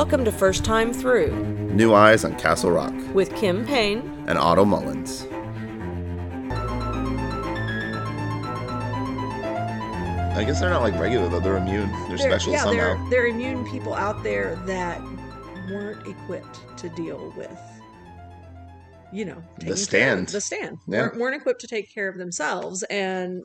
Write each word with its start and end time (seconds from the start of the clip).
Welcome 0.00 0.24
to 0.24 0.32
First 0.32 0.64
Time 0.64 0.94
Through 0.94 1.30
New 1.74 1.92
Eyes 1.92 2.24
on 2.24 2.34
Castle 2.36 2.70
Rock 2.70 2.94
with 3.12 3.36
Kim 3.36 3.66
Payne. 3.66 3.98
and 4.26 4.38
Otto 4.38 4.64
Mullins. 4.64 5.26
I 10.34 10.42
guess 10.46 10.58
they're 10.58 10.70
not 10.70 10.80
like 10.80 10.98
regular 10.98 11.28
though. 11.28 11.38
They're 11.40 11.58
immune. 11.58 11.90
They're, 12.08 12.16
They're- 12.16 12.30
special 12.30 12.54
yeah, 12.54 12.62
somehow. 12.62 12.94
They're, 12.94 13.10
they're 13.10 13.26
immune 13.26 13.62
people 13.70 13.92
out 13.92 14.22
there 14.22 14.56
that 14.64 15.02
weren't 15.70 16.06
equipped 16.06 16.60
to 16.78 16.88
deal 16.88 17.34
with, 17.36 17.60
you 19.12 19.26
know, 19.26 19.42
of- 19.66 19.78
stand. 19.78 20.28
the 20.28 20.40
stand. 20.40 20.78
Yeah. 20.88 21.00
Weren't, 21.02 21.18
weren't 21.18 21.36
equipped 21.36 21.60
to 21.60 21.66
take 21.66 21.92
care 21.92 22.08
of 22.08 22.16
themselves. 22.16 22.82
And 22.84 23.44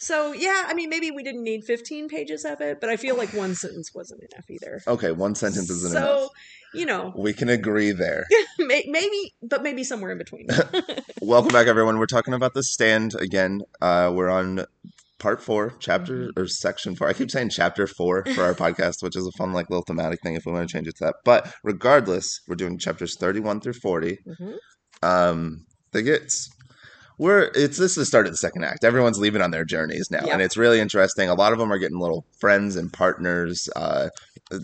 so, 0.00 0.32
yeah, 0.32 0.64
I 0.66 0.74
mean, 0.74 0.88
maybe 0.88 1.10
we 1.10 1.22
didn't 1.22 1.42
need 1.44 1.64
15 1.64 2.08
pages 2.08 2.44
of 2.44 2.60
it, 2.60 2.80
but 2.80 2.88
I 2.90 2.96
feel 2.96 3.16
like 3.16 3.32
one 3.34 3.54
sentence 3.54 3.90
wasn't 3.94 4.22
enough 4.22 4.48
either. 4.50 4.80
Okay, 4.88 5.12
one 5.12 5.34
sentence 5.34 5.68
isn't 5.70 5.92
so, 5.92 5.98
enough. 5.98 6.20
So, 6.22 6.28
you 6.72 6.86
know, 6.86 7.12
We 7.16 7.32
can 7.34 7.48
agree 7.48 7.92
there. 7.92 8.24
maybe, 8.58 9.34
but 9.42 9.62
maybe 9.62 9.84
somewhere 9.84 10.12
in 10.12 10.18
between. 10.18 10.46
Welcome 11.22 11.52
back, 11.52 11.66
everyone. 11.66 11.98
We're 11.98 12.06
talking 12.06 12.32
about 12.34 12.54
the 12.54 12.62
stand 12.62 13.14
again. 13.14 13.60
Uh, 13.82 14.10
we're 14.14 14.30
on 14.30 14.64
part 15.18 15.42
four, 15.42 15.74
chapter 15.80 16.28
Mm-hmm. 16.28 16.40
or 16.40 16.46
section 16.46 16.96
four. 16.96 17.06
I 17.08 17.12
keep 17.12 17.30
saying 17.30 17.50
chapter 17.50 17.86
four 17.86 18.24
for 18.34 18.42
our 18.42 18.54
podcast, 18.64 19.02
which 19.02 19.16
is 19.16 19.26
a 19.26 19.32
fun, 19.32 19.52
like, 19.52 19.68
little 19.68 19.84
thematic 19.84 20.20
thing 20.22 20.34
if 20.34 20.46
we 20.46 20.52
want 20.52 20.66
to 20.68 20.72
change 20.72 20.88
it 20.88 20.96
to 20.96 21.04
that. 21.04 21.16
But 21.24 21.52
regardless, 21.62 22.40
we're 22.48 22.54
doing 22.56 22.78
chapters 22.78 23.16
31 23.18 23.60
through 23.60 23.74
40. 23.74 24.18
Mhm. 24.26 24.54
um 25.02 25.66
they 25.92 26.02
get 26.02 26.32
we're 27.20 27.50
it's 27.54 27.76
this 27.78 27.90
is 27.92 27.94
the 27.96 28.04
start 28.06 28.26
of 28.26 28.32
the 28.32 28.36
second 28.38 28.64
act. 28.64 28.82
Everyone's 28.82 29.18
leaving 29.18 29.42
on 29.42 29.50
their 29.50 29.64
journeys 29.64 30.10
now 30.10 30.22
Yep. 30.24 30.32
and 30.32 30.42
it's 30.42 30.56
really 30.56 30.80
interesting. 30.80 31.28
A 31.28 31.34
lot 31.34 31.52
of 31.52 31.58
them 31.58 31.70
are 31.72 31.78
getting 31.78 31.98
little 32.00 32.24
friends 32.40 32.76
and 32.76 32.92
partners 32.92 33.68
uh 33.76 34.08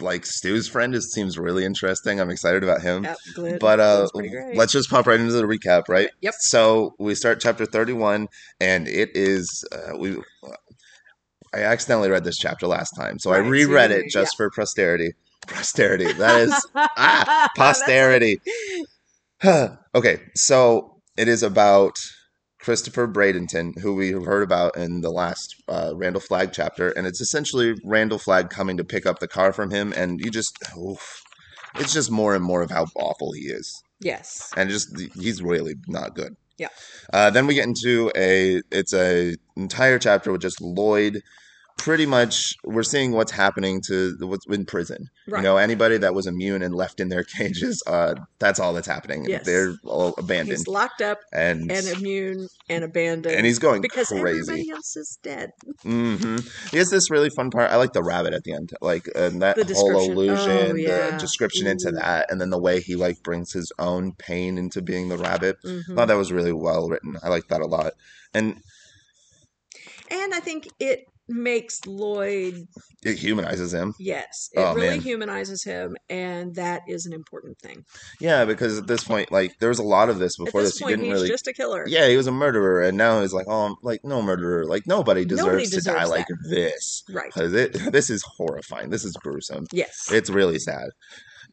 like 0.00 0.24
stu's 0.26 0.66
friend 0.66 0.94
is, 0.94 1.12
seems 1.12 1.38
really 1.38 1.64
interesting. 1.64 2.18
I'm 2.20 2.30
excited 2.30 2.64
about 2.64 2.80
him. 2.82 3.04
Yep, 3.04 3.60
but 3.60 3.78
uh 3.78 4.08
let's 4.54 4.72
just 4.72 4.88
pop 4.90 5.06
right 5.06 5.20
into 5.20 5.32
the 5.34 5.44
recap 5.44 5.82
right? 5.88 6.08
Yep. 6.22 6.34
so 6.40 6.94
we 6.98 7.14
start 7.14 7.40
chapter 7.40 7.66
31 7.66 8.26
and 8.60 8.88
it 8.88 9.10
is 9.14 9.64
uh, 9.72 9.96
we 9.98 10.16
i 11.54 11.60
accidentally 11.62 12.10
read 12.10 12.24
this 12.24 12.36
chapter 12.38 12.66
last 12.66 12.90
time 12.92 13.18
so 13.18 13.30
i 13.32 13.38
Right, 13.38 13.44
so 13.44 13.50
reread 13.50 13.90
you- 13.90 13.96
it 13.98 14.04
just 14.10 14.36
for 14.36 14.50
posterity. 14.50 15.12
Posterity. 15.46 16.12
That 16.14 16.40
is 16.40 16.66
ah, 16.74 17.48
posterity. 17.56 18.40
Okay, 19.94 20.18
so 20.34 20.96
it 21.16 21.28
is 21.28 21.42
about 21.44 21.96
Christopher 22.66 23.06
Bradenton, 23.06 23.78
who 23.78 23.94
we 23.94 24.10
heard 24.10 24.42
about 24.42 24.76
in 24.76 25.00
the 25.00 25.12
last 25.12 25.54
uh, 25.68 25.92
Randall 25.94 26.20
Flagg 26.20 26.50
chapter, 26.52 26.88
and 26.88 27.06
it's 27.06 27.20
essentially 27.20 27.76
Randall 27.84 28.18
Flagg 28.18 28.50
coming 28.50 28.76
to 28.76 28.82
pick 28.82 29.06
up 29.06 29.20
the 29.20 29.28
car 29.28 29.52
from 29.52 29.70
him, 29.70 29.94
and 29.96 30.18
you 30.18 30.32
just, 30.32 30.58
oof, 30.76 31.22
it's 31.76 31.92
just 31.92 32.10
more 32.10 32.34
and 32.34 32.42
more 32.42 32.62
of 32.62 32.72
how 32.72 32.86
awful 32.96 33.30
he 33.30 33.42
is, 33.42 33.84
yes. 34.00 34.52
and 34.56 34.68
just 34.68 35.00
he's 35.14 35.40
really 35.40 35.76
not 35.86 36.16
good. 36.16 36.34
Yeah. 36.58 36.70
Uh, 37.12 37.30
then 37.30 37.46
we 37.46 37.54
get 37.54 37.68
into 37.68 38.10
a, 38.16 38.62
it's 38.72 38.92
a 38.92 39.36
entire 39.56 40.00
chapter 40.00 40.32
with 40.32 40.42
just 40.42 40.60
Lloyd. 40.60 41.22
Pretty 41.78 42.06
much, 42.06 42.54
we're 42.64 42.82
seeing 42.82 43.12
what's 43.12 43.30
happening 43.32 43.80
to 43.86 44.16
the- 44.16 44.26
what's 44.26 44.46
in 44.46 44.64
prison. 44.64 45.08
Right. 45.28 45.40
You 45.40 45.44
know, 45.44 45.56
anybody 45.58 45.98
that 45.98 46.14
was 46.14 46.26
immune 46.26 46.62
and 46.62 46.74
left 46.74 47.00
in 47.00 47.10
their 47.10 47.22
cages, 47.38 47.82
uh, 47.86 48.14
that's 48.38 48.58
all 48.58 48.72
that's 48.72 48.86
happening. 48.88 49.26
Yes. 49.28 49.44
They're 49.44 49.74
all 49.84 50.14
abandoned. 50.18 50.56
He's 50.56 50.66
locked 50.66 51.02
up 51.02 51.20
and 51.32 51.70
and 51.70 51.86
immune 51.88 52.48
and 52.70 52.82
abandoned. 52.82 53.36
and 53.36 53.44
he's 53.46 53.58
going 53.58 53.82
because 53.82 54.08
crazy. 54.08 54.20
everybody 54.40 54.70
else 54.70 54.96
is 54.96 55.18
dead. 55.22 55.50
Mm 55.84 56.18
hmm 56.20 56.36
He 56.70 56.78
has 56.78 56.90
this 56.90 57.10
really 57.10 57.30
fun 57.30 57.50
part. 57.50 57.70
I 57.70 57.76
like 57.76 57.92
the 57.92 58.02
rabbit 58.02 58.32
at 58.32 58.42
the 58.44 58.54
end, 58.54 58.72
like 58.80 59.06
and 59.14 59.42
that 59.42 59.56
The 59.56 59.74
whole 59.74 60.10
illusion, 60.10 60.72
Oh, 60.72 60.74
yeah. 60.76 61.10
the 61.10 61.18
description 61.18 61.66
into 61.66 61.92
that, 61.92 62.30
and 62.30 62.40
then 62.40 62.50
the 62.50 62.58
way 62.60 62.80
he 62.80 62.96
like 62.96 63.22
brings 63.22 63.52
his 63.52 63.70
own 63.78 64.12
pain 64.12 64.56
into 64.58 64.80
being 64.80 65.08
the 65.10 65.18
rabbit. 65.18 65.58
I 65.64 65.68
Mhm. 65.68 65.94
thought 65.94 66.08
that 66.08 66.16
was 66.16 66.32
really 66.32 66.52
well 66.52 66.88
written. 66.88 67.16
I 67.22 67.28
like 67.28 67.48
that 67.48 67.60
a 67.60 67.66
lot. 67.66 67.92
And 68.34 68.56
And 70.10 70.32
I 70.34 70.40
think 70.40 70.68
it 70.80 71.04
makes 71.28 71.84
Lloyd, 71.86 72.66
it 73.04 73.18
humanizes 73.18 73.72
him. 73.74 73.94
yes, 73.98 74.48
it 74.52 74.60
Oh, 74.60 74.74
really 74.74 74.90
man. 74.90 75.00
humanizes 75.00 75.64
him, 75.64 75.96
and 76.08 76.54
that 76.54 76.82
is 76.88 77.06
an 77.06 77.12
important 77.12 77.58
thing. 77.60 77.84
Yeah, 78.20 78.44
because 78.44 78.78
at 78.78 78.86
this 78.86 79.04
point, 79.04 79.32
like 79.32 79.58
there 79.58 79.68
was 79.68 79.78
a 79.78 79.82
lot 79.84 80.08
of 80.08 80.18
this 80.18 80.36
before 80.36 80.60
At 80.60 80.64
this. 80.64 80.72
this 80.74 80.78
He 80.78 80.84
point, 80.84 80.92
didn't 80.98 81.06
he's 81.06 81.14
really. 81.14 81.28
just 81.28 81.46
a 81.48 81.52
killer. 81.52 81.84
yeah, 81.88 82.08
he 82.08 82.16
was 82.16 82.26
a 82.26 82.32
murderer, 82.32 82.82
and 82.82 82.96
now 82.96 83.20
he's 83.22 83.32
like, 83.32 83.46
oh, 83.48 83.66
I'm 83.66 83.74
like 83.82 84.00
no 84.04 84.22
murderer. 84.22 84.64
Like 84.64 84.86
nobody 84.86 85.24
deserves 85.24 85.46
Nobody 85.46 85.66
to 85.66 85.80
die 85.80 85.92
deserves 85.94 86.10
like 86.10 86.26
this. 86.48 87.02
Right. 87.10 87.32
Because 87.34 87.52
it 87.54 87.72
this 87.92 88.08
is 88.10 88.22
horrifying. 88.36 88.90
This 88.90 89.04
is 89.04 89.12
gruesome. 89.14 89.66
Yes. 89.72 90.10
It's 90.12 90.30
really 90.30 90.58
sad. 90.58 90.88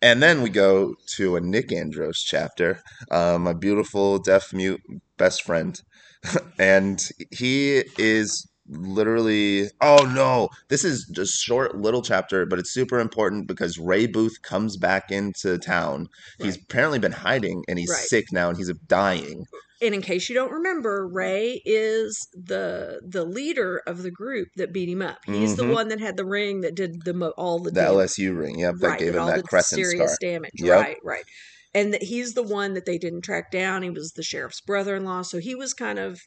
And 0.02 0.22
then 0.22 0.42
we 0.42 0.50
go 0.50 0.96
to 1.16 1.36
a 1.38 1.42
Nick 1.42 1.72
Andros 1.72 2.20
chapter, 2.20 2.82
uh, 3.10 3.38
my 3.40 3.54
beautiful 3.54 4.20
deaf 4.20 4.52
mute 4.52 4.82
best 5.18 5.44
friend. 5.44 5.80
and 6.60 7.10
he 7.32 7.84
is 7.98 8.48
literally, 8.68 9.70
oh 9.82 10.12
no, 10.16 10.50
this 10.70 10.84
is 10.84 11.10
just 11.14 11.42
short 11.42 11.76
little 11.78 12.02
chapter, 12.02 12.46
but 12.46 12.60
it's 12.60 12.72
super 12.74 13.00
important 13.00 13.48
because 13.48 13.78
Ray 13.78 14.08
Booth 14.08 14.42
comes 14.42 14.78
back 14.78 15.12
into 15.12 15.58
town. 15.58 16.08
He's 16.40 16.58
apparently 16.58 17.00
been 17.00 17.12
hiding 17.12 17.64
and 17.68 17.78
he's 17.80 17.90
Right. 17.90 18.00
sick 18.00 18.26
now 18.32 18.50
and 18.50 18.58
he's 18.58 18.72
dying. 18.88 19.46
and 19.82 19.94
in 19.94 20.02
case 20.02 20.30
you 20.30 20.36
don't 20.36 20.52
remember, 20.52 21.06
Ray 21.06 21.62
is 21.66 22.28
the 22.34 23.02
the 23.06 23.26
leader 23.26 23.82
of 23.86 24.02
the 24.04 24.12
group 24.12 24.48
that 24.56 24.72
beat 24.72 24.88
him 24.88 25.02
up. 25.02 25.18
He's 25.26 25.58
the 25.58 25.64
Mhm. 25.64 25.74
one 25.74 25.88
that 25.90 26.00
had 26.00 26.16
the 26.16 26.26
ring 26.26 26.62
that 26.62 26.74
did 26.74 27.04
the 27.04 27.14
mo- 27.14 27.34
all 27.38 27.60
the 27.60 27.70
The 27.70 27.82
damage. 27.82 27.96
LSU 28.12 28.34
ring, 28.34 28.60
yep, 28.60 28.76
that 28.80 28.88
right, 28.88 29.00
gave 29.00 29.14
him 29.16 29.26
that 29.26 29.38
the 29.38 29.44
crescent 29.44 29.82
serious 29.86 30.14
scar. 30.14 30.18
damage. 30.22 30.52
Yep. 30.56 30.80
Right, 30.82 30.98
right. 31.04 31.26
And 31.74 31.94
that 31.94 32.04
he's 32.04 32.34
the 32.34 32.44
one 32.44 32.76
that 32.76 32.86
they 32.86 32.98
didn't 32.98 33.24
track 33.24 33.52
down. 33.52 33.84
He 33.84 33.90
was 33.90 34.14
the 34.16 34.24
sheriff's 34.24 34.62
brother-in-law, 34.62 35.24
so 35.24 35.40
he 35.40 35.54
was 35.56 35.74
kind 35.74 36.00
of. 36.00 36.22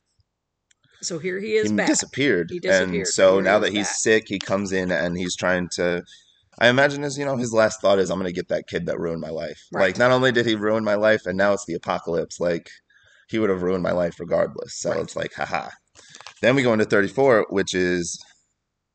So 1.02 1.18
here 1.18 1.38
he 1.38 1.54
is 1.56 1.70
he 1.70 1.76
back. 1.76 1.86
disappeared. 1.88 2.48
He 2.50 2.58
disappeared, 2.58 2.94
And 2.94 3.06
so 3.08 3.34
here 3.34 3.42
now 3.42 3.58
that 3.60 3.72
he's 3.72 3.86
back. 3.88 3.96
sick, 3.96 4.24
he 4.26 4.38
comes 4.38 4.72
in 4.72 4.90
and 4.90 5.16
he's 5.16 5.36
trying 5.36 5.68
to. 5.74 6.02
I 6.58 6.68
imagine 6.68 7.02
his, 7.02 7.18
you 7.18 7.24
know, 7.26 7.36
his 7.36 7.52
last 7.52 7.82
thought 7.82 7.98
is, 7.98 8.10
"I'm 8.10 8.18
going 8.18 8.32
to 8.32 8.32
get 8.32 8.48
that 8.48 8.64
kid 8.66 8.86
that 8.86 8.98
ruined 8.98 9.20
my 9.20 9.28
life." 9.30 9.60
Right. 9.72 9.82
Like, 9.82 9.98
not 9.98 10.10
only 10.10 10.32
did 10.32 10.46
he 10.46 10.54
ruin 10.54 10.84
my 10.84 10.94
life, 10.94 11.26
and 11.26 11.36
now 11.36 11.52
it's 11.52 11.66
the 11.66 11.74
apocalypse. 11.74 12.40
Like, 12.40 12.68
he 13.28 13.38
would 13.38 13.50
have 13.50 13.62
ruined 13.62 13.82
my 13.82 13.92
life 13.92 14.14
regardless. 14.18 14.78
So 14.80 14.90
Right. 14.90 15.00
it's 15.00 15.14
like, 15.16 15.34
haha. 15.34 15.68
Then 16.40 16.54
we 16.56 16.62
go 16.62 16.72
into 16.72 16.84
34, 16.86 17.46
which 17.50 17.74
is 17.74 18.18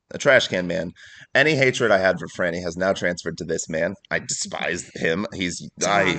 a 0.09 0.17
trash 0.17 0.47
can 0.47 0.65
man. 0.67 0.91
Any 1.35 1.55
hatred 1.55 1.91
I 1.91 1.99
had 1.99 2.17
for 2.19 2.27
Franny 2.27 2.61
has 2.63 2.75
now 2.75 2.93
transferred 2.93 3.37
to 3.37 3.45
this 3.45 3.69
man. 3.69 3.93
I 4.09 4.19
despise 4.19 4.89
him. 4.95 5.25
He's 5.33 5.61
I. 5.85 6.15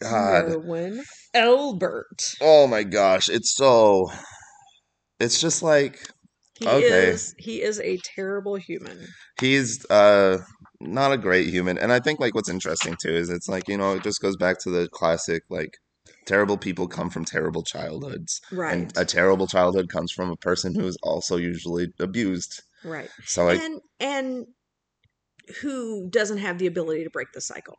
God. 0.00 0.44
Merwin 0.48 1.02
Elbert. 1.34 2.34
Oh 2.40 2.66
my 2.66 2.82
gosh, 2.82 3.28
it's 3.30 3.54
so. 3.56 4.10
It's 5.22 5.40
just 5.40 5.62
like 5.62 5.98
He 6.58 6.66
Okay. 6.66 7.10
is 7.10 7.34
he 7.38 7.62
is 7.62 7.80
a 7.80 7.98
terrible 7.98 8.56
human. 8.56 9.06
he's 9.38 9.84
uh 9.90 10.38
not 10.80 11.12
a 11.12 11.16
great 11.16 11.48
human 11.48 11.78
and 11.78 11.92
i 11.92 12.00
think 12.00 12.18
like 12.20 12.34
what's 12.34 12.48
interesting 12.56 12.96
too 13.00 13.14
is 13.22 13.30
it's 13.30 13.48
like 13.48 13.68
you 13.68 13.76
know 13.76 13.92
it 13.94 14.02
just 14.02 14.20
goes 14.20 14.36
back 14.36 14.58
to 14.58 14.70
the 14.70 14.88
classic 15.00 15.42
like 15.48 15.72
terrible 16.26 16.58
people 16.58 16.86
come 16.88 17.08
from 17.08 17.24
terrible 17.24 17.62
childhoods 17.62 18.40
Right. 18.52 18.74
and 18.74 18.92
a 18.96 19.04
terrible 19.04 19.46
childhood 19.46 19.88
comes 19.88 20.10
from 20.12 20.30
a 20.30 20.36
person 20.36 20.74
who 20.74 20.86
is 20.86 20.98
also 21.02 21.36
usually 21.36 21.86
abused 22.00 22.62
right. 22.84 23.10
so 23.24 23.44
like 23.44 23.60
and 23.60 23.80
and 24.00 24.46
who 25.60 26.08
doesn't 26.10 26.38
have 26.38 26.58
the 26.58 26.66
ability 26.66 27.04
to 27.04 27.10
break 27.10 27.28
the 27.32 27.40
cycle 27.40 27.78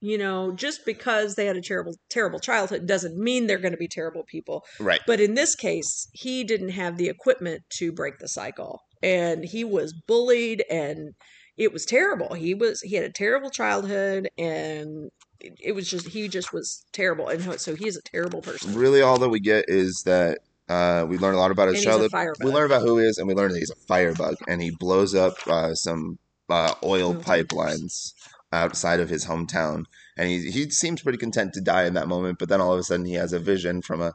you 0.00 0.16
know 0.18 0.52
just 0.52 0.84
because 0.86 1.34
they 1.34 1.46
had 1.46 1.56
a 1.56 1.60
terrible 1.60 1.94
terrible 2.08 2.38
childhood 2.38 2.86
doesn't 2.86 3.16
mean 3.16 3.46
they're 3.46 3.58
going 3.58 3.72
to 3.72 3.78
be 3.78 3.88
terrible 3.88 4.22
people 4.24 4.64
right 4.78 5.00
but 5.06 5.20
in 5.20 5.34
this 5.34 5.54
case 5.54 6.08
he 6.12 6.44
didn't 6.44 6.70
have 6.70 6.96
the 6.96 7.08
equipment 7.08 7.62
to 7.70 7.92
break 7.92 8.18
the 8.18 8.28
cycle 8.28 8.82
and 9.02 9.44
he 9.44 9.64
was 9.64 9.94
bullied 10.06 10.64
and 10.70 11.14
it 11.56 11.72
was 11.72 11.84
terrible 11.84 12.34
he 12.34 12.54
was 12.54 12.80
he 12.82 12.94
had 12.94 13.04
a 13.04 13.12
terrible 13.12 13.50
childhood 13.50 14.28
and 14.38 15.10
it, 15.40 15.52
it 15.60 15.72
was 15.72 15.88
just 15.90 16.08
he 16.08 16.28
just 16.28 16.52
was 16.52 16.84
terrible 16.92 17.28
and 17.28 17.60
so 17.60 17.74
he's 17.74 17.96
a 17.96 18.02
terrible 18.02 18.40
person 18.40 18.74
really 18.74 19.02
all 19.02 19.18
that 19.18 19.28
we 19.28 19.40
get 19.40 19.64
is 19.68 20.02
that 20.06 20.38
uh, 20.68 21.06
we 21.08 21.16
learn 21.16 21.34
a 21.34 21.38
lot 21.38 21.50
about 21.50 21.68
his 21.68 21.76
And 21.76 21.78
he's 21.78 21.86
a 21.86 21.88
childhood. 21.88 22.10
firebug. 22.10 22.44
We 22.44 22.50
learn 22.50 22.66
about 22.66 22.82
who 22.82 22.98
he 22.98 23.06
is, 23.06 23.16
and 23.16 23.26
we 23.26 23.32
learn 23.32 23.52
that 23.52 23.58
he's 23.58 23.70
a 23.70 23.86
firebug, 23.86 24.34
and 24.46 24.60
he 24.60 24.70
blows 24.70 25.14
up 25.14 25.32
uh, 25.46 25.72
some 25.72 26.18
uh, 26.50 26.74
oil 26.84 27.14
tankers. 27.14 27.46
pipelines 27.46 28.12
outside 28.52 29.00
of 29.00 29.08
his 29.08 29.26
hometown. 29.26 29.84
And 30.16 30.28
he 30.28 30.50
he 30.50 30.70
seems 30.70 31.02
pretty 31.02 31.18
content 31.18 31.52
to 31.54 31.60
die 31.60 31.84
in 31.84 31.94
that 31.94 32.08
moment, 32.08 32.38
but 32.38 32.48
then 32.48 32.60
all 32.60 32.72
of 32.72 32.78
a 32.78 32.82
sudden 32.82 33.06
he 33.06 33.14
has 33.14 33.32
a 33.32 33.38
vision 33.38 33.82
from 33.82 34.00
a 34.00 34.14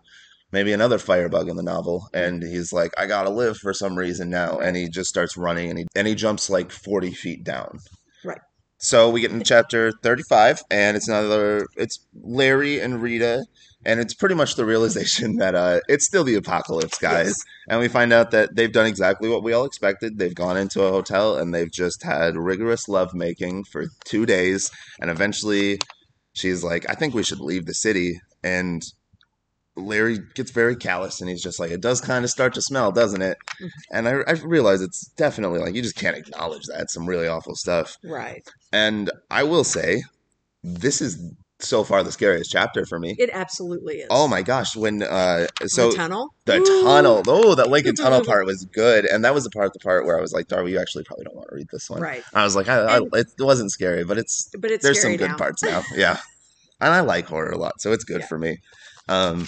maybe 0.51 0.71
another 0.71 0.99
firebug 0.99 1.49
in 1.49 1.57
the 1.57 1.63
novel, 1.63 2.09
and 2.13 2.43
he's 2.43 2.71
like, 2.71 2.93
"I 2.97 3.07
gotta 3.07 3.29
live 3.29 3.57
for 3.57 3.73
some 3.73 3.97
reason 3.97 4.29
now," 4.29 4.59
and 4.59 4.77
he 4.77 4.87
just 4.87 5.09
starts 5.09 5.35
running, 5.35 5.69
and 5.69 5.79
he 5.79 5.85
and 5.95 6.07
he 6.07 6.15
jumps 6.15 6.49
like 6.49 6.71
forty 6.71 7.11
feet 7.11 7.43
down. 7.43 7.79
Right. 8.23 8.41
So 8.77 9.09
we 9.09 9.21
get 9.21 9.31
in 9.31 9.43
chapter 9.43 9.91
thirty-five, 9.91 10.61
and 10.69 10.97
it's 10.97 11.07
another. 11.07 11.67
It's 11.75 12.05
Larry 12.13 12.79
and 12.79 13.01
Rita 13.01 13.45
and 13.85 13.99
it's 13.99 14.13
pretty 14.13 14.35
much 14.35 14.55
the 14.55 14.65
realization 14.65 15.35
that 15.37 15.55
uh, 15.55 15.79
it's 15.87 16.05
still 16.05 16.23
the 16.23 16.35
apocalypse, 16.35 16.97
guys. 16.97 17.27
Yes. 17.27 17.43
And 17.69 17.79
we 17.79 17.87
find 17.87 18.11
out 18.11 18.31
that 18.31 18.55
they've 18.55 18.71
done 18.71 18.85
exactly 18.85 19.29
what 19.29 19.43
we 19.43 19.53
all 19.53 19.65
expected. 19.65 20.17
They've 20.17 20.35
gone 20.35 20.57
into 20.57 20.83
a 20.83 20.91
hotel 20.91 21.37
and 21.37 21.53
they've 21.53 21.71
just 21.71 22.03
had 22.03 22.35
rigorous 22.35 22.87
lovemaking 22.87 23.63
for 23.65 23.85
two 24.05 24.25
days, 24.25 24.71
and 24.99 25.09
eventually, 25.09 25.79
she's 26.33 26.63
like, 26.63 26.89
"I 26.89 26.93
think 26.95 27.13
we 27.13 27.23
should 27.23 27.39
leave 27.39 27.65
the 27.65 27.73
city," 27.73 28.19
and 28.43 28.83
Larry 29.75 30.19
gets 30.35 30.51
very 30.51 30.75
callous 30.75 31.19
and 31.19 31.29
he's 31.29 31.41
just 31.41 31.59
like, 31.59 31.71
it 31.71 31.81
does 31.81 31.99
kind 31.99 32.23
of 32.23 32.29
start 32.29 32.53
to 32.53 32.61
smell, 32.61 32.91
doesn't 32.91 33.21
it? 33.21 33.37
Mhm. 33.59 33.69
And 33.91 34.07
I, 34.07 34.11
I 34.27 34.31
realize 34.43 34.81
it's 34.81 35.07
definitely 35.17 35.59
like, 35.59 35.73
you 35.73 35.81
just 35.81 35.95
can't 35.95 36.15
acknowledge 36.15 36.65
that. 36.67 36.91
Some 36.91 37.07
really 37.07 37.27
awful 37.27 37.55
stuff. 37.55 37.97
Right. 38.03 38.47
And 38.71 39.11
I 39.31 39.43
will 39.43 39.63
say, 39.63 40.03
this 40.63 41.01
is 41.01 41.17
so 41.63 41.83
far 41.83 42.03
the 42.03 42.11
scariest 42.11 42.51
chapter 42.51 42.85
for 42.85 42.99
me. 42.99 43.15
It 43.17 43.29
absolutely 43.33 43.95
is. 44.01 44.07
Oh 44.09 44.27
my 44.27 44.41
gosh. 44.41 44.75
When, 44.75 45.03
uh, 45.03 45.47
so 45.65 45.89
the 45.89 45.95
tunnel. 45.95 46.33
the 46.45 46.57
Ooh. 46.61 46.83
tunnel, 46.83 47.23
oh, 47.27 47.55
that 47.55 47.69
Lincoln 47.69 47.95
Tunnel 47.95 48.23
part 48.23 48.45
was 48.45 48.65
good. 48.65 49.05
And 49.05 49.23
that 49.25 49.33
was 49.33 49.43
the 49.43 49.49
part, 49.49 49.73
the 49.73 49.79
part 49.79 50.05
where 50.05 50.17
I 50.17 50.21
was 50.21 50.33
like, 50.33 50.47
Darby, 50.47 50.71
you 50.71 50.79
actually 50.79 51.03
probably 51.03 51.25
don't 51.25 51.35
want 51.35 51.49
to 51.49 51.55
read 51.55 51.67
this 51.71 51.89
one. 51.89 52.01
Right. 52.01 52.23
I 52.33 52.43
was 52.43 52.55
like, 52.55 52.67
I, 52.69 52.97
I, 52.97 52.99
it 53.13 53.27
wasn't 53.39 53.71
scary, 53.71 54.03
but 54.03 54.17
it's 54.17 54.49
But 54.57 54.71
it's 54.71 54.83
there's 54.83 55.01
some 55.01 55.15
good 55.17 55.31
now. 55.31 55.37
parts 55.37 55.63
now. 55.63 55.81
Yeah. 55.95 56.17
and 56.81 56.93
I 56.93 56.99
like 57.01 57.27
horror 57.27 57.51
a 57.51 57.57
lot, 57.57 57.79
so 57.81 57.91
it's 57.91 58.03
good 58.03 58.21
Yeah. 58.21 58.27
for 58.27 58.37
me. 58.37 58.57
Um, 59.07 59.47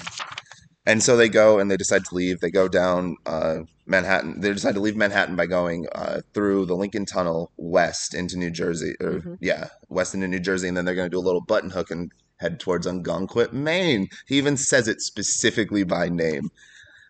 and 0.85 1.01
so 1.01 1.17
they 1.17 1.29
go 1.29 1.59
and 1.59 1.69
they 1.71 1.77
decide 1.77 2.06
to 2.06 2.15
leave. 2.15 2.39
They 2.39 2.51
go 2.51 2.67
down 2.67 3.15
uh, 3.25 3.59
Manhattan. 3.86 4.42
They 4.42 4.52
decide 4.52 4.76
to 4.76 4.80
leave 4.82 4.96
Manhattan 4.96 5.36
by 5.36 5.46
going 5.46 5.88
uh, 5.94 6.22
through 6.34 6.66
the 6.66 6.76
Lincoln 6.76 7.06
Tunnel 7.06 7.52
west 7.58 8.14
into 8.14 8.38
New 8.38 8.52
Jersey. 8.52 8.96
Or, 9.00 9.20
Mhm. 9.20 9.38
Yeah, 9.42 9.68
west 9.90 10.14
into 10.14 10.28
New 10.28 10.40
Jersey, 10.40 10.68
and 10.68 10.76
then 10.76 10.86
they're 10.86 10.96
going 10.96 11.10
to 11.10 11.16
do 11.16 11.20
a 11.20 11.28
little 11.28 11.42
button 11.42 11.70
hook 11.70 11.92
and 11.92 12.12
head 12.38 12.60
towards 12.60 12.88
Ogunquit, 12.88 13.54
Maine. 13.54 14.08
He 14.28 14.38
even 14.38 14.58
says 14.58 14.88
it 14.88 15.02
specifically 15.02 15.84
by 15.84 16.10
name. 16.10 16.50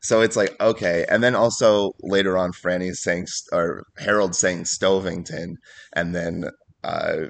So 0.01 0.22
it's 0.22 0.36
like 0.36 0.56
okay, 0.62 1.06
and 1.10 1.24
then 1.24 1.33
also 1.36 1.94
later 2.04 2.38
on, 2.38 2.51
Franny's 2.51 3.01
saying 3.01 3.25
or 3.51 3.86
Harold 3.98 4.36
saying 4.36 4.66
Stovington, 4.66 5.56
and 5.94 6.13
then 6.13 6.50
uh, 6.83 7.25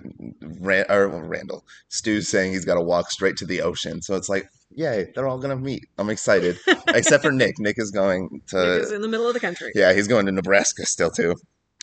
Ran- 0.59 0.85
or 0.89 1.07
Randall 1.07 1.63
Stu's 1.87 2.27
saying 2.27 2.51
he's 2.51 2.65
got 2.65 2.75
to 2.75 2.81
walk 2.81 3.09
straight 3.11 3.37
to 3.37 3.45
the 3.45 3.61
ocean. 3.61 4.01
So 4.01 4.15
it's 4.15 4.27
like, 4.27 4.45
yay, 4.75 5.11
they're 5.15 5.27
all 5.27 5.39
gonna 5.39 5.55
meet. 5.55 5.83
I'm 5.97 6.09
excited, 6.09 6.59
except 6.89 7.23
for 7.23 7.31
Nick. 7.31 7.57
Nick 7.59 7.77
is 7.79 7.91
going 7.91 8.41
to 8.47 8.55
Nick 8.75 8.83
is 8.83 8.91
in 8.91 9.01
the 9.01 9.07
middle 9.07 9.27
of 9.27 9.33
the 9.33 9.39
country. 9.39 9.71
yeah, 9.75 9.93
he's 9.93 10.07
going 10.07 10.25
to 10.27 10.31
Nebraska 10.31 10.85
still 10.85 11.09
too. 11.11 11.35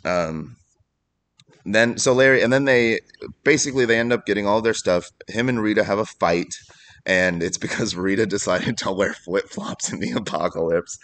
Um, 0.05 0.57
then 1.65 1.97
so 1.99 2.13
Larry, 2.13 2.43
and 2.43 2.53
then 2.53 2.65
they 2.65 3.01
basically 3.45 3.85
they 3.85 3.99
end 3.99 4.13
up 4.13 4.27
getting 4.27 4.47
all 4.47 4.61
their 4.61 4.75
stuff. 4.75 5.11
Him 5.29 5.49
and 5.49 5.63
Rita 5.63 5.85
have 5.85 5.99
a 5.99 6.05
fight, 6.07 6.55
and 7.07 7.43
it's 7.43 7.59
because 7.59 7.95
Rita 8.09 8.27
decided 8.27 8.77
to 8.79 8.93
wear 8.93 9.13
flip 9.15 9.49
flops 9.49 9.93
in 9.93 10.01
the 10.01 10.11
apocalypse. 10.13 10.99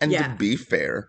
And 0.00 0.12
Yeah. 0.12 0.28
to 0.28 0.34
be 0.36 0.56
fair, 0.56 1.08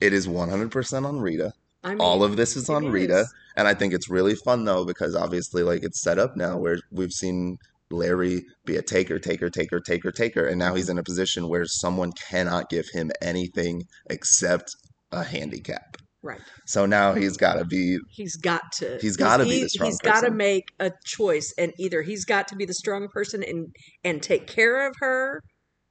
it 0.00 0.12
is 0.12 0.26
100% 0.26 1.06
on 1.06 1.20
Rita. 1.20 1.52
I 1.82 1.90
mean, 1.90 2.00
all 2.00 2.24
of 2.24 2.36
this 2.36 2.56
is 2.56 2.68
on 2.68 2.86
Rita, 2.90 3.26
and 3.56 3.68
I 3.68 3.74
think 3.74 3.92
it's 3.94 4.08
really 4.10 4.34
fun 4.34 4.64
though 4.64 4.84
because 4.84 5.14
obviously, 5.14 5.62
like 5.62 5.82
it's 5.84 6.00
set 6.02 6.18
up 6.18 6.36
now 6.36 6.56
where 6.58 6.78
we've 6.90 7.12
seen 7.12 7.58
Larry 7.94 8.44
be 8.66 8.76
a 8.76 8.82
taker, 8.82 9.18
taker, 9.18 9.50
taker, 9.50 9.80
taker, 9.80 10.10
taker, 10.12 10.46
and 10.46 10.58
now 10.58 10.74
he's 10.74 10.88
in 10.88 10.98
a 10.98 11.02
position 11.02 11.48
where 11.48 11.64
someone 11.64 12.12
cannot 12.12 12.68
give 12.68 12.86
him 12.92 13.10
anything 13.22 13.84
except 14.10 14.74
a 15.12 15.24
handicap. 15.24 15.96
Right. 16.22 16.40
So 16.66 16.86
now 16.86 17.12
he's 17.12 17.36
got 17.36 17.54
to 17.54 17.64
be 17.66 17.98
He's 18.08 18.36
got 18.36 18.62
to. 18.78 18.98
He's 19.00 19.16
gotta 19.16 19.44
be 19.44 19.50
the 19.50 19.60
he- 19.60 19.68
strong 19.68 19.90
He's 19.90 19.98
got 19.98 20.22
to 20.22 20.30
make 20.30 20.64
a 20.80 20.90
choice, 21.04 21.52
and 21.58 21.72
either 21.78 22.00
he's 22.00 22.24
got 22.24 22.48
to 22.48 22.56
be 22.56 22.64
the 22.64 22.72
strong 22.74 23.08
person 23.08 23.42
and 23.42 23.66
and 24.02 24.22
take 24.22 24.46
care 24.46 24.86
of 24.86 24.94
her, 25.00 25.42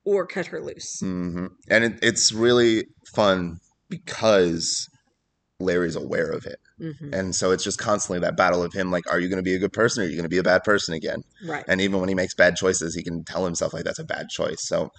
or 0.05 0.25
cut 0.25 0.47
her 0.47 0.61
loose. 0.61 0.99
hmm 1.01 1.47
and 1.69 1.83
it, 1.83 1.99
it's 2.01 2.33
really 2.33 2.85
fun 3.15 3.57
because 3.89 4.87
Larry's 5.59 5.95
aware 5.95 6.31
of 6.31 6.45
it, 6.45 6.57
hmm 6.79 7.13
and 7.13 7.35
so 7.35 7.51
it's 7.51 7.63
just 7.63 7.79
constantly 7.79 8.19
that 8.19 8.35
battle 8.35 8.63
of 8.63 8.73
him 8.73 8.91
like, 8.91 9.03
are 9.11 9.19
you 9.19 9.29
going 9.29 9.37
to 9.37 9.43
be 9.43 9.55
a 9.55 9.59
good 9.59 9.73
person 9.73 10.01
or 10.01 10.05
are 10.05 10.09
you 10.09 10.15
going 10.15 10.23
to 10.23 10.29
be 10.29 10.37
a 10.37 10.43
bad 10.43 10.63
person 10.63 10.93
again? 10.93 11.21
Right. 11.45 11.63
And 11.67 11.79
even 11.81 11.99
when 11.99 12.09
he 12.09 12.15
makes 12.15 12.33
bad 12.33 12.55
choices, 12.55 12.95
he 12.95 13.03
can 13.03 13.23
tell 13.23 13.45
himself 13.45 13.73
like 13.73 13.83
that's 13.83 13.99
a 13.99 14.03
bad 14.03 14.29
choice. 14.29 14.67
So 14.67 14.89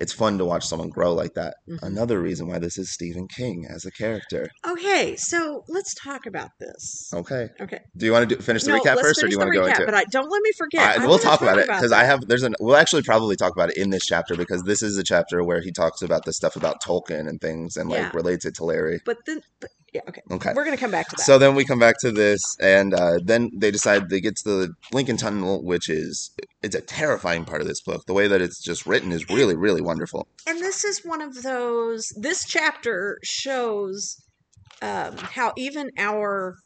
it's 0.00 0.14
fun 0.14 0.38
to 0.38 0.46
watch 0.46 0.66
someone 0.66 0.88
grow 0.88 1.12
like 1.12 1.34
that. 1.34 1.54
Mhm. 1.68 1.82
Another 1.82 2.20
reason 2.20 2.48
why 2.48 2.58
this 2.58 2.78
is 2.78 2.90
Stephen 2.90 3.28
King 3.28 3.66
as 3.68 3.84
a 3.84 3.90
character. 3.90 4.48
Okay, 4.66 5.14
so 5.16 5.62
let's 5.68 5.94
talk 5.94 6.24
about 6.26 6.48
this. 6.58 7.10
Okay. 7.14 7.50
Okay. 7.60 7.80
Do 7.98 8.06
you 8.06 8.12
want 8.12 8.28
to 8.28 8.34
do, 8.34 8.40
finish 8.40 8.64
the 8.64 8.70
No, 8.70 8.80
recap 8.80 8.98
first, 8.98 9.22
or 9.22 9.26
do 9.26 9.32
you 9.32 9.38
want 9.38 9.52
to 9.52 9.58
go 9.58 9.66
recap, 9.66 9.80
into? 9.80 9.84
But 9.84 9.94
I, 9.94 10.04
don't 10.04 10.30
let 10.30 10.42
me 10.42 10.50
forget. 10.56 10.98
We'll 11.00 11.10
wanna 11.10 11.22
talk 11.22 11.42
about 11.42 11.58
it 11.58 11.66
because 11.66 11.92
I 11.92 12.04
have. 12.04 12.26
There's 12.26 12.42
an. 12.42 12.54
We'll 12.60 12.76
actually 12.76 13.02
probably 13.02 13.36
talk 13.36 13.52
about 13.52 13.70
it 13.70 13.76
in 13.76 13.90
this 13.90 14.06
chapter 14.06 14.34
because 14.36 14.62
this 14.62 14.82
is 14.82 14.96
a 14.96 15.04
chapter 15.04 15.44
where 15.44 15.60
he 15.60 15.70
talks 15.70 16.00
about 16.00 16.24
the 16.24 16.32
stuff 16.32 16.56
about 16.56 16.82
Tolkien 16.82 17.28
and 17.28 17.38
things 17.38 17.76
and 17.76 17.90
like 17.90 18.14
relates 18.14 18.46
it 18.46 18.54
to 18.56 18.64
Larry. 18.64 19.00
But 19.04 19.18
then, 19.26 19.42
but, 19.60 19.70
yeah, 19.92 20.02
okay. 20.08 20.22
Okay. 20.30 20.52
We're 20.54 20.64
gonna 20.64 20.76
come 20.76 20.90
back 20.90 21.08
to 21.08 21.16
that. 21.16 21.22
So 21.22 21.38
then 21.38 21.54
we 21.54 21.64
come 21.64 21.78
back 21.78 21.98
to 22.00 22.12
this, 22.12 22.56
and 22.60 22.94
uh, 22.94 23.18
then 23.22 23.50
they 23.54 23.70
decide 23.70 24.08
they 24.08 24.20
get 24.20 24.36
to 24.36 24.44
the 24.44 24.74
Lincoln 24.92 25.16
Tunnel, 25.16 25.62
which 25.64 25.88
is 25.88 26.30
it's 26.62 26.74
a 26.76 26.80
terrifying 26.80 27.44
part 27.44 27.60
of 27.60 27.66
this 27.66 27.80
book. 27.80 28.06
The 28.06 28.14
way 28.14 28.28
that 28.28 28.40
it's 28.40 28.62
just 28.62 28.86
written 28.86 29.12
is 29.12 29.28
really, 29.28 29.56
really 29.56 29.80
wonderful. 29.80 30.28
and 30.46 30.58
this 30.60 30.84
is 30.84 31.00
one 31.04 31.20
of 31.20 31.42
those. 31.42 32.12
This 32.16 32.44
chapter 32.46 33.18
shows 33.24 34.16
um, 34.82 35.16
how 35.16 35.52
even 35.56 35.90
our 35.98 36.56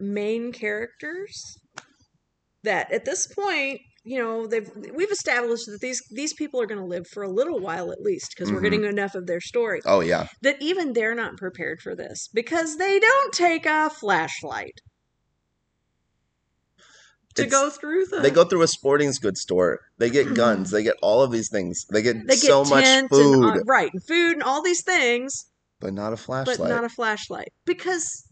main 0.00 0.52
characters, 0.52 1.58
that 2.62 2.90
at 2.92 3.04
this 3.04 3.26
point, 3.26 3.80
you 4.06 4.18
know, 4.18 4.46
they've 4.46 4.70
we've 4.94 5.10
established 5.10 5.64
that 5.66 5.80
these 5.80 6.02
these 6.10 6.34
people 6.34 6.60
are 6.60 6.66
going 6.66 6.80
to 6.80 6.86
live 6.86 7.06
for 7.08 7.22
a 7.22 7.28
little 7.28 7.58
while 7.58 7.90
at 7.90 8.02
least 8.02 8.34
because 8.36 8.52
we're 8.52 8.60
Mhm. 8.60 8.64
getting 8.64 8.84
enough 8.84 9.14
of 9.14 9.26
their 9.26 9.40
story. 9.40 9.80
Oh 9.86 10.00
yeah, 10.00 10.28
That 10.42 10.60
even 10.60 10.92
they're 10.92 11.14
not 11.14 11.36
prepared 11.38 11.80
for 11.80 11.94
this 11.96 12.28
because 12.32 12.76
they 12.76 13.00
don't 13.00 13.32
take 13.32 13.64
a 13.66 13.88
flashlight 13.90 14.80
to 17.34 17.42
It's- 17.46 17.50
go 17.50 17.70
through 17.70 18.06
the. 18.06 18.20
they 18.20 18.30
go 18.30 18.44
through 18.44 18.62
a 18.62 18.68
sporting 18.68 19.10
goods 19.20 19.40
store. 19.40 19.80
They 19.98 20.10
get 20.10 20.34
guns. 20.34 20.70
They 20.70 20.82
get 20.82 20.96
all 21.02 21.22
of 21.22 21.32
these 21.32 21.48
things. 21.50 21.84
They 21.90 22.02
get, 22.02 22.16
Mm-hmm. 22.16 22.26
They 22.28 22.34
get 22.36 22.44
so 22.44 22.64
much 22.64 22.84
food, 23.10 23.44
and 23.48 23.60
uh, 23.60 23.64
right 23.66 23.90
and 23.92 24.04
food 24.06 24.34
and 24.34 24.42
all 24.42 24.62
these 24.62 24.82
things, 24.84 25.46
but 25.80 25.92
not 25.94 26.12
a 26.12 26.16
flashlight. 26.16 26.58
but 26.58 26.68
not 26.68 26.84
a 26.84 26.88
flashlight 26.88 27.52
because 27.64 28.24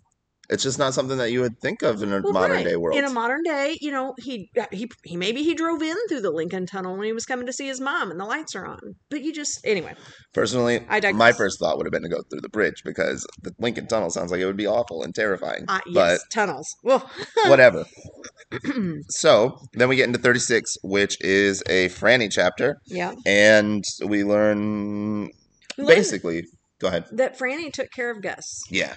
it's 0.50 0.62
just 0.62 0.78
not 0.78 0.92
something 0.92 1.18
that 1.18 1.30
you 1.30 1.40
would 1.40 1.58
think 1.60 1.82
of 1.82 2.02
in 2.02 2.12
a 2.12 2.20
well, 2.20 2.32
modern 2.32 2.56
right. 2.56 2.64
day 2.66 2.76
world. 2.76 2.98
In 2.98 3.04
a 3.04 3.10
modern 3.10 3.42
day, 3.42 3.78
you 3.80 3.90
know, 3.90 4.14
he 4.18 4.50
he 4.70 4.90
he 5.04 5.16
maybe 5.16 5.42
he 5.42 5.54
drove 5.54 5.82
in 5.82 5.96
through 6.08 6.20
the 6.20 6.30
Lincoln 6.30 6.66
Tunnel 6.66 6.96
when 6.96 7.06
he 7.06 7.12
was 7.12 7.24
coming 7.24 7.46
to 7.46 7.52
see 7.52 7.68
his 7.68 7.80
mom, 7.80 8.10
and 8.10 8.18
the 8.18 8.24
lights 8.24 8.54
are 8.54 8.66
on. 8.66 8.96
But 9.08 9.22
you 9.22 9.32
just 9.32 9.60
anyway, 9.64 9.94
Personally, 10.34 10.84
I 10.88 11.00
digress. 11.00 11.18
my 11.18 11.32
first 11.32 11.58
thought 11.58 11.76
would 11.76 11.86
have 11.86 11.92
been 11.92 12.02
to 12.02 12.08
go 12.08 12.22
through 12.28 12.40
the 12.40 12.48
bridge 12.48 12.82
because 12.84 13.26
the 13.42 13.52
Lincoln 13.58 13.86
Tunnel 13.86 14.10
sounds 14.10 14.30
like 14.30 14.40
it 14.40 14.46
would 14.46 14.56
be 14.56 14.66
awful 14.66 15.02
and 15.02 15.14
terrifying. 15.14 15.64
uh, 15.68 15.80
yes, 15.86 16.20
tunnels. 16.32 16.74
Well, 16.82 17.08
whatever. 17.46 17.84
so 19.08 19.58
then 19.74 19.88
we 19.88 19.96
get 19.96 20.06
into 20.06 20.18
36, 20.18 20.76
which 20.82 21.16
is 21.20 21.62
a 21.68 21.88
Franny 21.88 22.30
chapter, 22.30 22.76
yeah. 22.86 23.14
and 23.24 23.84
we 24.04 24.24
learn 24.24 25.30
We 25.78 25.84
learned 25.84 25.88
basically. 25.88 26.44
Go 26.80 26.88
ahead. 26.88 27.04
that 27.12 27.38
Franny 27.38 27.72
took 27.72 27.92
care 27.92 28.10
of 28.10 28.20
Gus. 28.22 28.44
Yeah, 28.68 28.96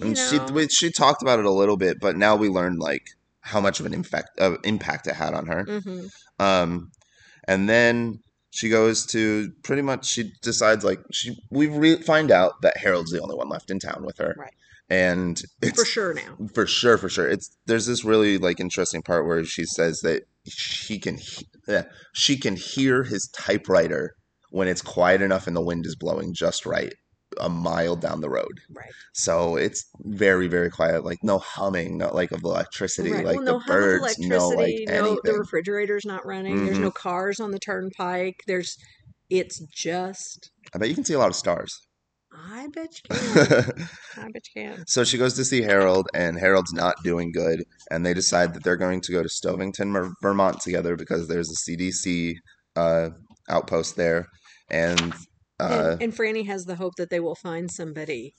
and 0.00 0.14
know, 0.14 0.46
she 0.46 0.52
we, 0.52 0.68
she 0.68 0.90
talked 0.90 1.22
about 1.22 1.38
it 1.38 1.44
a 1.44 1.50
little 1.50 1.76
bit, 1.76 1.98
but 2.00 2.16
now 2.16 2.36
we 2.36 2.48
learned 2.48 2.78
like 2.80 3.02
how 3.40 3.60
much 3.60 3.80
of 3.80 3.86
an 3.86 3.94
impact 3.94 4.30
uh, 4.40 4.56
impact 4.64 5.06
it 5.06 5.14
had 5.14 5.34
on 5.34 5.46
her. 5.46 5.64
mhm. 5.64 6.10
Um, 6.38 6.90
and 7.46 7.68
then 7.68 8.20
she 8.50 8.68
goes 8.68 9.04
to 9.06 9.50
pretty 9.62 9.82
much 9.82 10.06
she 10.06 10.32
decides 10.42 10.84
like 10.84 11.00
she 11.12 11.36
we 11.50 11.66
re- 11.66 12.00
find 12.02 12.30
out 12.30 12.60
that 12.62 12.76
Harold's 12.78 13.10
the 13.10 13.20
only 13.20 13.36
one 13.36 13.48
left 13.48 13.70
in 13.70 13.78
town 13.78 14.02
with 14.04 14.18
her, 14.18 14.34
Right. 14.38 14.52
And 14.90 15.40
for 15.74 15.84
sure 15.84 16.12
now. 16.14 16.36
for 16.54 16.66
sure, 16.66 16.98
for 16.98 17.08
sure. 17.08 17.28
It's 17.28 17.56
there's 17.66 17.86
this 17.86 18.04
really 18.04 18.36
like 18.38 18.60
interesting 18.60 19.02
part 19.02 19.26
where 19.26 19.44
she 19.44 19.64
says 19.64 20.00
that 20.00 20.22
she 20.46 20.98
can 20.98 21.16
he- 21.16 21.46
yeah, 21.66 21.84
she 22.12 22.36
can 22.36 22.54
hear 22.56 23.02
his 23.02 23.28
typewriter 23.32 24.14
when 24.50 24.68
it's 24.68 24.82
quiet 24.82 25.22
enough 25.22 25.46
and 25.46 25.56
the 25.56 25.62
wind 25.62 25.86
is 25.86 25.96
blowing 25.96 26.34
just 26.34 26.66
right 26.66 26.94
a 27.40 27.48
mile 27.48 27.96
down 27.96 28.20
the 28.20 28.30
road. 28.30 28.60
Right. 28.72 28.90
So 29.12 29.56
it's 29.56 29.84
very 30.00 30.46
very 30.48 30.70
quiet, 30.70 31.04
like 31.04 31.18
no 31.22 31.38
humming, 31.38 31.98
not 31.98 32.14
like 32.14 32.32
of 32.32 32.42
electricity, 32.44 33.12
Right. 33.12 33.24
like 33.24 33.36
well, 33.36 33.44
the 33.44 33.50
no 33.52 33.56
of 33.58 33.66
birds, 33.66 34.18
no 34.18 34.48
like 34.48 34.56
electricity, 34.68 34.84
no, 34.86 34.92
the 34.92 35.08
anything. 35.10 35.38
refrigerator's 35.38 36.04
not 36.04 36.24
running. 36.26 36.64
There's 36.64 36.78
Mhm. 36.78 36.82
no 36.82 36.90
cars 36.90 37.40
on 37.40 37.50
the 37.50 37.58
turnpike. 37.58 38.40
There's, 38.46 38.76
it's 39.30 39.60
just. 39.72 40.50
I 40.74 40.78
bet 40.78 40.88
you 40.88 40.94
can 40.94 41.04
see 41.04 41.14
a 41.14 41.18
lot 41.18 41.28
of 41.28 41.36
stars. 41.36 41.78
I 42.36 42.66
bet 42.74 42.90
you 43.08 43.16
can. 43.16 43.88
I 44.16 44.28
bet 44.32 44.42
you 44.54 44.62
can. 44.62 44.84
So 44.88 45.04
she 45.04 45.18
goes 45.18 45.34
to 45.34 45.44
see 45.44 45.62
Harold, 45.62 46.08
and 46.14 46.36
Harold's 46.38 46.72
not 46.72 46.96
doing 47.04 47.30
good. 47.30 47.62
And 47.92 48.04
they 48.04 48.12
decide 48.12 48.54
that 48.54 48.64
they're 48.64 48.76
going 48.76 49.00
to 49.02 49.12
go 49.12 49.22
to 49.22 49.28
Stovington, 49.28 50.12
Vermont 50.20 50.60
together 50.60 50.96
because 50.96 51.28
there's 51.28 51.50
a 51.50 51.54
CDC 51.70 52.34
uh, 52.76 53.10
outpost 53.48 53.94
there 53.96 54.26
and 54.70 55.14
uh, 55.60 55.90
and, 55.92 56.02
and 56.02 56.12
Franny 56.12 56.46
has 56.46 56.64
the 56.64 56.76
hope 56.76 56.94
that 56.96 57.10
they 57.10 57.20
will 57.20 57.34
find 57.36 57.70
somebody, 57.70 58.34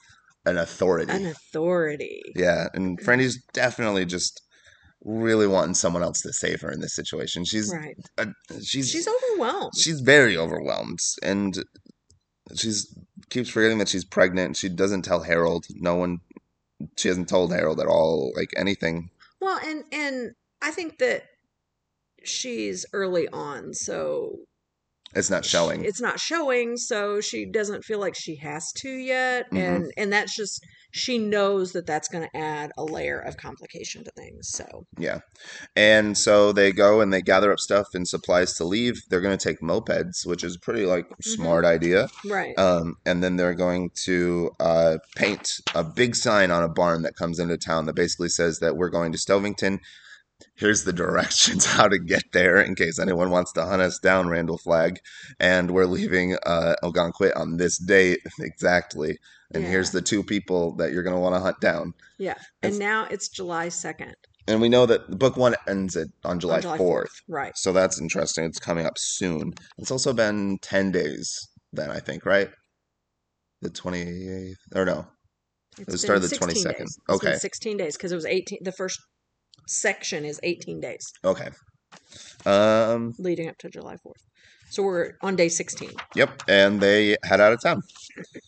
an 0.46 0.58
authority. 0.58 1.12
an 1.12 1.26
authority. 1.26 2.22
yeah, 2.36 2.68
and 2.74 3.00
Franny's 3.00 3.42
definitely 3.54 4.06
just 4.06 4.42
really 5.04 5.46
wanting 5.48 5.76
someone 5.76 6.02
else 6.04 6.22
to 6.22 6.34
save 6.34 6.62
her 6.62 6.72
in 6.72 6.80
this 6.82 6.96
situation. 6.96 7.46
She's 7.46 7.72
Right. 7.74 7.96
uh, 8.18 8.26
she's 8.64 8.90
She's 8.90 9.08
overwhelmed. 9.08 9.74
she's 9.78 10.00
very 10.02 10.36
overwhelmed 10.36 11.00
and 11.22 11.64
she's 12.56 12.92
keeps 13.30 13.50
forgetting 13.50 13.78
that 13.80 13.88
she's 13.90 14.06
pregnant. 14.06 14.58
She 14.58 14.68
doesn't 14.70 15.04
tell 15.04 15.22
Harold. 15.22 15.66
No 15.76 15.96
one 15.96 16.20
she 16.98 17.08
hasn't 17.08 17.30
told 17.30 17.54
Harold 17.54 17.80
at 17.80 17.88
all 17.88 18.32
like 18.36 18.50
anything. 18.58 19.10
Well, 19.40 19.60
and 19.64 19.84
and 19.92 20.32
I 20.62 20.72
think 20.72 20.98
that 20.98 21.24
she's 22.24 22.86
early 22.94 23.28
on, 23.30 23.74
so 23.74 24.40
It's 25.16 25.30
not 25.30 25.46
showing. 25.46 25.86
It's 25.86 26.02
not 26.02 26.20
showing, 26.20 26.78
so 26.78 27.22
she 27.22 27.46
doesn't 27.46 27.84
feel 27.86 28.00
like 28.00 28.16
she 28.16 28.36
has 28.38 28.72
to 28.74 28.90
yet, 28.90 29.50
Mhm. 29.52 29.58
and 29.60 29.92
and 29.98 30.14
that's 30.14 30.36
just 30.36 30.60
she 30.92 31.18
knows 31.18 31.74
that 31.74 31.86
that's 31.86 32.08
going 32.08 32.24
to 32.26 32.38
add 32.38 32.72
a 32.78 32.84
layer 32.86 33.20
of 33.20 33.36
complication 33.36 34.04
to 34.06 34.12
things. 34.12 34.48
So 34.50 34.86
Yeah. 34.98 35.20
And 35.76 36.18
so 36.18 36.54
they 36.54 36.72
go 36.72 37.02
and 37.02 37.12
they 37.12 37.22
gather 37.22 37.52
up 37.52 37.60
stuff 37.60 37.88
and 37.94 38.08
supplies 38.08 38.54
to 38.54 38.64
leave. 38.64 38.94
They're 39.10 39.20
going 39.20 39.38
to 39.38 39.44
take 39.50 39.60
mopeds, 39.60 40.26
which 40.26 40.42
is 40.42 40.56
a 40.56 40.60
pretty 40.60 40.86
like 40.86 41.06
smart 41.22 41.66
idea. 41.66 42.08
right, 42.26 42.58
Um, 42.58 42.96
and 43.06 43.22
then 43.22 43.36
they're 43.36 43.54
going 43.56 43.90
to 44.06 44.52
uh, 44.62 44.98
paint 45.18 45.50
a 45.74 45.84
big 45.84 46.16
sign 46.16 46.50
on 46.50 46.64
a 46.64 46.70
barn 46.70 47.02
that 47.02 47.16
comes 47.18 47.40
into 47.40 47.58
town 47.58 47.88
that 47.88 47.96
basically 47.96 48.30
says 48.30 48.60
that 48.60 48.78
we're 48.78 48.90
going 48.90 49.12
to 49.12 49.18
Stovington. 49.18 49.80
Here's 50.56 50.84
the 50.84 50.94
directions 50.94 51.66
how 51.76 51.88
to 51.88 51.98
get 51.98 52.24
there 52.34 52.60
in 52.62 52.76
case 52.76 53.00
anyone 53.00 53.30
wants 53.30 53.52
to 53.54 53.66
hunt 53.66 53.82
us 53.82 54.00
down, 54.00 54.28
Randall 54.28 54.58
Flagg. 54.58 55.00
And 55.40 55.72
we're 55.72 55.86
leaving 55.86 56.36
uh, 56.46 56.76
Ogunquit 56.84 57.36
on 57.38 57.58
this 57.58 57.78
date 57.78 58.20
exactly. 58.40 59.18
And 59.54 59.64
here's 59.64 59.92
the 59.92 60.02
two 60.02 60.24
people 60.24 60.76
that 60.78 60.92
you're 60.92 61.04
going 61.04 61.16
to 61.16 61.20
want 61.22 61.36
to 61.36 61.40
hunt 61.40 61.60
down. 61.62 61.94
yeah, 62.18 62.32
it's- 62.32 62.74
and 62.74 62.80
now 62.80 63.06
it's 63.10 63.30
July 63.30 63.70
second, 63.70 64.16
And 64.48 64.60
we 64.60 64.68
know 64.70 64.86
that 64.86 65.18
book 65.20 65.38
one 65.38 65.56
ends 65.68 65.96
at, 65.96 66.08
on 66.26 66.40
July, 66.40 66.58
on 66.58 66.62
July 66.64 66.78
4th. 66.78 67.08
right? 67.30 67.54
So 67.56 67.72
that's 67.72 68.02
interesting. 68.02 68.44
It's 68.46 68.60
coming 68.60 68.86
up 68.86 68.98
soon. 68.98 69.54
It's 69.78 69.92
also 69.92 70.14
been 70.14 70.58
10 70.62 70.92
days 70.92 71.38
then, 71.72 71.92
I 71.92 72.00
think, 72.00 72.26
right? 72.26 72.50
The 73.62 73.70
28th, 73.70 74.56
or 74.76 74.86
no, 74.86 75.08
It's 75.78 75.92
the 75.94 75.98
start 75.98 76.18
of 76.24 76.30
the 76.30 76.36
22nd. 76.36 76.78
days. 76.78 76.80
It's 76.80 76.98
Okay. 77.10 77.38
sixteen 77.38 77.78
days 77.78 77.96
because 77.98 78.12
it 78.12 78.16
was 78.16 78.26
eighteen. 78.26 78.60
The 78.62 78.72
first 78.74 79.00
section 79.68 80.26
is 80.26 80.40
eighteen 80.44 80.80
days 80.80 81.12
okay. 81.24 81.50
Um, 82.46 83.14
leading 83.18 83.48
up 83.50 83.58
to 83.60 83.70
July 83.70 83.98
fourth. 83.98 84.22
So 84.70 84.84
we're 84.84 85.14
on 85.22 85.36
day 85.36 85.48
sixteen. 85.50 85.92
yep. 86.16 86.44
And 86.48 86.82
they 86.82 87.16
head 87.24 87.40
out 87.42 87.54
of 87.54 87.62
town. 87.62 87.82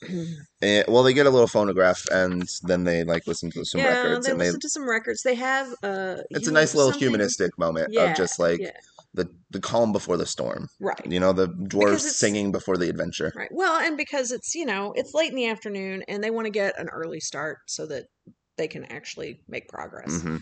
Eh, 0.63 0.81
well, 0.88 1.03
they 1.03 1.13
get 1.13 1.27
a 1.27 1.29
little 1.29 1.47
phonograph 1.47 2.03
and 2.12 2.50
then 2.63 2.83
they 2.83 3.03
like 3.03 3.27
listen 3.27 3.51
to 3.51 3.63
some 3.63 3.79
yeah, 3.79 4.01
records 4.01 4.25
they 4.25 4.31
and 4.31 4.41
they, 4.41 4.45
listen 4.45 4.59
to 4.59 4.69
some 4.69 4.89
records. 4.89 5.21
They 5.21 5.36
have 5.36 5.67
uh, 5.83 6.15
it's 6.31 6.47
a 6.47 6.50
you- 6.50 6.51
nice 6.51 6.74
little 6.74 6.91
something- 6.91 7.07
humanistic 7.09 7.55
moment 7.59 7.89
Yeah, 7.91 8.05
of 8.12 8.17
just 8.17 8.39
like 8.39 8.59
yeah, 8.59 8.71
the, 9.13 9.29
the 9.51 9.59
calm 9.59 9.91
before 9.91 10.17
the 10.17 10.25
storm. 10.25 10.67
right. 10.79 11.00
You 11.05 11.19
know, 11.19 11.31
the 11.31 11.50
dwarves 11.50 11.97
it's- 11.97 12.15
singing 12.15 12.51
before 12.51 12.75
the 12.77 12.89
adventure. 12.89 13.31
Right. 13.36 13.50
Well, 13.51 13.79
and 13.79 13.95
because 13.97 14.31
it's, 14.31 14.55
you 14.55 14.65
know, 14.65 14.93
it's 14.95 15.13
late 15.13 15.29
in 15.29 15.36
the 15.36 15.47
afternoon 15.47 16.03
and 16.07 16.24
they 16.24 16.31
want 16.31 16.45
to 16.45 16.51
get 16.51 16.79
an 16.79 16.89
early 16.89 17.19
start 17.19 17.59
so 17.67 17.86
that 17.86 18.05
they 18.57 18.67
can 18.67 18.85
actually 18.85 19.39
make 19.47 19.67
progress. 19.69 20.21
hmm 20.21 20.37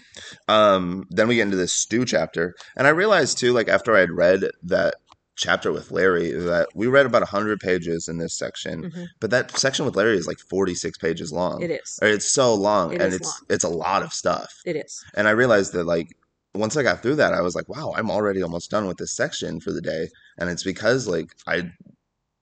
Um, 0.48 1.06
then 1.10 1.28
we 1.28 1.36
get 1.36 1.44
into 1.44 1.58
this 1.58 1.74
Stu 1.74 2.06
chapter, 2.06 2.56
and 2.76 2.88
I 2.88 2.92
realized 2.92 3.38
too, 3.38 3.54
like 3.54 3.68
after 3.68 3.96
I 3.96 4.00
had 4.00 4.12
read 4.12 4.42
that 4.64 4.96
chapter 5.38 5.72
with 5.72 5.92
Larry, 5.92 6.32
that 6.32 6.70
we 6.76 6.88
read 6.88 7.06
about 7.06 7.24
hundred 7.28 7.60
pages 7.60 8.08
in 8.08 8.18
this 8.18 8.38
section, 8.38 8.90
Mhm. 8.90 9.08
but 9.20 9.32
that 9.32 9.58
section 9.58 9.86
with 9.86 9.96
Larry 9.96 10.18
is 10.18 10.28
like 10.28 10.40
forty 10.40 10.74
six 10.76 10.98
pages 10.98 11.32
long. 11.32 11.62
It 11.62 11.72
is. 11.72 12.00
Or 12.02 12.08
It's 12.08 12.32
so 12.32 12.54
long, 12.56 12.94
It 12.94 13.02
and 13.02 13.14
it's 13.14 13.26
long. 13.26 13.34
it's 13.50 13.64
a 13.66 13.70
lot 13.70 14.02
of 14.02 14.14
stuff. 14.14 14.54
It 14.66 14.78
is. 14.78 15.04
And 15.14 15.28
I 15.28 15.32
realized 15.32 15.74
that 15.74 15.84
like 15.86 16.08
once 16.54 16.78
I 16.78 16.84
got 16.84 17.02
through 17.02 17.16
that, 17.18 17.34
I 17.34 17.42
was 17.42 17.54
like, 17.54 17.68
wow, 17.68 17.94
I'm 17.98 18.10
already 18.10 18.42
almost 18.42 18.72
done 18.72 18.88
with 18.88 18.96
this 18.96 19.12
section 19.14 19.60
for 19.60 19.74
the 19.74 19.82
day, 19.82 20.08
and 20.38 20.50
it's 20.50 20.64
because 20.64 21.06
like 21.06 21.28
I 21.46 21.70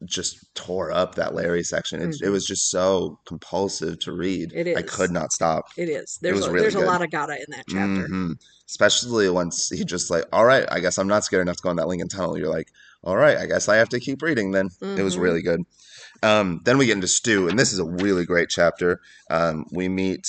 just 0.06 0.38
tore 0.56 0.92
up 0.92 1.16
that 1.16 1.34
Larry 1.34 1.64
section. 1.64 2.02
It, 2.02 2.10
it 2.22 2.22
Mhm. 2.24 2.32
was 2.32 2.46
just 2.46 2.70
so 2.70 3.20
compulsive 3.26 4.00
to 4.00 4.12
read. 4.12 4.52
It 4.54 4.76
I 4.78 4.82
could 4.82 5.12
not 5.12 5.32
stop. 5.34 5.66
It 5.78 5.90
is. 5.90 6.18
There's 6.22 6.36
was 6.38 6.46
a, 6.48 6.52
really 6.52 6.62
there's 6.64 6.76
good. 6.76 6.84
a 6.84 6.88
lot 6.88 7.02
of 7.04 7.10
Gata 7.12 7.34
in 7.38 7.46
that 7.50 7.66
chapter. 7.70 8.08
Mhm. 8.08 8.36
Especially 8.70 9.30
once 9.30 9.70
he 9.70 9.84
just 9.84 10.10
like, 10.10 10.26
all 10.32 10.46
right, 10.46 10.66
I 10.72 10.80
guess 10.80 10.98
I'm 10.98 11.08
not 11.08 11.24
scared 11.24 11.42
enough 11.42 11.58
to 11.58 11.64
go 11.64 11.70
in 11.70 11.76
that 11.78 11.88
Lincoln 11.88 12.08
Tunnel. 12.08 12.38
You're 12.38 12.50
like, 12.50 12.70
all 13.04 13.18
right, 13.18 13.38
I 13.38 13.46
guess 13.46 13.68
I 13.70 13.76
have 13.78 13.90
to 13.90 14.00
keep 14.00 14.22
reading 14.22 14.52
then. 14.52 14.70
It 14.82 15.02
was 15.04 15.18
Mhm. 15.18 15.22
really 15.22 15.42
good. 15.42 15.62
Um, 16.22 16.62
then 16.64 16.78
we 16.78 16.86
get 16.86 16.94
into 16.96 17.08
Stu, 17.08 17.48
and 17.50 17.60
this 17.60 17.74
is 17.74 17.80
a 17.80 17.86
really 17.86 18.26
great 18.26 18.50
chapter. 18.50 19.02
Um, 19.30 19.66
we 19.72 19.90
meet 19.90 20.28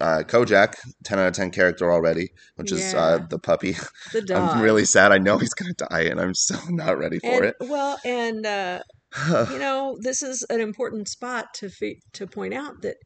uh, 0.00 0.24
Kojak, 0.26 0.74
10 1.04 1.18
out 1.20 1.28
of 1.28 1.34
10 1.34 1.50
character 1.52 1.92
already, 1.92 2.30
which 2.56 2.72
is 2.72 2.94
uh, 2.94 3.18
the 3.30 3.38
puppy. 3.38 3.76
The 4.12 4.22
dog. 4.26 4.54
I'm 4.56 4.60
really 4.60 4.84
sad. 4.84 5.12
I 5.12 5.18
know 5.18 5.38
he's 5.38 5.54
going 5.54 5.72
to 5.72 5.86
die, 5.88 6.02
and 6.02 6.20
I'm 6.20 6.34
so 6.34 6.56
not 6.68 6.98
ready 6.98 7.20
for 7.20 7.44
and, 7.44 7.54
Well, 7.60 7.96
and 8.04 8.44
uh, 8.44 8.80
it. 8.80 8.93
you 9.50 9.58
know, 9.58 9.96
this 10.00 10.22
is 10.22 10.44
an 10.50 10.60
important 10.60 11.08
spot 11.08 11.54
to 11.54 11.68
fe- 11.68 12.00
to 12.14 12.26
point 12.26 12.54
out 12.54 12.82
that 12.82 12.96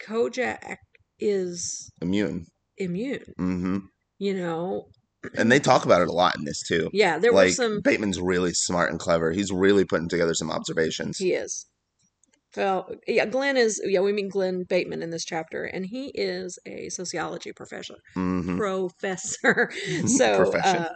Kojak 0.00 0.76
is 1.18 1.90
Immune. 2.00 2.46
immune. 2.76 3.24
hmm 3.36 3.78
You 4.18 4.34
know, 4.34 4.88
And 5.36 5.50
they 5.50 5.58
talk 5.58 5.84
about 5.84 6.00
it 6.00 6.08
a 6.08 6.12
lot 6.12 6.36
in 6.36 6.44
this, 6.44 6.62
too. 6.62 6.90
yeah, 6.92 7.18
there 7.18 7.32
like, 7.32 7.48
were 7.48 7.52
some. 7.52 7.80
Bateman's 7.82 8.20
really 8.20 8.52
smart 8.54 8.90
and 8.90 9.00
clever. 9.00 9.32
He's 9.32 9.50
really 9.50 9.84
putting 9.84 10.08
together 10.08 10.34
some 10.34 10.50
observations. 10.50 11.18
He 11.18 11.32
is. 11.32 11.66
Well, 12.56 12.90
yeah, 13.06 13.26
Glenn 13.26 13.56
is. 13.56 13.80
Yeah, 13.84 14.00
we 14.00 14.12
meet 14.12 14.30
Glenn 14.30 14.64
Bateman 14.68 15.02
in 15.02 15.10
this 15.10 15.24
chapter, 15.24 15.64
and 15.64 15.86
he 15.86 16.12
is 16.14 16.58
a 16.66 16.88
sociology 16.88 17.52
professor. 17.52 17.96
hmm 18.14 18.56
Professor. 18.56 19.70
So, 20.06 20.52
uh, 20.52 20.88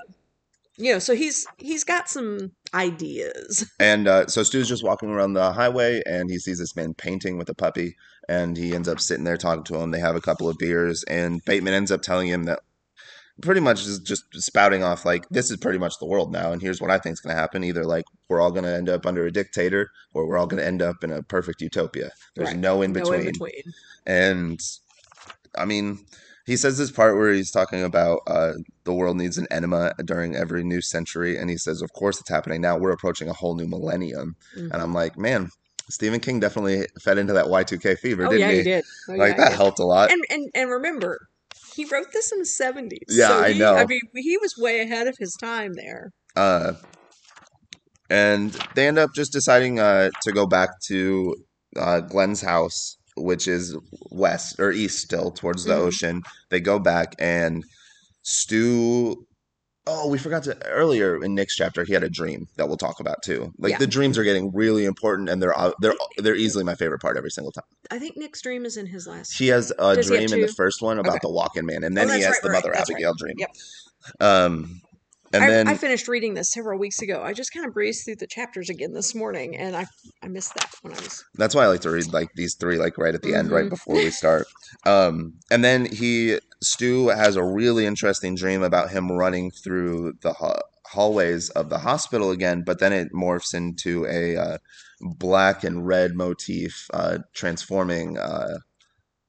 you 0.79 0.93
know, 0.93 0.99
so 0.99 1.15
he's 1.15 1.47
he's 1.59 1.85
got 1.85 2.09
some 2.09 2.53
ideas. 2.75 3.71
And 3.81 4.07
uh, 4.09 4.27
so 4.27 4.43
Stu's 4.43 4.69
just 4.69 4.85
walking 4.85 5.11
around 5.11 5.33
the 5.35 5.53
highway 5.53 6.03
and 6.07 6.31
he 6.31 6.39
sees 6.39 6.59
this 6.59 6.77
man 6.77 6.95
painting 6.95 7.37
with 7.39 7.49
a 7.49 7.55
puppy 7.55 7.97
and 8.29 8.57
he 8.57 8.75
ends 8.75 8.89
up 8.89 9.01
sitting 9.01 9.25
there 9.25 9.37
talking 9.37 9.65
to 9.65 9.77
him. 9.77 9.91
They 9.91 9.99
have 10.01 10.17
a 10.17 10.21
couple 10.21 10.49
of 10.49 10.57
beers 10.59 11.05
and 11.05 11.45
Bateman 11.45 11.75
ends 11.75 11.91
up 11.91 12.03
telling 12.03 12.29
him 12.29 12.45
that 12.45 12.61
pretty 13.41 13.61
much 13.61 13.81
is 13.87 13.99
just 13.99 14.25
spouting 14.35 14.85
off 14.85 15.05
like 15.05 15.29
this 15.31 15.51
is 15.51 15.57
pretty 15.57 15.79
much 15.79 15.99
the 15.99 16.07
world 16.07 16.31
now 16.31 16.53
and 16.53 16.61
here's 16.63 16.81
what 16.81 16.91
I 16.91 16.99
think 16.99 17.15
is 17.15 17.21
going 17.21 17.35
to 17.35 17.41
happen 17.41 17.65
either 17.65 17.85
like 17.85 18.05
we're 18.29 18.41
all 18.41 18.53
going 18.53 18.65
to 18.65 18.75
end 18.75 18.89
up 18.89 19.07
under 19.07 19.27
a 19.27 19.33
dictator 19.33 19.91
or 20.15 20.27
we're 20.29 20.39
all 20.39 20.47
going 20.47 20.61
to 20.61 20.67
end 20.67 20.83
up 20.83 21.03
in 21.03 21.11
a 21.11 21.23
perfect 21.23 21.61
utopia. 21.61 22.11
There's 22.37 22.51
Right. 22.51 22.59
no 22.59 22.83
in 22.83 22.93
No 22.93 23.01
between. 23.01 23.21
in 23.21 23.27
between. 23.27 23.63
And 24.07 24.61
I 25.57 25.65
mean, 25.65 26.05
he 26.47 26.57
says 26.57 26.79
this 26.79 26.91
part 26.91 27.17
where 27.17 27.33
he's 27.33 27.51
talking 27.51 27.83
about 27.83 28.21
uh, 28.27 28.53
the 28.85 28.93
world 28.93 29.17
needs 29.17 29.39
an 29.39 29.47
enema 29.51 29.93
during 30.05 30.35
every 30.37 30.65
new 30.65 30.81
century, 30.81 31.37
and 31.37 31.49
he 31.51 31.57
says, 31.57 31.83
"Of 31.83 31.93
course, 31.93 32.21
it's 32.21 32.29
happening 32.31 32.61
now. 32.61 32.77
We're 32.77 32.93
approaching 32.93 33.29
a 33.29 33.33
whole 33.33 33.55
new 33.55 33.67
millennium." 33.69 34.37
Mhm. 34.57 34.71
And 34.73 34.83
I'm 34.83 34.93
like, 34.95 35.17
man, 35.19 35.51
Stephen 35.89 36.21
King 36.21 36.41
definitely 36.41 36.87
fed 37.03 37.19
into 37.19 37.33
that 37.35 37.47
Y2K 37.47 37.99
fever, 37.99 38.27
Oh 38.27 38.31
didn't 38.31 38.41
yeah, 38.41 38.51
he? 38.51 38.57
he 38.59 38.63
did. 38.65 38.85
Oh, 39.09 39.13
Like 39.15 39.37
yeah, 39.37 39.45
that 39.45 39.51
he 39.53 39.57
helped 39.57 39.79
a 39.79 39.85
lot. 39.85 40.11
And 40.11 40.23
and 40.31 40.49
and 40.55 40.71
remember, 40.71 41.19
he 41.75 41.85
wrote 41.85 42.13
this 42.13 42.33
in 42.33 42.39
the 42.39 42.47
seventies. 42.47 43.07
Yeah, 43.09 43.29
so 43.29 43.39
I 43.41 43.53
know. 43.53 43.75
I 43.75 43.87
mean, 43.87 44.01
he 44.15 44.37
was 44.39 44.55
way 44.59 44.81
ahead 44.81 45.07
of 45.07 45.17
his 45.19 45.35
time 45.41 45.75
there. 45.75 46.11
Uh, 46.35 46.75
and 48.11 48.53
they 48.75 48.87
end 48.87 48.99
up 48.99 49.11
just 49.15 49.33
deciding 49.33 49.79
uh, 49.79 50.11
to 50.23 50.33
go 50.33 50.47
back 50.47 50.71
to 50.89 51.35
uh, 51.77 52.01
Glenn's 52.01 52.43
house, 52.43 52.97
which 53.17 53.47
is 53.49 53.77
west 54.11 54.59
or 54.59 54.73
east 54.73 54.99
still 55.01 55.31
towards 55.31 55.65
the 55.65 55.75
Mhm. 55.75 55.79
ocean. 55.79 56.23
They 56.51 56.61
go 56.61 56.79
back 56.79 57.15
and 57.19 57.65
Stu. 58.23 59.27
Oh, 59.85 60.07
we 60.09 60.17
forgot 60.17 60.45
to 60.45 60.57
earlier 60.69 61.23
in 61.25 61.35
Nick's 61.35 61.57
chapter. 61.57 61.83
He 61.83 61.93
had 61.93 62.05
a 62.05 62.09
dream 62.09 62.47
that 62.57 62.69
we'll 62.69 62.77
talk 62.77 63.01
about 63.01 63.21
too. 63.25 63.53
Like 63.59 63.73
Yeah. 63.73 63.79
the 63.79 63.87
dreams 63.89 64.17
are 64.17 64.23
getting 64.23 64.53
really 64.55 64.85
important, 64.85 65.29
and 65.29 65.43
they're 65.43 65.59
uh, 65.59 65.73
they're 65.81 65.95
they're 66.19 66.37
easily 66.37 66.63
my 66.63 66.77
favorite 66.77 67.01
part 67.01 67.17
every 67.17 67.31
single 67.31 67.51
time. 67.51 67.65
I 67.91 67.99
think 67.99 68.17
Nick's 68.17 68.41
dream 68.41 68.65
is 68.65 68.77
in 68.77 68.87
his 68.87 69.09
last. 69.09 69.37
He 69.37 69.49
has 69.49 69.73
a 69.81 69.97
Does 69.97 70.07
dream 70.07 70.33
in 70.33 70.41
the 70.41 70.55
first 70.57 70.83
one 70.83 71.01
about 71.01 71.15
Okay. 71.15 71.19
the 71.23 71.31
walk-in 71.31 71.67
man, 71.67 71.83
and 71.83 71.99
Oh, 71.99 72.07
then 72.07 72.17
he 72.17 72.23
has 72.25 72.31
right, 72.33 72.43
the 72.43 72.49
right, 72.51 72.55
Mother 72.55 72.71
that's 72.73 72.89
right. 72.91 72.95
Abigail 72.97 73.15
dream. 73.19 73.35
Yep. 73.39 73.51
Um, 74.21 74.81
and 75.33 75.45
I, 75.45 75.49
then 75.49 75.69
I 75.69 75.75
finished 75.77 76.09
reading 76.09 76.35
this 76.35 76.51
several 76.53 76.79
weeks 76.79 77.01
ago. 77.03 77.23
I 77.23 77.33
just 77.33 77.53
kind 77.53 77.67
of 77.67 77.73
breezed 77.73 78.05
through 78.05 78.17
the 78.17 78.27
chapters 78.27 78.69
again 78.71 78.93
this 78.93 79.15
morning, 79.15 79.57
and 79.57 79.77
I 79.77 79.87
I 80.23 80.29
missed 80.29 80.55
that 80.55 80.71
when 80.83 80.93
I 80.95 80.97
was. 80.97 81.25
That's 81.35 81.55
why 81.55 81.65
I 81.65 81.69
like 81.69 81.81
to 81.83 81.91
read 81.91 82.13
like 82.13 82.29
these 82.35 82.55
three 82.55 82.77
like 82.79 82.99
right 82.99 83.15
at 83.15 83.23
the 83.23 83.35
end, 83.35 83.51
right 83.51 83.67
Mhm. 83.67 83.71
before 83.71 83.97
we 83.97 84.11
start. 84.11 84.47
Um, 84.85 85.35
and 85.51 85.65
then 85.65 85.87
he 85.87 86.39
Stu 86.63 87.09
has 87.09 87.37
a 87.37 87.43
really 87.45 87.87
interesting 87.87 88.35
dream 88.35 88.63
about 88.63 88.91
him 88.91 89.11
running 89.11 89.51
through 89.51 90.15
the 90.23 90.33
ha- 90.35 90.61
hallways 90.87 91.49
of 91.51 91.69
the 91.71 91.79
hospital 91.79 92.31
again, 92.31 92.63
but 92.65 92.79
then 92.79 92.93
it 92.93 93.13
morphs 93.13 93.55
into 93.55 94.07
a 94.07 94.37
uh, 94.37 94.59
black 95.01 95.65
and 95.65 95.87
red 95.87 96.15
motif, 96.15 96.89
uh, 96.93 97.19
transforming 97.35 98.19
uh, 98.19 98.59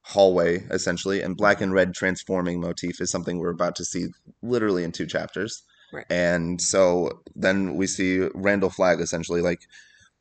hallway 0.02 0.64
essentially. 0.70 1.22
And 1.22 1.36
black 1.36 1.60
and 1.60 1.72
red 1.72 1.94
transforming 1.94 2.60
motif 2.60 3.00
is 3.00 3.10
something 3.10 3.38
we're 3.38 3.50
about 3.50 3.74
to 3.76 3.84
see 3.84 4.08
literally 4.42 4.84
in 4.84 4.92
two 4.92 5.06
chapters. 5.06 5.62
Right. 5.94 6.06
And 6.10 6.60
so 6.60 7.22
then 7.36 7.76
we 7.76 7.86
see 7.86 8.28
Randall 8.34 8.70
Flagg 8.70 9.00
essentially 9.00 9.40
like 9.40 9.68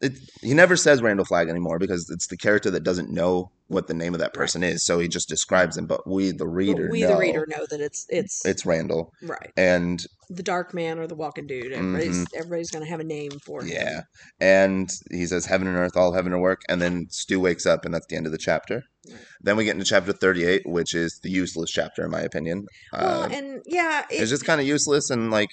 it, 0.04 0.14
he 0.42 0.54
never 0.54 0.76
says 0.76 1.02
Randall 1.02 1.26
Flagg 1.26 1.50
anymore 1.50 1.80
because 1.80 2.10
it's 2.10 2.28
the 2.28 2.38
character 2.38 2.70
that 2.72 2.84
doesn't 2.84 3.10
know 3.10 3.52
what 3.68 3.88
the 3.88 3.94
name 3.94 4.14
of 4.14 4.20
that 4.20 4.34
person 4.34 4.62
is, 4.62 4.86
so 4.86 5.00
he 5.00 5.08
just 5.08 5.28
describes 5.30 5.78
him. 5.78 5.88
But 5.88 6.08
we, 6.08 6.32
the 6.32 6.46
But 6.46 6.48
reader, 6.48 6.90
we 6.92 7.02
know 7.02 7.08
the 7.14 7.18
reader 7.18 7.46
know 7.48 7.66
that 7.70 7.80
it's 7.80 8.06
it's 8.10 8.46
it's 8.46 8.66
Randall, 8.66 9.12
right. 9.24 9.52
and 9.58 10.06
The 10.30 10.44
dark 10.44 10.74
man 10.74 11.00
or 11.00 11.08
the 11.08 11.16
walking 11.16 11.48
dude. 11.48 11.72
Everybody's 11.72 12.26
everybody's 12.36 12.70
gonna 12.70 12.86
have 12.86 13.00
a 13.00 13.04
name 13.06 13.32
for 13.46 13.62
him. 13.62 13.70
Mm-hmm. 13.70 13.76
yeah, 13.76 14.02
and 14.40 14.92
he 15.12 15.26
says 15.26 15.46
heaven 15.46 15.68
and 15.68 15.78
earth, 15.78 15.96
all 15.96 16.14
heaven 16.14 16.34
and 16.34 16.42
work, 16.42 16.62
and 16.70 16.82
then 16.82 17.08
Stu 17.10 17.40
wakes 17.40 17.66
up, 17.66 17.86
and 17.86 17.94
that's 17.94 18.06
the 18.08 18.16
end 18.16 18.26
of 18.26 18.32
the 18.32 18.38
chapter. 18.38 18.84
Right. 19.10 19.20
Then 19.42 19.58
we 19.58 19.66
get 19.66 19.74
into 19.74 19.86
chapter 19.86 20.14
thirty-eight, 20.14 20.64
which 20.66 20.94
is 20.94 21.20
the 21.24 21.30
useless 21.30 21.72
chapter, 21.72 22.04
in 22.06 22.12
my 22.12 22.22
opinion. 22.22 22.66
Well, 22.92 23.24
Uh, 23.24 23.30
and 23.30 23.62
yeah, 23.66 24.04
it, 24.12 24.22
it's 24.22 24.30
just 24.30 24.46
kind 24.46 24.62
of 24.62 24.68
useless, 24.68 25.10
and 25.10 25.32
like 25.32 25.50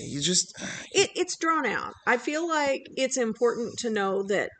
you 0.00 0.20
just 0.20 0.56
it, 0.92 1.10
it's 1.14 1.36
drawn 1.36 1.66
out. 1.66 1.92
I 2.06 2.16
feel 2.16 2.48
like 2.48 2.86
it's 2.96 3.16
important 3.16 3.78
to 3.80 3.90
know 3.90 4.22
that 4.24 4.50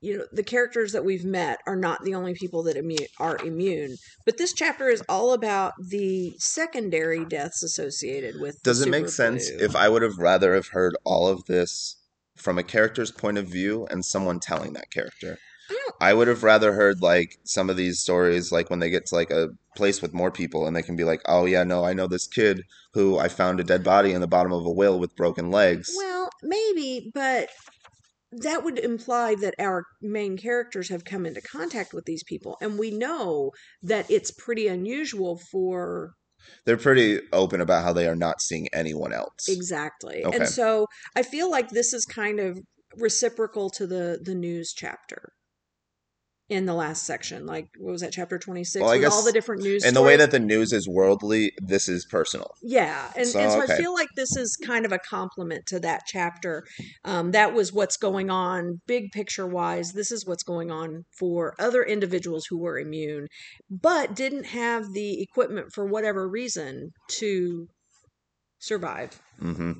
you 0.00 0.18
know 0.18 0.24
the 0.32 0.42
characters 0.42 0.92
that 0.92 1.04
we've 1.04 1.24
met 1.24 1.60
are 1.66 1.76
not 1.76 2.04
the 2.04 2.14
only 2.14 2.34
people 2.34 2.62
that 2.64 2.76
immu- 2.76 3.06
are 3.18 3.38
immune. 3.44 3.96
But 4.26 4.38
this 4.38 4.52
chapter 4.52 4.88
is 4.88 5.02
all 5.08 5.32
about 5.32 5.72
the 5.78 6.34
secondary 6.38 7.24
deaths 7.24 7.62
associated 7.62 8.40
with. 8.40 8.54
the 8.62 8.70
Does 8.70 8.82
it 8.82 8.90
make 8.90 9.08
sense 9.08 9.48
if 9.48 9.74
I 9.74 9.88
would 9.88 10.02
have 10.02 10.18
rather 10.18 10.54
have 10.54 10.68
heard 10.68 10.96
all 11.04 11.28
of 11.28 11.44
this 11.46 11.96
from 12.36 12.58
a 12.58 12.62
character's 12.62 13.10
point 13.10 13.38
of 13.38 13.46
view 13.46 13.86
and 13.90 14.04
someone 14.04 14.40
telling 14.40 14.74
that 14.74 14.90
character? 14.90 15.38
I 16.00 16.10
I 16.10 16.12
would 16.12 16.28
have 16.28 16.42
rather 16.42 16.74
heard 16.74 17.00
like 17.00 17.38
some 17.44 17.70
of 17.70 17.76
these 17.76 18.00
stories, 18.00 18.52
like 18.52 18.68
when 18.68 18.80
they 18.80 18.90
get 18.90 19.06
to 19.06 19.14
like 19.14 19.30
a 19.30 19.48
place 19.76 20.00
with 20.02 20.14
more 20.14 20.30
people 20.30 20.66
and 20.66 20.74
they 20.74 20.82
can 20.82 20.96
be 20.96 21.04
like, 21.04 21.20
oh 21.26 21.44
yeah, 21.44 21.64
no, 21.64 21.84
I 21.84 21.92
know 21.92 22.06
this 22.06 22.26
kid 22.26 22.62
who 22.92 23.18
I 23.18 23.28
found 23.28 23.60
a 23.60 23.64
dead 23.64 23.84
body 23.84 24.12
in 24.12 24.20
the 24.20 24.26
bottom 24.26 24.52
of 24.52 24.64
a 24.64 24.72
whale 24.72 24.98
with 24.98 25.16
broken 25.16 25.50
legs. 25.50 25.92
Well, 25.96 26.28
maybe, 26.42 27.10
but 27.14 27.48
that 28.32 28.64
would 28.64 28.78
imply 28.78 29.36
that 29.36 29.54
our 29.58 29.84
main 30.02 30.36
characters 30.36 30.88
have 30.88 31.04
come 31.04 31.24
into 31.26 31.40
contact 31.40 31.92
with 31.94 32.04
these 32.04 32.24
people, 32.24 32.56
and 32.60 32.78
we 32.78 32.90
know 32.90 33.52
that 33.82 34.10
it's 34.10 34.32
pretty 34.32 34.66
unusual 34.66 35.40
for 35.52 36.14
They're 36.64 36.76
pretty 36.76 37.20
open 37.32 37.60
about 37.60 37.84
how 37.84 37.92
they 37.92 38.08
are 38.08 38.16
not 38.16 38.42
seeing 38.42 38.68
anyone 38.72 39.12
else. 39.12 39.48
exactly. 39.48 40.24
Okay. 40.24 40.36
And 40.36 40.48
so 40.48 40.86
I 41.14 41.22
feel 41.22 41.50
like 41.50 41.70
this 41.70 41.92
is 41.92 42.04
kind 42.04 42.40
of 42.40 42.58
reciprocal 42.96 43.70
to 43.70 43.86
the 43.86 44.20
the 44.22 44.34
news 44.34 44.72
chapter 44.72 45.32
in 46.48 46.66
the 46.66 46.74
last 46.74 47.04
section. 47.04 47.46
Like 47.46 47.68
what 47.78 47.92
was 47.92 48.02
that 48.02 48.12
chapter 48.12 48.38
twenty 48.38 48.64
six 48.64 48.82
Well, 48.82 48.92
I 48.92 48.98
with 48.98 49.10
all 49.10 49.22
the 49.22 49.32
different 49.32 49.62
news 49.62 49.84
And 49.84 49.96
the 49.96 50.02
way 50.02 50.16
that 50.16 50.30
the 50.30 50.38
news 50.38 50.72
is 50.72 50.86
worldly, 50.88 51.52
this 51.58 51.88
is 51.88 52.04
personal. 52.04 52.50
Yeah, 52.62 53.10
and 53.16 53.26
So, 53.26 53.40
and 53.40 53.50
so 53.50 53.60
I 53.62 53.76
feel 53.78 53.94
like 53.94 54.08
this 54.14 54.36
is 54.36 54.56
kind 54.56 54.84
of 54.84 54.92
a 54.92 54.98
compliment 54.98 55.66
to 55.66 55.80
that 55.80 56.02
chapter. 56.06 56.64
Um, 57.04 57.30
that 57.30 57.54
was 57.54 57.72
what's 57.72 57.96
going 57.96 58.30
on, 58.30 58.80
big 58.86 59.10
picture 59.12 59.46
wise. 59.46 59.92
This 59.92 60.12
is 60.12 60.26
what's 60.26 60.42
going 60.42 60.70
on 60.70 61.04
for 61.18 61.54
other 61.58 61.82
individuals 61.82 62.46
who 62.50 62.58
were 62.58 62.78
immune, 62.78 63.26
but 63.70 64.14
didn't 64.14 64.44
have 64.44 64.92
the 64.92 65.22
equipment 65.22 65.72
for 65.72 65.86
whatever 65.86 66.28
reason 66.28 66.90
to 67.18 67.68
survive. 68.58 69.20
hmm 69.38 69.72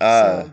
Uh, 0.00 0.44
so, 0.44 0.50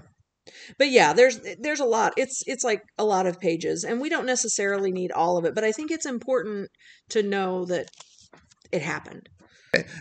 but 0.77 0.89
yeah, 0.89 1.13
there's 1.13 1.39
there's 1.59 1.79
a 1.79 1.85
lot. 1.85 2.13
It's 2.17 2.43
it's 2.47 2.63
like 2.63 2.81
a 2.97 3.03
lot 3.03 3.27
of 3.27 3.39
pages, 3.39 3.83
and 3.83 4.01
we 4.01 4.09
don't 4.09 4.25
necessarily 4.25 4.91
need 4.91 5.11
all 5.11 5.37
of 5.37 5.45
it. 5.45 5.55
But 5.55 5.63
I 5.63 5.71
think 5.71 5.91
it's 5.91 6.05
important 6.05 6.69
to 7.09 7.23
know 7.23 7.65
that 7.65 7.87
it 8.71 8.81
happened. 8.81 9.29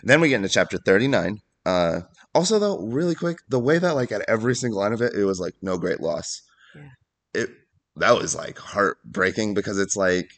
Then 0.03 0.21
we 0.21 0.29
get 0.29 0.37
into 0.37 0.49
chapter 0.49 0.77
39. 0.77 1.39
Uh, 1.65 2.01
also, 2.35 2.59
though, 2.59 2.79
really 2.79 3.15
quick, 3.15 3.37
the 3.47 3.59
way 3.59 3.79
that, 3.79 3.95
like, 3.95 4.11
at 4.11 4.25
every 4.27 4.55
single 4.55 4.79
line 4.79 4.93
of 4.93 5.01
it, 5.01 5.13
it 5.13 5.25
was 5.25 5.39
like, 5.39 5.53
no 5.61 5.77
great 5.77 5.99
loss. 5.99 6.41
Yeah. 6.75 6.89
It 7.41 7.49
That 7.95 8.15
was, 8.15 8.35
like, 8.35 8.57
heartbreaking 8.57 9.53
because 9.53 9.79
it's 9.79 9.95
like, 9.95 10.29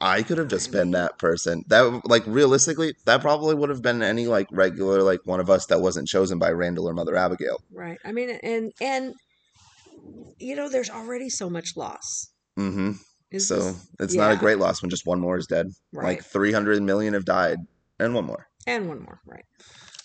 I 0.00 0.22
could 0.22 0.38
have 0.38 0.48
just 0.48 0.72
been 0.72 0.92
that 0.92 1.18
person. 1.18 1.62
That, 1.68 2.02
like, 2.04 2.22
realistically, 2.26 2.94
that 3.04 3.20
probably 3.20 3.54
would 3.54 3.68
have 3.68 3.82
been 3.82 4.02
any, 4.02 4.26
like, 4.26 4.46
regular, 4.50 5.02
like, 5.02 5.20
one 5.24 5.40
of 5.40 5.50
us 5.50 5.66
that 5.66 5.80
wasn't 5.80 6.08
chosen 6.08 6.38
by 6.38 6.50
Randall 6.50 6.88
or 6.88 6.94
Mother 6.94 7.16
Abigail. 7.16 7.60
Right. 7.72 7.98
I 8.04 8.12
mean, 8.12 8.30
and 8.30 8.72
and 8.80 9.14
you 10.38 10.54
know, 10.56 10.68
there's 10.68 10.90
already 10.90 11.28
so 11.28 11.48
much 11.50 11.76
loss. 11.76 12.30
Mm-hmm. 12.58 12.92
Is 13.30 13.46
So 13.48 13.56
this- 13.56 13.86
it's 14.00 14.14
not 14.14 14.32
a 14.32 14.36
great 14.36 14.58
loss 14.58 14.82
when 14.82 14.90
just 14.90 15.06
one 15.06 15.20
more 15.20 15.36
is 15.38 15.46
dead. 15.46 15.66
right? 15.92 16.16
Like, 16.18 16.24
300 16.24 16.82
million 16.82 17.14
have 17.14 17.24
died, 17.24 17.58
and 17.98 18.14
one 18.14 18.24
more. 18.26 18.46
and 18.66 18.88
one 18.88 19.00
more, 19.02 19.20
right? 19.26 19.44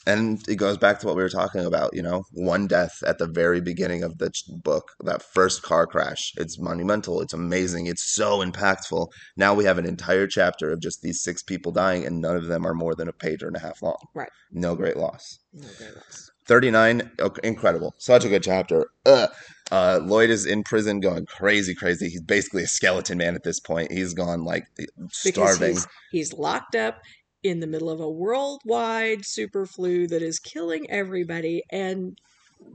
and 0.08 0.48
it 0.48 0.58
goes 0.58 0.78
back 0.78 1.00
to 1.00 1.08
what 1.08 1.16
we 1.16 1.24
were 1.24 1.30
talking 1.30 1.66
about 1.66 1.90
you 1.96 2.02
know 2.04 2.22
one 2.32 2.68
death 2.68 3.02
at 3.08 3.18
the 3.18 3.26
very 3.26 3.60
beginning 3.60 4.04
of 4.04 4.20
the 4.20 4.30
book 4.64 4.92
that 5.00 5.24
first 5.24 5.64
car 5.64 5.88
crash 5.88 6.32
it's 6.38 6.60
monumental 6.60 7.22
it's 7.22 7.34
amazing 7.34 7.88
it's 7.88 8.04
so 8.14 8.46
impactful 8.46 9.08
now 9.36 9.52
we 9.56 9.64
have 9.66 9.80
an 9.80 9.86
entire 9.88 10.28
chapter 10.28 10.70
of 10.72 10.80
just 10.80 11.02
these 11.02 11.20
six 11.24 11.42
people 11.42 11.72
dying 11.72 12.06
and 12.06 12.22
none 12.22 12.36
of 12.38 12.46
them 12.46 12.68
are 12.68 12.76
more 12.76 12.94
than 12.94 13.08
a 13.08 13.12
page 13.14 13.42
and 13.42 13.56
a 13.56 13.60
half 13.60 13.82
long 13.82 13.98
Right. 14.14 14.30
no 14.52 14.76
great 14.76 14.96
loss 14.96 15.40
No 15.54 15.68
great 15.80 15.96
loss. 15.96 16.30
39 16.46 17.10
okay, 17.20 17.42
incredible 17.48 17.96
such 17.98 18.26
a 18.26 18.30
good 18.30 18.44
chapter 18.44 18.86
Ugh. 19.08 19.30
Uh, 19.72 20.00
lloyd 20.04 20.30
is 20.30 20.46
in 20.46 20.64
prison 20.64 21.00
going 21.00 21.26
crazy 21.26 21.74
crazy 21.74 22.08
he's 22.08 22.22
basically 22.22 22.62
a 22.62 22.68
skeleton 22.68 23.18
man 23.18 23.34
at 23.34 23.44
this 23.44 23.60
point 23.60 23.92
he's 23.92 24.14
gone 24.14 24.44
like 24.44 24.68
starving 25.12 25.72
he's, 25.72 25.88
he's 26.12 26.34
locked 26.34 26.76
up 26.76 27.02
in 27.46 27.60
the 27.60 27.68
middle 27.68 27.90
of 27.90 28.00
a 28.00 28.10
worldwide 28.10 29.24
super 29.24 29.66
flu 29.66 30.08
that 30.08 30.22
is 30.24 30.40
killing 30.40 30.90
everybody, 30.90 31.62
and 31.70 32.18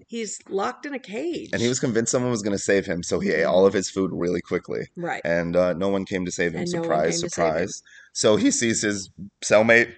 he's 0.06 0.38
locked 0.48 0.86
in 0.86 0.94
a 0.94 0.98
cage. 0.98 1.50
and 1.52 1.60
he 1.60 1.68
was 1.68 1.80
convinced 1.80 2.12
someone 2.12 2.30
was 2.30 2.42
going 2.42 2.56
to 2.56 2.62
save 2.62 2.86
him 2.86 3.02
so 3.02 3.18
he 3.18 3.30
ate 3.30 3.44
all 3.44 3.66
of 3.66 3.72
his 3.72 3.90
food 3.90 4.10
really 4.12 4.40
quickly 4.40 4.86
right. 4.94 5.22
and 5.24 5.56
uh, 5.56 5.72
no 5.72 5.88
one 5.88 6.04
came 6.04 6.24
to 6.24 6.30
save 6.30 6.52
him. 6.54 6.60
And 6.60 6.72
no 6.72 6.82
surprise, 6.82 7.22
him. 7.22 7.28
surprise. 7.28 7.82
So 8.12 8.36
he 8.36 8.50
sees 8.52 8.82
his 8.82 9.10
cellmate 9.42 9.92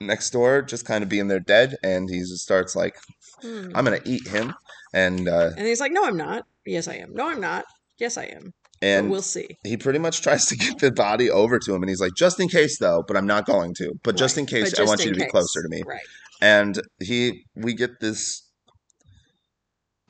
next 0.00 0.30
door 0.30 0.62
just 0.62 0.84
kind 0.84 1.04
of 1.04 1.08
being 1.08 1.28
there 1.28 1.40
dead, 1.40 1.76
and 1.84 2.10
he 2.10 2.18
just 2.20 2.38
starts 2.38 2.74
like, 2.74 2.96
Hmm. 3.42 3.70
"I'm 3.74 3.84
gonna 3.84 4.00
eat 4.04 4.26
him," 4.28 4.54
and 4.92 5.28
uh, 5.28 5.50
And 5.56 5.66
he's 5.66 5.80
like, 5.80 5.92
"No, 5.92 6.04
I'm 6.04 6.16
not. 6.16 6.46
Yes, 6.66 6.88
I 6.88 6.94
am. 6.96 7.14
No, 7.14 7.28
I'm 7.28 7.40
not. 7.40 7.64
Yes, 7.98 8.16
I 8.16 8.24
am. 8.24 8.52
but 8.80 8.86
and 8.86 9.10
we'll 9.10 9.22
see." 9.22 9.58
he 9.64 9.76
pretty 9.76 9.98
much 9.98 10.22
tries 10.22 10.46
to 10.46 10.56
get 10.56 10.78
the 10.78 10.90
body 10.92 11.30
over 11.30 11.58
to 11.58 11.74
him, 11.74 11.82
and 11.82 11.88
he's 11.88 12.00
like, 12.00 12.14
"Just 12.14 12.40
in 12.40 12.48
case, 12.48 12.78
though, 12.78 13.02
but 13.06 13.16
I'm 13.16 13.26
not 13.26 13.46
going 13.46 13.74
to. 13.74 13.92
But 14.02 14.16
just 14.16 14.38
in 14.38 14.46
case, 14.46 14.70
But 14.70 14.80
I 14.80 14.84
want 14.84 15.04
you 15.04 15.12
to 15.12 15.18
be 15.18 15.26
closer 15.26 15.62
to 15.62 15.68
me." 15.68 15.82
Right. 15.86 16.00
And 16.42 16.80
he, 17.00 17.44
we 17.54 17.74
get 17.74 18.00
this 18.00 18.42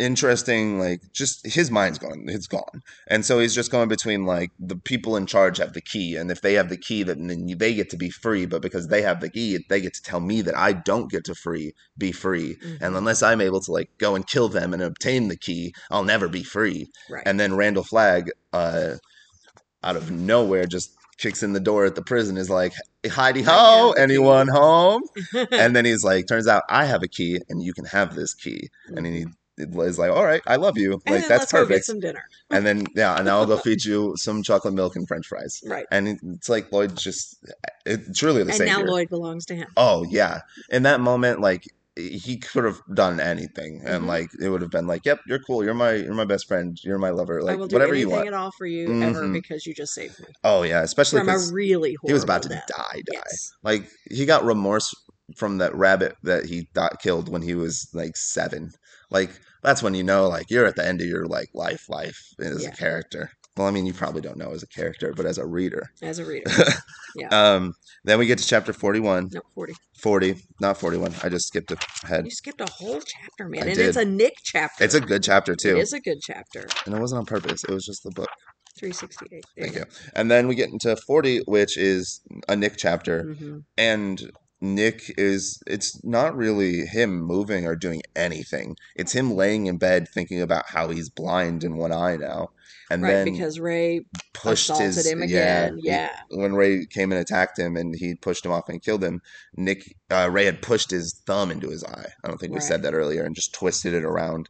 interesting 0.01 0.79
like 0.79 1.01
just 1.13 1.47
his 1.47 1.71
mind's 1.71 1.99
gone 1.99 2.25
it's 2.29 2.47
gone 2.47 2.83
and 3.07 3.25
so 3.25 3.39
he's 3.39 3.55
just 3.55 3.71
going 3.71 3.89
between 3.89 4.25
like 4.25 4.51
the 4.59 4.75
people 4.77 5.15
in 5.17 5.27
charge 5.27 5.59
have 5.59 5.75
the 5.75 5.81
key 5.81 6.17
and 6.17 6.31
if 6.31 6.41
they 6.41 6.55
have 6.55 6.71
the 6.71 6.77
key 6.77 7.03
then, 7.03 7.27
then 7.27 7.47
they 7.59 7.75
get 7.75 7.91
to 7.91 7.97
be 7.99 8.09
free 8.11 8.47
but 8.47 8.63
because 8.63 8.89
they 8.89 9.03
have 9.03 9.21
the 9.21 9.29
key 9.29 9.59
they 9.69 9.81
get 9.81 9.93
to 9.93 10.03
tell 10.03 10.21
me 10.21 10.41
that 10.41 10.57
i 10.57 10.73
don't 10.73 11.11
get 11.11 11.25
to 11.25 11.35
free 11.35 11.75
be 11.99 12.13
free 12.13 12.57
Mhm. 12.57 12.79
and 12.81 12.97
unless 12.97 13.23
i'm 13.23 13.43
able 13.43 13.61
to 13.61 13.71
like 13.73 13.91
go 13.99 14.15
and 14.15 14.27
kill 14.27 14.49
them 14.49 14.73
and 14.73 14.83
obtain 14.83 15.29
the 15.29 15.37
key 15.37 15.75
i'll 15.91 16.05
never 16.05 16.29
be 16.29 16.43
free 16.43 16.89
Right. 17.11 17.23
and 17.27 17.39
then 17.39 17.55
randall 17.55 17.85
flagg 17.85 18.31
uh 18.55 18.95
out 19.85 19.97
of 19.97 20.11
nowhere 20.11 20.67
just 20.67 20.97
kicks 21.19 21.43
in 21.43 21.53
the 21.53 21.61
door 21.61 21.85
at 21.85 21.95
the 21.95 22.03
prison 22.03 22.39
is 22.39 22.49
like 22.49 22.73
heidi 23.11 23.43
ho 23.43 23.93
anyone 23.99 24.49
home 24.49 25.03
and 25.53 25.77
then 25.77 25.85
he's 25.85 26.03
like, 26.05 26.27
"Turns 26.27 26.47
out 26.49 26.63
I 26.69 26.85
have 26.87 27.03
a 27.03 27.09
key, 27.09 27.39
and 27.51 27.63
you 27.63 27.73
can 27.75 27.85
have 27.87 28.15
this 28.15 28.33
key." 28.35 28.69
And 28.89 29.07
he 29.07 29.27
is 29.61 29.99
like, 29.99 30.11
"All 30.11 30.25
right, 30.25 30.43
I 30.47 30.57
love 30.57 30.77
you. 30.79 30.91
Mm-hmm. 30.99 31.09
And 31.09 31.17
Like 31.17 31.29
that's 31.29 31.41
let's 31.41 31.53
go 31.53 31.59
get 31.63 31.69
perfect." 31.69 31.85
some 31.87 32.01
dinner. 32.01 32.25
And 32.51 32.67
then 32.67 32.87
yeah, 32.95 33.17
and 33.17 33.25
now 33.27 33.39
I'll 33.39 33.47
go 33.47 33.57
feed 33.67 33.85
you 33.85 34.15
some 34.17 34.43
chocolate 34.43 34.75
milk 34.75 34.97
and 34.97 35.07
French 35.07 35.27
fries. 35.27 35.63
Right. 35.67 35.87
And 35.91 36.19
it's 36.35 36.49
like 36.49 36.71
Lloyd 36.73 36.97
just, 36.97 37.37
it's 37.87 38.19
truly 38.19 38.43
the 38.43 38.53
same. 38.53 38.63
And 38.69 38.71
savior. 38.77 38.87
now 38.87 38.93
Lloyd 38.93 39.09
belongs 39.09 39.47
to 39.47 39.55
him. 39.55 39.69
oh 39.77 40.05
yeah, 40.09 40.41
in 40.71 40.83
that 40.85 41.01
moment, 41.01 41.41
like 41.41 41.65
he 41.97 42.39
could 42.39 42.65
have 42.65 42.81
done 42.95 43.21
anything, 43.21 43.83
and 43.85 44.05
Mhm. 44.05 44.07
like 44.07 44.31
it 44.41 44.49
would 44.49 44.63
have 44.63 44.71
been 44.71 44.87
like, 44.87 45.05
"Yep, 45.05 45.21
you're 45.27 45.41
cool. 45.41 45.63
You're 45.65 45.75
my, 45.75 45.95
you're 45.95 46.15
my 46.15 46.25
best 46.25 46.47
friend. 46.49 46.79
You're 46.83 46.99
my 46.99 47.11
lover. 47.11 47.41
I 47.41 47.43
Like 47.43 47.59
will 47.59 47.67
do 47.67 47.75
whatever 47.75 47.95
you 47.95 48.09
want." 48.09 48.27
at 48.27 48.33
all 48.33 48.53
for 48.53 48.65
you 48.65 49.03
ever 49.03 49.25
Mhm. 49.25 49.33
because 49.35 49.67
you 49.67 49.75
just 49.75 49.93
saved 49.93 50.19
me 50.21 50.27
Oh 50.45 50.63
yeah, 50.63 50.83
especially 50.83 51.19
from 51.19 51.29
a 51.29 51.33
because 51.33 51.53
really 51.53 51.97
he 52.07 52.13
was 52.13 52.23
about 52.25 52.43
to 52.45 52.49
death. 52.49 52.65
die. 52.69 53.03
Die. 53.07 53.13
Yes. 53.13 53.53
Like 53.63 53.91
he 54.09 54.25
got 54.25 54.45
remorse 54.45 54.95
from 55.37 55.59
that 55.59 55.75
rabbit 55.75 56.17
that 56.23 56.47
he 56.47 56.69
thought 56.75 57.01
killed 57.03 57.29
when 57.29 57.43
he 57.43 57.55
was 57.55 57.89
like 57.93 58.17
seven. 58.17 58.73
Like 59.11 59.31
that's 59.63 59.83
when 59.83 59.95
you 59.95 60.03
know 60.03 60.29
like 60.29 60.51
you're 60.51 60.67
at 60.67 60.77
the 60.77 60.87
end 60.87 61.01
of 61.01 61.07
your 61.07 61.27
like 61.27 61.49
life 61.55 61.89
life 61.89 62.19
as 62.41 62.63
Yeah. 62.63 62.71
a 62.71 62.77
character. 62.77 63.31
Well, 63.57 63.67
I 63.67 63.71
mean 63.73 63.87
you 63.87 63.93
probably 63.93 64.21
don't 64.23 64.39
know 64.39 64.53
as 64.53 64.63
a 64.63 64.67
character, 64.69 65.13
but 65.15 65.27
as 65.27 65.39
a 65.39 65.47
reader. 65.47 65.91
As 66.03 66.19
a 66.19 66.25
reader. 66.25 66.51
Yeah. 67.17 67.27
Um 67.31 67.75
then 68.05 68.21
we 68.21 68.27
get 68.27 68.39
to 68.39 68.47
chapter 68.47 68.73
41, 68.73 69.31
No, 69.33 69.41
40. 69.57 69.75
40, 70.01 70.37
not 70.61 70.77
41. 70.79 71.13
I 71.25 71.29
just 71.29 71.49
skipped 71.49 71.73
ahead. 72.05 72.25
You 72.25 72.31
skipped 72.31 72.61
a 72.61 72.71
whole 72.71 73.01
chapter, 73.01 73.49
man. 73.49 73.65
I 73.65 73.73
and 73.73 73.79
it's 73.81 73.97
a 73.97 74.05
Nick 74.05 74.35
chapter. 74.45 74.85
It's 74.85 74.95
a 74.95 75.01
good 75.01 75.23
chapter 75.25 75.57
too. 75.57 75.77
it 75.77 75.81
is 75.81 75.93
a 75.93 76.01
good 76.01 76.19
chapter. 76.23 76.67
And 76.87 76.95
it 76.95 77.01
wasn't 77.01 77.19
on 77.19 77.27
purpose. 77.27 77.65
It 77.65 77.73
was 77.73 77.85
just 77.85 78.05
the 78.05 78.13
book. 78.13 78.29
368. 78.79 79.45
There 79.57 79.65
Thank 79.65 79.75
you. 79.77 79.85
And 80.15 80.31
then 80.31 80.47
we 80.47 80.55
get 80.55 80.71
into 80.71 80.95
40, 80.97 81.41
which 81.47 81.77
is 81.77 82.21
a 82.49 82.55
Nick 82.55 82.77
chapter. 82.79 83.35
hmm 83.35 83.59
And 83.77 84.31
Nick 84.61 85.15
is 85.17 85.63
it's 85.67 86.03
not 86.05 86.37
really 86.37 86.85
him 86.87 87.21
moving 87.23 87.67
or 87.67 87.75
doing 87.75 88.03
anything. 88.15 88.77
It's 88.95 89.13
him 89.13 89.33
laying 89.35 89.67
in 89.67 89.79
bed 89.79 90.07
thinking 90.09 90.41
about 90.43 90.69
how 90.69 90.89
he's 90.89 91.09
blind 91.09 91.65
in 91.65 91.77
one 91.77 91.93
eye 91.93 92.17
now. 92.17 92.51
And 92.91 93.03
right, 93.03 93.11
then 93.13 93.25
because 93.33 93.59
Ray 93.61 94.05
pushed 94.35 94.65
assaulted 94.65 94.87
his 94.97 95.07
him 95.07 95.23
again. 95.23 95.79
he- 95.79 95.87
Yeah. 95.89 96.11
when 96.31 96.55
Ray 96.55 96.85
came 96.87 97.13
and 97.13 97.21
attacked 97.21 97.59
him 97.59 97.77
and 97.77 97.95
he 97.95 98.15
pushed 98.17 98.45
him 98.45 98.53
off 98.53 98.69
and 98.69 98.83
killed 98.83 99.03
him, 99.03 99.23
Nick 99.57 99.97
uh, 100.11 100.29
Ray 100.31 100.45
had 100.45 100.61
pushed 100.61 100.91
his 100.91 101.21
thumb 101.27 101.51
into 101.51 101.71
his 101.71 101.85
eye. 101.85 102.13
I 102.23 102.29
don't 102.29 102.39
think 102.39 102.53
we 102.53 102.57
Right. 102.59 102.65
said 102.67 102.83
that 102.83 102.95
earlier 102.95 103.23
and 103.23 103.35
just 103.35 103.55
twisted 103.55 103.95
it 103.95 104.05
around. 104.05 104.49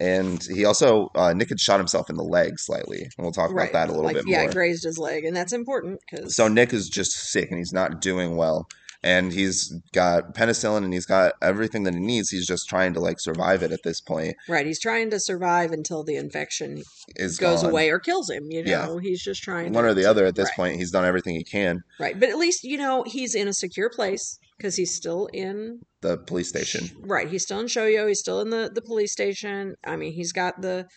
And 0.00 0.42
he 0.42 0.64
also 0.64 1.10
uh, 1.14 1.32
Nick 1.34 1.50
had 1.50 1.60
shot 1.60 1.78
himself 1.78 2.10
in 2.10 2.16
the 2.16 2.24
leg 2.24 2.58
slightly. 2.58 3.02
And 3.02 3.12
we'll 3.18 3.32
talk 3.32 3.52
right. 3.52 3.70
about 3.70 3.72
that 3.74 3.88
a 3.88 3.92
little 3.92 4.04
like, 4.06 4.16
bit 4.16 4.24
yeah, 4.26 4.42
more. 4.42 4.52
grazed 4.52 4.84
his 4.84 4.98
leg, 4.98 5.24
and 5.24 5.36
that's 5.36 5.52
important 5.52 6.00
because 6.10 6.34
So 6.34 6.48
Nick 6.48 6.72
is 6.72 6.88
just 6.88 7.12
sick 7.12 7.50
and 7.50 7.58
he's 7.58 7.72
not 7.72 8.00
doing 8.00 8.36
well. 8.36 8.68
And 9.06 9.32
he's 9.32 9.72
got 9.92 10.34
penicillin 10.34 10.82
and 10.84 10.92
he's 10.92 11.06
got 11.06 11.34
everything 11.40 11.84
that 11.84 11.94
he 11.94 12.00
needs. 12.00 12.28
He's 12.30 12.46
just 12.46 12.68
trying 12.68 12.92
to 12.94 13.00
like 13.00 13.20
survive 13.20 13.62
it 13.62 13.70
at 13.70 13.84
this 13.84 14.00
point. 14.00 14.34
right, 14.48 14.66
he's 14.66 14.80
trying 14.80 15.10
to 15.10 15.20
survive 15.20 15.70
until 15.70 16.02
the 16.02 16.16
infection 16.16 16.82
Is 17.14 17.38
goes 17.38 17.62
gone. 17.62 17.70
away 17.70 17.88
or 17.90 18.00
kills 18.00 18.28
him. 18.28 18.50
You 18.50 18.64
Yeah. 18.66 18.86
know, 18.86 18.98
he's 18.98 19.22
just 19.22 19.42
trying 19.44 19.72
One 19.72 19.84
to, 19.84 19.90
or 19.90 19.94
the 19.94 20.06
other 20.06 20.26
at 20.26 20.34
this 20.34 20.48
right, 20.48 20.56
point. 20.56 20.76
He's 20.80 20.90
done 20.90 21.04
everything 21.04 21.36
he 21.36 21.44
can. 21.44 21.82
Right, 22.00 22.18
but 22.18 22.30
at 22.30 22.36
least 22.36 22.64
you 22.64 22.78
know 22.78 23.04
he's 23.06 23.34
in 23.36 23.46
a 23.46 23.52
secure 23.52 23.90
place 23.90 24.38
because 24.58 24.74
he's 24.74 24.92
still 24.94 25.28
in 25.32 25.82
The 26.00 26.16
police 26.18 26.48
station. 26.48 26.90
Right, 27.00 27.28
he's 27.28 27.44
still 27.44 27.60
in 27.60 27.66
Shoyo. 27.66 28.08
He's 28.08 28.18
still 28.20 28.40
in 28.40 28.50
the 28.50 28.70
the 28.74 28.82
police 28.82 29.12
station. 29.12 29.76
I 29.84 29.94
mean, 29.96 30.14
he's 30.14 30.32
got 30.32 30.62
the 30.62 30.88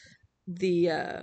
the 0.47 0.89
uh, 0.89 1.21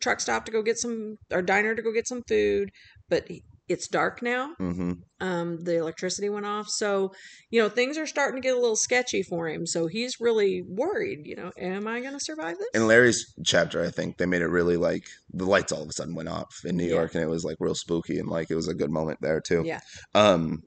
truck 0.00 0.20
stop 0.20 0.44
to 0.46 0.52
go 0.52 0.62
get 0.62 0.78
some 0.78 1.18
or 1.30 1.42
diner 1.42 1.74
to 1.74 1.82
go 1.82 1.92
get 1.92 2.08
some 2.08 2.22
food, 2.26 2.70
but 3.10 3.28
it's 3.72 3.88
dark 3.88 4.22
now. 4.22 4.54
hmm 4.58 4.92
Um, 5.20 5.62
the 5.64 5.76
electricity 5.78 6.28
went 6.28 6.46
off, 6.46 6.66
so 6.68 7.12
you 7.50 7.62
know 7.62 7.68
things 7.68 7.96
are 7.98 8.06
starting 8.06 8.40
to 8.40 8.46
get 8.46 8.56
a 8.56 8.60
little 8.60 8.76
sketchy 8.76 9.22
for 9.22 9.48
him. 9.48 9.66
So 9.66 9.86
he's 9.86 10.20
really 10.20 10.62
worried. 10.66 11.20
You 11.26 11.36
know, 11.36 11.52
am 11.56 11.86
I 11.86 12.00
going 12.00 12.12
to 12.14 12.20
survive 12.20 12.58
this? 12.58 12.68
In 12.74 12.86
Larry's 12.88 13.32
chapter, 13.44 13.82
I 13.84 13.90
think 13.90 14.18
they 14.18 14.26
made 14.26 14.42
it 14.42 14.48
really 14.48 14.76
like 14.76 15.04
the 15.32 15.44
lights 15.44 15.72
all 15.72 15.82
of 15.82 15.88
a 15.88 15.92
sudden 15.92 16.14
went 16.14 16.28
off 16.28 16.52
in 16.64 16.76
New 16.76 16.84
Yeah. 16.84 16.94
York, 16.94 17.14
and 17.14 17.22
it 17.22 17.28
was 17.28 17.44
like 17.44 17.56
real 17.60 17.74
spooky, 17.74 18.18
and 18.18 18.28
like 18.28 18.50
it 18.50 18.56
was 18.56 18.68
a 18.68 18.74
good 18.74 18.90
moment 18.90 19.18
there 19.20 19.40
too. 19.40 19.62
Yeah. 19.64 19.80
Um, 20.14 20.62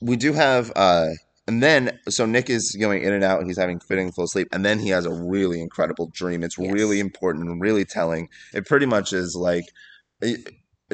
we 0.00 0.16
do 0.16 0.32
have 0.32 0.72
uh, 0.76 1.08
and 1.48 1.62
then 1.62 1.98
so 2.08 2.24
Nick 2.24 2.48
is 2.50 2.76
going 2.78 3.02
in 3.02 3.12
and 3.12 3.24
out, 3.24 3.38
and 3.40 3.48
he's 3.48 3.58
having 3.58 3.80
fitting 3.80 4.12
full 4.12 4.28
sleep, 4.28 4.48
and 4.52 4.64
then 4.64 4.78
he 4.78 4.90
has 4.90 5.06
a 5.06 5.12
really 5.12 5.60
incredible 5.60 6.08
dream. 6.14 6.42
It's 6.44 6.56
Yes. 6.58 6.72
really 6.72 7.00
important 7.00 7.48
and 7.48 7.60
really 7.60 7.84
telling. 7.84 8.28
It 8.54 8.66
pretty 8.66 8.86
much 8.86 9.12
is 9.12 9.34
like. 9.36 9.64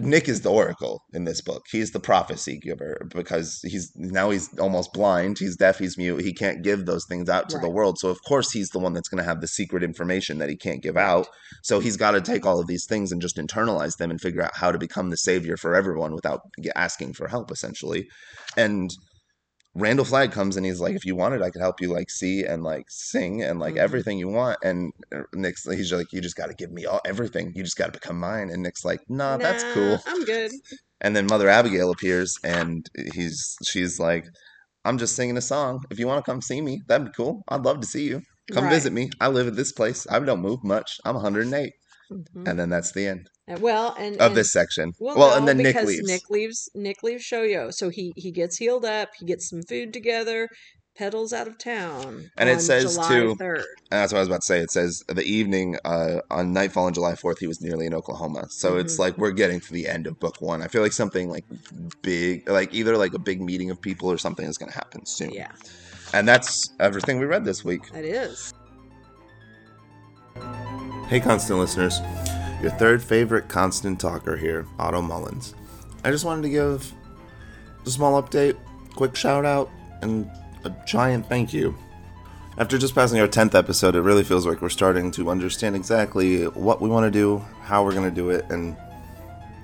Nick 0.01 0.29
is 0.29 0.43
the 0.43 0.51
oracle 0.51 1.03
in 1.13 1.25
this 1.25 1.41
book. 1.41 1.67
He's 1.71 1.93
the 1.93 2.01
prophecy 2.01 2.59
giver 2.59 3.07
because 3.15 3.61
he's 3.63 3.93
now 3.97 4.31
he's 4.31 4.57
almost 4.59 4.93
blind. 4.93 5.39
He's 5.39 5.57
deaf. 5.57 5.79
He's 5.79 5.97
mute. 5.97 6.23
He 6.23 6.33
can't 6.33 6.63
give 6.63 6.87
those 6.87 7.07
things 7.07 7.29
out 7.29 7.49
to 7.51 7.59
the 7.59 7.71
world. 7.71 7.99
So 7.99 8.09
of 8.09 8.19
course 8.27 8.53
he's 8.53 8.71
the 8.71 8.79
one 8.79 8.93
that's 8.93 9.09
going 9.09 9.23
to 9.23 9.29
have 9.29 9.41
the 9.41 9.49
secret 9.49 9.83
information 9.83 10.39
that 10.39 10.49
he 10.49 10.57
can't 10.57 10.83
give 10.83 10.97
out. 10.97 11.29
So 11.63 11.81
he's 11.81 11.97
got 11.97 12.13
to 12.13 12.21
take 12.21 12.47
all 12.47 12.61
of 12.61 12.67
these 12.67 12.87
things 12.87 13.13
and 13.13 13.21
just 13.21 13.37
internalize 13.37 13.97
them 13.97 14.11
and 14.11 14.21
figure 14.21 14.43
out 14.43 14.57
how 14.57 14.73
to 14.73 14.79
become 14.79 15.11
the 15.11 15.17
savior 15.17 15.57
for 15.57 15.75
everyone 15.75 16.15
without 16.15 16.41
asking 16.77 17.15
for 17.15 17.29
help, 17.29 17.51
essentially. 17.51 18.09
And 18.57 18.91
Randall 19.75 20.05
Flagg 20.05 20.33
comes 20.33 20.57
and 20.57 20.67
he's 20.67 20.81
like, 20.81 20.97
"If 20.97 21.05
you 21.05 21.15
wanted, 21.15 21.43
I 21.43 21.51
could 21.51 21.61
help 21.61 21.81
you 21.81 21.93
like 21.93 22.11
see 22.11 22.45
and 22.45 22.65
like 22.65 22.87
sing 22.89 23.43
and 23.43 23.61
like 23.61 23.75
Mhm. 23.75 23.79
everything 23.79 24.19
you 24.19 24.29
want." 24.29 24.59
And 24.63 24.93
uh, 25.15 25.23
Nick's 25.35 25.65
he's 25.65 25.93
like, 25.93 26.13
"You 26.13 26.21
just 26.21 26.37
got 26.37 26.47
to 26.47 26.55
give 26.55 26.73
me 26.73 26.87
all 26.87 27.01
everything. 27.05 27.53
You 27.55 27.63
just 27.63 27.77
got 27.77 27.87
to 27.87 27.93
become 27.93 28.19
mine." 28.19 28.51
And 28.51 28.63
Nick's 28.63 28.85
like, 28.85 29.01
"Nah, 29.09 29.37
that's 29.39 29.65
cool." 29.73 30.03
I'm 30.07 30.25
good. 30.25 30.53
And 31.01 31.15
then 31.15 31.27
Mother 31.27 31.49
Abigail 31.49 31.91
appears 31.93 32.37
and 32.43 32.89
he's 33.15 33.57
she's 33.65 34.01
like, 34.01 34.25
"I'm 34.85 34.99
just 34.99 35.15
singing 35.15 35.37
a 35.37 35.41
song. 35.43 35.85
If 35.91 35.99
you 35.99 36.07
want 36.07 36.25
to 36.25 36.31
come 36.31 36.41
see 36.43 36.61
me, 36.61 36.83
that'd 36.89 37.07
be 37.07 37.13
cool. 37.13 37.43
I'd 37.49 37.63
love 37.65 37.81
to 37.81 37.87
see 37.87 38.05
you. 38.09 38.23
Come 38.53 38.65
Right. 38.65 38.73
visit 38.73 38.93
me. 38.93 39.11
I 39.21 39.29
live 39.29 39.47
at 39.47 39.57
this 39.57 39.73
place. 39.73 40.07
I 40.11 40.19
don't 40.19 40.41
move 40.41 40.65
much. 40.65 40.99
I'm 41.05 41.15
108." 41.15 41.73
Mhm. 42.11 42.49
And 42.49 42.59
then 42.59 42.71
that's 42.71 42.93
the 42.93 43.07
end 43.07 43.29
Well, 43.57 43.95
and 43.99 44.17
of 44.17 44.29
and- 44.29 44.37
this 44.37 44.53
section. 44.53 44.93
Well, 44.99 45.17
Well, 45.17 45.31
no, 45.31 45.37
and 45.37 45.49
then 45.49 45.57
Nick 45.59 45.67
because 45.75 45.89
leaves. 45.89 46.07
Nick 46.09 46.31
leaves. 46.31 46.69
Nick 46.75 47.03
leaves 47.03 47.25
Shoyo, 47.25 47.73
so 47.73 47.89
he 47.89 48.13
he 48.17 48.31
gets 48.31 48.57
healed 48.59 48.85
up. 48.85 49.11
He 49.19 49.25
gets 49.25 49.49
some 49.49 49.63
food 49.63 49.93
together. 49.93 50.49
Pedals 50.97 51.33
out 51.33 51.47
of 51.47 51.57
town, 51.59 52.29
And 52.37 52.49
it 52.49 52.61
says, 52.61 52.95
July 52.97 53.09
too, 53.09 53.37
3rd. 53.37 53.59
And 53.59 54.01
that's 54.01 54.13
what 54.13 54.19
I 54.19 54.21
was 54.23 54.27
about 54.29 54.41
to 54.41 54.47
say. 54.47 54.59
It 54.59 54.73
says 54.73 55.05
the 55.07 55.23
evening 55.23 55.79
uh, 55.85 56.23
on 56.29 56.53
nightfall 56.53 56.87
on 56.87 56.93
July 56.93 57.13
4th, 57.13 57.39
he 57.39 57.47
was 57.47 57.61
nearly 57.61 57.87
in 57.87 57.95
Oklahoma. 57.95 58.47
So 58.51 58.79
it's 58.79 58.97
Mhm. 58.97 58.99
like 58.99 59.17
we're 59.17 59.31
getting 59.31 59.61
to 59.61 59.73
the 59.73 59.87
end 59.87 60.09
of 60.09 60.19
book 60.19 60.41
one. 60.43 60.61
I 60.61 60.67
feel 60.67 60.83
like 60.83 60.91
something 60.93 61.31
like 61.31 61.45
big, 62.03 62.49
like 62.51 62.75
either 62.75 62.97
like 62.97 63.15
a 63.15 63.19
big 63.21 63.41
meeting 63.41 63.71
of 63.71 63.81
people 63.81 64.11
or 64.11 64.19
something 64.19 64.45
is 64.45 64.59
going 64.59 64.73
to 64.73 64.77
happen 64.77 65.07
soon. 65.07 65.31
Yeah, 65.31 65.53
And 66.13 66.27
that's 66.27 66.69
everything 66.81 67.21
we 67.21 67.27
read 67.27 67.45
this 67.45 67.65
week. 67.65 67.93
that 67.93 68.05
is. 68.05 68.53
Hey, 71.07 71.21
constant 71.21 71.61
listeners. 71.61 72.01
Your 72.61 72.73
third 72.73 73.03
favorite 73.03 73.49
constant 73.49 74.01
talker 74.01 74.37
here, 74.37 74.67
Otto 74.81 75.01
Mullins. 75.01 75.55
I 76.03 76.11
just 76.11 76.25
wanted 76.25 76.43
to 76.43 76.49
give 76.49 76.93
a 77.87 77.91
small 77.91 78.21
update, 78.21 78.57
quick 78.97 79.15
shout 79.15 79.45
out, 79.45 79.71
and 80.03 80.29
a 80.65 80.75
giant 80.85 81.29
thank 81.29 81.53
you. 81.53 81.77
After 82.59 82.77
just 82.77 82.97
passing 82.97 83.21
our 83.21 83.29
10th 83.29 83.55
episode, 83.55 83.95
it 83.95 84.01
really 84.01 84.25
feels 84.25 84.45
like 84.45 84.61
we're 84.61 84.71
starting 84.71 85.13
to 85.13 85.31
understand 85.31 85.77
exactly 85.77 86.47
what 86.47 86.81
we 86.81 86.89
want 86.89 87.05
to 87.05 87.11
do, 87.13 87.39
how 87.63 87.85
we're 87.85 87.93
going 87.93 88.09
to 88.09 88.15
do 88.15 88.31
it, 88.31 88.45
and 88.51 88.77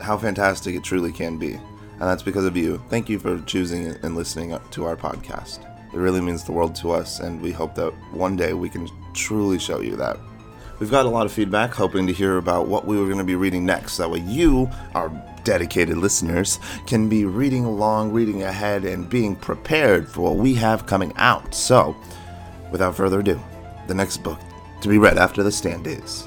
how 0.00 0.16
fantastic 0.16 0.76
it 0.76 0.84
truly 0.84 1.10
can 1.10 1.36
be. 1.36 1.54
And 1.54 2.02
that's 2.02 2.22
because 2.22 2.44
of 2.44 2.56
you. 2.56 2.80
Thank 2.90 3.08
you 3.08 3.18
for 3.18 3.40
choosing 3.40 3.88
and 4.04 4.14
listening 4.14 4.56
to 4.70 4.84
our 4.84 4.96
podcast. 4.96 5.64
It 5.92 5.98
really 5.98 6.20
means 6.20 6.44
the 6.44 6.52
world 6.52 6.76
to 6.76 6.92
us, 6.92 7.18
and 7.18 7.40
we 7.40 7.50
hope 7.50 7.74
that 7.74 7.92
one 8.12 8.36
day 8.36 8.52
we 8.52 8.68
can 8.68 8.88
truly 9.14 9.58
show 9.58 9.80
you 9.80 9.96
that. 9.96 10.16
We've 10.80 10.90
got 10.90 11.06
a 11.06 11.08
lot 11.08 11.24
of 11.24 11.32
feedback, 11.32 11.72
hoping 11.72 12.08
to 12.08 12.12
hear 12.12 12.36
about 12.36 12.66
what 12.66 12.84
we 12.84 12.98
were 12.98 13.06
going 13.06 13.18
to 13.18 13.24
be 13.24 13.36
reading 13.36 13.64
next. 13.64 13.96
That 13.96 14.10
way, 14.10 14.18
you, 14.20 14.68
our 14.94 15.08
dedicated 15.44 15.96
listeners, 15.96 16.58
can 16.86 17.08
be 17.08 17.24
reading 17.24 17.64
along, 17.64 18.12
reading 18.12 18.42
ahead, 18.42 18.84
and 18.84 19.08
being 19.08 19.36
prepared 19.36 20.08
for 20.08 20.22
what 20.22 20.36
we 20.36 20.54
have 20.54 20.86
coming 20.86 21.12
out. 21.16 21.54
So, 21.54 21.94
without 22.72 22.96
further 22.96 23.20
ado, 23.20 23.40
the 23.86 23.94
next 23.94 24.24
book 24.24 24.40
to 24.80 24.88
be 24.88 24.98
read 24.98 25.16
after 25.16 25.44
the 25.44 25.52
stand 25.52 25.86
is. 25.86 26.26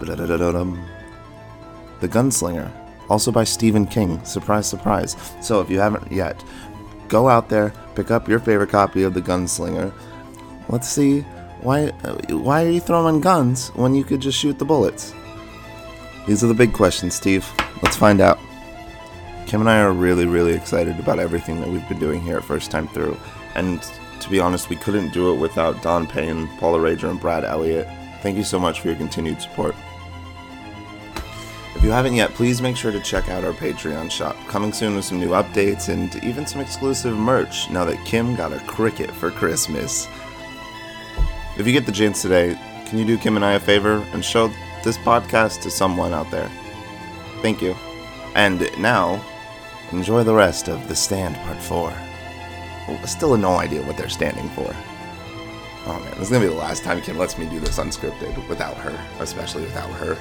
The 0.00 2.08
Gunslinger, 2.08 2.70
also 3.10 3.30
by 3.30 3.44
Stephen 3.44 3.86
King. 3.86 4.24
Surprise, 4.24 4.66
surprise. 4.66 5.14
So, 5.42 5.60
if 5.60 5.68
you 5.68 5.78
haven't 5.78 6.10
yet, 6.10 6.42
go 7.08 7.28
out 7.28 7.50
there, 7.50 7.74
pick 7.94 8.10
up 8.10 8.28
your 8.28 8.40
favorite 8.40 8.70
copy 8.70 9.02
of 9.02 9.12
The 9.12 9.20
Gunslinger. 9.20 9.92
Let's 10.70 10.88
see 10.88 11.26
why 11.64 11.88
why 12.28 12.64
are 12.64 12.70
you 12.70 12.80
throwing 12.80 13.20
guns 13.20 13.68
when 13.70 13.94
you 13.94 14.04
could 14.04 14.20
just 14.20 14.38
shoot 14.38 14.58
the 14.58 14.64
bullets? 14.64 15.14
These 16.26 16.44
are 16.44 16.46
the 16.46 16.54
big 16.54 16.72
questions, 16.72 17.14
Steve. 17.14 17.50
Let's 17.82 17.96
find 17.96 18.20
out. 18.20 18.38
Kim 19.46 19.60
and 19.60 19.68
I 19.68 19.80
are 19.80 19.92
really, 19.92 20.26
really 20.26 20.54
excited 20.54 20.98
about 20.98 21.18
everything 21.18 21.60
that 21.60 21.68
we've 21.68 21.86
been 21.88 21.98
doing 21.98 22.20
here 22.20 22.36
at 22.38 22.44
First 22.44 22.70
Time 22.70 22.88
Through. 22.88 23.16
And 23.54 23.82
to 24.20 24.30
be 24.30 24.40
honest, 24.40 24.70
we 24.70 24.76
couldn't 24.76 25.12
do 25.12 25.34
it 25.34 25.38
without 25.38 25.82
Don 25.82 26.06
Payne, 26.06 26.48
Paula 26.58 26.78
Rager, 26.78 27.10
and 27.10 27.20
Brad 27.20 27.44
Elliott. 27.44 27.88
Thank 28.22 28.38
you 28.38 28.44
so 28.44 28.58
much 28.58 28.80
for 28.80 28.88
your 28.88 28.96
continued 28.96 29.42
support. 29.42 29.74
If 31.76 31.82
you 31.82 31.90
haven't 31.90 32.14
yet, 32.14 32.30
please 32.30 32.62
make 32.62 32.76
sure 32.76 32.92
to 32.92 33.00
check 33.00 33.28
out 33.28 33.44
our 33.44 33.52
Patreon 33.52 34.10
shop. 34.10 34.36
Coming 34.48 34.72
soon 34.72 34.96
with 34.96 35.04
some 35.04 35.20
new 35.20 35.30
updates 35.30 35.90
and 35.90 36.14
even 36.24 36.46
some 36.46 36.62
exclusive 36.62 37.16
merch 37.16 37.68
now 37.68 37.84
that 37.84 38.02
Kim 38.06 38.34
got 38.34 38.52
a 38.52 38.56
Cricut 38.58 39.10
for 39.10 39.30
Christmas. 39.30 40.08
If 41.56 41.66
you 41.66 41.72
get 41.72 41.86
the 41.86 41.92
chance 41.92 42.20
today, 42.20 42.58
can 42.86 42.98
you 42.98 43.04
do 43.04 43.16
Kim 43.16 43.36
and 43.36 43.44
I 43.44 43.52
a 43.52 43.60
favor 43.60 44.04
and 44.12 44.24
show 44.24 44.48
this 44.82 44.98
podcast 44.98 45.62
to 45.62 45.70
someone 45.70 46.12
out 46.12 46.30
there? 46.30 46.50
Thank 47.42 47.62
you. 47.62 47.76
And 48.34 48.68
now, 48.78 49.24
enjoy 49.92 50.24
the 50.24 50.34
rest 50.34 50.68
of 50.68 50.88
The 50.88 50.96
Stand 50.96 51.36
Part 51.36 51.58
4. 51.58 51.92
Well, 52.88 53.06
Still 53.06 53.36
no 53.36 53.56
idea 53.56 53.82
what 53.82 53.96
they're 53.96 54.08
standing 54.08 54.48
for. 54.50 54.74
Oh 55.86 56.00
man, 56.00 56.10
this 56.12 56.22
is 56.22 56.30
gonna 56.30 56.44
be 56.44 56.52
the 56.52 56.58
last 56.58 56.82
time 56.82 57.00
Kim 57.00 57.18
lets 57.18 57.38
me 57.38 57.46
do 57.46 57.60
this 57.60 57.78
unscripted 57.78 58.48
without 58.48 58.76
her, 58.78 58.98
especially 59.20 59.62
without 59.62 59.90
her. 59.90 60.18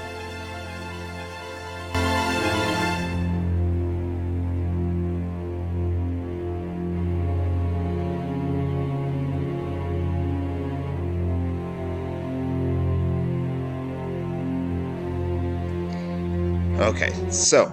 So 17.34 17.72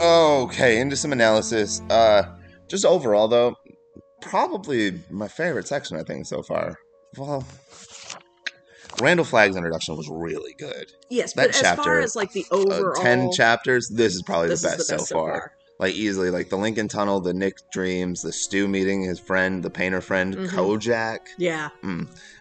okay, 0.00 0.80
into 0.80 0.96
some 0.96 1.12
analysis. 1.12 1.80
Uh 1.90 2.22
just 2.68 2.84
overall 2.84 3.26
though, 3.26 3.56
probably 4.20 5.00
my 5.10 5.28
favorite 5.28 5.66
section 5.66 5.96
I 5.96 6.02
think 6.02 6.26
so 6.26 6.42
far. 6.42 6.78
Well, 7.16 7.44
Randall 9.00 9.24
Flagg's 9.24 9.56
introduction 9.56 9.96
was 9.96 10.08
really 10.08 10.54
good. 10.58 10.92
Yes, 11.08 11.32
That 11.32 11.48
but 11.48 11.54
as 11.56 11.60
chapter, 11.60 11.82
far 11.82 12.00
as 12.00 12.14
like 12.16 12.32
the 12.32 12.44
Uh, 12.52 12.56
overall, 12.56 13.02
Ten 13.02 13.32
chapters. 13.32 13.88
This 13.88 14.14
is 14.14 14.22
probably 14.22 14.48
this 14.48 14.62
the 14.62 14.68
is 14.68 14.76
best, 14.76 14.88
the 14.88 14.96
best 14.96 15.08
so 15.08 15.14
far. 15.14 15.52
like 15.78 15.94
easily 15.94 16.30
like 16.30 16.50
the 16.50 16.56
Lincoln 16.58 16.86
Tunnel, 16.86 17.20
the 17.20 17.32
Nick 17.34 17.56
dreams, 17.72 18.22
the 18.22 18.32
Stu 18.32 18.68
meeting 18.68 19.02
his 19.02 19.18
friend, 19.18 19.62
the 19.62 19.70
painter 19.70 20.00
friend, 20.00 20.36
Mhm. 20.36 20.48
Kojak. 20.50 21.20
Yeah. 21.38 21.70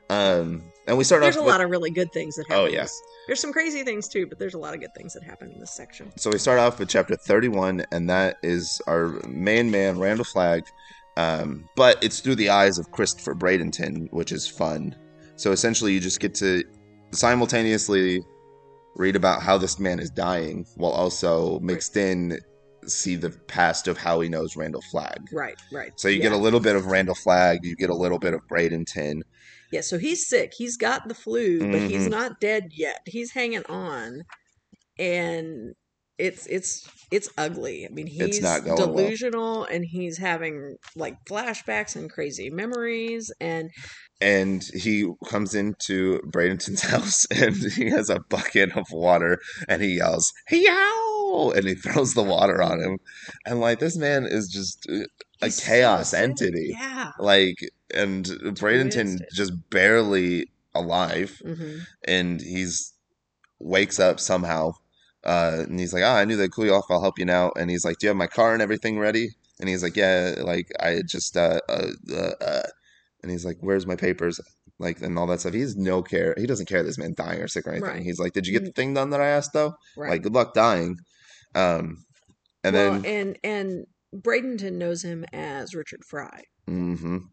Um, 0.10 0.63
and 0.89 0.97
we 0.97 1.04
start 1.06 1.21
There's 1.21 1.38
a 1.38 1.39
with, 1.41 1.47
lot 1.49 1.62
of 1.62 1.69
really 1.69 1.89
good 1.91 2.12
things 2.12 2.36
that 2.36 2.47
happen. 2.47 2.63
Oh, 2.63 2.67
yes, 2.67 2.99
yeah. 3.02 3.10
There's 3.28 3.39
some 3.39 3.54
crazy 3.54 3.84
things 3.84 4.08
too, 4.10 4.28
but 4.28 4.39
there's 4.39 4.56
a 4.56 4.58
lot 4.60 4.73
of 4.73 4.82
good 4.82 4.93
things 4.95 5.13
that 5.13 5.23
happen 5.23 5.52
in 5.52 5.60
this 5.60 5.71
section. 5.71 6.12
so 6.17 6.30
we 6.32 6.38
start 6.39 6.60
off 6.60 6.80
with 6.80 6.89
chapter 6.89 7.15
31 7.15 7.86
and 7.91 8.10
that 8.10 8.38
is 8.43 8.82
our 8.88 9.08
main 9.28 9.69
man 9.71 9.97
Randall 9.99 10.25
Flagg 10.25 10.63
um, 11.17 11.67
but 11.75 12.04
it's 12.04 12.19
through 12.21 12.36
the 12.36 12.49
eyes 12.49 12.78
of 12.80 12.91
Christopher 12.91 13.36
Bradenton 13.36 14.12
which 14.12 14.32
is 14.32 14.47
fun 14.47 14.95
so 15.36 15.52
essentially 15.52 15.93
you 15.93 15.99
just 15.99 16.19
get 16.19 16.34
to 16.36 16.63
simultaneously 17.12 18.21
read 18.95 19.15
about 19.15 19.41
how 19.41 19.58
this 19.58 19.80
man 19.80 19.99
is 19.99 20.10
dying 20.10 20.65
while 20.75 20.91
also 20.91 21.60
mixed 21.60 21.95
in 21.95 22.38
see 22.86 23.15
the 23.15 23.30
past 23.47 23.88
of 23.88 23.97
how 23.97 24.19
he 24.19 24.28
knows 24.30 24.56
Randall 24.56 24.82
Flagg 24.91 25.28
Right, 25.32 25.56
right. 25.71 25.91
so 25.97 26.08
you 26.08 26.17
yeah. 26.17 26.23
get 26.23 26.32
a 26.32 26.38
little 26.38 26.60
bit 26.60 26.75
of 26.75 26.88
Randall 26.88 27.13
Flagg 27.15 27.63
you 27.63 27.75
get 27.75 27.89
a 27.91 27.95
little 27.95 28.17
bit 28.19 28.34
of 28.34 28.41
Bradenton 28.47 29.21
Yeah, 29.71 29.82
so 29.82 29.97
he's 29.97 30.27
sick. 30.27 30.53
He's 30.58 30.77
got 30.77 31.08
the 31.08 31.13
flu, 31.15 31.60
but 31.71 31.82
he's 31.89 32.08
Mhm. 32.08 32.12
not 32.12 32.39
dead 32.41 32.69
yet. 32.73 33.01
He's 33.05 33.32
hanging 33.34 33.63
on. 33.65 34.23
And 34.97 35.73
it's 36.17 36.45
it's 36.47 36.88
it's 37.12 37.29
ugly. 37.38 37.86
I 37.86 37.89
mean, 37.89 38.08
he's 38.08 38.39
going 38.41 38.65
well. 38.65 38.75
delusional 38.75 39.63
and 39.63 39.86
he's 39.86 40.17
having 40.17 40.75
like 40.95 41.15
flashbacks 41.29 41.95
and 41.95 42.10
crazy 42.12 42.49
memories 42.49 43.32
and 43.39 43.69
and 44.21 44.63
he 44.75 45.10
comes 45.27 45.55
into 45.55 46.19
Bradenton's 46.29 46.82
house 46.93 47.25
and 47.32 47.55
he 47.55 47.89
has 47.89 48.10
a 48.10 48.19
bucket 48.29 48.75
of 48.75 48.88
water 48.91 49.39
and 49.69 49.82
he 49.82 49.95
yells 49.95 50.34
"Yow!" 50.51 51.53
and 51.55 51.65
he 51.65 51.75
throws 51.75 52.13
the 52.15 52.23
water 52.23 52.62
on 52.62 52.82
him 52.82 52.97
and 53.45 53.62
like 53.62 53.79
this 53.79 53.95
man 53.95 54.25
is 54.25 54.49
just 54.49 54.86
a 54.89 55.05
he's 55.45 55.55
so 55.63 55.65
chaos 55.71 56.10
sick. 56.10 56.19
entity 56.19 56.75
Yeah. 56.77 57.12
like 57.17 57.55
and 57.93 58.25
Bradenton 58.25 59.19
just 59.34 59.52
barely 59.69 60.49
alive 60.75 61.41
hmm 61.43 61.80
and 62.08 62.39
he's 62.41 62.93
wakes 63.60 63.99
up 63.99 64.19
somehow 64.19 64.71
uh 65.23 65.63
and 65.67 65.80
he's 65.80 65.93
like 65.93 66.04
oh 66.04 66.12
I 66.21 66.25
knew 66.25 66.38
they'd 66.38 66.52
cool 66.52 66.65
you 66.65 66.73
off. 66.73 66.86
I'll 66.89 67.02
help 67.02 67.19
you 67.19 67.25
now. 67.25 67.52
And 67.58 67.69
he's 67.69 67.84
like 67.84 67.97
do 67.97 68.06
you 68.06 68.10
have 68.10 68.17
my 68.17 68.28
car 68.28 68.54
and 68.54 68.62
everything 68.62 68.99
ready? 68.99 69.30
And 69.60 69.67
he's 69.67 69.84
like 69.84 69.95
yeah 69.97 70.36
like 70.38 70.67
I 70.80 71.02
just 71.06 71.36
uh 71.36 71.60
uh, 71.67 71.88
uh, 72.12 72.32
uh. 72.41 72.62
And 73.21 73.32
he's 73.32 73.45
like 73.45 73.58
where's 73.60 73.86
my 73.86 73.95
papers? 73.95 74.39
Like 74.78 75.02
and 75.02 75.17
all 75.19 75.28
that 75.28 75.41
stuff. 75.41 75.54
He's 75.54 75.75
no 75.75 76.02
care. 76.02 76.34
He 76.38 76.45
doesn't 76.45 76.67
care 76.69 76.84
this 76.84 76.97
man 76.97 77.13
dying 77.17 77.41
or 77.41 77.49
sick 77.49 77.67
or 77.67 77.71
anything. 77.71 77.89
Right. 77.89 78.02
he's 78.02 78.19
like 78.19 78.32
did 78.34 78.47
you 78.47 78.54
get 78.54 78.63
the 78.63 78.71
thing 78.71 78.93
done 78.93 79.10
that 79.10 79.19
I 79.19 79.28
asked 79.28 79.52
though? 79.54 79.73
Right. 79.97 80.12
like 80.12 80.21
good 80.21 80.34
luck 80.34 80.54
dying. 80.54 80.95
Um 81.56 82.06
and 82.63 82.75
well, 82.75 82.91
then 83.02 83.06
and 83.06 83.39
and 83.43 83.86
Bradenton 84.15 84.73
knows 84.73 85.04
him 85.04 85.25
as 85.34 85.75
Richard 85.75 86.04
Fry. 86.06 86.43
mhm. 86.69 87.23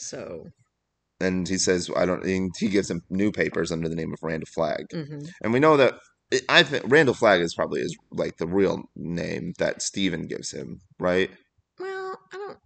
So, 0.00 0.46
and 1.20 1.46
he 1.48 1.58
says 1.58 1.90
I 1.96 2.06
don't 2.06 2.24
he 2.24 2.68
gives 2.68 2.90
him 2.90 3.02
new 3.10 3.30
papers 3.30 3.70
under 3.70 3.88
the 3.88 3.96
name 3.96 4.12
of 4.12 4.18
Randall 4.22 4.48
Flagg 4.54 4.86
mhm. 4.92 5.28
And 5.42 5.52
we 5.52 5.60
know 5.60 5.76
that 5.76 5.94
I 6.48 6.62
think 6.62 6.84
Randall 6.86 7.14
Flagg 7.14 7.40
is 7.40 7.54
probably 7.54 7.80
his 7.80 7.96
like 8.12 8.36
the 8.38 8.46
real 8.46 8.84
name 8.96 9.52
that 9.58 9.82
Stephen 9.82 10.26
gives 10.26 10.50
him, 10.52 10.80
right? 10.98 11.30
well, 11.78 12.18
I 12.32 12.36
don't 12.36 12.58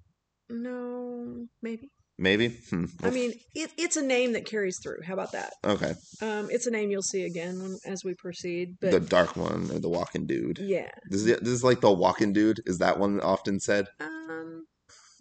know. 0.62 1.46
Maybe. 1.62 1.90
Maybe. 2.18 2.48
Hmm. 2.70 2.84
I 3.02 3.10
mean, 3.10 3.32
it, 3.56 3.72
it's 3.76 3.96
a 3.96 4.02
name 4.02 4.32
that 4.34 4.46
carries 4.46 4.78
through. 4.80 4.98
How 5.04 5.14
about 5.14 5.32
that? 5.32 5.52
okay, 5.64 5.94
Um, 6.22 6.48
it's 6.50 6.66
a 6.66 6.70
name 6.70 6.90
you'll 6.90 7.02
see 7.02 7.24
again 7.24 7.60
when, 7.60 7.76
as 7.84 8.04
we 8.04 8.14
proceed. 8.14 8.76
But 8.80 8.92
the 8.92 9.00
dark 9.00 9.34
one 9.36 9.68
or 9.72 9.80
the 9.80 9.88
walking 9.88 10.26
dude. 10.26 10.58
yeah, 10.60 10.90
This 11.10 11.22
is 11.22 11.26
this 11.40 11.48
is 11.48 11.64
like 11.64 11.80
the 11.80 11.90
walking 11.90 12.32
dude. 12.32 12.60
Is 12.66 12.78
that 12.78 12.98
one 13.00 13.20
often 13.20 13.58
said? 13.58 13.88
um, 14.00 14.64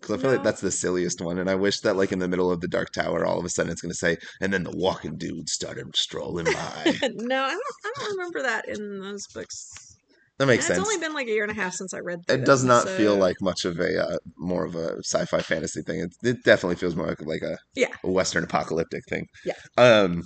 Because 0.04 0.20
I 0.20 0.22
feel 0.22 0.32
like 0.32 0.44
that's 0.44 0.60
the 0.60 0.70
silliest 0.70 1.22
one, 1.22 1.40
and 1.40 1.50
I 1.50 1.56
wish 1.56 1.80
that 1.80 1.96
like 1.96 2.12
in 2.12 2.20
the 2.20 2.28
middle 2.28 2.52
of 2.52 2.60
the 2.60 2.68
Dark 2.68 2.92
Tower, 2.92 3.26
all 3.26 3.40
of 3.40 3.46
a 3.46 3.50
sudden 3.50 3.72
it's 3.72 3.82
gonna 3.82 3.94
say, 3.94 4.18
and 4.42 4.52
then 4.52 4.64
the 4.64 4.72
walking 4.76 5.16
dude 5.16 5.48
started 5.48 5.96
strolling 5.96 6.44
by. 6.44 6.98
no, 7.14 7.42
I 7.44 7.52
don't. 7.52 7.62
I 7.86 7.92
don't 7.98 8.18
remember 8.18 8.42
that 8.42 8.68
in 8.68 9.00
those 9.00 9.26
books. 9.34 9.96
that 10.40 10.46
makes 10.48 10.66
And 10.68 10.76
sense. 10.76 10.80
It's 10.88 10.94
only 10.94 11.00
been 11.08 11.14
like 11.14 11.28
a 11.28 11.32
year 11.32 11.44
and 11.44 11.52
a 11.52 11.56
half 11.56 11.74
since 11.74 11.94
I 11.94 12.00
read. 12.00 12.20
It 12.28 12.44
does 12.44 12.64
them, 12.64 12.68
not 12.68 12.90
feel 12.90 13.16
like 13.16 13.38
much 13.40 13.64
of 13.64 13.80
a 13.80 14.04
uh, 14.06 14.18
more 14.38 14.66
of 14.66 14.76
a 14.76 14.98
sci-fi 15.00 15.40
fantasy 15.40 15.82
thing. 15.84 16.02
It, 16.02 16.12
it 16.22 16.44
definitely 16.44 16.76
feels 16.76 16.98
more 16.98 17.08
like, 17.08 17.22
like 17.26 17.42
a 17.42 17.58
Yeah. 17.74 17.94
a 18.04 18.12
Western 18.12 18.44
apocalyptic 18.44 19.04
thing. 19.08 19.28
Yeah. 19.46 19.54
Um, 19.78 20.24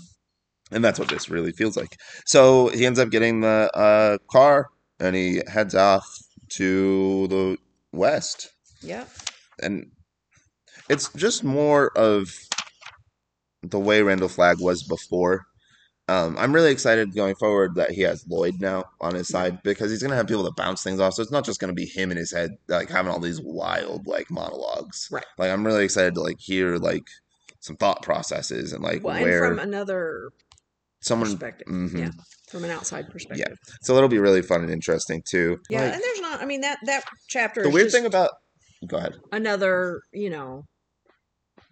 and 0.72 0.84
that's 0.84 0.98
what 0.98 1.10
this 1.10 1.30
really 1.30 1.52
feels 1.52 1.78
like. 1.78 1.96
So 2.26 2.70
he 2.70 2.88
ends 2.88 2.98
up 2.98 3.12
getting 3.12 3.42
the 3.42 3.70
uh, 3.76 4.18
car 4.32 4.70
and 5.00 5.16
he 5.16 5.44
heads 5.48 5.76
off 5.76 6.04
to 6.54 7.28
the 7.28 7.58
west, 7.92 8.50
Yeah. 8.82 9.06
And 9.62 9.92
it's 10.90 11.10
just 11.14 11.44
more 11.44 11.92
of 11.98 12.30
the 13.64 13.80
way 13.80 14.02
Randall 14.02 14.30
Flagg 14.30 14.58
was 14.60 14.84
before. 14.84 15.46
Um, 16.10 16.38
I'm 16.38 16.54
really 16.54 16.72
excited 16.72 17.14
going 17.14 17.36
forward 17.36 17.76
that 17.76 17.92
he 17.92 18.02
has 18.04 18.26
Lloyd 18.30 18.62
now 18.62 18.86
on 19.02 19.14
his 19.14 19.28
side 19.28 19.62
because 19.64 19.92
he's 19.92 20.02
gonna 20.02 20.16
have 20.16 20.28
people 20.28 20.46
to 20.46 20.52
bounce 20.56 20.82
things 20.82 21.02
off. 21.02 21.16
So 21.16 21.22
it's 21.22 21.32
not 21.32 21.44
just 21.44 21.60
gonna 21.60 21.74
be 21.74 21.86
him 21.86 22.12
in 22.12 22.18
his 22.18 22.32
head 22.32 22.52
like 22.70 22.90
having 22.90 23.12
all 23.12 23.20
these 23.20 23.42
wild 23.42 24.08
like 24.08 24.32
monologues. 24.32 25.10
Right. 25.12 25.26
Like 25.38 25.52
I'm 25.52 25.66
really 25.66 25.84
excited 25.84 26.14
to 26.16 26.22
like 26.22 26.40
hear 26.40 26.78
like 26.78 27.04
some 27.60 27.76
thought 27.76 28.04
processes 28.04 28.72
and 28.72 28.82
like 28.82 29.04
Well, 29.04 29.22
where 29.22 29.44
and 29.44 29.60
from 29.60 29.68
another 29.68 30.30
someone. 31.02 31.30
perspective. 31.32 31.68
Mhm. 31.68 32.00
Yeah. 32.00 32.12
From 32.48 32.64
an 32.64 32.70
outside 32.72 33.10
perspective. 33.10 33.46
Yeah. 33.50 33.74
So 33.82 33.98
it'll 33.98 34.08
be 34.08 34.20
really 34.20 34.42
fun 34.42 34.62
and 34.62 34.72
interesting 34.72 35.22
too. 35.28 35.60
Yeah. 35.70 35.82
Like, 35.84 35.94
and 35.96 36.04
there's 36.04 36.22
not. 36.22 36.42
I 36.42 36.46
mean 36.46 36.62
that 36.62 36.78
that 36.86 37.04
chapter. 37.28 37.64
the 37.64 37.70
weird 37.70 37.88
just 37.88 37.98
thing 37.98 38.06
about. 38.06 38.30
Go 38.86 38.98
ahead. 38.98 39.16
another. 39.32 40.02
You 40.14 40.30
know, 40.30 40.64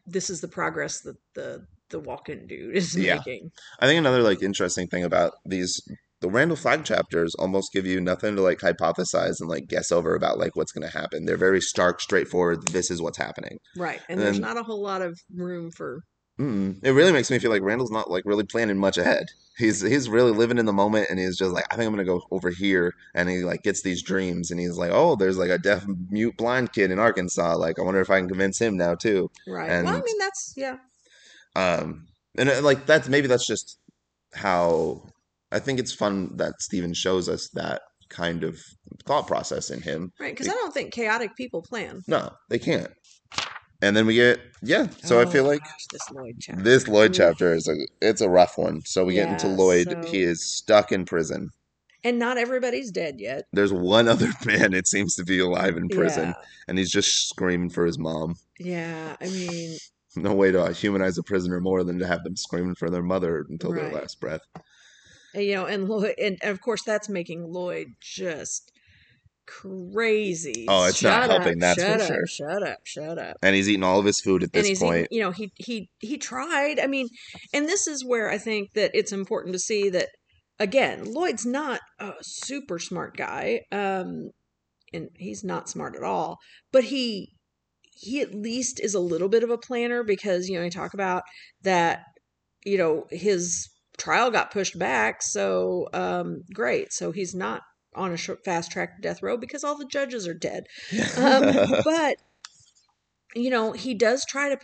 this 0.05 0.29
is 0.29 0.41
the 0.41 0.47
progress 0.47 1.01
that 1.01 1.17
the 1.35 1.65
the 1.89 1.99
walk-in 1.99 2.47
dude 2.47 2.75
is 2.75 2.95
Yeah. 2.95 3.15
making. 3.17 3.51
I 3.79 3.85
think 3.87 3.99
another 3.99 4.21
like 4.23 4.41
interesting 4.41 4.87
thing 4.87 5.03
about 5.03 5.33
these 5.45 5.79
the 6.21 6.29
Randall 6.29 6.57
Flagg 6.57 6.85
chapters 6.85 7.35
almost 7.37 7.71
give 7.73 7.85
you 7.85 7.99
nothing 8.01 8.35
to 8.35 8.41
like 8.41 8.59
hypothesize 8.59 9.35
and 9.39 9.49
like 9.49 9.67
guess 9.67 9.91
over 9.91 10.15
about 10.15 10.39
like 10.39 10.55
what's 10.55 10.71
going 10.71 10.89
to 10.89 10.97
happen. 10.97 11.25
They're 11.25 11.37
very 11.37 11.61
stark, 11.61 12.01
straightforward. 12.01 12.67
This 12.69 12.89
is 12.89 13.01
what's 13.01 13.17
happening. 13.17 13.57
Right. 13.77 13.99
And 14.09 14.17
And 14.17 14.21
there's 14.21 14.35
then- 14.39 14.41
not 14.55 14.57
a 14.57 14.63
whole 14.63 14.81
lot 14.81 15.01
of 15.01 15.19
room 15.35 15.69
for. 15.71 16.01
Mm-mm. 16.39 16.83
It 16.83 16.91
really 16.91 17.13
makes 17.13 17.31
me 17.31 17.39
feel 17.39 17.51
like 17.51 17.61
Randall's 17.61 17.91
not 17.91 18.11
like 18.11 18.23
really 18.25 18.43
planning 18.43 18.77
much 18.77 18.97
ahead. 18.97 19.27
He's 19.57 19.79
he's 19.79 20.09
really 20.09 20.31
living 20.31 20.57
in 20.57 20.65
the 20.65 20.73
moment, 20.73 21.07
and 21.09 21.17
he's 21.17 21.37
just 21.37 21.53
like, 21.53 21.65
I 21.71 21.75
think 21.75 21.87
I'm 21.87 21.93
gonna 21.93 22.03
go 22.03 22.23
over 22.31 22.49
here, 22.49 22.93
and 23.13 23.29
he 23.29 23.43
like 23.43 23.63
gets 23.63 23.81
these 23.81 24.03
dreams, 24.03 24.51
and 24.51 24.59
he's 24.59 24.77
like, 24.77 24.91
oh, 24.93 25.15
there's 25.15 25.37
like 25.37 25.49
a 25.49 25.57
deaf, 25.57 25.85
mute, 26.09 26.35
blind 26.35 26.73
kid 26.73 26.91
in 26.91 26.99
Arkansas. 26.99 27.55
Like, 27.55 27.79
I 27.79 27.83
wonder 27.83 28.01
if 28.01 28.09
I 28.09 28.19
can 28.19 28.27
convince 28.27 28.59
him 28.59 28.75
now 28.75 28.95
too. 28.95 29.29
Right. 29.47 29.83
well, 29.83 29.95
I 29.95 30.01
mean 30.01 30.19
that's 30.19 30.53
yeah. 30.57 30.77
Um, 31.55 32.05
and 32.37 32.49
uh, 32.49 32.61
like 32.61 32.85
that's 32.85 33.07
maybe 33.07 33.27
that's 33.27 33.47
just 33.47 33.79
how 34.33 35.03
I 35.53 35.59
think 35.59 35.79
it's 35.79 35.93
fun 35.93 36.35
that 36.35 36.61
Stephen 36.61 36.93
shows 36.93 37.29
us 37.29 37.49
that 37.53 37.81
kind 38.09 38.43
of 38.43 38.59
thought 39.05 39.27
process 39.27 39.69
in 39.69 39.81
him. 39.81 40.11
Right. 40.19 40.33
Because 40.33 40.49
I 40.49 40.51
don't 40.51 40.73
think 40.73 40.93
chaotic 40.93 41.35
people 41.35 41.61
plan. 41.61 42.01
No, 42.07 42.29
they 42.49 42.59
can't. 42.59 42.91
And 43.85 43.95
then 43.95 44.05
we 44.07 44.15
get 44.15 44.39
yeah. 44.61 44.87
So 45.03 45.19
I 45.19 45.23
Oh, 45.23 45.29
feel 45.29 45.43
like 45.43 45.61
gosh, 45.63 45.85
this 45.91 46.09
Lloyd 46.11 46.35
chapter. 46.39 46.61
this 46.63 46.87
Lloyd 46.87 47.13
chapter 47.13 47.53
is 47.53 47.67
a 47.67 47.75
it's 48.01 48.21
a 48.21 48.29
rough 48.29 48.57
one. 48.57 48.81
So 48.85 49.05
we 49.05 49.13
get 49.13 49.29
into 49.29 49.47
Lloyd. 49.47 49.87
so- 49.89 50.09
He 50.11 50.21
is 50.23 50.43
stuck 50.43 50.91
in 50.91 51.05
prison. 51.05 51.51
And 52.03 52.19
not 52.19 52.37
everybody's 52.37 52.91
dead 52.91 53.15
yet. 53.19 53.45
There's 53.51 53.73
one 53.73 54.07
other 54.13 54.29
man 54.45 54.73
it 54.73 54.87
seems 54.87 55.15
to 55.15 55.23
be 55.23 55.39
alive 55.39 55.75
in 55.77 55.89
prison, 55.89 56.29
Yeah. 56.29 56.33
and 56.67 56.77
he's 56.77 56.91
just 56.91 57.29
screaming 57.29 57.69
for 57.71 57.85
his 57.85 57.97
mom. 57.97 58.35
Yeah. 58.59 59.15
I 59.21 59.25
mean, 59.25 59.77
No 60.15 60.33
way 60.33 60.51
to 60.51 60.71
humanize 60.71 61.17
a 61.17 61.23
prisoner 61.23 61.59
more 61.59 61.83
than 61.83 61.99
to 61.99 62.07
have 62.07 62.23
them 62.23 62.35
screaming 62.37 62.75
for 62.75 62.89
their 62.89 63.03
mother 63.03 63.45
until 63.49 63.73
their 63.73 63.91
last 63.91 64.21
breath. 64.21 64.41
and, 65.33 65.43
you 65.43 65.55
know, 65.55 65.65
and 65.65 65.89
Lloyd, 65.89 66.13
and 66.17 66.37
of 66.43 66.61
course 66.61 66.83
that's 66.83 67.09
making 67.09 67.51
Lloyd 67.51 67.95
just 67.99 68.71
crazy. 69.47 70.65
Oh, 70.67 70.85
it's 70.85 71.03
not 71.03 71.29
helping, 71.29 71.53
up, 71.63 71.75
that's 71.75 71.83
for 71.83 71.87
shut 71.87 72.01
up, 72.01 72.07
sure. 72.07 72.27
Shut 72.27 72.63
up, 72.63 72.79
shut 72.83 73.17
up. 73.17 73.37
And 73.41 73.55
he's 73.55 73.69
eating 73.69 73.83
all 73.83 73.99
of 73.99 74.05
his 74.05 74.21
food 74.21 74.43
at 74.43 74.49
and 74.53 74.63
this 74.63 74.67
he's 74.67 74.79
point. 74.79 74.95
even, 74.95 75.07
you 75.11 75.21
know, 75.21 75.31
he 75.31 75.51
he 75.55 75.89
he 75.99 76.17
tried. 76.17 76.79
I 76.79 76.87
mean, 76.87 77.07
and 77.53 77.67
this 77.67 77.87
is 77.87 78.05
where 78.05 78.29
I 78.29 78.37
think 78.37 78.69
that 78.73 78.91
it's 78.93 79.11
important 79.11 79.53
to 79.53 79.59
see 79.59 79.89
that 79.89 80.09
again, 80.59 81.05
Lloyd's 81.05 81.45
not 81.45 81.81
a 81.99 82.13
super 82.21 82.79
smart 82.79 83.15
guy. 83.17 83.61
Um 83.71 84.31
and 84.93 85.09
he's 85.17 85.43
not 85.43 85.69
smart 85.69 85.95
at 85.95 86.03
all, 86.03 86.37
but 86.71 86.85
he 86.85 87.29
he 87.81 88.21
at 88.21 88.35
least 88.35 88.79
is 88.79 88.93
a 88.93 88.99
little 88.99 89.29
bit 89.29 89.43
of 89.43 89.49
a 89.49 89.57
planner 89.57 90.03
because 90.03 90.47
you 90.47 90.59
know, 90.59 90.65
I 90.65 90.69
talk 90.69 90.93
about 90.93 91.23
that 91.63 92.03
you 92.63 92.77
know, 92.77 93.05
his 93.11 93.69
trial 93.97 94.31
got 94.31 94.51
pushed 94.51 94.77
back, 94.77 95.21
so 95.21 95.87
um 95.93 96.41
great. 96.53 96.91
So 96.91 97.11
he's 97.11 97.35
not 97.35 97.61
on 97.95 98.11
a 98.11 98.17
short, 98.17 98.43
fast 98.45 98.71
track 98.71 98.95
to 98.95 99.01
death 99.01 99.21
row 99.23 99.37
because 99.37 99.63
all 99.63 99.77
the 99.77 99.85
judges 99.87 100.27
are 100.27 100.33
dead 100.33 100.65
um, 101.17 101.57
but 101.83 102.17
you 103.35 103.49
know 103.49 103.71
he 103.73 103.93
does 103.93 104.25
try 104.25 104.49
to 104.53 104.57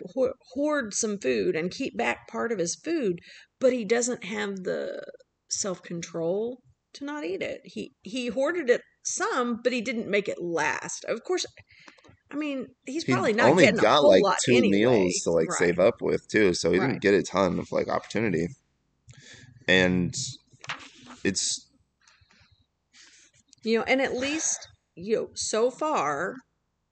hoard 0.53 0.93
some 0.93 1.17
food 1.17 1.55
and 1.55 1.71
keep 1.71 1.97
back 1.97 2.27
part 2.27 2.51
of 2.51 2.59
his 2.59 2.75
food 2.75 3.19
but 3.59 3.73
he 3.73 3.83
doesn't 3.85 4.23
have 4.23 4.63
the 4.63 5.03
self-control 5.49 6.61
to 6.93 7.05
not 7.05 7.23
eat 7.23 7.41
it. 7.41 7.61
He 7.63 7.93
he 8.01 8.27
hoarded 8.27 8.69
it 8.69 8.81
some, 9.03 9.61
but 9.63 9.71
he 9.71 9.81
didn't 9.81 10.09
make 10.09 10.27
it 10.27 10.41
last. 10.41 11.05
Of 11.05 11.23
course, 11.23 11.45
I 12.31 12.35
mean 12.35 12.67
he's 12.85 13.05
He 13.05 13.13
probably 13.13 13.33
not 13.33 13.47
only 13.49 13.57
getting 13.57 13.79
a 13.79 13.83
got 13.83 13.99
whole 14.01 14.09
like 14.09 14.23
lot 14.23 14.37
two 14.45 14.55
anyway. 14.57 14.69
meals 14.69 15.21
to 15.23 15.31
like 15.31 15.49
Right. 15.49 15.69
save 15.69 15.79
up 15.79 16.01
with 16.01 16.27
too, 16.27 16.53
so 16.53 16.71
he 16.71 16.79
Right. 16.79 16.89
didn't 16.89 17.01
get 17.01 17.13
a 17.13 17.23
ton 17.23 17.59
of 17.59 17.71
like 17.71 17.87
opportunity. 17.87 18.47
And 19.67 20.15
it's 21.23 21.67
You 23.63 23.79
know, 23.79 23.83
and 23.83 24.01
at 24.01 24.13
least 24.15 24.67
you 24.95 25.15
know, 25.15 25.27
so 25.35 25.71
far 25.71 26.35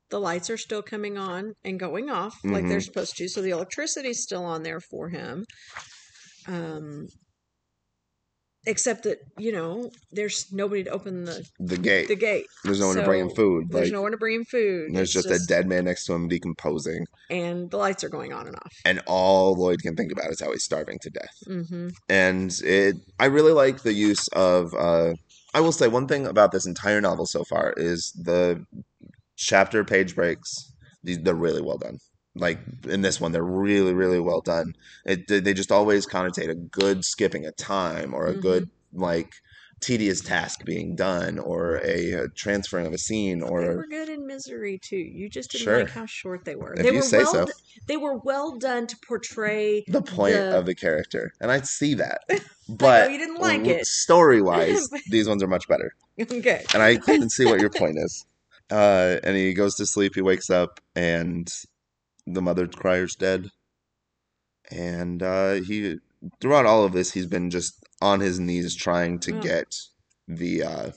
the 0.09 0.19
lights 0.19 0.49
are 0.49 0.57
still 0.57 0.81
coming 0.81 1.17
on 1.17 1.53
and 1.63 1.79
going 1.79 2.09
off 2.09 2.35
like 2.43 2.67
they're 2.67 2.79
Mhm. 2.79 2.83
supposed 2.85 3.15
to, 3.17 3.27
so 3.27 3.41
the 3.41 3.49
electricity's 3.51 4.23
still 4.23 4.43
on 4.45 4.63
there 4.63 4.79
for 4.79 5.09
him. 5.09 5.45
Um 6.47 7.07
except 8.65 9.03
that, 9.03 9.17
you 9.37 9.51
know, 9.51 9.89
there's 10.11 10.47
nobody 10.51 10.83
to 10.83 10.89
open 10.91 11.25
the 11.25 11.43
the 11.59 11.77
gate. 11.77 12.07
the 12.07 12.15
gate. 12.15 12.45
There's 12.65 12.79
no 12.79 12.87
one 12.87 12.97
to 12.97 13.03
bring 13.03 13.21
him 13.21 13.29
food. 13.29 13.65
There's 13.69 13.87
Like 13.87 13.93
no 13.93 14.01
one 14.01 14.11
to 14.11 14.17
bring 14.17 14.35
him 14.35 14.45
food. 14.45 14.93
there's 14.93 15.15
It's 15.15 15.27
just, 15.27 15.43
a 15.45 15.47
dead 15.47 15.67
man 15.67 15.85
next 15.85 16.05
to 16.05 16.13
him 16.13 16.27
decomposing, 16.27 17.05
and 17.29 17.69
the 17.71 17.77
lights 17.77 18.03
are 18.03 18.09
going 18.09 18.33
on 18.33 18.47
and 18.47 18.55
off. 18.55 18.73
and 18.85 19.01
all 19.07 19.55
Lloyd 19.55 19.81
can 19.81 19.95
think 19.95 20.11
about 20.11 20.29
is 20.31 20.39
how 20.41 20.51
he's 20.51 20.63
starving 20.63 20.99
to 21.01 21.09
death. 21.09 21.35
Mm-hmm. 21.47 21.87
and 22.09 22.53
it 22.63 22.95
i 23.19 23.25
really 23.25 23.53
like 23.53 23.81
the 23.83 23.93
use 23.93 24.27
of 24.29 24.73
uh 24.75 25.13
i 25.53 25.59
will 25.59 25.71
say 25.71 25.87
one 25.87 26.07
thing 26.07 26.25
about 26.25 26.51
this 26.51 26.65
entire 26.65 27.01
novel 27.01 27.25
so 27.25 27.43
far 27.43 27.73
is 27.77 28.11
the 28.13 28.63
chapter 29.35 29.83
page 29.83 30.15
breaks 30.15 30.73
these 31.03 31.19
they're 31.19 31.35
really 31.35 31.61
well 31.61 31.77
done 31.77 31.97
like 32.35 32.59
in 32.87 33.01
this 33.01 33.19
one 33.19 33.31
they're 33.31 33.43
really 33.43 33.93
really 33.93 34.19
well 34.19 34.41
done 34.41 34.73
it 35.05 35.27
they 35.27 35.53
just 35.53 35.71
always 35.71 36.05
connotate 36.05 36.49
a 36.49 36.55
good 36.55 37.03
skipping 37.03 37.45
a 37.45 37.51
time 37.51 38.13
or 38.13 38.27
a 38.27 38.35
Mhm. 38.35 38.41
good 38.41 38.69
like 38.93 39.31
tedious 39.81 40.21
task 40.21 40.65
being 40.65 40.95
done 40.95 41.39
or 41.39 41.81
a, 41.83 42.13
uh 42.23 42.27
transferring 42.35 42.85
of 42.85 42.93
a 42.93 42.97
scene 42.97 43.41
or 43.41 43.61
They 43.61 43.75
were 43.75 43.87
good 43.87 44.09
in 44.09 44.27
Misery 44.27 44.77
too. 44.81 44.97
You 44.97 45.29
just 45.29 45.51
didn't 45.51 45.63
Sure. 45.65 45.79
like 45.79 45.91
how 45.91 46.05
short 46.05 46.45
they 46.45 46.55
were. 46.55 46.73
If 46.73 46.83
they 46.83 46.89
you 46.91 46.95
were 46.97 47.01
say 47.01 47.19
well. 47.19 47.31
so. 47.33 47.45
d- 47.45 47.51
They 47.87 47.97
were 47.97 48.17
well 48.17 48.57
done 48.57 48.87
to 48.87 48.95
portray. 49.07 49.83
the 49.87 50.01
point 50.01 50.33
the- 50.35 50.57
of 50.57 50.65
the 50.65 50.75
character 50.75 51.31
and 51.41 51.51
i 51.51 51.61
see 51.61 51.93
that 51.95 52.21
but 52.69 53.11
you 53.11 53.17
didn't 53.17 53.39
like 53.39 53.65
it. 53.65 53.85
story 53.85 54.41
wise 54.41 54.87
these 55.09 55.27
ones 55.27 55.41
are 55.43 55.47
much 55.47 55.67
better 55.67 55.93
Okay. 56.19 56.65
and 56.73 56.83
I 56.83 56.97
couldn't 56.97 57.29
see 57.31 57.45
what 57.45 57.61
your 57.61 57.69
point 57.69 57.97
is. 57.97 58.25
Uh, 58.71 59.17
and 59.23 59.35
he 59.35 59.51
goes 59.55 59.73
to 59.73 59.83
sleep. 59.87 60.13
He 60.13 60.21
wakes 60.21 60.47
up, 60.51 60.79
and 60.95 61.51
the 62.27 62.39
mother 62.39 62.67
crier's 62.67 63.15
dead. 63.15 63.49
And 64.69 65.23
uh, 65.23 65.53
he, 65.53 65.97
throughout 66.39 66.67
all 66.67 66.83
of 66.83 66.91
this, 66.93 67.13
he's 67.13 67.25
been 67.25 67.49
just 67.49 67.78
on 68.01 68.19
his 68.19 68.39
knees 68.39 68.75
trying 68.75 69.19
to 69.19 69.37
Oh. 69.37 69.41
get 69.41 69.75
the 70.27 70.63
uh, 70.63 70.91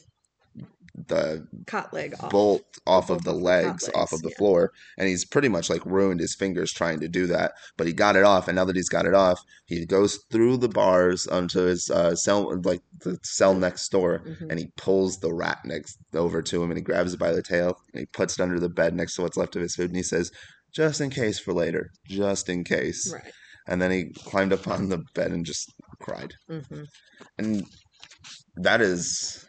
the 1.09 1.47
Cot 1.67 1.93
leg 1.95 2.15
off. 2.21 2.31
bolt 2.31 2.65
off 2.87 3.09
of 3.09 3.25
the 3.25 3.33
the 3.33 3.38
legs, 3.38 3.88
off 3.95 4.12
of 4.12 4.21
the 4.21 4.29
yeah. 4.29 4.37
floor, 4.37 4.73
and 4.99 5.09
he's 5.09 5.25
pretty 5.25 5.49
much 5.49 5.71
like 5.71 5.85
ruined 5.87 6.21
his 6.21 6.35
fingers 6.35 6.71
trying 6.71 7.01
to 7.01 7.09
do 7.09 7.27
that. 7.29 7.53
But 7.79 7.87
he 7.87 7.95
got 7.95 8.15
it 8.15 8.25
off, 8.25 8.47
and 8.47 8.57
now 8.57 8.67
that 8.67 8.77
he's 8.77 8.91
got 8.91 9.07
it 9.07 9.15
off, 9.15 9.41
he 9.65 9.87
goes 9.87 10.19
through 10.31 10.59
the 10.59 10.69
bars 10.69 11.27
onto 11.27 11.61
his 11.61 11.91
uh, 11.91 12.15
cell, 12.15 12.61
like 12.62 12.83
the 13.01 13.19
cell 13.23 13.55
next 13.55 13.88
door, 13.91 14.21
Mhm. 14.27 14.51
and 14.51 14.59
he 14.59 14.67
pulls 14.77 15.19
the 15.21 15.33
rat 15.33 15.61
next 15.65 15.97
over 16.12 16.43
to 16.43 16.62
him, 16.62 16.71
and 16.71 16.77
he 16.77 16.83
grabs 16.85 17.15
it 17.15 17.19
by 17.19 17.33
the 17.33 17.43
tail, 17.43 17.79
and 17.95 18.01
he 18.01 18.07
puts 18.07 18.38
it 18.38 18.43
under 18.43 18.61
the 18.61 18.69
bed 18.69 18.95
next 18.95 19.15
to 19.17 19.23
what's 19.23 19.38
left 19.38 19.57
of 19.57 19.62
his 19.62 19.75
food, 19.75 19.88
and 19.88 19.97
he 19.97 20.03
says, 20.03 20.31
"Just 20.73 21.01
in 21.01 21.09
case 21.09 21.38
for 21.38 21.55
later, 21.55 21.91
just 22.07 22.51
in 22.51 22.65
case." 22.65 23.11
Right. 23.11 23.33
And 23.67 23.81
then 23.81 23.93
he 23.93 24.12
climbed 24.27 24.53
up 24.53 24.69
on 24.69 24.88
the 24.91 25.05
bed 25.15 25.31
and 25.31 25.47
just 25.47 25.73
cried. 26.03 26.35
Hmm 26.49 26.85
and 27.38 27.65
that 28.57 28.81
is 28.81 29.47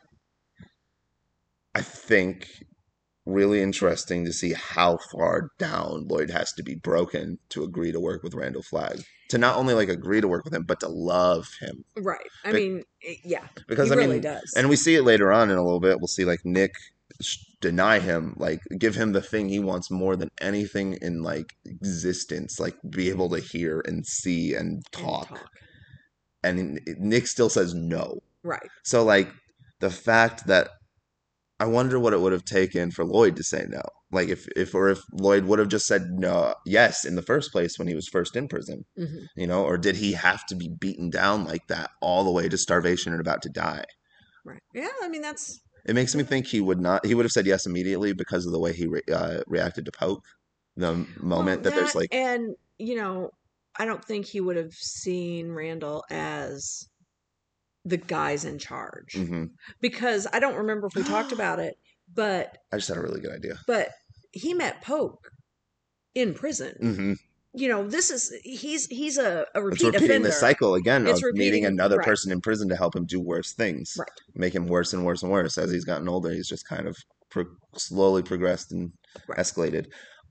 i 1.76 1.82
think 1.82 2.48
really 3.26 3.62
interesting 3.62 4.26
to 4.26 4.34
see 4.34 4.54
how 4.54 4.98
far 5.12 5.50
down 5.58 6.08
lloyd 6.08 6.30
has 6.30 6.52
to 6.54 6.64
be 6.64 6.76
broken 6.76 7.38
to 7.50 7.64
agree 7.64 7.92
to 7.92 8.00
work 8.00 8.22
with 8.22 8.34
randall 8.34 8.62
flagg. 8.62 9.02
To 9.30 9.38
not 9.38 9.56
only 9.56 9.74
like 9.74 9.90
agree 9.90 10.22
to 10.22 10.28
work 10.28 10.44
with 10.44 10.54
him 10.54 10.64
but 10.64 10.82
to 10.82 10.90
love 10.90 11.48
him. 11.60 11.86
Right. 11.98 12.28
I 12.44 12.52
mean, 12.52 12.84
yeah. 13.24 13.48
because 13.68 13.88
he 13.88 13.94
i 13.94 13.98
really 13.98 14.16
mean 14.16 14.22
does. 14.22 14.54
and 14.56 14.70
we 14.70 14.76
see 14.76 14.96
it 14.96 15.04
later 15.04 15.32
on 15.32 15.50
in 15.50 15.58
a 15.58 15.64
little 15.64 15.80
bit. 15.80 16.00
We'll 16.00 16.08
see 16.08 16.26
like 16.26 16.42
nick 16.44 16.74
deny 17.62 18.00
him 18.00 18.34
like 18.38 18.60
give 18.78 18.96
him 18.96 19.14
the 19.14 19.22
thing 19.22 19.48
he 19.48 19.60
wants 19.60 19.90
more 19.90 20.16
than 20.16 20.30
anything 20.42 20.98
in 21.02 21.24
like 21.24 21.56
existence 21.66 22.60
like 22.60 22.76
be 22.90 23.10
able 23.10 23.30
to 23.30 23.40
hear 23.40 23.82
and 23.86 24.06
see 24.06 24.54
and 24.54 24.68
And 24.68 24.92
talk 24.92 25.50
and 26.44 26.80
nick 27.00 27.28
still 27.28 27.50
says 27.50 27.74
no 27.74 28.20
Right. 28.44 28.70
So 28.84 29.04
like 29.04 29.30
the 29.80 29.90
fact 29.90 30.48
that 30.48 30.70
I 31.60 31.66
wonder 31.66 31.98
what 32.00 32.14
it 32.14 32.20
would 32.20 32.34
have 32.34 32.46
taken 32.46 32.92
for 32.92 33.06
Lloyd 33.06 33.38
to 33.38 33.44
say 33.44 33.66
no. 33.70 33.82
Like 34.12 34.28
if 34.28 34.48
if 34.56 34.76
or 34.76 34.90
if 34.90 35.00
Lloyd 35.14 35.46
would 35.46 35.60
have 35.60 35.70
just 35.70 35.88
said 35.88 36.12
no 36.12 36.54
yes 36.66 37.06
in 37.06 37.16
the 37.16 37.22
first 37.22 37.52
place 37.52 37.80
when 37.80 37.88
he 37.88 37.96
was 37.96 38.08
first 38.08 38.36
in 38.36 38.48
prison, 38.48 38.86
hmm 38.98 39.26
you 39.36 39.48
know, 39.48 39.64
or 39.64 39.78
did 39.78 39.96
he 39.96 40.12
have 40.12 40.46
to 40.46 40.56
be 40.56 40.70
beaten 40.80 41.10
down 41.10 41.46
like 41.46 41.66
that 41.68 41.90
all 42.02 42.24
the 42.24 42.32
way 42.32 42.48
to 42.48 42.58
starvation 42.58 43.14
and 43.14 43.22
about 43.22 43.42
to 43.42 43.50
die? 43.50 43.84
Right. 44.46 44.62
Yeah. 44.74 44.90
I 45.02 45.08
mean, 45.08 45.22
that's 45.22 45.60
It 45.86 45.96
makes 45.96 46.14
me 46.14 46.24
think 46.24 46.48
he 46.48 46.62
would 46.62 46.80
not 46.80 47.06
he 47.06 47.16
would 47.16 47.26
have 47.26 47.32
said 47.32 47.46
yes 47.48 47.66
immediately 47.66 48.14
because 48.14 48.46
of 48.46 48.52
the 48.52 48.60
way 48.60 48.74
he 48.74 48.88
re, 48.88 49.02
uh, 49.12 49.42
reacted 49.48 49.86
to 49.86 49.92
Poke. 49.92 50.24
The 50.76 51.08
moment 51.20 51.64
well, 51.64 51.72
that, 51.72 51.76
there's 51.76 51.96
like 51.96 52.14
and 52.14 52.56
you 52.78 52.96
know, 52.96 53.32
I 53.78 53.86
don't 53.86 54.04
think 54.04 54.26
he 54.26 54.40
would 54.42 54.58
have 54.58 54.74
seen 54.74 55.52
Randall 55.52 56.04
as 56.10 56.88
the 57.86 57.98
guys 57.98 58.46
in 58.46 58.58
charge 58.60 59.14
mhm. 59.14 59.50
because 59.82 60.26
I 60.32 60.40
don't 60.40 60.56
remember 60.56 60.88
if 60.88 60.96
we 60.96 61.04
talked 61.04 61.32
about 61.40 61.60
it, 61.60 61.76
but 62.14 62.58
I 62.72 62.78
just 62.78 62.88
had 62.88 62.98
a 62.98 63.02
really 63.02 63.20
good 63.20 63.34
idea. 63.36 63.56
but 63.68 63.90
he 64.32 64.54
met 64.54 64.82
Poke 64.82 65.30
in 66.16 66.34
prison. 66.34 66.76
hmm 66.80 67.14
You 67.54 67.68
know, 67.68 67.88
this 67.88 68.10
is 68.10 68.34
he's 68.44 68.86
he's 68.88 69.18
a, 69.18 69.46
a 69.54 69.60
It's 69.60 69.84
repeat 69.84 69.86
repeating 69.88 70.10
offender. 70.10 70.28
the 70.30 70.34
cycle 70.34 70.76
again 70.76 71.08
It's 71.08 71.22
of 71.24 71.34
meeting 71.34 71.66
another 71.66 71.98
right. 71.98 72.08
person 72.08 72.32
in 72.32 72.42
prison 72.42 72.70
to 72.70 72.76
help 72.76 72.96
him 72.96 73.06
do 73.06 73.20
worse 73.20 73.54
things, 73.54 73.96
Right. 74.00 74.08
make 74.34 74.56
him 74.56 74.68
worse 74.68 74.94
and 74.94 75.06
worse 75.06 75.24
and 75.24 75.32
worse. 75.32 75.58
As 75.58 75.72
he's 75.72 75.86
gotten 75.86 76.08
older, 76.08 76.32
he's 76.32 76.48
just 76.48 76.68
kind 76.68 76.88
of 76.88 76.96
pro- 77.30 77.46
slowly 77.76 78.24
progressed 78.24 78.72
and 78.72 78.94
Right. 79.28 79.38
escalated. 79.38 79.88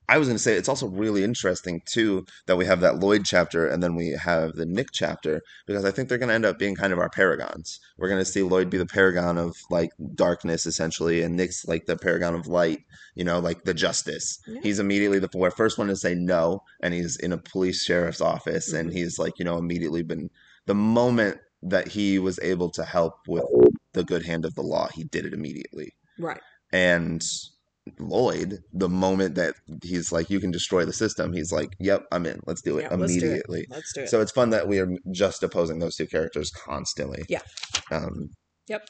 I 0.09 0.19
was 0.19 0.29
going 0.29 0.37
to 0.37 0.43
say 0.43 0.55
it's 0.55 0.69
also 0.69 0.89
really 0.89 1.25
interesting 1.25 1.81
too 1.87 2.27
that 2.47 2.57
we 2.57 2.67
have 2.67 2.81
that 2.81 2.99
Lloyd 2.99 3.25
chapter 3.25 3.67
and 3.67 3.83
then 3.83 3.95
we 3.95 4.11
have 4.11 4.55
the 4.55 4.67
Nick 4.67 4.89
chapter 4.93 5.41
because 5.67 5.85
I 5.85 5.91
think 5.91 6.09
they're 6.09 6.19
going 6.19 6.29
to 6.29 6.35
end 6.35 6.45
up 6.45 6.59
being 6.59 6.75
kind 6.75 6.93
of 6.93 6.99
our 6.99 7.09
paragons. 7.09 7.79
We're 7.99 8.09
going 8.09 8.21
to 8.21 8.31
see 8.31 8.43
Lloyd 8.43 8.69
be 8.69 8.79
the 8.79 8.87
paragon 8.87 9.39
of 9.39 9.57
like 9.71 9.91
darkness 10.15 10.67
essentially, 10.67 11.23
and 11.23 11.37
Nick's 11.37 11.65
like 11.67 11.87
the 11.87 11.97
paragon 11.97 12.35
of 12.35 12.47
light. 12.47 12.81
You 13.15 13.25
know, 13.25 13.39
like 13.41 13.65
the 13.65 13.75
justice. 13.75 14.39
Yeah. 14.47 14.61
He's 14.63 14.79
immediately 14.79 15.19
the 15.19 15.53
first 15.55 15.79
one 15.79 15.89
to 15.89 15.97
say 15.97 16.15
no, 16.15 16.63
and 16.83 16.95
he's 16.95 17.17
in 17.17 17.33
a 17.33 17.39
police 17.39 17.85
sheriff's 17.85 18.23
office, 18.23 18.73
and 18.73 18.91
Mhm. 18.91 18.95
he's 18.95 19.19
like, 19.19 19.39
you 19.39 19.45
know, 19.45 19.59
immediately 19.59 20.03
been 20.03 20.31
the 20.67 20.75
moment 20.75 21.39
that 21.63 21.89
he 21.89 22.19
was 22.19 22.39
able 22.43 22.71
to 22.71 22.85
help 22.85 23.15
with 23.29 23.45
the 23.93 24.03
good 24.03 24.25
hand 24.25 24.45
of 24.45 24.55
the 24.55 24.63
law, 24.63 24.89
he 24.95 25.05
did 25.05 25.27
it 25.27 25.35
immediately. 25.35 25.95
Right. 26.19 26.41
And 26.73 27.23
Lloyd, 27.99 28.59
the 28.73 28.89
moment 28.89 29.35
that 29.35 29.55
he's 29.83 30.13
like, 30.13 30.31
you 30.31 30.41
can 30.41 30.51
destroy 30.51 30.85
the 30.85 30.93
system, 30.93 31.33
he's 31.33 31.53
like, 31.53 31.71
yep, 31.81 32.05
I'm 32.13 32.27
in. 32.27 32.41
Let's 32.47 32.63
do 32.63 32.79
it 32.79 32.83
Yeah, 32.83 32.95
let's 32.95 33.13
do 33.13 33.19
it. 33.19 33.23
immediately. 33.25 33.67
Let's 33.71 33.93
do 33.93 34.03
it. 34.03 34.09
So 34.09 34.21
it's 34.21 34.33
fun 34.33 34.51
that 34.51 34.69
we 34.69 34.79
are 34.79 34.89
just 35.11 35.43
opposing 35.43 35.79
those 35.81 35.97
two 35.97 36.07
characters 36.07 36.51
constantly. 36.51 37.25
Yeah. 37.29 37.41
Um, 37.91 38.31
Yep. 38.69 38.89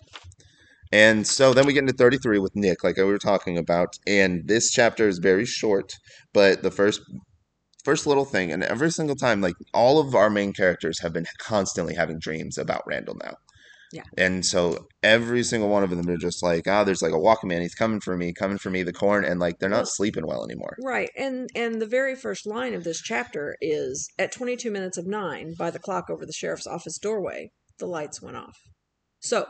and 0.93 1.27
so 1.27 1.55
then 1.55 1.65
we 1.67 1.73
get 1.73 1.81
into 1.81 1.95
33 1.95 2.39
with 2.39 2.55
Nick, 2.55 2.85
like 2.85 2.99
we 2.99 3.05
were 3.05 3.19
talking 3.19 3.57
about. 3.57 3.89
And 4.07 4.47
this 4.47 4.71
chapter 4.71 5.09
is 5.09 5.19
very 5.19 5.47
short, 5.47 5.93
but 6.35 6.63
the 6.63 6.71
first 6.71 7.01
first 7.85 8.07
little 8.07 8.27
thing, 8.27 8.53
and 8.53 8.63
every 8.63 8.91
single 8.91 9.17
time, 9.17 9.41
like 9.41 9.55
all 9.75 9.99
of 9.99 10.15
our 10.15 10.29
main 10.31 10.53
characters 10.53 11.01
have 11.01 11.13
been 11.15 11.25
constantly 11.39 11.95
having 11.95 12.19
dreams 12.21 12.59
about 12.59 12.83
Randall 12.87 13.17
now. 13.25 13.35
Yeah. 13.93 14.05
And 14.17 14.45
so 14.45 14.87
every 15.03 15.43
single 15.43 15.69
one 15.69 15.83
of 15.85 15.91
them 15.91 16.09
are 16.09 16.17
just 16.17 16.43
like, 16.43 16.67
ah, 16.67 16.83
there's 16.83 17.03
like 17.03 17.13
a 17.13 17.19
walking 17.19 17.49
man. 17.49 17.61
he's 17.61 17.75
coming 17.75 18.01
for 18.01 18.17
me, 18.17 18.33
coming 18.33 18.57
for 18.57 18.71
me, 18.71 18.83
the 18.83 18.93
corn, 18.93 19.25
and 19.25 19.39
like 19.39 19.59
they're 19.59 19.69
not 19.69 19.87
sleeping 19.87 20.27
well 20.27 20.45
anymore. 20.45 20.77
Right. 20.83 21.11
And 21.17 21.51
and 21.55 21.81
the 21.81 21.87
very 21.87 22.15
first 22.17 22.47
line 22.47 22.73
of 22.75 22.85
this 22.85 23.01
chapter 23.03 23.57
is 23.61 24.09
at 24.19 24.33
22 24.33 24.71
minutes 24.71 24.97
of 24.97 25.07
9 25.07 25.55
by 25.59 25.71
the 25.71 25.79
clock 25.79 26.09
over 26.09 26.25
the 26.25 26.33
sheriff's 26.33 26.67
office 26.67 26.97
doorway, 26.99 27.51
the 27.79 27.87
lights 27.87 28.23
went 28.23 28.37
off. 28.37 28.57
So, 29.21 29.47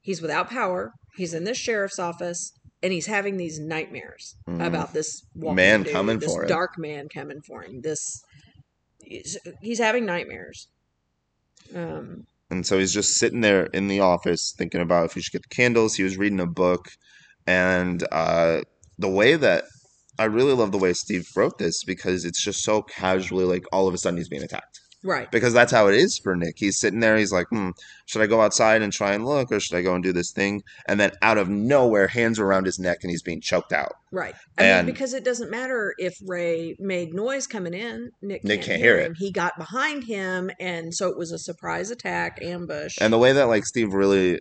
he's 0.00 0.20
without 0.20 0.50
power, 0.50 0.92
he's 1.16 1.34
in 1.34 1.44
this 1.44 1.58
sheriff's 1.58 1.98
office 1.98 2.52
and 2.82 2.92
he's 2.92 3.06
having 3.06 3.36
these 3.36 3.60
nightmares 3.60 4.34
Mhm. 4.48 4.66
about 4.66 4.92
this 4.92 5.22
walking 5.36 5.54
Man 5.56 5.82
dude, 5.84 5.92
coming 5.92 6.18
this 6.18 6.32
for 6.32 6.42
him. 6.42 6.48
dark 6.48 6.76
man 6.76 7.08
coming 7.08 7.40
for 7.46 7.62
him. 7.62 7.80
This 7.82 8.20
he's, 9.04 9.38
he's 9.60 9.78
having 9.78 10.04
nightmares. 10.04 10.66
Um 11.74 12.26
And 12.52 12.66
so 12.66 12.78
he's 12.78 12.92
just 12.92 13.14
sitting 13.14 13.40
there 13.40 13.64
in 13.68 13.88
the 13.88 14.00
office 14.00 14.52
thinking 14.58 14.82
about 14.82 15.06
if 15.06 15.14
he 15.14 15.22
should 15.22 15.32
get 15.32 15.42
the 15.42 15.54
candles. 15.54 15.94
He 15.94 16.02
was 16.02 16.18
reading 16.18 16.38
a 16.38 16.46
book. 16.46 16.90
And 17.46 18.06
uh, 18.12 18.60
the 18.98 19.08
way 19.08 19.36
that 19.36 19.64
I 20.18 20.24
really 20.24 20.52
love 20.52 20.70
the 20.70 20.78
way 20.78 20.92
Steve 20.92 21.26
wrote 21.34 21.56
this 21.56 21.82
because 21.82 22.26
it's 22.26 22.44
just 22.44 22.62
so 22.62 22.82
casually 22.82 23.46
like 23.46 23.64
all 23.72 23.88
of 23.88 23.94
a 23.94 23.98
sudden 23.98 24.18
he's 24.18 24.28
being 24.28 24.42
attacked. 24.42 24.81
Right. 25.04 25.30
because 25.30 25.52
that's 25.52 25.72
how 25.72 25.88
it 25.88 25.94
is 25.94 26.18
for 26.22 26.36
Nick. 26.36 26.54
He's 26.58 26.78
sitting 26.78 27.00
there. 27.00 27.16
He's 27.16 27.32
like, 27.32 27.48
hmm, 27.48 27.70
should 28.06 28.22
I 28.22 28.26
go 28.26 28.40
outside 28.40 28.82
and 28.82 28.92
try 28.92 29.12
and 29.14 29.24
look, 29.24 29.50
or 29.50 29.58
should 29.60 29.76
I 29.76 29.82
go 29.82 29.94
and 29.94 30.02
do 30.04 30.12
this 30.12 30.30
thing? 30.32 30.62
And 30.86 31.00
then 31.00 31.10
out 31.22 31.38
of 31.38 31.48
nowhere, 31.48 32.06
hands 32.06 32.38
are 32.38 32.46
around 32.46 32.66
his 32.66 32.78
neck, 32.78 32.98
and 33.02 33.10
he's 33.10 33.22
being 33.22 33.40
choked 33.40 33.72
out. 33.72 33.92
Right. 34.12 34.34
I 34.58 34.64
And- 34.64 34.86
mean, 34.86 34.94
because 34.94 35.12
it 35.14 35.24
doesn't 35.24 35.50
matter 35.50 35.94
if 35.98 36.14
Ray 36.26 36.76
made 36.78 37.14
noise 37.14 37.46
coming 37.46 37.74
in, 37.74 38.10
Nick, 38.22 38.44
Nick 38.44 38.60
can't, 38.60 38.66
can't 38.68 38.78
hear 38.82 38.96
hear 38.96 39.04
it. 39.04 39.06
him. 39.08 39.14
He 39.16 39.32
got 39.32 39.56
behind 39.58 40.04
him, 40.04 40.50
and 40.60 40.94
so 40.94 41.08
it 41.08 41.16
was 41.18 41.32
a 41.32 41.38
surprise 41.38 41.90
attack, 41.90 42.38
ambush. 42.42 42.96
And 43.00 43.12
the 43.12 43.18
way 43.18 43.32
that 43.32 43.48
like 43.48 43.64
Steve 43.66 43.92
really, 43.94 44.38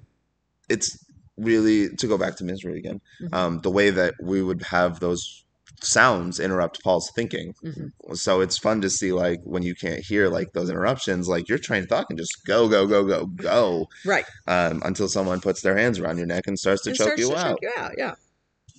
it's 0.70 0.98
really 1.38 1.90
to 1.96 2.08
go 2.08 2.18
back 2.18 2.36
to 2.38 2.44
misery 2.44 2.78
again. 2.78 3.02
Mhm. 3.24 3.34
Um, 3.34 3.60
the 3.62 3.72
way 3.72 3.90
that 3.90 4.14
we 4.22 4.44
would 4.44 4.62
have 4.64 5.00
those 5.00 5.44
sounds 5.84 6.40
interrupt 6.40 6.84
Paul's 6.84 7.12
thinking. 7.16 7.54
Mhm. 7.64 7.92
So 8.16 8.42
it's 8.42 8.58
fun 8.58 8.82
to 8.82 8.90
see 8.90 9.12
like 9.12 9.40
when 9.44 9.64
you 9.64 9.76
can't 9.76 10.00
hear 10.06 10.30
like 10.30 10.54
those 10.54 10.70
interruptions, 10.70 11.28
like 11.28 11.48
your 11.50 11.58
train 11.58 11.84
of 11.84 11.90
thought 11.90 12.08
can 12.08 12.18
just 12.18 12.46
go, 12.46 12.68
go, 12.68 12.86
go, 12.88 13.04
go, 13.06 13.26
go, 13.26 13.88
right. 14.06 14.26
um, 14.48 14.82
until 14.86 15.08
someone 15.08 15.42
puts 15.42 15.62
their 15.62 15.78
hands 15.78 16.00
around 16.00 16.18
your 16.18 16.28
neck 16.28 16.44
and 16.48 16.58
starts 16.60 16.84
to 16.84 16.90
And 16.92 16.98
choke 16.98 17.08
starts 17.08 17.22
you 17.22 17.30
to 17.30 17.38
out. 17.38 17.48
choke 17.50 17.60
you 17.62 17.72
out. 17.78 17.92
Yeah. 17.98 18.14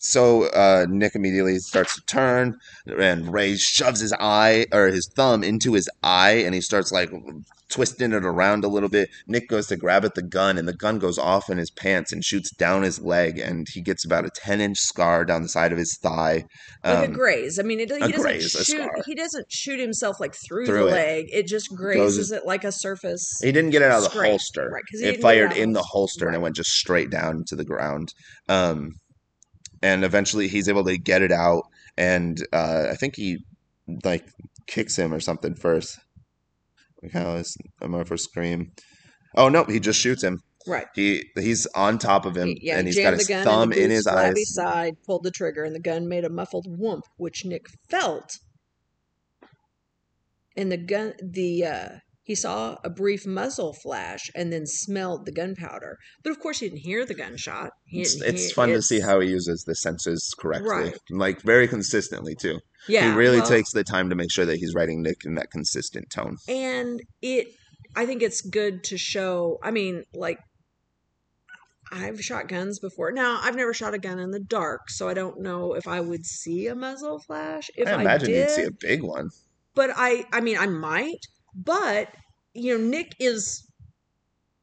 So 0.05 0.47
uh, 0.51 0.87
Nick 0.89 1.15
immediately 1.15 1.59
starts 1.61 1.95
to 1.95 2.03
turn, 2.07 2.59
and 2.87 3.33
Ray 3.33 3.55
shoves 3.57 4.01
his 4.01 4.13
eye 4.19 4.67
or 4.73 4.89
his 4.89 5.09
thumb 5.15 5.45
into 5.45 5.75
his 5.75 5.89
eye, 6.03 6.43
and 6.45 6.55
he 6.57 6.61
starts 6.61 6.91
like 6.91 7.11
twisting 7.69 8.13
it 8.13 8.25
around 8.25 8.65
a 8.65 8.69
little 8.69 8.89
bit. 8.89 9.09
Nick 9.29 9.49
goes 9.49 9.69
to 9.69 9.77
grab 9.77 10.05
at 10.05 10.15
the 10.17 10.23
gun, 10.23 10.59
and 10.59 10.67
the 10.67 10.73
gun 10.75 10.99
goes 10.99 11.19
off 11.19 11.49
in 11.49 11.57
his 11.57 11.71
pants 11.71 12.13
and 12.13 12.25
shoots 12.25 12.51
down 12.51 12.83
his 12.83 13.01
leg, 13.01 13.39
and 13.39 13.69
he 13.73 13.81
gets 13.81 14.05
about 14.05 14.27
a 14.27 14.31
ten 14.31 14.61
inch 14.61 14.77
scar 14.79 15.25
down 15.25 15.43
the 15.43 15.49
side 15.49 15.71
of 15.71 15.79
his 15.79 15.97
thigh. 16.03 16.45
Like 16.85 16.99
a 16.99 17.05
Um, 17.05 17.13
graze. 17.13 17.61
I 17.61 17.63
mean, 17.63 17.79
it, 17.79 17.93
he 17.93 17.99
doesn't 18.01 18.21
graze, 18.21 18.51
shoot. 18.51 18.91
He 19.07 19.15
doesn't 19.15 19.47
shoot 19.53 19.79
himself 19.79 20.19
like 20.19 20.35
through, 20.35 20.67
Through 20.67 20.83
the 20.83 20.89
it. 20.89 20.93
leg. 20.93 21.27
It 21.33 21.47
just 21.47 21.73
grazes 21.77 22.33
it 22.33 22.45
like 22.45 22.65
a 22.65 22.73
surface. 22.73 23.39
he 23.41 23.53
didn't 23.53 23.71
get 23.71 23.83
it 23.83 23.93
out 23.93 23.99
of 23.99 24.05
the 24.05 24.11
Scrape. 24.11 24.31
holster. 24.31 24.69
Right, 24.69 24.83
It 24.95 25.21
fired 25.23 25.53
in 25.57 25.75
the- 25.75 25.83
holster, 25.85 26.27
and 26.27 26.35
it 26.35 26.41
went 26.41 26.57
just 26.57 26.71
straight 26.73 27.09
down 27.11 27.45
to 27.47 27.55
the 27.55 27.65
ground. 27.65 28.13
Um, 28.49 28.97
and 29.83 30.05
eventually, 30.05 30.49
he's 30.49 30.69
able 30.69 30.85
to 30.85 30.97
get 30.99 31.23
it 31.23 31.33
out, 31.33 31.65
and 31.97 32.39
uh, 32.53 32.87
I 32.91 32.95
think 32.95 33.17
he 33.17 33.39
like 34.05 34.25
kicks 34.67 34.97
him 34.97 35.13
or 35.13 35.21
something 35.21 35.55
first. 35.55 35.99
Like 37.03 37.13
how 37.13 37.35
is 37.35 37.57
I'm 37.81 37.95
over 37.95 38.17
scream. 38.17 38.73
Oh 39.37 39.49
no, 39.49 39.65
he 39.65 39.81
just 39.81 40.01
shoots 40.01 40.23
him. 40.23 40.41
Right. 40.67 40.87
He 40.95 41.25
he's 41.37 41.67
on 41.75 41.99
top 41.99 42.25
of 42.25 42.37
him, 42.37 42.49
He- 42.49 42.61
yeah, 42.63 42.79
and 42.79 42.87
he 42.87 42.95
he's 42.95 43.03
got 43.03 43.15
his 43.15 43.29
thumb 43.29 43.73
in, 43.73 43.79
in 43.85 43.91
his 43.91 44.07
eyes. 44.07 44.55
side, 44.55 44.95
pulled 45.05 45.25
the 45.25 45.31
trigger, 45.33 45.65
and 45.65 45.75
the 45.75 45.81
gun 45.81 46.09
made 46.09 46.25
a 46.25 46.31
muffled 46.31 46.67
whoomp, 46.79 47.03
which 47.17 47.45
Nick 47.45 47.67
felt. 47.89 48.39
And 50.57 50.71
the 50.71 50.77
gun, 50.77 51.15
the 51.23 51.65
uh, 51.65 51.89
he 52.25 52.35
saw 52.35 52.77
a 52.85 52.91
brief 52.91 53.27
muzzle 53.27 53.73
flash, 53.73 54.31
and 54.35 54.53
then 54.53 54.65
smelled 54.67 55.27
the 55.27 55.33
gunpowder. 55.33 55.99
But 56.23 56.31
of 56.31 56.39
course, 56.41 56.61
he 56.61 56.69
didn't 56.69 56.81
hear 56.83 57.05
the 57.05 57.15
gunshot. 57.15 57.71
He 57.85 58.01
It's, 58.03 58.21
it's 58.23 58.43
hear- 58.47 58.51
fun 58.55 58.69
to 58.71 58.83
see 58.83 59.01
how 59.01 59.21
he 59.21 59.29
uses 59.29 59.65
the 59.65 59.75
senses 59.75 60.33
correctly, 60.39 60.69
Right. 60.71 60.95
like 61.11 61.43
very 61.43 61.67
consistently 61.67 62.35
too. 62.35 62.61
Yeah, 62.89 63.11
he 63.13 63.17
really 63.17 63.39
well, 63.41 63.49
takes 63.49 63.73
the 63.73 63.85
time 63.85 64.09
to 64.11 64.17
make 64.17 64.31
sure 64.33 64.45
that 64.45 64.57
he's 64.57 64.75
writing 64.75 65.03
Nick 65.03 65.25
in 65.25 65.35
that 65.37 65.51
consistent 65.51 66.11
tone. 66.11 66.37
and 66.49 67.01
it 67.21 67.49
i 67.95 68.07
think 68.07 68.23
it's 68.23 68.41
good 68.41 68.83
to 68.85 68.97
show 68.97 69.59
i 69.63 69.71
mean 69.71 70.03
like 70.15 70.39
i've 71.93 72.21
shot 72.25 72.49
guns 72.49 72.79
before 72.79 73.13
now 73.13 73.39
i've 73.43 73.55
never 73.57 73.75
shot 73.75 73.93
a 73.95 73.99
gun 73.99 74.19
in 74.19 74.31
the 74.31 74.41
dark 74.41 74.89
so 74.89 75.09
i 75.09 75.15
don't 75.15 75.41
know 75.41 75.75
if 75.75 75.87
i 75.87 76.01
would 76.01 76.25
see 76.25 76.67
a 76.67 76.75
muzzle 76.75 77.19
flash 77.21 77.71
if 77.77 77.87
I 77.87 77.93
i, 77.93 78.01
imagine 78.01 78.29
did 78.31 78.37
you'd 78.39 78.51
see 78.51 78.63
a 78.65 78.71
big 78.71 79.03
one. 79.03 79.29
but 79.75 79.91
i 79.95 80.25
i 80.33 80.41
mean 80.41 80.57
i 80.59 80.67
might 80.67 81.27
but 81.55 82.15
you 82.55 82.77
know 82.77 82.85
nick 82.85 83.15
is 83.19 83.67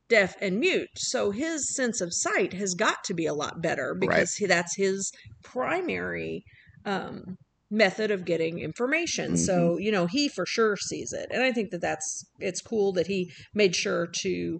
deaf 0.10 0.36
and 0.42 0.60
mute 0.60 0.90
so 0.96 1.30
his 1.32 1.74
sense 1.76 2.02
of 2.02 2.10
sight 2.12 2.54
has 2.54 2.74
got 2.74 3.04
to 3.04 3.14
be 3.14 3.28
a 3.28 3.34
lot 3.34 3.62
better 3.62 3.96
because 4.00 4.34
he, 4.36 4.46
that's 4.46 4.76
his 4.76 5.12
primary 5.44 6.44
um 6.86 7.38
method 7.70 8.10
of 8.10 8.26
getting 8.26 8.58
information 8.58 9.38
so 9.38 9.78
you 9.78 9.92
know 9.92 10.08
he 10.08 10.28
for 10.28 10.46
sure 10.48 10.76
sees 10.76 11.14
it 11.14 11.28
and 11.32 11.44
i 11.44 11.52
think 11.52 11.70
that 11.70 11.82
that's 11.82 12.26
it's 12.40 12.62
cool 12.62 12.92
that 12.92 13.06
he 13.06 13.32
made 13.54 13.76
sure 13.76 14.08
to 14.12 14.60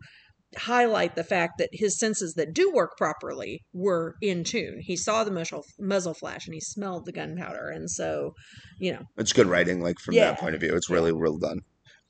highlight 0.58 1.16
the 1.16 1.24
fact 1.24 1.54
that 1.60 1.70
his 1.74 1.98
senses 1.98 2.34
that 2.36 2.54
do 2.54 2.72
work 2.72 2.92
properly 2.98 3.62
were 3.74 4.16
in 4.22 4.44
tune 4.44 4.80
he 4.82 4.96
saw 4.96 5.24
the 5.24 5.32
muzzle, 5.32 5.64
muzzle 5.80 6.14
flash 6.14 6.46
and 6.46 6.54
he 6.54 6.62
smelled 6.62 7.06
the 7.06 7.12
gunpowder 7.12 7.70
and 7.70 7.90
so 7.90 8.34
you 8.80 8.92
know 8.92 9.02
It's 9.18 9.34
good 9.34 9.48
writing, 9.48 9.82
like 9.82 9.98
from 10.00 10.16
Yeah. 10.16 10.32
that 10.32 10.40
point 10.40 10.56
of 10.56 10.62
view. 10.62 10.76
It's 10.76 10.90
really 10.90 11.12
well 11.12 11.38
done. 11.38 11.60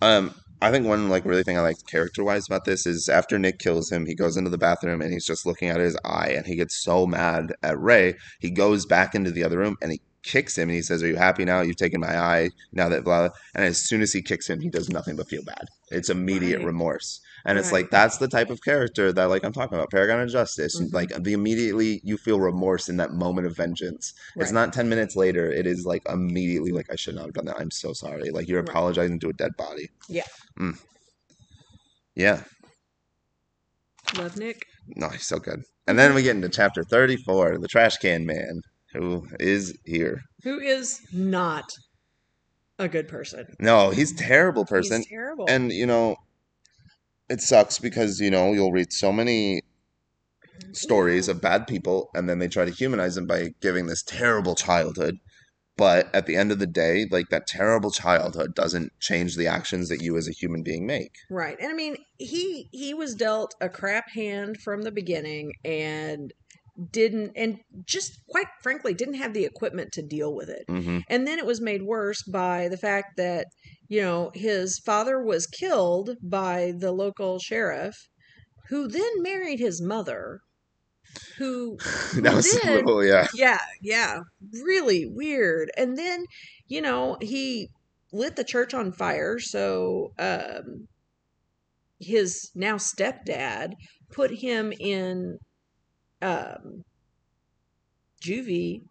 Um, 0.02 0.34
I 0.62 0.72
think 0.72 0.86
one 0.86 1.10
like 1.10 1.26
really 1.26 1.44
thing 1.44 1.58
I 1.58 1.62
like 1.62 1.78
character 1.88 2.24
wise 2.24 2.46
about 2.48 2.66
this 2.66 2.86
is 2.86 3.08
after 3.10 3.40
Nick 3.40 3.60
kills 3.60 3.92
him, 3.92 4.06
he 4.06 4.16
goes 4.16 4.38
into 4.38 4.50
the 4.50 4.58
bathroom 4.58 5.02
and 5.02 5.12
he's 5.12 5.26
just 5.26 5.46
looking 5.46 5.70
at 5.70 5.80
his 5.80 5.98
eye, 6.04 6.34
and 6.36 6.46
he 6.46 6.56
gets 6.56 6.82
so 6.84 7.06
mad 7.08 7.54
at 7.64 7.80
Ray, 7.80 8.16
he 8.40 8.52
goes 8.52 8.86
back 8.86 9.16
into 9.16 9.32
the 9.32 9.44
other 9.44 9.58
room 9.58 9.76
and 9.82 9.92
he 9.92 10.02
kicks 10.24 10.58
him 10.58 10.68
and 10.70 10.76
he 10.76 10.82
says, 10.82 11.02
"Are 11.02 11.08
you 11.08 11.16
happy 11.16 11.46
now? 11.46 11.62
You've 11.62 11.78
taken 11.78 12.02
my 12.02 12.18
eye 12.18 12.50
now 12.74 12.90
that 12.90 13.04
blah." 13.06 13.28
blah." 13.28 13.36
And 13.56 13.66
as 13.66 13.86
soon 13.88 14.02
as 14.02 14.12
he 14.12 14.22
kicks 14.22 14.50
him, 14.50 14.60
he 14.60 14.70
does 14.70 14.90
nothing 14.90 15.16
but 15.16 15.30
feel 15.30 15.44
bad. 15.44 15.66
It's 15.92 16.10
immediate 16.10 16.58
Right. 16.60 16.68
remorse, 16.68 17.22
and 17.46 17.58
it's 17.58 17.72
Right. 17.72 17.82
like 17.84 17.92
that's 17.92 18.18
the 18.18 18.28
type 18.28 18.50
of 18.50 18.62
character 18.64 19.12
that 19.14 19.26
like 19.26 19.44
I'm 19.44 19.54
talking 19.54 19.78
about, 19.78 19.92
Paragon 19.92 20.20
of 20.22 20.30
Justice. 20.30 20.80
Mhm. 20.80 20.94
Like 20.94 21.10
the 21.24 21.34
immediately 21.34 22.02
you 22.04 22.18
feel 22.18 22.40
remorse 22.40 22.90
in 22.90 22.98
that 22.98 23.14
moment 23.14 23.48
of 23.48 23.56
vengeance. 23.56 24.14
It's 24.36 24.52
not 24.52 24.74
10 24.74 24.90
minutes 24.90 25.16
later. 25.16 25.52
It 25.52 25.66
is 25.68 25.86
like 25.86 26.02
immediately 26.10 26.72
like 26.72 26.88
I 26.92 26.96
should 26.96 27.16
not 27.16 27.26
have 27.26 27.34
done 27.34 27.46
that. 27.46 27.60
I'm 27.60 27.72
so 27.72 27.94
sorry. 27.94 28.30
Like 28.32 28.48
you're 28.48 28.62
Right. 28.62 28.70
apologizing 28.70 29.20
to 29.22 29.30
a 29.30 29.34
dead 29.34 29.52
body. 29.58 29.90
Yeah. 30.08 30.24
Mm. 30.60 30.78
Yeah. 32.16 32.44
love 34.18 34.38
nick 34.38 34.64
No, 34.96 35.10
he's 35.10 35.28
so 35.28 35.38
good. 35.40 35.62
And 35.88 35.98
then 36.00 36.14
we 36.16 36.24
get 36.24 36.36
into 36.36 36.50
chapter 36.50 36.84
34, 36.84 37.58
the 37.60 37.68
trash 37.68 37.98
can 37.98 38.26
man, 38.26 38.62
who 38.94 39.28
is 39.40 39.78
here. 39.86 40.22
who 40.44 40.60
is 40.60 41.00
not 41.14 41.66
a 42.80 42.88
good 42.88 43.08
person 43.08 43.46
No, 43.60 43.90
he's 43.92 44.12
a 44.12 44.16
terrible 44.16 44.66
person. 44.66 44.98
he's 45.02 45.08
terrible 45.08 45.46
And 45.50 45.72
you 45.72 45.86
know, 45.86 46.16
it 47.30 47.42
sucks 47.42 47.80
because, 47.80 48.20
you 48.20 48.32
know, 48.32 48.54
you'll 48.54 48.72
read 48.72 48.92
so 48.92 49.12
many 49.12 49.62
stories 50.72 51.28
of 51.28 51.42
bad 51.42 51.68
people 51.68 52.10
and 52.14 52.30
then 52.30 52.40
they 52.40 52.48
try 52.48 52.66
to 52.66 52.72
humanize 52.72 53.16
them 53.16 53.28
by 53.28 53.50
giving 53.62 53.88
this 53.88 54.04
terrible 54.04 54.56
childhood. 54.56 55.16
But 55.78 56.14
at 56.14 56.26
the 56.26 56.36
end 56.36 56.52
of 56.52 56.60
the 56.60 56.68
day, 56.68 57.08
like 57.10 57.30
that 57.30 57.48
terrible 57.48 57.90
childhood 57.90 58.54
doesn't 58.54 58.92
change 59.00 59.38
the 59.38 59.48
actions 59.48 59.88
that 59.88 60.02
you 60.02 60.18
as 60.18 60.28
a 60.28 60.34
human 60.34 60.62
being 60.62 60.86
make. 60.86 61.14
Right. 61.30 61.58
And 61.58 61.72
I 61.72 61.74
mean, 61.74 61.96
he 62.18 62.68
he 62.74 62.94
was 62.94 63.16
dealt 63.16 63.56
a 63.62 63.70
crap 63.70 64.10
hand 64.14 64.58
from 64.58 64.82
the 64.82 64.92
beginning 64.92 65.54
and 65.64 66.34
didn't 66.92 67.32
and 67.36 67.60
just 67.86 68.12
quite 68.30 68.48
frankly 68.62 68.94
didn't 68.94 69.16
have 69.16 69.34
the 69.34 69.46
equipment 69.46 69.92
to 69.94 70.02
deal 70.02 70.34
with 70.36 70.50
it. 70.50 70.66
hmm 70.68 71.00
And 71.08 71.26
then 71.26 71.40
it 71.40 71.46
was 71.46 71.62
made 71.62 71.84
worse 71.84 72.24
by 72.24 72.68
the 72.68 72.78
fact 72.78 73.16
that, 73.18 73.48
you 73.90 74.02
know, 74.02 74.32
his 74.34 74.80
father 74.80 75.22
was 75.22 75.48
killed 75.48 76.12
by 76.22 76.72
the 76.78 76.92
local 76.92 77.40
sheriff 77.40 78.08
who 78.70 78.88
then 78.88 79.22
married 79.22 79.60
his 79.60 79.82
mother 79.82 80.40
who 81.38 81.78
that 82.22 82.36
was 82.36 82.52
then- 82.62 82.76
little, 82.86 83.04
yeah. 83.04 83.28
yeah, 83.34 83.60
yeah, 83.82 84.20
really 84.64 85.06
weird. 85.08 85.72
And 85.76 85.98
then, 85.98 86.26
you 86.68 86.82
know, 86.82 87.18
he 87.20 87.70
lit 88.14 88.36
the 88.36 88.44
church 88.44 88.74
on 88.74 88.92
fire. 88.92 89.40
So, 89.40 90.14
um, 90.20 90.88
his 92.00 92.52
now 92.56 92.76
stepdad 92.76 93.74
put 94.12 94.40
him 94.40 94.72
in, 94.80 95.38
um, 96.22 96.84
juvie 98.24 98.82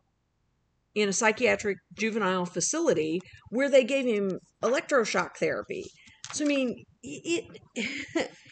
in 0.95 1.09
a 1.09 1.13
psychiatric 1.13 1.79
juvenile 1.95 2.47
facility 2.47 3.21
where 3.51 3.71
they 3.71 3.85
gave 3.85 4.05
him 4.07 4.39
electroshock 4.63 5.37
therapy. 5.37 5.91
So, 6.33 6.45
I 6.45 6.49
mean, 6.49 6.85
it, 7.03 7.45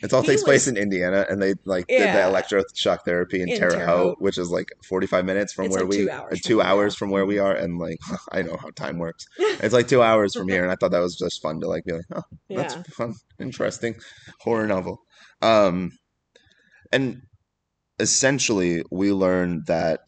It 0.03 0.13
all 0.13 0.23
takes 0.23 0.43
place 0.43 0.69
in 0.69 0.77
Indiana, 0.77 1.27
and 1.29 1.41
they 1.41 1.55
like 1.65 1.87
did 1.87 2.15
the 2.15 2.19
electroshock 2.19 3.05
therapy 3.05 3.41
in, 3.41 3.49
In 3.49 3.59
Terre 3.59 3.71
Terre 3.71 3.87
Haute, 3.87 4.21
which 4.21 4.39
is 4.39 4.51
like 4.51 4.69
forty-five 4.85 5.25
minutes 5.25 5.53
from 5.53 5.69
where 5.69 5.81
like 5.81 5.91
we 5.91 5.97
two 5.97 6.11
hours 6.11 6.29
from 6.29 6.49
two 6.49 6.57
we 6.59 6.63
hours 6.63 6.95
from 6.95 7.11
where 7.11 7.27
we 7.27 7.39
are, 7.39 7.55
and 7.55 7.79
like 7.79 7.99
I 8.33 8.43
know 8.43 8.57
how 8.57 8.71
time 8.71 8.99
works. 8.99 9.27
It's 9.39 9.73
like 9.73 9.89
two 9.89 10.03
hours 10.03 10.35
from 10.35 10.49
here, 10.49 10.63
and 10.63 10.71
I 10.71 10.77
thought 10.77 10.91
that 10.91 11.01
was 11.01 11.17
just 11.17 11.41
fun 11.41 11.61
to 11.61 11.69
like 11.69 11.85
be 11.85 11.93
like, 11.93 12.05
oh, 12.15 12.23
yeah. 12.49 12.57
that's 12.59 12.75
fun, 12.95 13.15
interesting 13.41 13.97
horror 14.41 14.67
novel. 14.67 15.01
Um, 15.41 15.93
and 16.93 17.23
essentially, 17.99 18.85
we 18.91 19.13
learned 19.13 19.67
that 19.67 20.01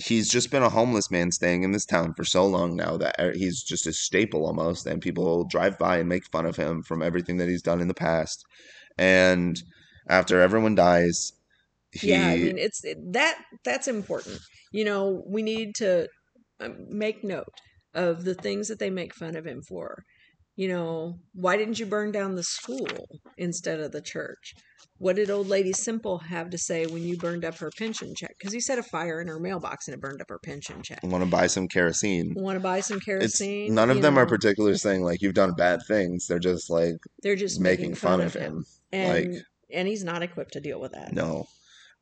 he's 0.00 0.28
just 0.28 0.50
been 0.50 0.62
a 0.62 0.70
homeless 0.70 1.10
man 1.10 1.30
staying 1.32 1.62
in 1.62 1.72
this 1.72 1.86
town 1.86 2.14
for 2.14 2.24
so 2.24 2.46
long 2.46 2.76
now 2.76 2.96
that 2.96 3.16
uh, 3.18 3.30
he's 3.34 3.62
just 3.62 3.86
a 3.86 3.92
staple 3.92 4.46
almost, 4.46 4.86
and 4.86 5.02
people 5.02 5.44
drive 5.46 5.78
by 5.78 5.98
and 5.98 6.08
make 6.08 6.24
fun 6.32 6.46
of 6.46 6.56
him 6.56 6.82
from 6.82 7.02
everything 7.02 7.36
that 7.38 7.48
he's 7.48 7.62
done 7.62 7.80
in 7.80 7.88
the 7.88 7.94
past. 7.94 8.44
And 8.98 9.62
after 10.08 10.40
everyone 10.40 10.74
dies, 10.74 11.32
he 11.92 12.08
yeah 12.08 12.28
i 12.28 12.36
mean 12.36 12.58
it's 12.58 12.84
it, 12.84 12.98
that 13.12 13.42
that's 13.64 13.88
important 13.88 14.38
you 14.72 14.84
know 14.84 15.22
we 15.26 15.42
need 15.42 15.74
to 15.74 16.08
um, 16.60 16.76
make 16.88 17.24
note 17.24 17.60
of 17.94 18.24
the 18.24 18.34
things 18.34 18.68
that 18.68 18.78
they 18.78 18.90
make 18.90 19.14
fun 19.14 19.36
of 19.36 19.46
him 19.46 19.62
for 19.68 20.04
You 20.56 20.68
know, 20.68 21.20
why 21.34 21.56
didn't 21.58 21.80
you 21.80 21.86
burn 21.86 22.12
down 22.12 22.36
the 22.36 22.44
school 22.44 23.08
instead 23.38 23.80
of 23.80 23.92
the 23.92 24.02
church? 24.02 24.54
What 25.00 25.16
did 25.16 25.30
old 25.30 25.48
lady 25.48 25.72
Simple 25.72 26.18
have 26.18 26.50
to 26.50 26.58
say 26.58 26.84
when 26.84 27.02
you 27.02 27.16
burned 27.16 27.42
up 27.42 27.56
her 27.56 27.70
pension 27.78 28.12
check? 28.14 28.36
Because 28.38 28.52
you 28.52 28.60
set 28.60 28.78
a 28.78 28.82
fire 28.82 29.18
in 29.18 29.28
her 29.28 29.40
mailbox 29.40 29.88
and 29.88 29.94
it 29.94 30.00
burned 30.00 30.20
up 30.20 30.28
her 30.28 30.38
pension 30.38 30.82
check. 30.82 31.00
Want 31.02 31.24
to 31.24 31.30
buy 31.30 31.46
some 31.46 31.68
kerosene? 31.68 32.34
Want 32.36 32.56
to 32.56 32.60
buy 32.60 32.80
some 32.80 32.98
It's 32.98 33.06
kerosene? 33.06 33.74
none 33.74 33.88
of 33.88 34.02
them 34.02 34.18
are 34.18 34.26
particularly 34.26 34.76
saying 34.76 35.02
like 35.02 35.22
you've 35.22 35.32
done 35.32 35.54
bad 35.54 35.80
things. 35.88 36.26
They're 36.26 36.38
just 36.38 36.68
like 36.68 36.96
They're 37.22 37.34
just 37.34 37.60
making 37.60 37.94
fun 37.94 38.20
of 38.20 38.34
him. 38.34 38.66
and 38.92 39.32
like 39.32 39.42
and 39.72 39.88
he's 39.88 40.04
not 40.04 40.22
equipped 40.22 40.52
to 40.52 40.60
deal 40.60 40.78
with 40.78 40.92
that. 40.92 41.14
no, 41.14 41.46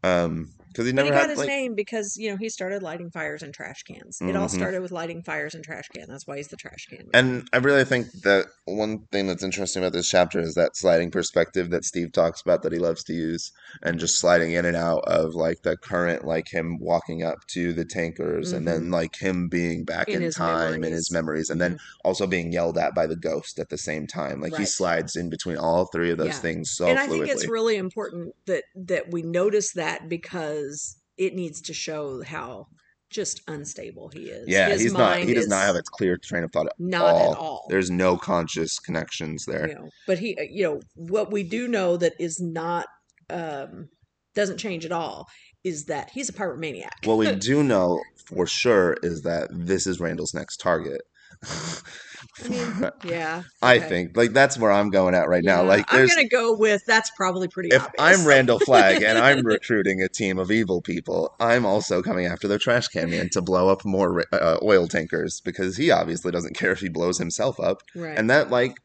um, 0.03 0.49
because 0.69 0.87
he 0.87 0.93
But 0.93 1.05
never 1.05 1.13
he 1.15 1.21
got 1.21 1.29
his 1.31 1.39
like 1.39 1.49
name 1.49 1.75
because 1.75 2.17
you 2.17 2.31
know 2.31 2.37
he 2.37 2.49
started 2.49 2.83
lighting 2.83 3.11
fires 3.11 3.43
in 3.43 3.53
trash 3.53 3.83
cans. 3.83 4.19
It 4.21 4.37
all 4.37 4.47
Mhm. 4.47 4.51
started 4.51 4.83
with 4.83 4.93
lighting 4.93 5.23
fires 5.23 5.55
in 5.55 5.63
trash 5.63 5.89
can. 5.95 6.07
That's 6.09 6.27
why 6.27 6.37
he's 6.37 6.49
the 6.49 6.57
trash 6.57 6.87
can. 6.89 6.99
man. 6.99 7.09
And 7.15 7.49
I 7.53 7.59
really 7.59 7.85
think 7.85 8.07
that 8.23 8.47
one 8.67 9.07
thing 9.13 9.27
that's 9.27 9.43
interesting 9.43 9.83
about 9.83 9.93
this 9.93 10.09
chapter 10.09 10.41
is 10.41 10.55
that 10.55 10.77
sliding 10.77 11.11
perspective 11.11 11.71
that 11.71 11.85
Steve 11.85 12.13
talks 12.13 12.41
about 12.41 12.63
that 12.63 12.73
he 12.73 12.79
loves 12.79 13.03
to 13.05 13.13
use, 13.13 13.51
and 13.83 13.99
just 13.99 14.19
sliding 14.19 14.53
in 14.53 14.65
and 14.65 14.77
out 14.77 15.05
of 15.07 15.35
like 15.35 15.63
the 15.63 15.77
current, 15.77 16.25
like 16.25 16.49
him 16.53 16.79
walking 16.81 17.23
up 17.23 17.39
to 17.49 17.73
the 17.73 17.85
tankers, 17.85 18.53
and 18.53 18.67
then 18.67 18.91
like 18.91 19.17
him 19.21 19.49
being 19.49 19.85
back 19.85 20.09
Mm-hmm. 20.09 20.17
In 20.17 20.23
in, 20.25 20.31
time 20.33 20.85
in 20.85 20.93
his 20.93 21.11
memories, 21.11 21.51
and 21.51 21.61
then 21.61 21.79
also 22.05 22.27
being 22.27 22.53
yelled 22.53 22.79
at 22.79 22.95
by 22.95 23.07
the 23.07 23.17
ghost 23.17 23.59
at 23.59 23.69
the 23.69 23.79
same 23.79 24.07
time. 24.07 24.41
Like 24.41 24.55
he 24.57 24.65
slides 24.65 25.17
in 25.17 25.29
between 25.31 25.57
all 25.57 25.87
three 25.87 26.11
of 26.11 26.19
those 26.19 26.29
Yeah. 26.29 26.41
things 26.41 26.71
so 26.71 26.87
and 26.87 26.99
I 26.99 27.07
fluidly. 27.07 27.11
think 27.27 27.29
it's 27.29 27.49
really 27.49 27.77
important 27.77 28.35
that 28.47 28.65
that 28.75 29.11
we 29.11 29.23
notice 29.23 29.73
that 29.73 30.09
because 30.09 30.68
it 31.17 31.35
needs 31.35 31.61
to 31.63 31.75
show 31.75 32.23
how 32.23 32.67
just 33.11 33.41
unstable 33.49 34.11
he 34.11 34.25
is. 34.25 34.49
yeah, 34.49 34.69
His 34.69 34.83
he's 34.83 34.93
not. 34.93 35.19
He 35.21 35.35
does 35.35 35.49
not 35.49 35.65
have 35.65 35.77
a 35.77 35.83
clear 35.83 36.17
train 36.17 36.45
of 36.45 36.53
thought 36.53 36.67
at 36.67 36.73
not 36.79 37.15
all. 37.15 37.33
at 37.33 37.39
all. 37.39 37.67
There's 37.69 37.91
no 37.91 38.17
conscious 38.17 38.79
connections 38.79 39.45
there. 39.47 39.69
you 39.69 39.75
know, 39.75 39.89
but 40.07 40.19
he, 40.19 40.37
you 40.51 40.65
know, 40.65 40.81
what 40.95 41.33
we 41.33 41.43
do 41.43 41.69
know 41.69 41.97
that 41.97 42.15
is 42.19 42.39
not 42.41 42.87
um 43.31 43.89
doesn't 44.35 44.59
change 44.59 44.85
at 44.85 44.93
all 44.93 45.27
is 45.65 45.87
that 45.87 46.11
he's 46.11 46.29
a 46.29 46.33
pyromaniac. 46.33 47.07
What 47.07 47.19
we 47.19 47.35
do 47.51 47.63
know 47.63 48.01
for 48.27 48.47
sure 48.47 48.97
is 49.03 49.23
that 49.23 49.49
this 49.51 49.87
is 49.87 50.01
Randall's 50.01 50.35
next 50.35 50.59
target. 50.59 51.01
I 51.45 52.49
mean, 52.49 52.91
yeah, 53.05 53.43
I 53.63 53.77
okay. 53.79 53.89
think 53.89 54.17
like 54.17 54.33
that's 54.33 54.59
where 54.59 54.71
I'm 54.71 54.91
going 54.91 55.15
at 55.15 55.29
right 55.29 55.43
now. 55.43 55.63
Like 55.65 55.87
I'm 55.89 56.07
gonna 56.07 56.29
go 56.29 56.57
with 56.57 56.85
that's 56.87 57.11
probably 57.17 57.49
pretty 57.49 57.71
if 57.73 57.83
obvious. 57.85 58.21
I'm 58.21 58.27
Randall 58.27 58.59
Flagg 58.61 59.03
and 59.03 59.19
I'm 59.29 59.45
recruiting 59.45 60.03
a 60.03 60.09
team 60.09 60.39
of 60.39 60.51
evil 60.51 60.81
people, 60.81 61.35
I'm 61.41 61.67
also 61.67 62.03
coming 62.03 62.27
after 62.27 62.49
the 62.49 62.59
trash 62.59 62.89
can 62.89 63.11
man 63.11 63.29
to 63.33 63.43
blow 63.43 63.69
up 63.69 63.85
more 63.85 64.25
uh, 64.33 64.59
oil 64.63 64.87
tankers 64.87 65.41
because 65.45 65.77
he 65.77 65.91
obviously 65.91 66.31
doesn't 66.31 66.57
care 66.57 66.73
if 66.73 66.81
he 66.81 66.89
blows 66.89 67.19
himself 67.19 67.59
up. 67.61 67.83
right. 67.95 68.17
And 68.17 68.31
that 68.31 68.51
like 68.51 68.77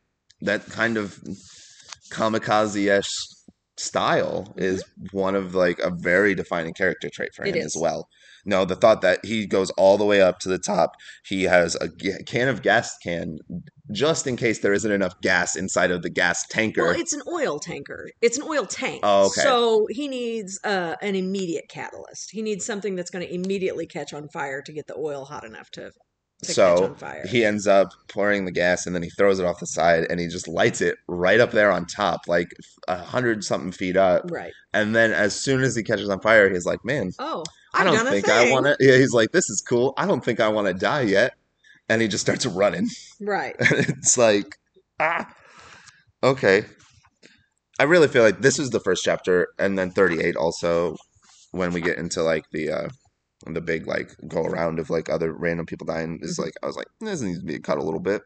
that 0.42 0.66
kind 0.68 0.98
of 0.98 1.20
kamikaze-ish 2.12 3.12
style 3.78 4.54
is 4.58 4.84
one 5.12 5.36
of 5.36 5.56
like 5.56 5.80
a 5.80 5.90
very 5.90 6.36
defining 6.36 6.74
character 6.74 7.10
trait 7.12 7.30
for 7.36 7.44
Mm-hmm. 7.44 7.56
Him 7.58 7.66
as 7.66 7.76
well. 7.80 8.08
No, 8.46 8.66
the 8.66 8.76
thought 8.76 9.02
that 9.02 9.24
he 9.24 9.46
goes 9.46 9.72
all 9.72 9.98
the 9.98 10.06
way 10.06 10.22
up 10.22 10.40
to 10.40 10.50
the 10.50 10.60
top. 10.60 10.96
He 11.26 11.44
has 11.44 11.76
a 11.76 11.90
can 12.26 12.48
of 12.48 12.62
gas 12.62 12.98
can 13.02 13.38
just 13.92 14.28
in 14.28 14.38
case 14.38 14.60
there 14.60 14.74
isn't 14.74 14.92
enough 14.92 15.20
gas 15.22 15.56
inside 15.56 15.92
of 15.92 16.02
the 16.02 16.10
gas 16.10 16.46
tanker. 16.48 16.84
Well, 16.84 17.00
it's 17.00 17.14
an 17.14 17.22
oil 17.28 17.60
tanker. 17.60 18.10
It's 18.22 18.38
an 18.38 18.44
oil 18.44 18.66
tank. 18.66 19.02
Oh, 19.04 19.28
okay. 19.28 19.42
So 19.42 19.88
he 19.90 20.08
needs 20.08 20.60
uh, 20.64 20.96
an 21.02 21.16
immediate 21.16 21.66
catalyst. 21.70 22.32
He 22.32 22.42
needs 22.42 22.66
something 22.66 22.96
that's 22.96 23.12
going 23.12 23.26
to 23.26 23.34
immediately 23.34 23.86
catch 23.86 24.14
on 24.14 24.30
fire 24.30 24.62
to 24.62 24.74
get 24.74 24.88
the 24.88 24.98
oil 24.98 25.26
hot 25.26 25.44
enough 25.44 25.70
to, 25.72 25.92
so 26.44 26.96
he 27.30 27.44
ends 27.46 27.68
up 27.68 27.92
pouring 28.08 28.46
the 28.46 28.52
gas 28.52 28.86
and 28.86 28.96
then 28.96 29.04
he 29.04 29.10
throws 29.10 29.40
it 29.40 29.46
off 29.46 29.60
the 29.60 29.66
side 29.68 30.06
and 30.10 30.20
he 30.20 30.28
just 30.28 30.48
lights 30.48 30.82
it 30.82 30.98
right 31.08 31.40
up 31.40 31.52
there 31.52 31.72
on 31.72 31.86
top, 31.86 32.22
like 32.28 32.52
a 32.88 32.98
hundred 32.98 33.44
something 33.44 33.72
feet 33.72 33.98
up. 33.98 34.30
right. 34.30 34.54
And 34.74 34.96
then 34.96 35.12
as 35.12 35.36
soon 35.36 35.62
as 35.62 35.76
he 35.76 35.84
catches 35.84 36.10
on 36.10 36.20
fire, 36.20 36.50
he's 36.52 36.66
like, 36.66 36.84
"Man, 36.84 37.12
Oh, 37.20 37.44
I 37.74 37.86
I've 37.86 37.94
done 37.94 38.08
a 38.08 38.12
think 38.12 38.30
I 38.30 38.52
want 38.52 38.66
to." 38.66 38.76
Yeah, 38.80 38.98
he's 38.98 39.14
like, 39.14 39.32
"This 39.32 39.50
is 39.50 39.62
cool. 39.62 39.94
I 39.98 40.08
don't 40.08 40.26
think 40.26 40.40
I 40.40 40.48
want 40.50 40.68
to 40.68 40.74
die 40.74 41.02
yet." 41.02 41.36
And 41.90 42.02
he 42.02 42.08
just 42.08 42.24
starts 42.24 42.46
running. 42.46 42.90
Right. 43.22 43.56
it's 43.60 44.18
like, 44.18 44.58
ah, 45.00 45.32
okay. 46.24 46.66
I 47.80 47.84
really 47.84 48.08
feel 48.08 48.24
like 48.24 48.42
this 48.42 48.58
is 48.58 48.70
the 48.72 48.80
first 48.80 49.04
chapter, 49.04 49.50
and 49.60 49.78
then 49.78 49.92
38 49.92 50.36
also, 50.36 50.96
when 51.52 51.72
we 51.74 51.82
get 51.82 51.98
into 51.98 52.24
like 52.24 52.46
the 52.52 52.72
uh 52.72 52.88
the 53.52 53.62
big 53.62 53.86
like 53.88 54.16
go 54.28 54.44
around 54.44 54.80
of 54.80 54.90
like 54.90 55.10
other 55.10 55.34
random 55.34 55.66
people 55.66 55.86
dying, 55.86 56.20
is 56.22 56.38
Mhm. 56.38 56.44
like 56.46 56.54
I 56.64 56.68
was 56.68 56.78
like, 56.78 56.88
this 57.02 57.22
needs 57.22 57.40
to 57.40 57.46
be 57.46 57.60
cut 57.60 57.78
a 57.78 57.84
little 57.84 58.00
bit. 58.00 58.22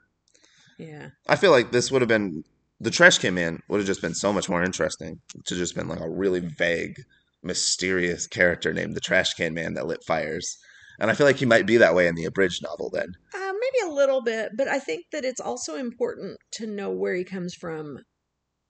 Yeah. 0.78 1.09
I 1.28 1.36
feel 1.36 1.51
like 1.51 1.72
this 1.72 1.91
would 1.91 2.01
have 2.03 2.09
been 2.09 2.43
the 2.80 2.91
trash 2.91 3.18
can 3.18 3.34
man 3.34 3.59
would 3.68 3.80
have 3.80 3.88
just 3.88 4.01
been 4.01 4.13
so 4.13 4.32
much 4.32 4.47
more 4.47 4.63
interesting 4.63 5.20
to 5.45 5.55
just 5.55 5.74
been 5.76 5.88
like 5.88 5.99
a 5.99 6.09
really 6.09 6.39
vague, 6.41 6.95
mysterious 7.41 8.28
character 8.28 8.74
named 8.74 8.95
the 8.95 8.99
trash 9.01 9.34
can 9.34 9.53
man 9.53 9.74
that 9.74 9.88
lit 9.88 10.03
fires. 10.05 10.57
And 10.99 11.09
I 11.09 11.13
feel 11.15 11.26
like 11.26 11.38
he 11.38 11.45
might 11.45 11.65
be 11.65 11.78
that 11.78 11.95
way 11.95 12.07
in 12.07 12.15
the 12.15 12.26
abridged 12.26 12.61
novel 12.63 12.89
then. 12.91 13.07
Uh, 13.34 13.53
maybe 13.53 13.91
a 13.91 13.93
little 13.95 14.22
bit, 14.22 14.51
but 14.57 14.68
I 14.68 14.80
think 14.80 15.05
that 15.11 15.24
it's 15.26 15.39
also 15.39 15.76
important 15.76 16.38
to 16.53 16.68
know 16.68 16.89
where 16.91 17.13
he 17.15 17.24
comes 17.24 17.53
from 17.53 17.99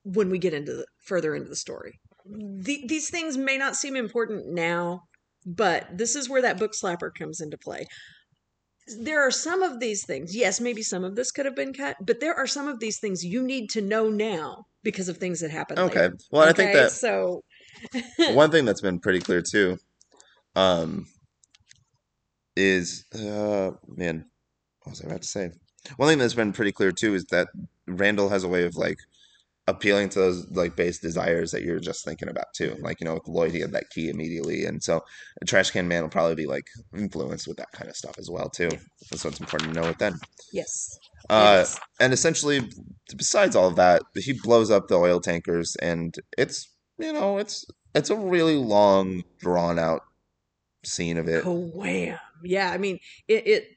when 0.04 0.30
we 0.30 0.38
get 0.38 0.54
into 0.54 0.72
the, 0.72 0.86
further 1.06 1.34
into 1.34 1.48
the 1.48 1.56
story. 1.56 1.98
The, 2.26 2.84
these 2.86 3.08
things 3.10 3.36
may 3.38 3.56
not 3.56 3.76
seem 3.76 3.96
important 3.96 4.46
now, 4.46 5.02
but 5.46 5.86
this 5.96 6.14
is 6.16 6.28
where 6.28 6.42
that 6.42 6.58
book 6.58 6.72
slapper 6.72 7.10
comes 7.14 7.40
into 7.40 7.58
play. 7.58 7.86
There 9.00 9.20
are 9.20 9.30
some 9.30 9.62
of 9.62 9.80
these 9.80 10.04
things. 10.06 10.34
Yes, 10.34 10.60
maybe 10.60 10.82
some 10.82 11.04
of 11.04 11.14
this 11.14 11.30
could 11.30 11.44
have 11.44 11.54
been 11.54 11.74
cut, 11.74 11.96
but 12.00 12.20
there 12.20 12.34
are 12.34 12.46
some 12.46 12.68
of 12.68 12.80
these 12.80 12.98
things 12.98 13.22
you 13.22 13.42
need 13.42 13.68
to 13.70 13.82
know 13.82 14.08
now 14.08 14.64
because 14.82 15.08
of 15.10 15.18
things 15.18 15.40
that 15.40 15.50
happen. 15.50 15.78
Okay. 15.78 16.00
later. 16.02 16.16
Well, 16.30 16.42
I 16.48 16.52
think 16.52 16.70
Okay, 16.70 16.84
that 16.84 16.92
so. 16.92 17.42
one 18.34 18.50
thing 18.50 18.64
that's 18.64 18.80
been 18.80 18.98
pretty 18.98 19.20
clear 19.20 19.42
too 19.42 19.76
um 20.56 21.06
is 22.56 23.04
uh 23.14 23.70
man 23.86 24.24
what 24.82 24.90
was 24.90 25.02
i 25.02 25.06
about 25.06 25.22
to 25.22 25.28
say 25.28 25.50
one 25.96 26.08
thing 26.08 26.18
that's 26.18 26.34
been 26.34 26.52
pretty 26.52 26.72
clear 26.72 26.90
too 26.90 27.14
is 27.14 27.24
that 27.26 27.48
randall 27.86 28.28
has 28.28 28.42
a 28.44 28.48
way 28.48 28.64
of 28.64 28.74
like 28.76 28.98
appealing 29.68 30.08
to 30.08 30.18
those 30.18 30.50
like 30.50 30.74
base 30.74 30.98
desires 30.98 31.50
that 31.50 31.62
you're 31.62 31.78
just 31.78 32.04
thinking 32.04 32.28
about 32.28 32.46
too 32.56 32.74
like 32.80 32.98
you 33.00 33.04
know 33.04 33.14
with 33.14 33.28
lloyd 33.28 33.52
he 33.52 33.60
had 33.60 33.70
that 33.72 33.88
key 33.90 34.08
immediately 34.08 34.64
and 34.64 34.82
so 34.82 35.00
a 35.42 35.44
trash 35.44 35.70
can 35.70 35.86
man 35.86 36.02
will 36.02 36.08
probably 36.08 36.34
be 36.34 36.46
like 36.46 36.64
influenced 36.96 37.46
with 37.46 37.58
that 37.58 37.70
kind 37.72 37.90
of 37.90 37.94
stuff 37.94 38.18
as 38.18 38.30
well 38.30 38.48
too 38.48 38.70
so 39.14 39.28
it's 39.28 39.40
important 39.40 39.74
to 39.74 39.80
know 39.80 39.88
it 39.88 39.98
then 39.98 40.14
Yes. 40.52 40.98
uh 41.28 41.58
Yes. 41.60 41.78
and 42.00 42.12
essentially 42.14 42.68
besides 43.16 43.54
all 43.54 43.68
of 43.68 43.76
that 43.76 44.02
he 44.16 44.32
blows 44.42 44.70
up 44.70 44.88
the 44.88 44.94
oil 44.96 45.20
tankers 45.20 45.76
and 45.82 46.14
it's 46.38 46.72
you 46.98 47.12
know 47.12 47.36
it's 47.38 47.66
it's 47.94 48.10
a 48.10 48.16
really 48.16 48.56
long 48.56 49.22
drawn 49.38 49.78
out 49.78 50.00
scene 50.84 51.18
of 51.18 51.28
it 51.28 51.44
Oh, 51.44 51.70
Wham! 51.74 52.18
Yeah, 52.42 52.70
I 52.70 52.78
mean, 52.78 53.00
it, 53.26 53.46
it. 53.46 53.68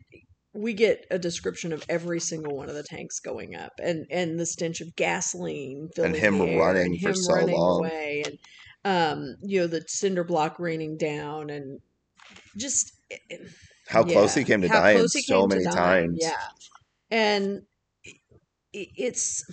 We 0.53 0.73
get 0.73 1.05
a 1.09 1.17
description 1.17 1.71
of 1.71 1.85
every 1.87 2.19
single 2.19 2.57
one 2.57 2.67
of 2.67 2.75
the 2.75 2.83
tanks 2.83 3.19
going 3.19 3.55
up, 3.55 3.71
and 3.81 4.05
and 4.11 4.39
the 4.39 4.45
stench 4.45 4.81
of 4.81 4.95
gasoline 4.95 5.89
filling 5.95 6.13
him 6.13 6.41
air, 6.41 6.59
running 6.59 6.93
and 6.93 7.01
for 7.01 7.09
him 7.09 7.15
so 7.15 7.33
running 7.33 7.55
long. 7.55 7.79
away, 7.79 8.23
and 8.25 8.37
um, 8.83 9.35
you 9.41 9.61
know, 9.61 9.67
the 9.67 9.83
cinder 9.87 10.23
block 10.23 10.59
raining 10.59 10.97
down, 10.97 11.49
and 11.49 11.79
just 12.57 12.91
how 13.87 14.03
close 14.03 14.33
he 14.33 14.43
came 14.43 14.61
to 14.61 14.67
dying 14.67 15.07
so 15.07 15.47
many 15.47 15.63
times 15.63 16.17
Yeah, 16.19 16.35
and 17.09 17.61
it's. 18.73 19.43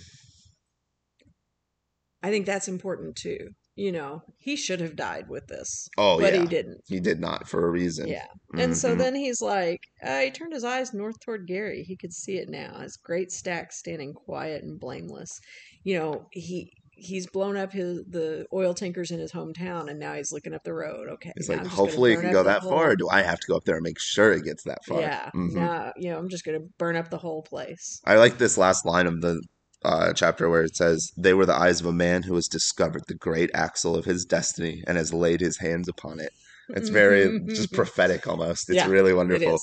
I 2.21 2.29
think 2.29 2.45
that's 2.45 2.67
important 2.67 3.15
too. 3.15 3.51
You 3.79 3.91
know, 3.93 4.23
he 4.37 4.55
should 4.57 4.81
have 4.81 4.95
died 4.97 5.29
with 5.29 5.47
this, 5.47 5.87
oh 5.97 6.19
but 6.19 6.33
yeah 6.33 6.41
he 6.41 6.47
didn't. 6.47 6.81
he 6.87 6.99
did 6.99 7.19
not 7.19 7.47
for 7.47 7.65
a 7.65 7.71
reason 7.71 8.07
Yeah. 8.09 8.27
And 8.57 8.75
so 8.75 8.93
Mhm. 8.93 8.97
then 8.97 9.15
he's 9.15 9.41
like, 9.41 9.79
uh, 10.03 10.19
he 10.21 10.31
turned 10.31 10.53
his 10.53 10.63
eyes 10.65 10.93
north 10.93 11.19
toward 11.21 11.47
Gary. 11.47 11.83
He 11.83 11.95
could 11.95 12.13
see 12.13 12.37
it 12.37 12.49
now. 12.49 12.79
His 12.81 12.97
great 12.97 13.31
stack 13.31 13.71
standing 13.71 14.13
quiet 14.13 14.63
and 14.63 14.79
blameless. 14.79 15.39
You 15.83 15.97
know, 15.99 16.27
he 16.31 16.73
he's 16.91 17.27
blown 17.27 17.55
up 17.55 17.71
his 17.71 18.03
the 18.09 18.45
oil 18.51 18.73
tankers 18.73 19.11
in 19.11 19.19
his 19.19 19.31
hometown, 19.31 19.89
and 19.89 19.97
now 19.99 20.13
he's 20.15 20.31
looking 20.33 20.53
up 20.53 20.63
the 20.65 20.73
road. 20.73 21.07
Okay, 21.09 21.31
He's 21.37 21.47
like, 21.47 21.59
I'm 21.59 21.63
just 21.63 21.75
gonna 21.77 21.85
hopefully 21.85 22.11
it 22.13 22.19
can 22.21 22.31
go 22.31 22.43
that 22.43 22.63
far, 22.63 22.91
or 22.91 22.95
do 22.97 23.07
I 23.09 23.21
have 23.21 23.39
to 23.39 23.47
go 23.47 23.55
up 23.55 23.63
there 23.65 23.75
and 23.77 23.83
make 23.83 23.99
sure 23.99 24.33
it 24.33 24.43
gets 24.43 24.63
that 24.63 24.83
far? 24.85 24.99
Yeah. 25.01 25.29
Mhm. 25.33 25.53
Now, 25.55 25.93
you 25.95 26.09
know, 26.09 26.17
I'm 26.17 26.27
just 26.29 26.43
gonna 26.43 26.59
burn 26.77 26.97
up 26.97 27.09
the 27.09 27.17
whole 27.17 27.43
place. 27.43 28.01
I 28.05 28.15
like 28.17 28.37
this 28.39 28.57
last 28.57 28.85
line 28.85 29.07
of 29.07 29.21
the 29.21 29.41
uh, 29.83 30.13
chapter 30.13 30.49
where 30.49 30.63
it 30.63 30.75
says, 30.75 31.11
They 31.17 31.33
were 31.33 31.45
the 31.45 31.55
eyes 31.55 31.79
of 31.79 31.85
a 31.85 31.93
man 31.93 32.23
who 32.23 32.35
has 32.35 32.47
discovered 32.47 33.03
the 33.07 33.15
great 33.15 33.49
axle 33.53 33.95
of 33.95 34.05
his 34.05 34.25
destiny 34.25 34.83
and 34.87 34.97
has 34.97 35.13
laid 35.13 35.41
his 35.41 35.57
hands 35.59 35.87
upon 35.87 36.19
it. 36.19 36.31
It's 36.69 36.89
very 36.89 37.39
just 37.47 37.71
prophetic 37.73 38.27
almost. 38.27 38.69
It's 38.69 38.75
Yeah, 38.77 38.87
really 38.87 39.13
wonderful. 39.13 39.59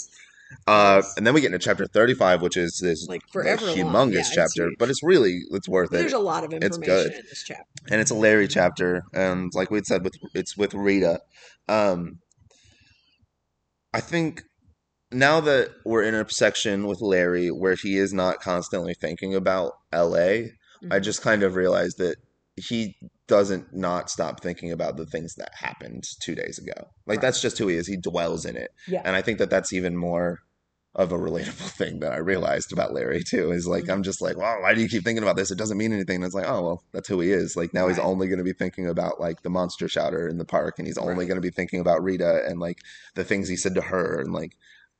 Uh, 0.67 1.03
and 1.17 1.27
then 1.27 1.35
we 1.35 1.41
get 1.41 1.49
into 1.53 1.59
chapter 1.59 1.87
35, 1.87 2.41
which 2.41 2.57
is 2.57 2.79
this 2.83 3.07
like 3.09 3.23
forever 3.33 3.67
humongous 3.67 4.13
Yeah, 4.15 4.23
chapter, 4.35 4.65
huge. 4.67 4.77
but 4.79 4.89
it's 4.91 5.03
really 5.03 5.41
it's 5.51 5.69
worth 5.69 5.91
There's 5.91 6.01
it. 6.01 6.03
There's 6.05 6.13
a 6.15 6.19
lot 6.19 6.45
of 6.45 6.53
It's 6.53 6.65
information 6.65 7.13
good. 7.13 7.13
in 7.13 7.25
this 7.29 7.43
chapter. 7.45 7.65
and 7.91 8.01
it's 8.01 8.11
a 8.13 8.15
Larry 8.15 8.47
chapter, 8.47 9.03
and 9.13 9.51
like 9.55 9.71
we 9.71 9.83
said, 9.83 10.05
with 10.05 10.15
it's 10.35 10.57
with 10.57 10.73
Rita. 10.73 11.21
Um, 11.69 12.21
I 13.93 14.01
think 14.01 14.43
now 15.13 15.41
that 15.41 15.71
we're 15.85 16.03
in 16.03 16.15
a 16.15 16.29
section 16.29 16.87
with 16.87 17.01
Larry 17.01 17.49
where 17.49 17.77
he 17.81 17.97
is 17.97 18.13
not 18.13 18.41
constantly 18.41 18.95
thinking 18.95 19.35
about 19.35 19.73
LA, 19.93 20.51
I 20.91 20.99
Mhm. 20.99 21.03
just 21.03 21.23
kind 21.23 21.43
of 21.43 21.55
realized 21.57 21.99
that 21.99 22.17
he 22.57 22.97
doesn't 23.29 23.75
not 23.75 24.09
stop 24.11 24.43
thinking 24.43 24.73
about 24.73 24.97
the 24.97 25.07
things 25.07 25.35
that 25.35 25.51
happened 25.55 26.05
two 26.23 26.35
days 26.35 26.59
ago. 26.59 26.89
Like 27.07 27.17
Right. 27.17 27.21
that's 27.23 27.41
just 27.41 27.59
who 27.59 27.69
he 27.69 27.77
is. 27.77 27.87
He 27.87 27.97
dwells 27.97 28.45
in 28.45 28.57
it, 28.57 28.71
yeah. 28.89 29.03
and 29.05 29.15
I 29.17 29.23
think 29.23 29.39
that 29.39 29.51
that's 29.51 29.73
even 29.73 29.97
more 29.97 30.39
of 30.95 31.13
a 31.13 31.19
relatable 31.19 31.69
thing 31.77 32.01
that 32.01 32.13
I 32.13 32.17
realized 32.17 32.73
about 32.73 32.95
Larry 32.95 33.23
too. 33.23 33.53
Is 33.53 33.67
like 33.67 33.85
Mhm. 33.85 33.93
I'm 33.93 34.03
just 34.03 34.23
like, 34.23 34.37
well, 34.39 34.61
why 34.63 34.73
do 34.75 34.81
you 34.81 34.89
keep 34.89 35.05
thinking 35.05 35.23
about 35.23 35.37
this? 35.37 35.51
It 35.51 35.59
doesn't 35.59 35.77
mean 35.77 35.93
anything. 35.93 36.17
And 36.17 36.25
it's 36.25 36.35
like, 36.35 36.49
oh 36.49 36.63
well, 36.63 36.83
that's 36.93 37.09
who 37.09 37.21
he 37.21 37.31
is. 37.33 37.55
Like 37.57 37.75
now 37.75 37.87
he's 37.89 37.99
only 37.99 38.29
going 38.29 38.39
to 38.39 38.45
be 38.45 38.55
thinking 38.55 38.87
about 38.89 39.21
like 39.21 39.43
the 39.43 39.51
monster 39.51 39.89
shouter 39.89 40.27
in 40.27 40.39
the 40.39 40.47
park, 40.47 40.79
and 40.79 40.87
he's 40.87 40.97
only 40.99 41.15
Right. 41.15 41.29
going 41.29 41.37
to 41.37 41.43
be 41.43 41.51
thinking 41.51 41.81
about 41.81 42.03
Rita 42.03 42.43
and 42.47 42.59
like 42.61 42.79
the 43.15 43.25
things 43.25 43.49
he 43.49 43.57
said 43.57 43.75
to 43.75 43.83
her, 43.83 44.19
and 44.21 44.33
like 44.33 44.53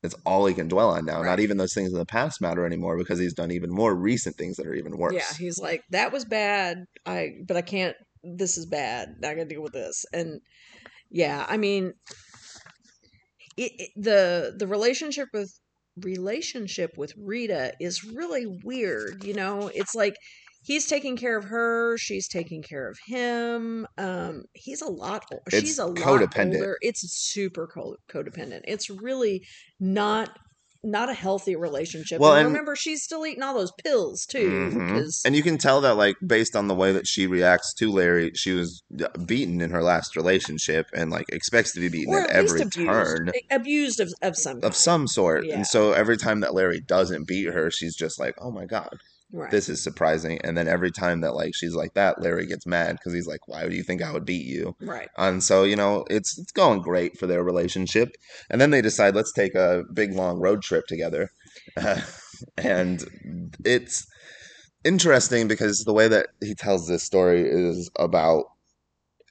that's 0.07 0.21
all 0.25 0.47
he 0.47 0.55
can 0.55 0.69
dwell 0.69 0.91
on 0.91 1.05
now. 1.05 1.21
Not 1.23 1.41
even 1.41 1.57
those 1.57 1.75
things 1.75 1.93
in 1.93 1.99
the 1.99 2.07
past 2.07 2.41
matter 2.41 2.65
anymore 2.65 2.97
because 2.97 3.19
he's 3.19 3.35
done 3.35 3.51
even 3.51 3.71
more 3.71 3.95
recent 3.95 4.37
things 4.37 4.57
that 4.57 4.67
are 4.67 4.75
even 4.75 4.97
worse. 4.97 5.15
Yeah, 5.15 5.33
he's 5.39 5.59
like, 5.59 5.83
that 5.91 6.13
was 6.13 6.25
bad. 6.25 6.87
I 7.05 7.33
but 7.47 7.57
I 7.57 7.63
can't. 7.63 7.97
This 8.23 8.57
is 8.57 8.67
bad. 8.67 9.17
I 9.25 9.35
got 9.35 9.43
to 9.43 9.45
deal 9.45 9.63
with 9.63 9.73
this. 9.73 10.05
And 10.13 10.41
yeah, 11.11 11.45
I 11.49 11.57
mean, 11.57 11.95
it, 13.57 13.73
it- 13.79 13.91
the 13.97 14.55
the 14.57 14.67
relationship 14.67 15.29
with 15.33 15.59
relationship 16.01 16.97
with 16.97 17.13
Rita 17.17 17.73
is 17.81 18.05
really 18.05 18.47
weird. 18.65 19.25
You 19.25 19.35
know, 19.35 19.71
it's 19.75 19.95
like 19.95 20.17
he's 20.67 20.87
taking 20.87 21.17
care 21.17 21.37
of 21.39 21.45
her, 21.45 21.97
she's 21.97 22.29
taking 22.29 22.63
care 22.63 22.89
of 22.91 22.99
him. 23.07 23.87
Um, 23.97 24.43
he's 24.53 24.83
a 24.83 24.89
lot. 24.89 25.25
It's 25.47 25.61
She's 25.61 25.79
a 25.79 25.87
lot 25.87 25.97
codependent. 25.97 26.57
older. 26.57 26.77
It's 26.83 27.01
super 27.13 27.67
co- 27.67 27.97
codependent. 28.11 28.63
It's 28.65 28.91
really 28.91 29.43
not. 29.81 30.31
Not 30.85 31.09
a 31.09 31.15
healthy 31.15 31.57
relationship. 31.57 32.21
Well, 32.21 32.33
and, 32.35 32.41
and- 32.41 32.49
remember, 32.49 32.77
she's 32.77 33.03
still 33.03 33.27
eating 33.27 33.43
all 33.43 33.55
those 33.55 33.73
pills 33.83 34.25
too. 34.25 34.71
Mhm. 34.73 34.89
'cause- 34.89 35.23
And 35.25 35.35
you 35.35 35.43
can 35.43 35.59
tell 35.59 35.81
that, 35.81 35.97
like, 35.97 36.15
based 36.25 36.55
on 36.55 36.69
the 36.69 36.77
way 36.77 36.93
that 36.93 37.09
she 37.09 37.27
reacts 37.27 37.75
to 37.75 37.91
Larry, 37.91 38.31
she 38.35 38.53
was 38.53 38.85
uh, 39.03 39.09
beaten 39.25 39.61
in 39.61 39.71
her 39.71 39.83
last 39.83 40.15
relationship 40.15 40.87
and, 40.95 41.11
like, 41.11 41.25
expects 41.33 41.73
to 41.73 41.81
be 41.81 41.89
beaten 41.89 42.15
at, 42.15 42.31
every 42.31 42.61
abused, 42.61 42.73
turn 42.75 43.33
abused 43.51 43.99
of, 43.99 44.13
of 44.23 44.37
some 44.37 44.61
of 44.63 44.77
some 44.77 45.09
sort. 45.09 45.45
Yeah. 45.47 45.57
And 45.57 45.67
so 45.67 45.93
every 45.93 46.17
time 46.19 46.39
that 46.41 46.55
Larry 46.55 46.81
doesn't 46.81 47.27
beat 47.27 47.47
her, 47.53 47.69
she's 47.69 47.97
just 47.97 48.21
like, 48.21 48.35
oh 48.39 48.53
my 48.53 48.67
God, 48.67 48.97
right. 49.33 49.51
this 49.51 49.69
is 49.69 49.83
surprising. 49.83 50.39
And 50.43 50.57
then 50.57 50.69
every 50.69 50.91
time 50.91 51.21
that, 51.21 51.35
like, 51.35 51.55
she's 51.55 51.75
like 51.75 51.95
that, 51.95 52.21
Larry 52.21 52.47
gets 52.47 52.67
mad 52.67 52.93
because 52.93 53.13
he's 53.13 53.27
like, 53.27 53.47
why 53.47 53.69
do 53.69 53.75
you 53.75 53.83
think 53.83 54.03
I 54.03 54.13
would 54.13 54.25
beat 54.25 54.47
you? 54.47 54.77
right. 54.81 55.09
And 55.17 55.43
so, 55.43 55.65
you 55.65 55.77
know, 55.77 56.05
it's 56.11 56.39
it's 56.39 56.53
going 56.53 56.81
great 56.81 57.19
for 57.19 57.27
their 57.27 57.43
relationship. 57.43 58.11
And 58.51 58.61
then 58.61 58.71
they 58.71 58.83
decide, 58.83 59.15
let's 59.15 59.33
take 59.33 59.55
a 59.55 59.85
big 59.93 60.13
long 60.13 60.39
road 60.39 60.63
trip 60.63 60.87
together. 60.87 61.31
and 62.57 63.05
it's 63.65 64.07
interesting 64.85 65.49
because 65.49 65.85
the 65.85 65.93
way 65.93 66.09
that 66.09 66.29
he 66.41 66.55
tells 66.55 66.87
this 66.87 67.03
story 67.03 67.43
is 67.43 67.91
about 67.99 68.45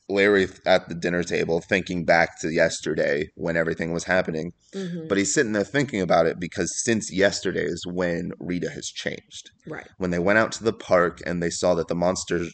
Larry 0.07 0.47
at 0.65 0.87
the 0.87 0.93
dinner 0.95 1.23
table 1.23 1.61
thinking 1.61 2.05
back 2.05 2.39
to 2.41 2.49
yesterday 2.49 3.29
when 3.35 3.57
everything 3.57 3.91
was 3.91 4.03
happening. 4.03 4.51
hmm 4.73 5.07
But 5.07 5.17
he's 5.17 5.33
sitting 5.33 5.53
there 5.53 5.63
thinking 5.63 6.01
about 6.01 6.27
it 6.27 6.39
because 6.39 6.71
since 6.83 7.11
yesterday 7.11 7.63
is 7.65 7.83
when 7.87 8.31
Rita 8.39 8.69
has 8.69 8.85
changed. 8.87 9.49
right. 9.67 9.87
When 9.97 10.11
they 10.11 10.19
went 10.19 10.37
out 10.37 10.51
to 10.53 10.63
the 10.63 10.73
park 10.73 11.21
and 11.25 11.41
they 11.41 11.49
saw 11.49 11.73
that 11.75 11.87
the 11.87 11.95
monster 11.95 12.45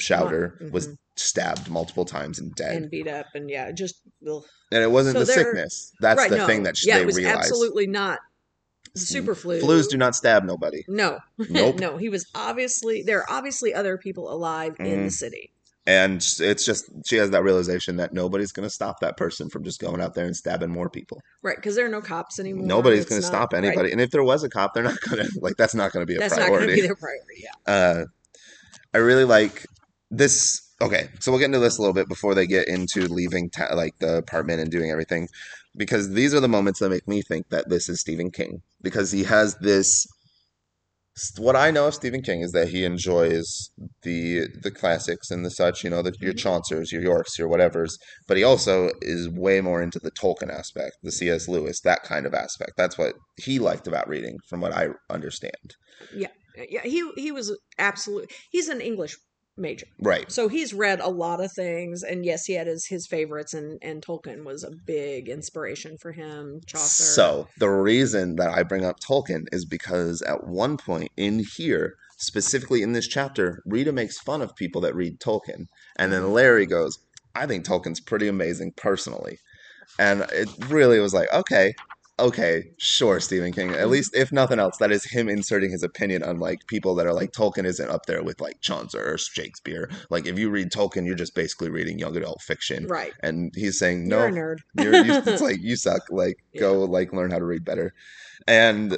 shouter 0.00 0.56
Mon- 0.60 0.70
was 0.72 0.88
stabbed 1.16 1.68
multiple 1.70 2.04
times 2.06 2.38
and 2.38 2.54
dead. 2.54 2.76
And 2.76 2.90
beat 2.90 3.06
up 3.08 3.26
and 3.34 3.50
yeah, 3.50 3.70
just 3.72 3.96
ugh. 4.28 4.42
And 4.72 4.82
it 4.82 4.90
wasn't 4.90 5.14
So 5.14 5.20
the 5.20 5.26
sickness. 5.26 5.92
That's 6.00 6.18
right. 6.18 6.30
the 6.30 6.38
no. 6.38 6.46
thing 6.46 6.62
that 6.64 6.76
yeah, 6.84 6.96
they 6.96 7.02
it 7.02 7.06
was 7.06 7.16
realized. 7.16 7.38
absolutely 7.38 7.86
not 7.86 8.18
super 8.96 9.34
flu. 9.34 9.60
Flus 9.60 9.88
do 9.88 9.96
not 9.96 10.16
stab 10.16 10.44
nobody. 10.44 10.84
No, 10.88 11.18
Nope. 11.50 11.78
no. 11.80 11.96
He 11.96 12.08
was 12.08 12.26
obviously 12.34 13.02
there 13.02 13.18
are 13.20 13.30
obviously 13.30 13.74
other 13.74 13.98
people 13.98 14.32
alive 14.32 14.76
in 14.78 14.86
Mhm. 14.86 15.04
the 15.04 15.10
city. 15.10 15.50
And 15.86 16.16
it's 16.40 16.64
just 16.64 16.90
she 17.06 17.16
has 17.16 17.30
that 17.30 17.42
realization 17.42 17.96
that 17.96 18.14
nobody's 18.14 18.52
going 18.52 18.66
to 18.66 18.74
stop 18.74 19.00
that 19.00 19.18
person 19.18 19.50
from 19.50 19.64
just 19.64 19.80
going 19.80 20.00
out 20.00 20.14
there 20.14 20.24
and 20.24 20.34
stabbing 20.34 20.70
more 20.70 20.88
people. 20.88 21.20
Right, 21.42 21.56
because 21.56 21.76
there 21.76 21.84
are 21.84 21.90
no 21.90 22.00
cops 22.00 22.38
anymore. 22.38 22.66
Nobody's 22.66 23.04
going 23.04 23.20
to 23.20 23.26
stop 23.26 23.52
right. 23.52 23.62
anybody. 23.62 23.92
And 23.92 24.00
if 24.00 24.10
there 24.10 24.24
was 24.24 24.42
a 24.44 24.48
cop, 24.48 24.72
they're 24.72 24.82
not 24.82 24.98
going 25.02 25.22
to 25.26 25.30
like 25.42 25.56
that's 25.56 25.74
not 25.74 25.92
going 25.92 26.06
to 26.06 26.10
be 26.10 26.16
a 26.16 26.20
That's 26.20 26.36
not 26.36 26.48
going 26.48 26.60
to 26.60 26.66
priority. 26.66 26.80
be 26.80 26.86
their 26.86 26.96
priority. 26.96 27.44
Yeah. 27.66 27.72
uh, 27.72 28.04
I 28.94 28.98
really 28.98 29.24
like 29.24 29.66
this. 30.10 30.62
Okay, 30.80 31.08
so 31.20 31.30
we'll 31.30 31.38
get 31.38 31.46
into 31.46 31.58
this 31.58 31.78
a 31.78 31.82
little 31.82 31.94
bit 31.94 32.08
before 32.08 32.34
they 32.34 32.46
get 32.46 32.66
into 32.66 33.06
leaving 33.06 33.50
ta- 33.50 33.74
like 33.74 33.98
the 33.98 34.16
apartment 34.16 34.60
and 34.60 34.70
doing 34.70 34.90
everything, 34.90 35.28
because 35.76 36.10
these 36.10 36.34
are 36.34 36.40
the 36.40 36.48
moments 36.48 36.80
that 36.80 36.90
make 36.90 37.06
me 37.06 37.20
think 37.20 37.48
that 37.50 37.68
this 37.68 37.88
is 37.88 38.00
Stephen 38.00 38.30
King 38.30 38.62
because 38.80 39.12
he 39.12 39.24
has 39.24 39.54
this. 39.56 40.06
What 41.38 41.54
I 41.54 41.70
know 41.70 41.86
of 41.86 41.94
Stephen 41.94 42.22
King 42.22 42.40
is 42.40 42.52
that 42.52 42.68
he 42.68 42.84
enjoys 42.84 43.70
the 44.02 44.48
the 44.62 44.70
classics 44.70 45.30
and 45.30 45.44
the 45.44 45.50
such, 45.50 45.84
you 45.84 45.90
know, 45.90 46.02
the, 46.02 46.12
your 46.20 46.32
Mhm. 46.32 46.38
Chaucers, 46.38 46.90
your 46.90 47.02
Yorks, 47.02 47.38
your 47.38 47.48
whatevers, 47.48 47.92
but 48.26 48.36
he 48.36 48.42
also 48.42 48.90
is 49.00 49.28
way 49.28 49.60
more 49.60 49.80
into 49.80 50.00
the 50.00 50.10
Tolkien 50.10 50.50
aspect, 50.52 50.96
the 51.02 51.12
C.S. 51.12 51.46
Lewis, 51.48 51.80
that 51.82 52.02
kind 52.02 52.26
of 52.26 52.34
aspect. 52.34 52.72
That's 52.76 52.98
what 52.98 53.14
he 53.36 53.58
liked 53.60 53.86
about 53.86 54.08
reading, 54.08 54.38
from 54.48 54.60
what 54.60 54.72
I 54.72 54.88
understand. 55.08 55.76
Yeah, 56.12 56.28
yeah. 56.68 56.82
he 56.82 57.08
he 57.16 57.30
was 57.30 57.56
absolute. 57.78 58.30
He's 58.50 58.68
an 58.68 58.80
English 58.80 59.16
major, 59.56 59.86
Right. 60.00 60.30
so 60.30 60.48
he's 60.48 60.74
read 60.74 61.00
a 61.00 61.08
lot 61.08 61.42
of 61.42 61.52
things. 61.52 62.02
And 62.02 62.24
yes, 62.24 62.44
he 62.44 62.54
had 62.54 62.66
his 62.66 62.86
his 62.86 63.06
favorites, 63.06 63.54
and 63.54 63.78
and 63.82 64.04
Tolkien 64.04 64.44
was 64.44 64.64
a 64.64 64.70
big 64.70 65.28
inspiration 65.28 65.96
for 65.98 66.12
him. 66.12 66.60
Chaucer. 66.66 67.02
So 67.02 67.48
the 67.58 67.68
reason 67.70 68.36
that 68.36 68.50
I 68.50 68.62
bring 68.62 68.84
up 68.84 69.00
Tolkien 69.00 69.46
is 69.52 69.64
because 69.64 70.22
at 70.22 70.46
one 70.46 70.76
point 70.76 71.10
in 71.16 71.44
here, 71.56 71.96
specifically 72.16 72.82
in 72.82 72.92
this 72.92 73.08
chapter, 73.08 73.62
Rita 73.66 73.92
makes 73.92 74.18
fun 74.20 74.42
of 74.42 74.56
people 74.56 74.80
that 74.82 74.94
read 74.94 75.20
Tolkien, 75.20 75.66
and 75.96 76.12
then 76.12 76.22
mm-hmm. 76.22 76.32
Larry 76.32 76.66
goes, 76.66 76.98
"I 77.34 77.46
think 77.46 77.64
Tolkien's 77.64 78.00
pretty 78.00 78.28
amazing 78.28 78.72
personally," 78.76 79.38
and 79.98 80.22
it 80.32 80.48
really 80.68 80.98
was 81.00 81.14
like, 81.14 81.32
okay. 81.32 81.74
Okay, 82.20 82.70
sure, 82.78 83.18
Stephen 83.18 83.52
King. 83.52 83.70
At 83.70 83.78
mm-hmm. 83.78 83.90
least, 83.90 84.14
if 84.14 84.30
nothing 84.30 84.60
else, 84.60 84.76
that 84.76 84.92
is 84.92 85.04
him 85.04 85.28
inserting 85.28 85.72
his 85.72 85.82
opinion 85.82 86.22
on 86.22 86.38
like 86.38 86.64
people 86.68 86.94
that 86.94 87.06
are 87.06 87.12
like 87.12 87.32
Tolkien 87.32 87.64
isn't 87.64 87.90
up 87.90 88.06
there 88.06 88.22
with 88.22 88.40
like 88.40 88.60
Chaucer 88.60 89.04
or 89.04 89.18
Shakespeare. 89.18 89.90
Like, 90.10 90.26
if 90.26 90.38
you 90.38 90.48
read 90.48 90.70
Tolkien, 90.70 91.06
you're 91.06 91.16
just 91.16 91.34
basically 91.34 91.70
reading 91.70 91.98
young 91.98 92.16
adult 92.16 92.40
fiction. 92.40 92.86
right, 92.86 93.12
And 93.20 93.52
he's 93.56 93.80
saying, 93.80 94.06
no, 94.06 94.18
you're 94.18 94.28
a 94.28 94.32
nerd. 94.32 94.58
you're, 94.78 95.04
you, 95.04 95.22
it's 95.26 95.42
like 95.42 95.58
you 95.60 95.74
suck. 95.74 96.02
Like 96.08 96.36
go 96.58 96.84
like 96.84 97.12
learn 97.12 97.32
how 97.32 97.38
to 97.38 97.44
read 97.44 97.64
better. 97.64 97.92
And 98.46 98.96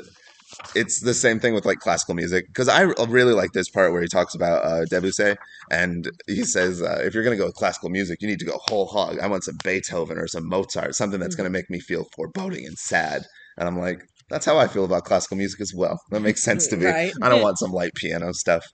it's 0.74 1.00
the 1.00 1.14
same 1.14 1.40
thing 1.40 1.54
with 1.54 1.64
like 1.64 1.78
classical 1.78 2.14
music 2.14 2.46
because 2.48 2.68
I 2.68 2.82
really 2.82 3.32
like 3.32 3.52
this 3.52 3.68
part 3.68 3.92
where 3.92 4.02
he 4.02 4.08
talks 4.08 4.34
about 4.34 4.64
uh, 4.64 4.84
Debussy 4.86 5.34
and 5.70 6.10
he 6.26 6.44
says 6.44 6.82
uh, 6.82 7.00
if 7.02 7.14
you're 7.14 7.24
gonna 7.24 7.36
go 7.36 7.46
with 7.46 7.54
classical 7.54 7.88
music, 7.88 8.20
you 8.20 8.28
need 8.28 8.38
to 8.40 8.44
go 8.44 8.58
whole 8.68 8.86
hog. 8.86 9.18
I 9.20 9.26
want 9.26 9.44
some 9.44 9.56
Beethoven 9.64 10.18
or 10.18 10.28
some 10.28 10.48
Mozart, 10.48 10.94
something 10.94 11.20
that's 11.20 11.34
gonna 11.34 11.50
make 11.50 11.70
me 11.70 11.80
feel 11.80 12.04
foreboding 12.16 12.66
and 12.66 12.76
sad. 12.76 13.22
And 13.58 13.68
I'm 13.68 13.78
like, 13.78 14.02
that's 14.28 14.44
how 14.44 14.58
I 14.58 14.66
feel 14.68 14.84
about 14.84 15.04
classical 15.04 15.36
music 15.36 15.60
as 15.60 15.72
well. 15.74 15.98
That 16.10 16.20
makes 16.20 16.42
sense 16.42 16.66
to 16.68 16.76
me. 16.76 16.86
Right. 16.86 17.12
I 17.22 17.28
don't 17.28 17.42
want 17.42 17.58
some 17.58 17.72
light 17.72 17.94
piano 17.94 18.32
stuff. 18.32 18.64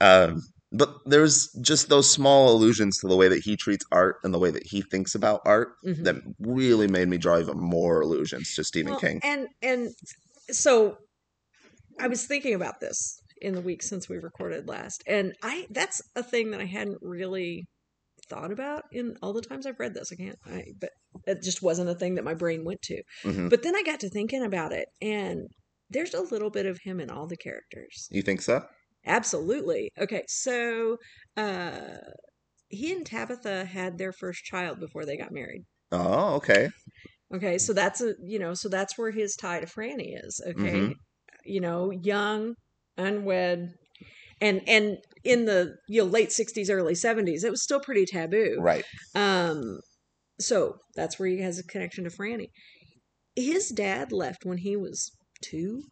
Um, 0.00 0.42
but 0.70 0.94
there's 1.04 1.48
just 1.60 1.88
those 1.88 2.10
small 2.10 2.50
allusions 2.54 2.98
to 2.98 3.08
the 3.08 3.16
way 3.16 3.28
that 3.28 3.42
he 3.44 3.56
treats 3.56 3.84
art 3.92 4.16
and 4.24 4.32
the 4.32 4.38
way 4.38 4.50
that 4.50 4.62
he 4.64 4.82
thinks 4.82 5.14
about 5.14 5.40
art 5.44 5.74
Mhm. 5.84 6.04
that 6.04 6.16
really 6.38 6.88
made 6.88 7.08
me 7.08 7.18
draw 7.18 7.38
even 7.38 7.58
more 7.58 8.00
allusions 8.00 8.54
to 8.54 8.64
Stephen 8.64 8.92
Well, 8.92 9.00
King. 9.00 9.20
And 9.22 9.48
and 9.60 9.90
so 10.50 10.96
I 11.98 12.08
was 12.08 12.26
thinking 12.26 12.54
about 12.54 12.80
this 12.80 13.18
in 13.40 13.54
the 13.54 13.60
week 13.60 13.82
since 13.82 14.08
we 14.08 14.18
recorded 14.18 14.68
last, 14.68 15.02
and 15.06 15.34
I 15.42 15.66
that's 15.70 16.00
a 16.16 16.22
thing 16.22 16.50
that 16.50 16.60
I 16.60 16.64
hadn't 16.66 16.98
really 17.02 17.66
thought 18.28 18.52
about 18.52 18.84
in 18.92 19.16
all 19.22 19.32
the 19.34 19.42
times 19.42 19.66
I've 19.66 19.80
read 19.80 19.94
this. 19.94 20.12
I 20.12 20.16
can't, 20.16 20.38
I 20.46 20.64
but 20.80 20.90
it 21.26 21.42
just 21.42 21.62
wasn't 21.62 21.90
a 21.90 21.94
thing 21.96 22.16
that 22.16 22.24
my 22.24 22.34
brain 22.34 22.64
went 22.64 22.82
to. 22.84 23.02
hmm 23.24 23.48
But 23.48 23.62
then 23.62 23.76
I 23.76 23.82
got 23.84 24.00
to 24.00 24.10
thinking 24.10 24.44
about 24.44 24.72
it, 24.72 24.88
and 25.02 25.48
there's 25.90 26.14
a 26.14 26.22
little 26.22 26.50
bit 26.50 26.66
of 26.66 26.80
him 26.84 27.00
in 27.00 27.10
all 27.10 27.26
the 27.28 27.36
characters. 27.38 28.10
You 28.10 28.22
think 28.22 28.42
so? 28.42 28.66
Absolutely. 29.06 29.90
Okay, 29.98 30.24
so 30.28 30.98
uh 31.36 31.98
he 32.70 32.92
and 32.94 33.06
Tabitha 33.06 33.66
had 33.66 33.98
their 33.98 34.12
first 34.12 34.44
child 34.44 34.80
before 34.80 35.04
they 35.06 35.16
got 35.18 35.32
married. 35.32 35.64
Oh, 35.92 36.34
okay. 36.36 36.70
Okay, 37.34 37.58
so 37.58 37.72
that's 37.72 38.00
a 38.00 38.14
you 38.22 38.38
know, 38.38 38.54
so 38.54 38.68
that's 38.68 38.98
where 38.98 39.10
his 39.10 39.34
tie 39.36 39.60
to 39.60 39.66
Franny 39.66 40.14
is. 40.24 40.40
Okay, 40.46 40.90
Mhm. 40.90 40.94
You 41.44 41.60
know, 41.60 41.90
young, 41.90 42.54
unwed, 42.96 43.74
and 44.40 44.62
and 44.68 44.98
in 45.24 45.44
the 45.44 45.76
you 45.88 46.02
know 46.02 46.08
late 46.08 46.32
sixties, 46.32 46.70
early 46.70 46.94
seventies, 46.94 47.44
it 47.44 47.50
was 47.50 47.62
still 47.62 47.80
pretty 47.80 48.04
taboo. 48.06 48.56
Right. 48.60 48.84
Um, 49.14 49.80
so 50.40 50.76
that's 50.96 51.18
where 51.18 51.28
he 51.28 51.40
has 51.40 51.58
a 51.58 51.64
connection 51.64 52.04
to 52.04 52.10
Franny. 52.10 52.46
His 53.36 53.68
dad 53.68 54.12
left 54.12 54.44
when 54.44 54.58
he 54.58 54.76
was 54.76 55.10
two, 55.42 55.82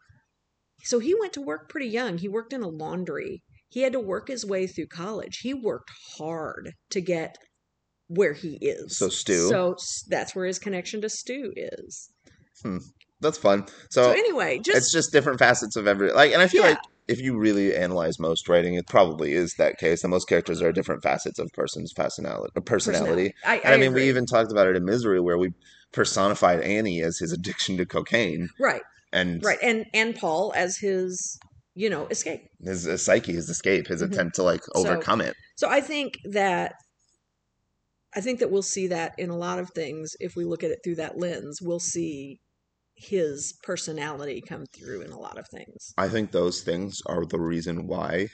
so 0.83 0.99
he 0.99 1.15
went 1.15 1.33
to 1.35 1.41
work 1.43 1.69
pretty 1.69 1.89
young. 1.89 2.19
He 2.19 2.29
worked 2.29 2.53
in 2.53 2.63
a 2.63 2.69
laundry. 2.69 3.43
He 3.69 3.83
had 3.83 3.93
to 3.93 4.01
work 4.01 4.29
his 4.29 4.45
way 4.45 4.67
through 4.67 4.89
college. 4.89 5.39
He 5.43 5.55
worked 5.55 5.91
hard 6.19 6.73
to 6.91 7.01
get 7.01 7.37
where 8.09 8.33
he 8.33 8.59
is. 8.61 8.99
So 8.99 9.09
Stu- 9.09 9.49
So 9.49 9.77
that's 10.09 10.35
where 10.35 10.47
his 10.47 10.59
connection 10.59 11.01
to 11.03 11.09
Stu 11.09 11.53
is. 11.57 12.11
Hmm. 12.63 12.79
That's 13.21 13.39
fun. 13.39 13.67
So, 13.91 14.03
So, 14.05 14.11
anyway, 14.13 14.59
just 14.65 14.77
it's 14.79 14.93
just 14.93 15.13
different 15.13 15.39
facets 15.39 15.77
of 15.77 15.87
every 15.87 16.13
like, 16.13 16.33
and 16.33 16.43
I 16.43 16.49
feel 16.49 16.63
Yeah. 16.63 16.71
like 16.71 16.79
if 17.09 17.21
you 17.21 17.37
really 17.37 17.75
analyze 17.75 18.19
most 18.21 18.49
writing, 18.49 18.75
it 18.75 18.87
probably 18.87 19.33
is 19.33 19.55
that 19.59 19.79
case. 19.79 20.03
That 20.03 20.09
most 20.09 20.29
characters 20.29 20.63
are 20.63 20.71
different 20.73 21.03
facets 21.03 21.39
of 21.39 21.51
person's 21.53 21.93
personality. 21.93 22.53
Personality. 22.65 23.35
I, 23.45 23.57
And 23.59 23.75
I, 23.75 23.77
mean, 23.79 23.91
agree. 23.91 24.03
we 24.03 24.09
even 24.09 24.27
talked 24.27 24.53
about 24.53 24.67
it 24.69 24.77
in 24.77 24.85
Misery, 24.85 25.21
where 25.21 25.37
we 25.39 25.51
personified 25.93 26.61
Annie 26.61 27.03
as 27.03 27.19
his 27.19 27.33
addiction 27.33 27.77
to 27.79 27.85
cocaine, 27.87 28.49
right, 28.61 28.83
and 29.13 29.43
right, 29.45 29.59
and 29.63 29.87
and 29.93 30.15
Paul 30.15 30.53
as 30.55 30.77
his 30.79 31.37
you 31.75 31.91
know 31.91 32.07
escape. 32.09 32.43
his, 32.65 32.85
his 32.85 33.05
psyche, 33.05 33.33
his 33.33 33.49
escape, 33.49 33.89
his 33.89 34.03
Mhm. 34.03 34.13
attempt 34.13 34.37
to 34.37 34.43
like 34.45 34.63
So- 34.65 34.73
overcome 34.77 35.21
it. 35.21 35.35
So 35.57 35.69
I 35.69 35.81
think 35.81 36.15
that 36.31 36.75
I 38.15 38.21
think 38.21 38.39
that 38.41 38.51
we'll 38.51 38.63
see 38.63 38.87
that 38.89 39.13
in 39.19 39.31
a 39.31 39.37
lot 39.37 39.59
of 39.59 39.71
things 39.71 40.13
if 40.21 40.35
we 40.37 40.45
look 40.45 40.63
at 40.65 40.71
it 40.71 40.79
through 40.85 40.97
that 40.97 41.19
lens. 41.19 41.61
We'll 41.63 41.79
see 41.81 42.41
his 43.01 43.55
personality 43.63 44.43
come 44.47 44.67
through 44.67 45.01
in 45.03 45.11
a 45.11 45.19
lot 45.19 45.39
of 45.39 45.49
things. 45.49 45.95
I 45.97 46.09
think 46.09 46.33
those 46.33 46.61
things 46.63 47.01
are 47.07 47.25
the 47.25 47.41
reason 47.41 47.87
why 47.87 48.29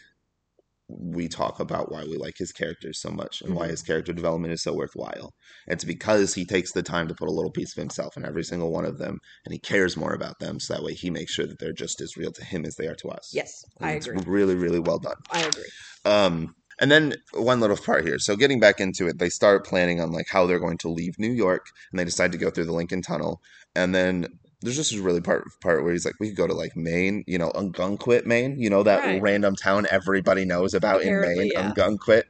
we 0.89 1.27
talk 1.27 1.59
about 1.59 1.91
why 1.91 2.05
we 2.05 2.17
like 2.17 2.35
his 2.39 2.53
characters 2.53 3.01
so 3.01 3.11
much 3.11 3.43
and 3.43 3.55
why 3.55 3.67
Mhm. 3.67 3.71
his 3.71 3.83
character 3.83 4.13
development 4.13 4.53
is 4.53 4.63
so 4.63 4.73
worthwhile. 4.73 5.33
It's 5.67 5.83
because 5.85 6.35
he 6.35 6.45
takes 6.45 6.73
the 6.73 6.83
time 6.83 7.09
to 7.09 7.15
put 7.15 7.29
a 7.29 7.33
little 7.33 7.51
piece 7.51 7.77
of 7.77 7.81
himself 7.81 8.17
in 8.17 8.25
every 8.25 8.45
single 8.45 8.71
one 8.71 8.85
of 8.85 8.99
them 8.99 9.19
and 9.45 9.53
he 9.53 9.59
cares 9.59 9.97
more 9.97 10.15
about 10.15 10.39
them 10.39 10.61
so 10.61 10.75
that 10.75 10.85
way 10.85 10.95
he 10.95 11.11
makes 11.11 11.33
sure 11.33 11.47
that 11.47 11.59
they're 11.59 11.73
just 11.73 12.01
as 12.01 12.17
real 12.17 12.31
to 12.33 12.45
him 12.45 12.65
as 12.65 12.77
they 12.77 12.87
are 12.87 12.95
to 12.97 13.09
us. 13.09 13.31
Yes, 13.33 13.65
I 13.81 13.89
And 13.89 13.97
it's 13.97 14.07
agree. 14.07 14.23
really, 14.27 14.55
really 14.55 14.79
well 14.79 14.99
done. 14.99 15.17
I 15.31 15.41
agree. 15.43 15.71
Um, 16.05 16.55
and 16.79 16.91
then 16.91 17.15
one 17.33 17.59
little 17.59 17.77
part 17.77 18.07
here. 18.07 18.19
So 18.19 18.37
getting 18.37 18.61
back 18.61 18.81
into 18.81 19.09
it, 19.09 19.19
they 19.19 19.31
start 19.31 19.67
planning 19.67 20.01
on 20.01 20.13
like 20.13 20.27
how 20.31 20.47
they're 20.47 20.61
going 20.61 20.79
to 20.79 20.89
leave 20.89 21.19
New 21.19 21.33
York, 21.33 21.67
and 21.91 21.99
they 21.99 22.05
decide 22.05 22.33
to 22.33 22.39
go 22.39 22.51
through 22.51 22.67
the 22.67 22.73
Lincoln 22.73 23.03
Tunnel. 23.03 23.41
And 23.75 23.95
then 23.95 24.27
there's 24.67 24.77
just 24.77 24.91
this 24.91 24.99
really 24.99 25.21
part 25.21 25.45
part 25.61 25.85
where 25.85 25.93
he's 25.93 26.05
like, 26.05 26.17
we 26.19 26.27
could 26.29 26.37
go 26.37 26.47
to 26.49 26.53
like 26.53 26.77
Maine, 26.77 27.23
you 27.29 27.39
know, 27.39 27.53
Ungunquit, 27.55 28.27
Maine, 28.27 28.59
you 28.59 28.69
know 28.69 28.83
that 28.83 29.05
Right. 29.05 29.23
random 29.23 29.55
town 29.55 29.87
everybody 29.93 30.45
knows 30.45 30.75
about 30.75 31.03
Apparently, 31.03 31.33
in 31.33 31.39
Maine, 31.39 31.51
yeah. 31.55 31.73
Ungunquit, 31.73 32.25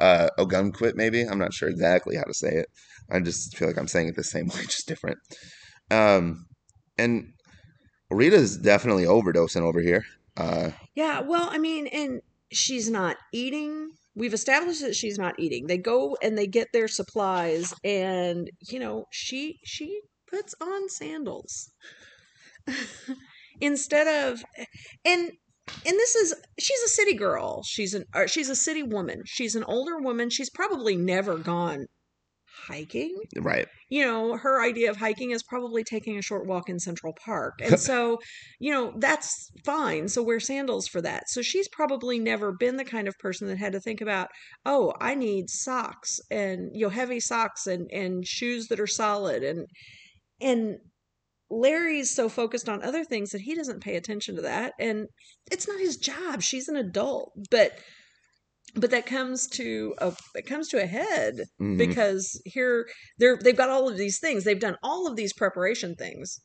uh, 0.00 0.28
Ogunquit, 0.36 0.96
maybe. 0.96 1.22
I'm 1.22 1.38
not 1.38 1.54
sure 1.54 1.68
exactly 1.68 2.16
how 2.16 2.24
to 2.24 2.34
say 2.34 2.48
it. 2.48 2.66
I 3.08 3.20
just 3.20 3.56
feel 3.56 3.68
like 3.68 3.78
I'm 3.78 3.86
saying 3.86 4.08
it 4.08 4.16
the 4.16 4.24
same 4.24 4.48
way, 4.54 4.62
just 4.62 4.88
different. 4.88 5.18
Um, 5.92 6.46
and 6.98 7.32
Rita's 8.10 8.56
definitely 8.56 9.04
overdosing 9.04 9.62
over 9.62 9.80
here. 9.80 10.04
Uh, 10.36 10.70
Yeah, 10.96 11.20
well, 11.20 11.48
I 11.52 11.58
mean, 11.58 11.86
and 11.86 12.20
she's 12.50 12.90
not 12.90 13.16
eating. 13.32 13.90
We've 14.16 14.34
established 14.34 14.80
that 14.82 14.96
she's 14.96 15.18
not 15.18 15.34
eating. 15.38 15.68
They 15.68 15.78
go 15.78 16.16
and 16.20 16.36
they 16.36 16.48
get 16.48 16.68
their 16.72 16.88
supplies 16.88 17.72
and, 17.84 18.50
you 18.68 18.80
know, 18.80 19.04
she 19.12 19.60
she 19.64 20.00
puts 20.30 20.54
on 20.60 20.88
sandals. 20.88 21.70
Instead 23.60 24.06
of 24.06 24.42
and 25.04 25.30
and 25.84 25.98
this 25.98 26.14
is 26.14 26.34
she's 26.58 26.82
a 26.82 26.88
city 26.88 27.14
girl. 27.14 27.62
She's 27.64 27.94
an 27.94 28.04
or 28.14 28.28
she's 28.28 28.48
a 28.48 28.56
city 28.56 28.82
woman. 28.82 29.22
She's 29.24 29.54
an 29.54 29.64
older 29.64 29.98
woman. 29.98 30.30
She's 30.30 30.50
probably 30.50 30.96
never 30.96 31.38
gone 31.38 31.86
hiking 32.66 33.14
right. 33.36 33.66
you 33.90 34.04
know, 34.04 34.36
her 34.36 34.62
idea 34.62 34.90
of 34.90 34.96
hiking 34.96 35.30
is 35.30 35.42
probably 35.42 35.84
taking 35.84 36.18
a 36.18 36.22
short 36.22 36.46
walk 36.46 36.68
in 36.68 36.78
Central 36.78 37.12
Park. 37.24 37.54
And 37.62 37.78
so, 37.78 38.18
you 38.58 38.72
know, 38.72 38.94
that's 38.98 39.50
fine. 39.64 40.08
So 40.08 40.22
wear 40.22 40.40
sandals 40.40 40.88
for 40.88 41.00
that. 41.02 41.24
So 41.28 41.42
she's 41.42 41.68
probably 41.68 42.18
never 42.18 42.52
been 42.52 42.76
the 42.76 42.84
kind 42.84 43.08
of 43.08 43.18
person 43.18 43.48
that 43.48 43.58
had 43.58 43.72
to 43.72 43.80
think 43.80 44.00
about, 44.00 44.28
oh, 44.64 44.92
I 45.00 45.14
need 45.14 45.50
socks 45.50 46.18
and, 46.30 46.70
you 46.72 46.86
know, 46.86 46.90
heavy 46.90 47.20
socks 47.20 47.66
and, 47.66 47.88
and 47.92 48.26
shoes 48.26 48.68
that 48.68 48.80
are 48.80 48.86
solid. 48.86 49.42
And, 49.42 49.66
and, 50.40 50.78
Larry's 51.48 52.10
so 52.12 52.28
focused 52.28 52.68
on 52.68 52.82
other 52.82 53.04
things 53.04 53.30
that 53.30 53.42
he 53.42 53.54
doesn't 53.54 53.78
pay 53.80 53.94
attention 53.94 54.34
to 54.34 54.42
that 54.42 54.72
and 54.80 55.06
it's 55.52 55.68
not 55.68 55.78
his 55.78 55.96
job. 55.96 56.42
She's 56.42 56.66
an 56.66 56.74
adult. 56.74 57.30
But 57.52 57.70
but 58.74 58.90
that 58.90 59.06
comes 59.06 59.46
to 59.50 59.94
a 59.98 60.12
it 60.34 60.44
comes 60.46 60.66
to 60.70 60.82
a 60.82 60.86
head 60.86 61.44
Mhm. 61.60 61.78
because 61.78 62.42
here 62.44 62.88
they're 63.18 63.38
they've 63.40 63.56
got 63.56 63.70
all 63.70 63.88
of 63.88 63.96
these 63.96 64.18
things 64.18 64.42
they've 64.42 64.58
done 64.58 64.76
all 64.82 65.06
of 65.06 65.14
these 65.14 65.32
preparation 65.32 65.94
things 65.94 66.40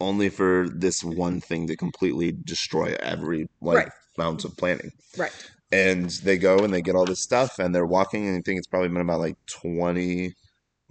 only 0.00 0.28
for 0.28 0.68
this 0.68 1.02
one 1.02 1.40
thing 1.40 1.66
to 1.68 1.76
completely 1.76 2.32
destroy 2.44 2.94
every 3.00 3.48
like 3.62 3.76
Right. 3.86 3.92
ounce 4.20 4.44
of 4.44 4.54
planning. 4.58 4.90
right 5.16 5.32
And 5.70 6.10
they 6.10 6.36
go 6.36 6.58
and 6.58 6.74
they 6.74 6.82
get 6.82 6.94
all 6.94 7.06
this 7.06 7.22
stuff 7.22 7.58
and 7.58 7.74
they're 7.74 7.86
walking 7.86 8.28
and 8.28 8.36
I 8.36 8.42
think 8.44 8.58
it's 8.58 8.66
probably 8.66 8.88
been 8.90 8.98
about 9.00 9.20
like 9.20 9.36
20 9.46 10.34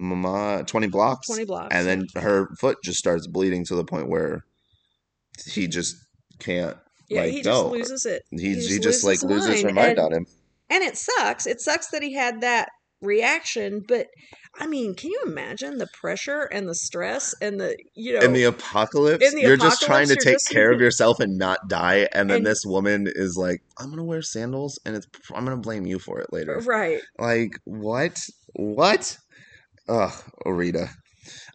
mama 0.02 0.64
20 0.66 0.88
blocks. 0.88 1.28
20 1.28 1.46
blocks 1.46 1.76
And 1.76 1.86
then 1.88 2.08
her 2.22 2.48
foot 2.60 2.78
just 2.84 2.98
starts 3.00 3.28
bleeding 3.28 3.64
to 3.66 3.76
the 3.76 3.84
point 3.86 4.10
where 4.10 4.42
he 5.46 5.68
just 5.68 5.96
can't 6.40 6.76
yeah 7.10 7.22
like 7.22 7.32
he 7.32 7.42
just 7.42 7.66
loses 7.66 8.06
it 8.06 8.24
he, 8.32 8.56
just 8.56 8.70
he 8.72 8.80
just 8.80 9.04
like 9.04 9.22
loses 9.22 9.48
loses 9.50 9.64
her 9.64 9.72
mind. 9.74 9.90
And- 9.92 10.00
on 10.00 10.14
him. 10.14 10.26
and 10.70 10.84
it 10.84 10.98
sucks 10.98 11.46
it 11.46 11.62
sucks 11.62 11.90
that 11.92 12.02
he 12.02 12.14
had 12.14 12.42
that 12.42 12.70
reaction 13.02 13.82
but 13.88 14.08
i 14.60 14.68
mean 14.68 14.94
can 14.94 15.10
you 15.12 15.22
imagine 15.26 15.78
the 15.78 15.88
pressure 15.88 16.42
and 16.52 16.68
the 16.70 16.76
stress 16.76 17.34
and 17.42 17.60
the 17.60 17.76
you 17.96 18.14
know 18.14 18.26
In 18.26 18.34
the 18.34 18.44
apocalypse, 18.44 19.26
In 19.26 19.36
the 19.36 19.42
you're 19.42 19.58
just 19.58 19.82
trying 19.82 20.08
to 20.10 20.16
take 20.16 20.38
care 20.48 20.72
of 20.72 20.80
yourself 20.86 21.20
and 21.20 21.38
not 21.38 21.68
die, 21.68 22.08
and 22.14 22.30
then 22.30 22.38
And- 22.38 22.46
this 22.46 22.64
woman 22.66 23.08
is 23.08 23.36
like, 23.38 23.62
"I'm 23.80 23.90
gonna 23.90 24.04
wear 24.04 24.22
sandals, 24.22 24.80
and 24.86 24.96
it's 24.96 25.08
I'm 25.34 25.46
gonna 25.46 25.58
blame 25.58 25.86
you 25.86 25.98
for 26.00 26.20
it 26.20 26.32
later." 26.34 26.60
right 26.60 27.02
Like 27.18 27.54
what? 27.66 28.20
What? 28.54 29.18
Ugh, 29.88 30.14
Rita. 30.46 30.90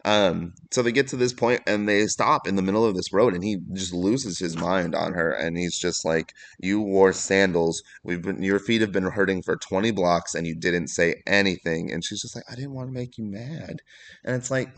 Um, 0.05 0.53
so 0.71 0.81
they 0.81 0.93
get 0.93 1.07
to 1.09 1.17
this 1.17 1.33
point 1.33 1.61
and 1.67 1.87
they 1.87 2.07
stop 2.07 2.47
in 2.47 2.55
the 2.55 2.61
middle 2.61 2.85
of 2.85 2.95
this 2.95 3.11
road 3.11 3.33
and 3.33 3.43
he 3.43 3.57
just 3.73 3.93
loses 3.93 4.39
his 4.39 4.55
mind 4.55 4.95
on 4.95 5.13
her 5.13 5.31
and 5.31 5.57
he's 5.57 5.77
just 5.77 6.05
like, 6.05 6.33
You 6.59 6.79
wore 6.79 7.11
sandals. 7.11 7.83
We've 8.03 8.21
been 8.21 8.41
your 8.41 8.59
feet 8.59 8.81
have 8.81 8.93
been 8.93 9.03
hurting 9.03 9.43
for 9.43 9.57
20 9.57 9.91
blocks 9.91 10.33
and 10.33 10.47
you 10.47 10.55
didn't 10.55 10.87
say 10.87 11.21
anything. 11.27 11.91
And 11.91 12.05
she's 12.05 12.21
just 12.21 12.35
like, 12.35 12.45
I 12.49 12.55
didn't 12.55 12.73
want 12.73 12.87
to 12.87 12.93
make 12.93 13.17
you 13.17 13.25
mad. 13.25 13.81
And 14.23 14.35
it's 14.35 14.49
like 14.49 14.69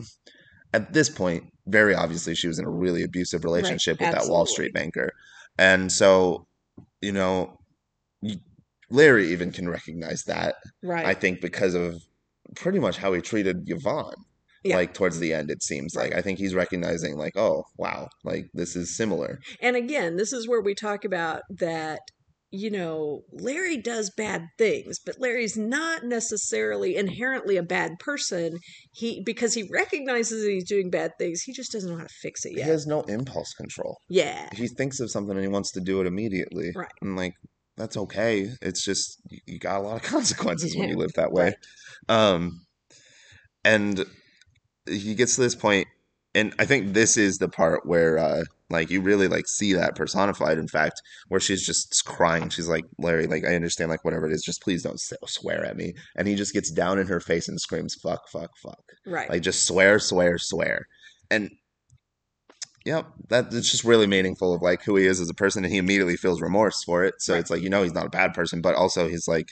at 0.74 0.92
this 0.92 1.08
point, 1.08 1.44
very 1.66 1.94
obviously 1.94 2.34
she 2.34 2.48
was 2.48 2.58
in 2.58 2.64
a 2.64 2.70
really 2.70 3.04
abusive 3.04 3.44
relationship 3.44 4.00
with 4.00 4.12
that 4.12 4.26
Wall. 4.28 4.46
Street 4.46 4.74
banker. 4.74 5.12
And 5.58 5.92
so, 5.92 6.46
you 7.00 7.12
know, 7.12 7.58
Larry 8.90 9.30
even 9.30 9.52
can 9.52 9.68
recognize 9.68 10.24
that. 10.24 10.56
right 10.82 11.06
I 11.06 11.14
think 11.14 11.40
because 11.40 11.74
of 11.74 12.02
pretty 12.56 12.78
much 12.78 12.98
how 12.98 13.12
he 13.12 13.20
treated 13.20 13.56
Yvonne. 13.66 14.14
Yeah. 14.62 14.76
Like 14.76 14.92
towards 14.92 15.18
the 15.18 15.32
end, 15.32 15.50
it 15.50 15.62
seems 15.62 15.94
like 15.94 16.14
I 16.14 16.20
think 16.20 16.38
he's 16.38 16.54
recognizing 16.54 17.16
like, 17.16 17.34
oh 17.36 17.64
wow, 17.78 18.08
like 18.24 18.44
this 18.52 18.76
is 18.76 18.94
similar. 18.94 19.38
And 19.62 19.74
again, 19.74 20.16
this 20.16 20.34
is 20.34 20.46
where 20.46 20.60
we 20.60 20.74
talk 20.74 21.06
about 21.06 21.40
that, 21.48 22.00
you 22.50 22.70
know, 22.70 23.22
Larry 23.32 23.78
does 23.78 24.10
bad 24.14 24.42
things, 24.58 24.98
but 24.98 25.18
Larry's 25.18 25.56
not 25.56 26.04
necessarily 26.04 26.94
inherently 26.96 27.56
a 27.56 27.62
bad 27.62 27.92
person. 28.00 28.58
He 28.92 29.22
because 29.24 29.54
he 29.54 29.66
recognizes 29.72 30.42
that 30.44 30.50
he's 30.50 30.68
doing 30.68 30.90
bad 30.90 31.12
things, 31.18 31.40
he 31.40 31.54
just 31.54 31.72
doesn't 31.72 31.88
know 31.90 31.96
how 31.96 32.02
to 32.04 32.14
fix 32.20 32.44
it 32.44 32.52
yet 32.54 32.64
He 32.66 32.70
has 32.70 32.86
no 32.86 33.00
impulse 33.02 33.54
control. 33.54 33.96
yeah. 34.10 34.50
He 34.52 34.68
thinks 34.68 35.00
of 35.00 35.10
something 35.10 35.36
and 35.36 35.42
he 35.44 35.48
wants 35.48 35.72
to 35.72 35.80
do 35.80 36.02
it 36.02 36.06
immediately. 36.06 36.72
Right. 36.76 36.92
And 37.00 37.16
like 37.16 37.32
that's 37.80 37.96
okay. 37.96 38.50
It's 38.62 38.84
just 38.84 39.20
you- 39.30 39.40
you 39.46 39.58
got 39.58 39.80
a 39.80 39.82
lot 39.82 39.96
of 39.96 40.02
consequences 40.16 40.76
when 40.76 40.88
you 40.88 40.96
live 40.96 41.12
that 41.14 41.32
way. 41.32 41.54
Um, 42.08 42.60
and 43.64 44.04
he 44.86 45.14
gets 45.14 45.34
to 45.36 45.42
this 45.42 45.54
point, 45.54 45.86
and 46.34 46.54
I 46.58 46.64
think 46.64 46.94
this 46.94 47.16
is 47.16 47.38
the 47.38 47.48
part 47.48 47.84
where, 47.86 48.18
uh, 48.18 48.44
like, 48.70 48.88
you 48.90 49.00
really 49.00 49.26
like 49.28 49.46
see 49.48 49.72
that 49.74 49.96
personified. 49.96 50.58
In 50.58 50.68
fact, 50.68 51.02
where 51.28 51.40
she's 51.40 51.64
just 51.66 52.04
crying. 52.06 52.48
She's 52.50 52.68
like, 52.68 52.84
"Larry, 52.98 53.26
like, 53.26 53.44
I 53.44 53.54
understand, 53.56 53.90
like, 53.90 54.04
whatever 54.04 54.26
it 54.26 54.32
is, 54.32 54.42
just 54.44 54.62
please 54.62 54.82
don't 54.82 55.00
swear 55.26 55.64
at 55.64 55.76
me." 55.76 55.94
And 56.16 56.28
he 56.28 56.36
just 56.36 56.52
gets 56.54 56.70
down 56.70 56.98
in 56.98 57.08
her 57.08 57.20
face 57.20 57.48
and 57.48 57.60
screams, 57.60 57.96
"Fuck, 57.96 58.28
fuck, 58.28 58.50
fuck!" 58.62 58.80
Right. 59.06 59.28
Like, 59.28 59.42
just 59.42 59.66
swear, 59.66 59.98
swear, 59.98 60.38
swear. 60.38 60.86
And 61.30 61.50
yep, 62.84 63.06
that 63.28 63.52
it's 63.52 63.70
just 63.70 63.84
really 63.84 64.06
meaningful 64.06 64.54
of 64.54 64.62
like 64.62 64.82
who 64.82 64.96
he 64.96 65.06
is 65.06 65.20
as 65.20 65.30
a 65.30 65.34
person, 65.34 65.64
and 65.64 65.72
he 65.72 65.78
immediately 65.78 66.16
feels 66.16 66.40
remorse 66.40 66.82
for 66.84 67.04
it. 67.04 67.14
So 67.18 67.34
Right. 67.34 67.40
it's 67.40 67.50
like 67.50 67.62
you 67.62 67.70
know 67.70 67.82
he's 67.82 67.94
not 67.94 68.06
a 68.06 68.10
bad 68.10 68.34
person, 68.34 68.60
but 68.60 68.74
also 68.74 69.08
he's 69.08 69.28
like, 69.28 69.48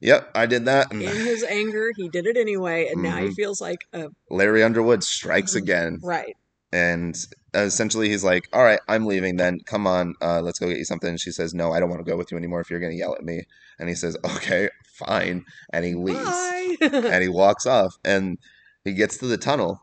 "Yep, 0.00 0.30
I 0.34 0.46
did 0.46 0.64
that." 0.66 0.90
And 0.92 1.02
In 1.02 1.26
his 1.26 1.42
anger, 1.44 1.90
he 1.96 2.08
did 2.08 2.26
it 2.26 2.36
anyway, 2.36 2.88
and 2.88 3.02
now 3.02 3.16
he 3.18 3.28
Mhm. 3.28 3.34
feels 3.34 3.60
like 3.60 3.80
a 3.92 4.08
Larry 4.30 4.62
Underwood 4.62 5.02
strikes 5.04 5.54
Mhm. 5.54 5.62
again, 5.62 5.98
right. 6.02 6.36
and 6.72 7.16
essentially 7.52 8.08
he's 8.08 8.22
like, 8.24 8.44
"All 8.52 8.62
right, 8.62 8.80
I'm 8.88 9.04
leaving. 9.06 9.36
Then 9.36 9.58
come 9.66 9.86
on, 9.86 10.14
uh, 10.22 10.40
let's 10.40 10.58
go 10.58 10.68
get 10.68 10.78
you 10.78 10.84
something." 10.84 11.10
And 11.10 11.20
she 11.20 11.32
says, 11.32 11.52
"No, 11.52 11.72
I 11.72 11.80
don't 11.80 11.90
want 11.90 12.04
to 12.04 12.10
go 12.10 12.16
with 12.16 12.30
you 12.30 12.38
anymore. 12.38 12.60
If 12.60 12.70
you're 12.70 12.80
gonna 12.80 12.94
yell 12.94 13.14
at 13.14 13.24
me," 13.24 13.42
and 13.78 13.88
he 13.88 13.94
says, 13.94 14.16
"Okay, 14.24 14.68
fine," 14.94 15.44
and 15.72 15.84
he 15.84 15.94
leaves 15.94 16.50
and 16.80 17.22
he 17.22 17.28
walks 17.28 17.66
off, 17.66 17.94
and 18.04 18.38
he 18.84 18.92
gets 18.92 19.18
to 19.18 19.26
the 19.26 19.36
tunnel, 19.36 19.80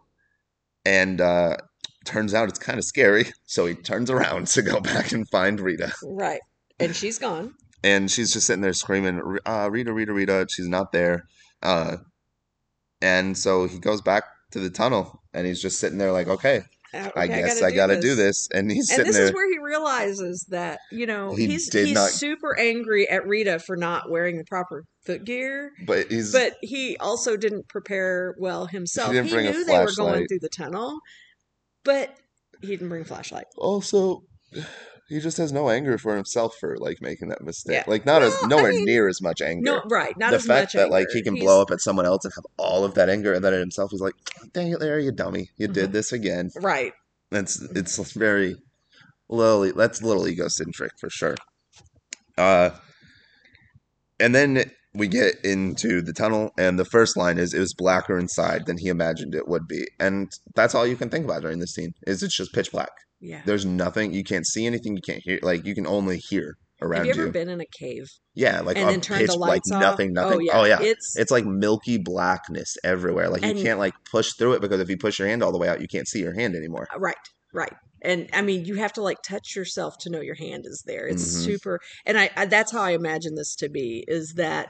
and 0.86 1.20
uh, 1.22 1.58
turns 2.08 2.34
out 2.34 2.50
it's 2.50 2.58
kind 2.60 2.80
of 2.80 2.86
scary, 2.86 3.32
so 3.46 3.66
he 3.68 3.76
turns 3.76 4.10
around 4.10 4.48
to 4.48 4.62
go 4.64 4.80
back 4.92 5.12
and 5.12 5.28
find 5.30 5.60
Rita, 5.60 5.92
right. 6.04 6.42
And 6.80 6.96
she's 6.96 7.20
gone. 7.20 7.54
and 7.84 8.10
she's 8.10 8.34
just 8.34 8.48
sitting 8.48 8.62
there 8.62 8.74
screaming, 8.74 9.22
uh, 9.46 9.70
"Rita, 9.72 9.94
Rita, 9.94 10.14
Rita!" 10.14 10.48
She's 10.50 10.68
not 10.68 10.92
there, 10.92 11.24
uh, 11.62 11.98
and 13.02 13.38
so 13.38 13.68
he 13.68 13.80
goes 13.80 14.02
back 14.02 14.24
to 14.52 14.60
the 14.60 14.70
tunnel, 14.70 15.22
and 15.34 15.46
he's 15.46 15.62
just 15.62 15.80
sitting 15.80 15.98
there 15.98 16.12
like, 16.12 16.28
"Okay." 16.28 16.64
uh, 16.94 17.10
I 17.18 17.28
guess 17.28 17.62
I 17.62 17.72
gotta 17.72 18.00
do 18.00 18.16
this. 18.16 18.48
And 18.54 18.72
he's 18.72 18.90
And 18.90 18.98
sitting 18.98 19.06
this 19.08 19.16
there. 19.18 19.26
is 19.26 19.34
where 19.34 19.50
he 19.52 19.60
realizes 19.60 20.46
that 20.50 20.80
you 20.92 21.06
know 21.06 21.36
He 21.36 21.46
he's 21.48 21.72
he's 21.72 21.92
not- 21.94 22.10
super 22.12 22.58
angry 22.58 23.08
at 23.10 23.28
Rita 23.28 23.60
for 23.60 23.76
not 23.76 24.10
wearing 24.10 24.38
the 24.38 24.46
proper 24.46 24.86
footgear, 25.06 25.72
but 25.86 26.10
he's 26.10 26.32
but 26.32 26.54
he 26.62 26.96
also 26.98 27.36
didn't 27.36 27.68
prepare 27.68 28.36
well 28.40 28.68
himself. 28.68 29.12
he 29.12 29.18
a 29.18 29.24
knew 29.24 29.66
they 29.66 29.78
were 29.80 29.92
going 29.98 30.28
through 30.28 30.40
the 30.40 30.50
tunnel, 30.50 30.98
but 31.88 32.16
he 32.62 32.68
didn't 32.68 32.90
bring 32.90 33.02
a 33.02 33.06
flashlight. 33.06 33.46
also 33.58 34.22
he 35.10 35.20
just 35.22 35.38
has 35.38 35.52
no 35.54 35.70
anger 35.70 35.98
for 35.98 36.16
himself 36.16 36.56
for 36.60 36.78
like 36.78 36.98
making 37.02 37.30
that 37.30 37.42
mistake. 37.42 37.76
Yeah. 37.76 37.84
Like 37.88 38.06
not 38.06 38.22
as 38.22 38.34
Well, 38.34 38.46
I 38.46 38.48
nowhere 38.50 38.72
mean, 38.72 38.86
near 38.86 39.08
as 39.08 39.22
much 39.22 39.42
anger. 39.42 39.64
No, 39.72 39.82
right? 39.90 40.16
Not 40.18 40.32
the 40.32 40.40
fact 40.40 40.74
that 40.74 40.90
like 40.92 41.08
he 41.14 41.22
can 41.24 41.36
He's- 41.36 41.44
blow 41.46 41.62
up 41.62 41.72
at 41.72 41.80
someone 41.82 42.06
else 42.06 42.26
and 42.26 42.34
have 42.36 42.46
all 42.58 42.84
of 42.84 42.94
that 42.96 43.10
anger, 43.10 43.34
and 43.34 43.44
then 43.44 43.54
at 43.54 43.60
himself 43.60 43.92
he's 43.92 44.02
like, 44.02 44.16
"Dang 44.54 44.72
it, 44.72 44.82
Larry, 44.82 45.06
you 45.06 45.12
dummy! 45.14 45.50
You 45.58 45.68
did 45.70 45.90
Mhm. 45.90 45.94
this 45.94 46.12
again." 46.12 46.50
Right. 46.62 46.92
That's 47.32 47.62
it's 47.76 47.98
very 48.14 48.56
little. 49.30 49.72
That's 49.74 50.02
a 50.02 50.06
little 50.06 50.28
egocentric 50.28 50.92
for 51.00 51.10
sure. 51.10 51.36
Uh, 52.38 52.72
and 54.20 54.34
then 54.36 54.72
we 54.98 55.08
get 55.08 55.36
into 55.44 56.02
the 56.02 56.14
tunnel, 56.14 56.52
and 56.58 56.78
the 56.78 56.86
first 56.86 57.16
line 57.18 57.38
is, 57.38 57.54
"It 57.54 57.60
was 57.60 57.74
blacker 57.74 58.18
inside 58.18 58.66
than 58.66 58.78
he 58.78 58.88
imagined 58.88 59.36
it 59.36 59.48
would 59.48 59.68
be," 59.68 59.86
and 60.00 60.32
that's 60.56 60.76
all 60.76 60.86
you 60.88 60.96
can 60.96 61.10
think 61.10 61.26
about 61.26 61.42
during 61.42 61.60
this 61.60 61.74
scene. 61.74 61.94
Is 62.06 62.24
it's 62.24 62.36
just 62.36 62.54
pitch 62.54 62.72
black. 62.72 62.90
Yeah. 63.20 63.42
There's 63.46 63.66
nothing. 63.66 64.14
You 64.14 64.24
can't 64.24 64.46
see 64.46 64.66
anything. 64.66 64.96
You 64.96 65.02
can't 65.02 65.22
hear. 65.24 65.40
Like 65.42 65.66
you 65.66 65.74
can 65.76 65.88
only 65.88 66.18
hear 66.18 66.58
around 66.82 67.06
Have 67.06 67.08
you 67.08 67.12
ever 67.14 67.26
you. 67.28 67.32
been 67.32 67.50
in 67.50 67.60
a 67.60 67.66
cave 67.80 68.06
yeah, 68.36 68.62
like 68.62 68.78
and 68.78 68.88
then 68.88 69.02
turn 69.02 69.18
pitch 69.18 69.32
the 69.32 69.36
like 69.38 69.64
off? 69.72 69.82
nothing, 69.82 70.14
nothing. 70.14 70.38
Oh 70.38 70.42
yeah. 70.42 70.60
Oh 70.60 70.64
yeah. 70.66 70.78
It's 70.80 71.18
It's 71.18 71.32
like 71.32 71.46
milky 71.46 71.98
blackness 71.98 72.76
everywhere. 72.84 73.30
Like 73.30 73.44
you 73.44 73.56
can't 73.56 73.80
like 73.80 73.96
push 74.12 74.34
through 74.34 74.54
it 74.54 74.62
because 74.62 74.80
if 74.80 74.90
you 74.90 74.98
push 74.98 75.18
your 75.18 75.28
hand 75.28 75.42
all 75.42 75.52
the 75.52 75.58
way 75.58 75.68
out, 75.68 75.82
you 75.82 75.88
can't 75.88 76.08
see 76.08 76.20
your 76.20 76.36
hand 76.36 76.56
anymore. 76.56 76.88
Uh, 76.94 77.00
right. 77.00 77.16
Right. 77.54 77.74
And 78.02 78.30
I 78.34 78.42
mean, 78.42 78.66
you 78.66 78.76
have 78.76 78.94
to 78.94 79.02
like 79.02 79.18
touch 79.28 79.56
yourself 79.56 79.96
to 80.02 80.10
know 80.10 80.22
your 80.22 80.36
hand 80.36 80.66
is 80.66 80.84
there. 80.86 81.08
It's 81.08 81.24
Mhm. 81.24 81.44
super, 81.44 81.80
and 82.06 82.18
I, 82.18 82.30
I 82.36 82.46
that's 82.46 82.72
how 82.72 82.82
I 82.82 82.92
imagine 82.92 83.36
this 83.36 83.56
to 83.58 83.70
be. 83.70 84.04
Is 84.08 84.34
that 84.38 84.70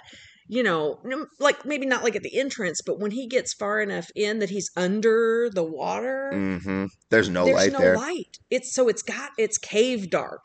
you 0.50 0.64
know, 0.64 1.02
like 1.40 1.66
maybe 1.66 1.86
not 1.86 2.04
like 2.04 2.16
at 2.16 2.24
the 2.24 2.40
entrance, 2.40 2.80
but 2.86 3.00
when 3.00 3.12
he 3.12 3.28
gets 3.28 3.54
far 3.54 3.82
enough 3.82 4.08
in 4.16 4.40
that 4.40 4.50
he's 4.50 4.70
under 4.78 5.50
the 5.50 5.64
water, 5.64 6.32
hmm 6.32 6.86
There's 7.10 7.30
no 7.30 7.46
light. 7.46 7.54
there's 7.54 7.68
light 7.68 7.74
no 7.74 7.80
there. 7.80 7.96
light. 7.96 8.38
It's 8.50 8.74
so 8.74 8.88
it's 8.88 9.02
got 9.04 9.32
it's 9.38 9.58
cave 9.58 10.10
dark. 10.10 10.42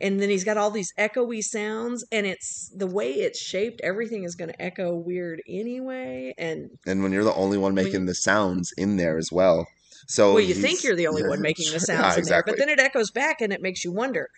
And 0.00 0.20
then 0.20 0.28
he's 0.28 0.42
got 0.44 0.56
all 0.56 0.70
these 0.72 0.92
echoey 0.98 1.40
sounds, 1.40 2.04
and 2.10 2.26
it's 2.26 2.68
the 2.76 2.86
way 2.86 3.12
it's 3.12 3.38
shaped. 3.40 3.80
Everything 3.84 4.24
is 4.24 4.34
going 4.34 4.50
to 4.50 4.60
echo 4.62 4.92
weird 4.94 5.40
anyway. 5.48 6.34
And 6.36 6.70
And 6.86 7.02
when 7.02 7.12
you're 7.12 7.22
the 7.24 7.34
only 7.34 7.58
one 7.58 7.74
making 7.74 8.06
the 8.06 8.14
sounds 8.14 8.72
in 8.76 8.96
there 8.96 9.18
as 9.18 9.30
well. 9.30 9.66
So 10.08 10.34
well, 10.34 10.42
you 10.42 10.54
think 10.54 10.82
you're 10.84 10.96
the 10.96 11.06
only 11.06 11.22
one 11.26 11.40
making 11.50 11.70
the 11.70 11.76
ah, 11.76 11.78
sounds 11.78 12.14
Yeah, 12.14 12.18
exactly. 12.18 12.52
there, 12.52 12.56
but 12.56 12.58
then 12.58 12.68
it 12.68 12.80
echoes 12.80 13.10
back, 13.10 13.40
and 13.40 13.52
it 13.52 13.62
makes 13.62 13.84
you 13.84 13.92
wonder: 13.92 14.28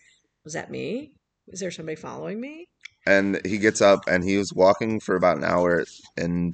Was 0.44 0.52
that 0.54 0.70
me? 0.70 1.12
Is 1.48 1.60
there 1.60 1.70
somebody 1.70 1.96
following 1.96 2.40
me? 2.40 2.66
and 3.08 3.40
he 3.46 3.56
gets 3.56 3.80
up 3.80 4.00
and 4.08 4.24
he 4.24 4.36
was 4.36 4.52
walking 4.52 4.98
for 4.98 5.14
about 5.14 5.36
an 5.36 5.44
hour 5.44 5.84
and 6.16 6.52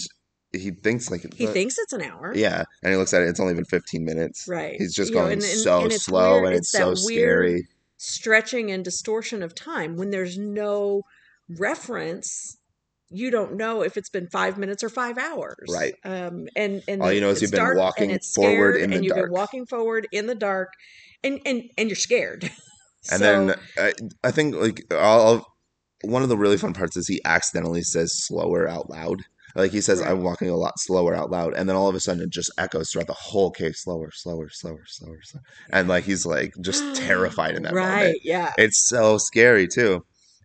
he 0.53 0.71
thinks 0.71 1.11
like 1.11 1.23
He 1.33 1.47
thinks 1.47 1.79
it's 1.79 1.95
an 1.95 2.03
hour, 2.03 2.35
Yeah, 2.35 2.65
and 2.83 2.93
he 2.93 2.99
looks 2.99 3.15
at 3.15 3.23
it. 3.23 3.29
It's 3.31 3.41
only 3.41 3.55
been 3.55 3.65
15 3.65 4.05
minutes. 4.05 4.45
right? 4.47 4.75
He's 4.77 4.95
just 4.95 5.13
You 5.13 5.17
know, 5.17 5.23
going 5.23 5.33
and- 5.35 5.43
and- 5.43 5.61
so 5.61 5.81
and 5.85 5.93
slow, 5.95 6.33
weird- 6.43 6.47
and 6.49 6.57
it's, 6.57 6.71
that 6.73 6.79
so 6.79 6.95
scary. 6.95 7.69
stretching 7.97 8.71
and 8.71 8.85
distortion 8.85 9.43
of 9.43 9.55
time 9.55 9.97
when 9.97 10.11
there's 10.11 10.37
no 10.37 11.05
reference 11.49 12.59
you 13.13 13.31
don't 13.31 13.55
know 13.57 13.83
if 13.83 13.97
it's 13.97 14.09
been 14.11 14.29
five 14.29 14.59
minutes 14.59 14.83
or 14.83 14.89
five 14.89 15.19
hours 15.19 15.69
Right. 15.71 15.95
um 16.05 16.49
and 16.57 16.83
and 16.89 17.03
All 17.03 17.13
you 17.13 17.21
know 17.21 17.31
is 17.31 17.43
you've 17.43 17.51
been 17.51 17.77
walking 17.77 18.19
forward 18.35 18.77
in 18.77 18.91
the 18.91 18.97
and 18.97 19.05
you've 19.05 19.15
dark. 19.15 19.27
been 19.27 19.33
walking 19.33 19.67
forward 19.67 20.09
in 20.13 20.27
the 20.27 20.35
dark 20.35 20.73
and 21.25 21.41
and 21.47 21.63
and 21.79 21.89
you're 21.89 21.97
scared 21.97 22.51
And 23.11 23.19
So- 23.19 23.47
then 23.47 23.55
I, 23.79 23.93
I 24.23 24.31
think 24.31 24.55
like 24.55 24.85
all 24.95 25.45
one 26.05 26.23
of 26.23 26.29
the 26.29 26.37
really 26.37 26.57
fun 26.57 26.73
parts 26.73 26.97
is 26.97 27.09
he 27.09 27.21
accidentally 27.25 27.83
says 27.83 28.13
slower 28.27 28.69
out 28.69 28.91
loud. 28.91 29.23
Like 29.55 29.71
he 29.73 29.81
says, 29.83 30.01
Right. 30.01 30.11
"I'm 30.13 30.23
walking 30.23 30.49
a 30.49 30.57
lot 30.57 30.79
slower 30.79 31.15
out 31.15 31.31
loud," 31.31 31.53
and 31.55 31.69
then 31.69 31.77
all 31.77 31.89
of 31.89 31.95
a 31.95 32.01
sudden 32.01 32.23
it 32.23 32.31
just 32.31 32.51
echoes 32.59 32.91
throughout 32.91 33.09
the 33.09 33.13
whole 33.13 33.51
cave, 33.51 33.75
slower, 33.77 34.11
slower, 34.13 34.49
slower, 34.51 34.85
slower, 34.87 35.19
slower. 35.23 35.43
and 35.73 35.89
like 35.89 36.05
he's 36.05 36.25
like 36.25 36.55
just 36.63 36.83
terrified 36.97 37.55
in 37.57 37.65
that 37.65 37.75
right 37.75 37.97
moment. 38.05 38.19
yeah 38.25 38.53
It's 38.57 38.89
so 38.89 39.19
scary 39.19 39.67
too. 39.69 40.05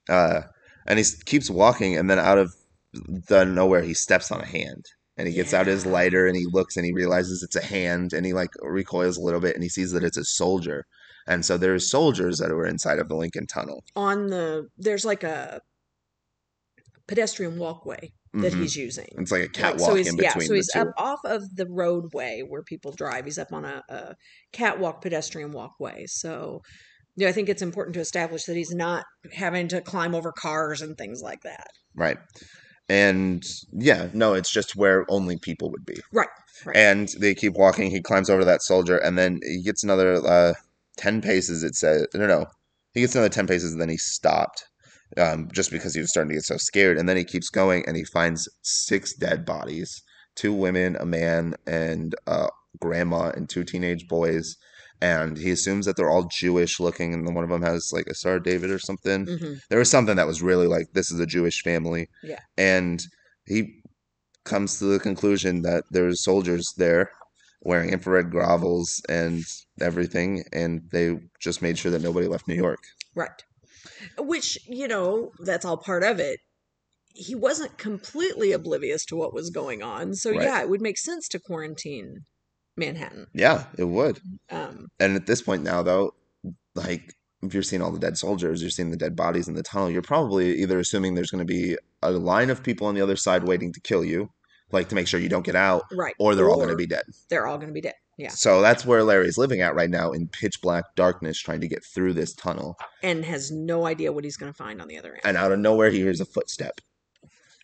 Uh, 0.10 0.42
and 0.88 1.00
he 1.00 1.06
keeps 1.26 1.50
walking, 1.50 1.98
and 1.98 2.10
then 2.10 2.20
out 2.20 2.38
of 2.38 2.54
the 2.94 3.44
nowhere, 3.46 3.82
he 3.82 3.94
steps 3.94 4.32
on 4.32 4.42
a 4.42 4.46
hand, 4.46 4.86
and 5.18 5.28
he 5.28 5.34
gets 5.34 5.54
out 5.54 5.68
his 5.68 5.86
lighter, 5.86 6.28
and 6.28 6.36
he 6.36 6.46
looks, 6.52 6.78
and 6.78 6.86
he 6.86 6.94
realizes 6.94 7.44
it's 7.44 7.56
a 7.56 7.66
hand, 7.66 8.14
and 8.14 8.26
he 8.26 8.34
like 8.34 8.52
recoils 8.62 9.18
a 9.18 9.22
little 9.22 9.42
bit, 9.42 9.56
and 9.56 9.64
he 9.64 9.70
sees 9.70 9.92
that 9.92 10.04
it's 10.04 10.18
a 10.18 10.26
soldier, 10.26 10.86
and 11.28 11.46
so 11.46 11.58
there's 11.58 11.90
soldiers 11.90 12.40
that 12.40 12.50
were 12.52 12.68
inside 12.68 13.00
of 13.00 13.10
the 13.10 13.16
Lincoln 13.16 13.48
Tunnel. 13.48 13.84
on 13.96 14.28
the 14.28 14.70
there's 14.78 15.06
like 15.06 15.24
a 15.24 15.62
pedestrian 17.08 17.58
walkway 17.58 18.12
that 18.40 18.54
Mhm. 18.54 18.62
he's 18.62 18.76
using 18.76 19.08
It's 19.18 19.32
like 19.32 19.44
a 19.44 19.50
Like, 19.56 19.80
catwalk 19.80 19.80
so 19.80 19.96
he's, 19.96 20.08
in 20.08 20.16
yeah, 20.16 20.38
between 20.38 20.48
so 20.48 20.54
he's 20.54 20.70
up 20.76 20.90
off 20.98 21.20
of 21.26 21.56
the 21.56 21.66
roadway 21.68 22.42
where 22.48 22.62
people 22.62 22.92
drive. 22.92 23.26
He's 23.26 23.40
up 23.40 23.52
on 23.52 23.66
a, 23.66 23.84
a 23.90 24.16
catwalk, 24.52 25.02
pedestrian 25.02 25.52
walkway. 25.52 26.06
So, 26.06 26.62
yeah, 27.18 27.28
I 27.28 27.32
think 27.32 27.50
it's 27.50 27.62
important 27.62 27.96
to 27.96 28.00
establish 28.00 28.46
that 28.46 28.56
he's 28.56 28.74
not 28.74 29.06
having 29.34 29.68
to 29.70 29.82
climb 29.82 30.16
over 30.16 30.32
cars 30.32 30.82
and 30.82 30.98
things 30.98 31.22
like 31.22 31.42
that. 31.42 31.68
Right. 31.96 32.18
And 32.90 33.44
yeah, 33.74 34.10
no, 34.14 34.34
it's 34.34 34.52
just 34.52 34.76
where 34.76 35.06
only 35.10 35.38
people 35.38 35.70
would 35.72 35.86
be. 35.86 35.98
Right, 36.14 36.30
right. 36.66 36.78
And 36.78 37.10
they 37.20 37.36
keep 37.36 37.54
walking. 37.54 37.92
He 37.92 38.02
climbs 38.02 38.30
over 38.30 38.46
that 38.46 38.62
soldier, 38.62 38.98
and 38.98 39.18
then 39.18 39.40
he 39.44 39.62
gets 39.62 39.84
another 39.84 40.26
uh, 40.26 40.54
10 40.98 41.22
paces, 41.22 41.64
it 41.64 41.76
says. 41.76 42.08
No, 42.14 42.28
no. 42.28 42.46
He 42.94 43.02
gets 43.02 43.14
another 43.14 43.30
10 43.30 43.48
paces, 43.48 43.74
and 43.74 43.82
then 43.82 43.90
he 43.90 43.98
stopped 43.98 44.64
um, 45.18 45.50
just 45.52 45.70
because 45.70 45.94
he 45.94 46.00
was 46.00 46.10
starting 46.10 46.30
to 46.30 46.36
get 46.36 46.46
so 46.46 46.56
scared. 46.56 46.98
And 46.98 47.10
then 47.10 47.18
he 47.18 47.26
keeps 47.26 47.50
going, 47.50 47.84
and 47.88 47.98
he 47.98 48.06
finds 48.06 48.48
six 48.62 49.14
dead 49.14 49.46
bodies 49.46 50.02
two 50.38 50.54
women, 50.54 50.96
a 51.00 51.06
man, 51.06 51.56
and 51.66 52.16
a 52.28 52.48
grandma, 52.80 53.32
and 53.36 53.50
two 53.50 53.66
teenage 53.66 54.08
boys. 54.08 54.56
And 55.02 55.38
he 55.38 55.52
assumes 55.52 55.86
that 55.86 55.96
they're 55.96 56.10
all 56.10 56.24
Jewish 56.24 56.80
looking, 56.80 57.14
and 57.14 57.36
one 57.36 57.44
of 57.44 57.50
them 57.50 57.62
has 57.62 57.94
like 57.94 58.08
a 58.08 58.16
Star 58.16 58.36
of 58.36 58.44
David 58.44 58.72
or 58.72 58.80
something 58.80 59.26
hmm 59.28 59.54
there 59.70 59.80
was 59.80 59.90
something 59.90 60.16
that 60.16 60.28
was 60.28 60.42
really 60.42 60.68
like 60.68 60.94
this 60.94 61.12
is 61.12 61.20
a 61.20 61.26
Jewish 61.26 61.62
family. 61.62 62.10
Yeah. 62.24 62.40
And 62.58 63.04
he 63.46 63.82
comes 64.44 64.80
to 64.80 64.86
the 64.86 65.00
conclusion 65.00 65.62
that 65.64 65.84
there's 65.92 66.24
soldiers 66.24 66.74
there 66.78 67.12
wearing 67.62 67.90
infrared 67.90 68.32
goggles 68.32 69.02
and 69.10 69.44
everything 69.82 70.44
and 70.54 70.82
they 70.92 71.18
just 71.40 71.62
made 71.62 71.78
sure 71.78 71.92
that 71.92 72.02
nobody 72.02 72.28
left 72.28 72.48
New 72.48 72.56
York. 72.56 72.80
Right. 73.14 73.44
Which, 74.18 74.58
you 74.68 74.88
know, 74.88 75.32
that's 75.40 75.66
all 75.66 75.78
part 75.78 76.04
of 76.04 76.20
it. 76.20 76.40
He 77.14 77.36
wasn't 77.36 77.78
completely 77.78 78.52
oblivious 78.52 79.04
to 79.06 79.16
what 79.16 79.34
was 79.34 79.50
going 79.50 79.82
on. 79.82 80.14
So, 80.14 80.32
Right. 80.32 80.44
yeah, 80.44 80.62
it 80.62 80.70
would 80.70 80.82
make 80.82 80.98
sense 80.98 81.28
to 81.30 81.40
quarantine 81.40 82.22
Manhattan. 82.78 83.28
Yeah, 83.34 83.66
it 83.78 83.86
would. 83.86 84.20
Um, 84.50 84.88
And 85.00 85.16
at 85.16 85.26
this 85.26 85.42
point 85.42 85.64
now 85.64 85.84
though, 85.84 86.14
like 86.76 87.14
if 87.44 87.54
you're 87.54 87.64
seeing 87.64 87.82
all 87.82 87.92
the 87.92 88.00
dead 88.00 88.18
soldiers, 88.18 88.62
you're 88.62 88.72
seeing 88.72 88.92
the 88.92 88.98
dead 88.98 89.16
bodies 89.16 89.48
in 89.48 89.54
the 89.54 89.64
tunnel, 89.64 89.90
you're 89.90 90.02
probably 90.02 90.56
either 90.62 90.80
assuming 90.80 91.16
there's 91.16 91.32
going 91.32 91.46
to 91.46 91.54
be 91.54 91.78
a 92.02 92.12
line 92.12 92.50
of 92.50 92.64
people 92.64 92.88
on 92.88 92.96
the 92.96 93.02
other 93.02 93.16
side 93.16 93.44
waiting 93.44 93.72
to 93.74 93.80
kill 93.82 94.04
you, 94.04 94.30
like 94.72 94.90
to 94.90 94.96
make 94.96 95.08
sure 95.08 95.20
you 95.20 95.30
don't 95.30 95.46
get 95.46 95.56
out, 95.56 95.84
right. 95.92 96.16
or 96.20 96.36
they're 96.36 96.50
all 96.50 96.56
going 96.56 96.70
to 96.70 96.76
be 96.76 96.88
dead. 96.88 97.04
They're 97.30 97.48
all 97.48 97.58
going 97.58 97.68
to 97.68 97.74
be 97.74 97.82
dead. 97.82 97.96
Yeah. 98.18 98.30
So 98.30 98.62
that's 98.62 98.86
where 98.86 99.04
Larry's 99.04 99.38
living 99.38 99.62
at 99.62 99.76
right 99.76 99.90
now 99.90 100.12
in 100.12 100.28
pitch 100.28 100.60
black 100.62 100.96
darkness, 100.96 101.40
trying 101.40 101.62
to 101.62 101.68
get 101.68 101.86
through 101.86 102.14
this 102.14 102.34
tunnel. 102.34 102.76
And 103.04 103.24
has 103.24 103.52
no 103.52 103.86
idea 103.86 104.12
what 104.12 104.24
he's 104.24 104.38
going 104.38 104.52
to 104.52 104.58
find 104.58 104.82
on 104.82 104.88
the 104.88 104.98
other 104.98 105.14
end. 105.14 105.22
And 105.24 105.38
out 105.38 105.52
of 105.52 105.60
nowhere, 105.60 105.92
he 105.92 106.00
hears 106.00 106.20
a 106.20 106.26
footstep. 106.26 106.82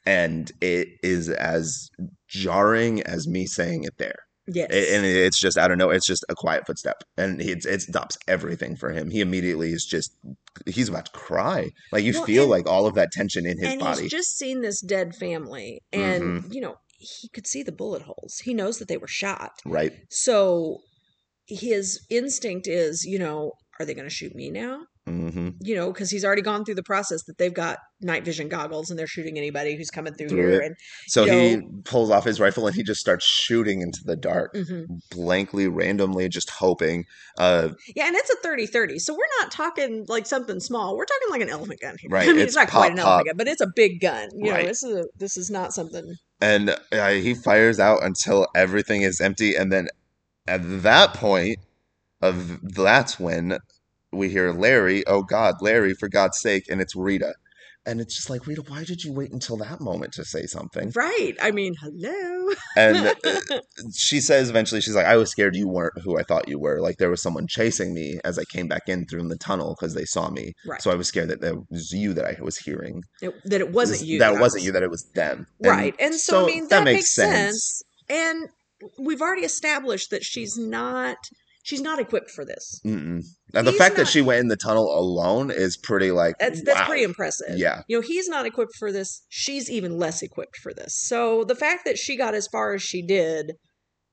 And 0.06 0.52
it 0.62 0.90
is 1.02 1.30
as 1.30 1.90
jarring 2.28 3.02
as 3.02 3.28
me 3.28 3.48
saying 3.48 3.86
it 3.86 3.98
there. 3.98 4.20
Yes. 4.48 4.70
And 4.72 5.06
it's 5.06 5.40
just, 5.40 5.58
I 5.58 5.68
don't 5.68 5.78
know, 5.78 5.90
it's 5.90 6.08
just 6.08 6.26
a 6.30 6.36
quiet 6.36 6.66
footstep. 6.66 7.04
And 7.18 7.42
it's, 7.42 7.66
it 7.66 7.82
stops 7.82 8.18
everything 8.28 8.76
for 8.76 8.92
him. 8.92 9.10
He 9.10 9.22
immediately 9.22 9.72
is 9.72 9.86
just, 9.86 10.16
he's 10.66 10.90
about 10.90 11.06
to 11.06 11.12
cry. 11.12 11.70
Like 11.92 12.04
you 12.04 12.14
Well, 12.14 12.26
feel 12.26 12.42
and- 12.44 12.52
like 12.52 12.68
all 12.68 12.86
of 12.86 12.96
that 12.96 13.12
tension 13.12 13.46
in 13.46 13.58
his 13.58 13.68
and 13.74 13.80
body. 13.80 14.04
he's 14.04 14.12
just 14.12 14.38
seen 14.38 14.62
this 14.62 14.82
dead 14.82 15.16
family. 15.16 15.80
And, 15.92 16.24
Mm-hmm. 16.24 16.54
you 16.54 16.62
know, 16.62 16.76
he 16.98 17.28
could 17.30 17.48
see 17.48 17.64
the 17.64 17.72
bullet 17.72 18.04
holes. 18.04 18.40
He 18.44 18.54
knows 18.54 18.80
that 18.80 18.88
they 18.88 18.98
were 18.98 19.08
shot. 19.08 19.52
right. 19.66 19.92
So 20.10 20.78
his 21.48 22.06
instinct 22.10 22.68
is, 22.68 23.04
you 23.04 23.20
know, 23.20 23.52
are 23.80 23.86
they 23.86 23.94
going 23.94 24.08
to 24.08 24.14
shoot 24.14 24.34
me 24.36 24.50
now? 24.50 24.86
Hmm 25.06 25.50
You 25.60 25.76
know, 25.76 25.92
because 25.92 26.10
he's 26.10 26.24
already 26.24 26.42
gone 26.42 26.64
through 26.64 26.76
the 26.76 26.84
process 26.84 27.24
that 27.24 27.38
they've 27.38 27.54
got 27.54 27.80
night 28.02 28.24
vision 28.24 28.48
goggles 28.48 28.90
and 28.90 28.98
they're 28.98 29.08
shooting 29.08 29.38
anybody 29.38 29.76
who's 29.76 29.90
coming 29.90 30.14
through, 30.14 30.30
Through 30.30 30.50
here. 30.50 30.62
it. 30.62 30.66
And 30.68 30.76
So 31.08 31.26
You 31.26 31.32
he 31.32 31.56
know- 31.58 31.70
pulls 31.84 32.10
off 32.10 32.24
his 32.24 32.40
rifle 32.40 32.66
and 32.68 32.76
he 32.76 32.84
just 32.84 33.02
starts 33.02 33.26
shooting 33.26 33.82
into 33.82 34.00
the 34.06 34.16
dark, 34.16 34.54
Mhm. 34.54 34.86
blankly, 35.12 35.68
randomly, 35.68 36.30
just 36.30 36.50
hoping. 36.50 37.06
Uh, 37.38 37.70
yeah, 37.96 38.08
and 38.08 38.16
it's 38.16 38.30
a 38.30 38.36
30 38.42 38.66
30. 38.66 38.98
So 39.00 39.14
we're 39.14 39.42
not 39.42 39.52
talking 39.52 40.06
like 40.08 40.26
something 40.26 40.60
small. 40.62 40.96
We're 40.96 41.06
talking 41.06 41.30
like 41.32 41.42
an 41.42 41.50
elephant 41.50 41.82
gun 41.82 41.96
here. 42.00 42.10
Right, 42.10 42.24
I 42.30 42.32
mean, 42.32 42.38
it's 42.40 42.50
it's, 42.52 42.56
not 42.56 42.70
quite 42.70 42.92
an 42.92 42.98
pop. 42.98 43.06
elephant 43.08 43.28
gun, 43.28 43.38
but 43.38 43.48
it's 43.50 43.62
a 43.62 43.68
big 43.76 44.00
gun. 44.00 44.30
You 44.36 44.52
Right. 44.52 44.64
know, 44.64 44.70
this 44.70 44.84
is 44.84 44.96
a, 44.96 45.06
this 45.18 45.36
is 45.38 45.50
not 45.50 45.74
something. 45.74 46.16
and 46.42 46.76
uh, 46.92 47.10
he 47.10 47.34
fires 47.34 47.80
out 47.80 48.04
until 48.04 48.48
everything 48.56 49.02
is 49.02 49.22
empty 49.22 49.56
and 49.56 49.72
then 49.72 49.88
at 50.48 50.62
that 50.84 51.14
point 51.14 51.58
of 52.22 52.60
that's 52.74 53.18
when 53.20 53.58
we 54.14 54.30
hear 54.30 54.52
Larry, 54.52 55.06
oh 55.08 55.24
God, 55.24 55.56
Larry, 55.62 55.94
for 55.94 56.08
God's 56.10 56.40
sake, 56.40 56.66
and 56.70 56.82
it's 56.82 56.96
Rita. 56.96 57.34
And 57.86 58.00
it's 58.00 58.16
just 58.16 58.30
like, 58.30 58.48
Rita, 58.48 58.64
why 58.70 58.86
did 58.86 59.04
you 59.04 59.12
wait 59.12 59.34
until 59.34 59.58
that 59.58 59.82
moment 59.82 60.14
to 60.14 60.24
say 60.24 60.46
something? 60.46 60.94
Right. 60.96 61.34
I 61.42 61.52
mean, 61.52 61.74
hello. 61.82 62.54
And 62.78 63.08
uh, 63.08 63.40
she 63.94 64.22
says 64.22 64.50
eventually, 64.50 64.80
she's 64.80 64.96
like, 64.96 65.06
I 65.06 65.18
was 65.18 65.30
scared 65.30 65.54
you 65.54 65.68
weren't 65.68 66.00
who 66.02 66.18
I 66.18 66.24
thought 66.24 66.48
you 66.48 66.58
were. 66.58 66.80
Like 66.80 66.96
there 66.98 67.10
was 67.10 67.22
someone 67.22 67.46
chasing 67.46 67.94
me 67.94 68.20
as 68.24 68.40
I 68.40 68.46
came 68.46 68.70
back 68.70 68.84
in 68.88 69.06
through 69.06 69.28
the 69.28 69.38
tunnel 69.38 69.76
because 69.78 69.96
they 69.96 70.06
saw 70.06 70.30
me. 70.30 70.54
Right. 70.66 70.82
So 70.82 70.92
I 70.92 70.96
was 70.96 71.10
scared 71.10 71.28
that 71.28 71.44
it 71.44 71.56
was 71.70 71.92
you 71.92 72.14
that 72.14 72.24
I 72.24 72.38
was 72.42 72.58
hearing. 72.58 73.04
It- 73.22 73.34
that 73.44 73.60
it 73.60 73.72
wasn't 73.74 74.08
you. 74.08 74.20
That 74.20 74.36
it 74.36 74.40
wasn't 74.40 74.62
was- 74.62 74.66
you, 74.66 74.72
that 74.72 74.84
it 74.84 74.90
was 74.90 75.04
them. 75.14 75.48
Right. 75.62 75.94
And 76.00 76.16
so, 76.16 76.44
I 76.44 76.46
mean, 76.46 76.68
that, 76.70 76.86
makes 76.86 77.14
sense. 77.14 77.82
And 78.10 78.48
we've 78.98 79.22
already 79.22 79.44
established 79.44 80.10
that 80.12 80.24
she's 80.24 80.58
not 80.58 81.18
she's 81.64 81.82
not 81.82 81.98
equipped 81.98 82.30
for 82.30 82.46
this. 82.46 82.80
Mm-mm. 82.86 83.24
And 83.56 83.68
the 83.68 83.72
He's 83.72 83.80
fact 83.80 83.96
that 83.96 84.08
she 84.08 84.22
went 84.22 84.42
in 84.42 84.48
the 84.50 84.56
tunnel 84.56 84.98
alone 84.98 85.50
is 85.50 85.76
pretty 85.76 86.12
like 86.12 86.36
That's 86.40 86.62
that's 86.64 86.82
wow. 86.82 86.86
pretty 86.86 87.04
impressive. 87.04 87.58
Yeah. 87.58 87.82
You 87.88 87.98
know, 87.98 88.02
he's 88.02 88.30
not 88.30 88.46
equipped 88.46 88.76
for 88.78 88.92
this. 88.92 89.26
She's 89.30 89.72
even 89.72 89.98
less 89.98 90.22
equipped 90.22 90.58
for 90.58 90.74
this. 90.74 90.94
So 90.94 91.44
the 91.44 91.56
fact 91.56 91.86
that 91.86 91.98
she 91.98 92.16
got 92.16 92.36
as 92.36 92.48
far 92.48 92.74
as 92.74 92.84
she 92.84 93.02
did 93.02 93.54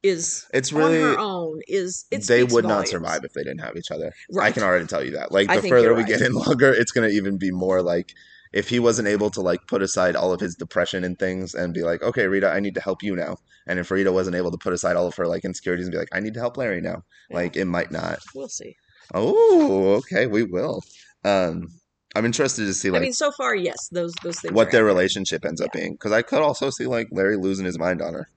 is 0.03 0.47
It's 0.55 0.73
on 0.73 0.79
really 0.79 1.01
her 1.01 1.19
own 1.19 1.61
is 1.69 2.07
it 2.11 2.27
they 2.27 2.43
would 2.45 2.65
not 2.65 2.89
survive 2.89 3.23
if 3.25 3.35
they 3.35 3.43
didn't 3.43 3.61
have 3.61 3.77
each 3.77 3.91
other. 3.91 4.13
right. 4.33 4.47
I 4.47 4.53
can 4.53 4.63
already 4.63 4.87
tell 4.87 5.05
you 5.05 5.13
that. 5.13 5.31
Like 5.31 5.49
the 5.49 5.69
further 5.69 5.93
we 5.93 6.03
right. 6.03 6.09
get 6.09 6.23
in 6.23 6.33
longer, 6.47 6.73
it's 6.73 6.93
gonna 6.93 7.09
even 7.09 7.37
be 7.37 7.51
more 7.51 7.83
like 7.83 8.15
if 8.53 8.69
he 8.69 8.79
wasn't 8.81 9.09
able 9.09 9.31
to 9.31 9.41
like 9.41 9.61
put 9.69 9.83
aside 9.83 10.17
all 10.17 10.33
of 10.33 10.41
his 10.41 10.55
depression 10.57 11.05
and 11.05 11.19
things 11.19 11.55
and 11.55 11.73
be 11.75 11.83
like, 11.83 12.03
okay, 12.03 12.27
Rita, 12.27 12.49
I 12.51 12.61
need 12.61 12.75
to 12.75 12.81
help 12.81 13.03
you 13.03 13.15
now. 13.15 13.37
And 13.67 13.79
if 13.79 13.91
Rita 13.91 14.11
wasn't 14.13 14.37
able 14.37 14.51
to 14.51 14.59
put 14.59 14.73
aside 14.73 14.97
all 14.97 15.07
of 15.07 15.15
her 15.17 15.27
like 15.27 15.45
insecurities 15.45 15.87
and 15.87 15.93
be 15.93 15.99
like, 15.99 16.09
I 16.13 16.21
need 16.21 16.35
to 16.35 16.41
help 16.41 16.57
Larry 16.57 16.81
now, 16.81 17.03
Yeah. 17.31 17.37
like 17.37 17.57
it 17.57 17.67
might 17.67 17.91
not. 17.93 18.19
We'll 18.35 18.49
see. 18.49 18.75
Oh, 19.15 19.95
okay, 19.97 20.27
we 20.27 20.43
will. 20.45 20.83
Um, 21.25 21.69
I'm 22.17 22.25
interested 22.25 22.65
to 22.65 22.75
see 22.75 22.91
like. 22.91 23.01
I 23.03 23.05
mean, 23.05 23.13
so 23.13 23.31
far, 23.33 23.55
yes, 23.55 23.89
those 23.93 24.13
those 24.25 24.41
things. 24.41 24.53
what 24.53 24.71
their 24.73 24.81
accurate. 24.81 24.95
relationship 24.95 25.45
ends 25.45 25.61
up 25.61 25.71
being 25.73 25.93
because 25.93 26.11
I 26.13 26.23
could 26.23 26.41
also 26.43 26.71
see 26.71 26.87
like 26.87 27.07
Larry 27.13 27.37
losing 27.37 27.67
his 27.67 27.79
mind 27.79 28.03
on 28.03 28.15
her, 28.15 28.29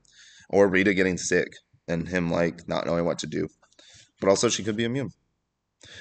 or 0.50 0.68
Rita 0.68 0.94
getting 0.94 1.18
sick 1.18 1.48
and 1.88 2.08
him 2.08 2.30
like 2.32 2.68
not 2.68 2.86
knowing 2.86 3.06
what 3.06 3.18
to 3.20 3.28
do. 3.28 3.48
But 4.22 4.30
also, 4.30 4.48
she 4.48 4.64
could 4.64 4.78
be 4.78 4.84
immune. 4.84 5.10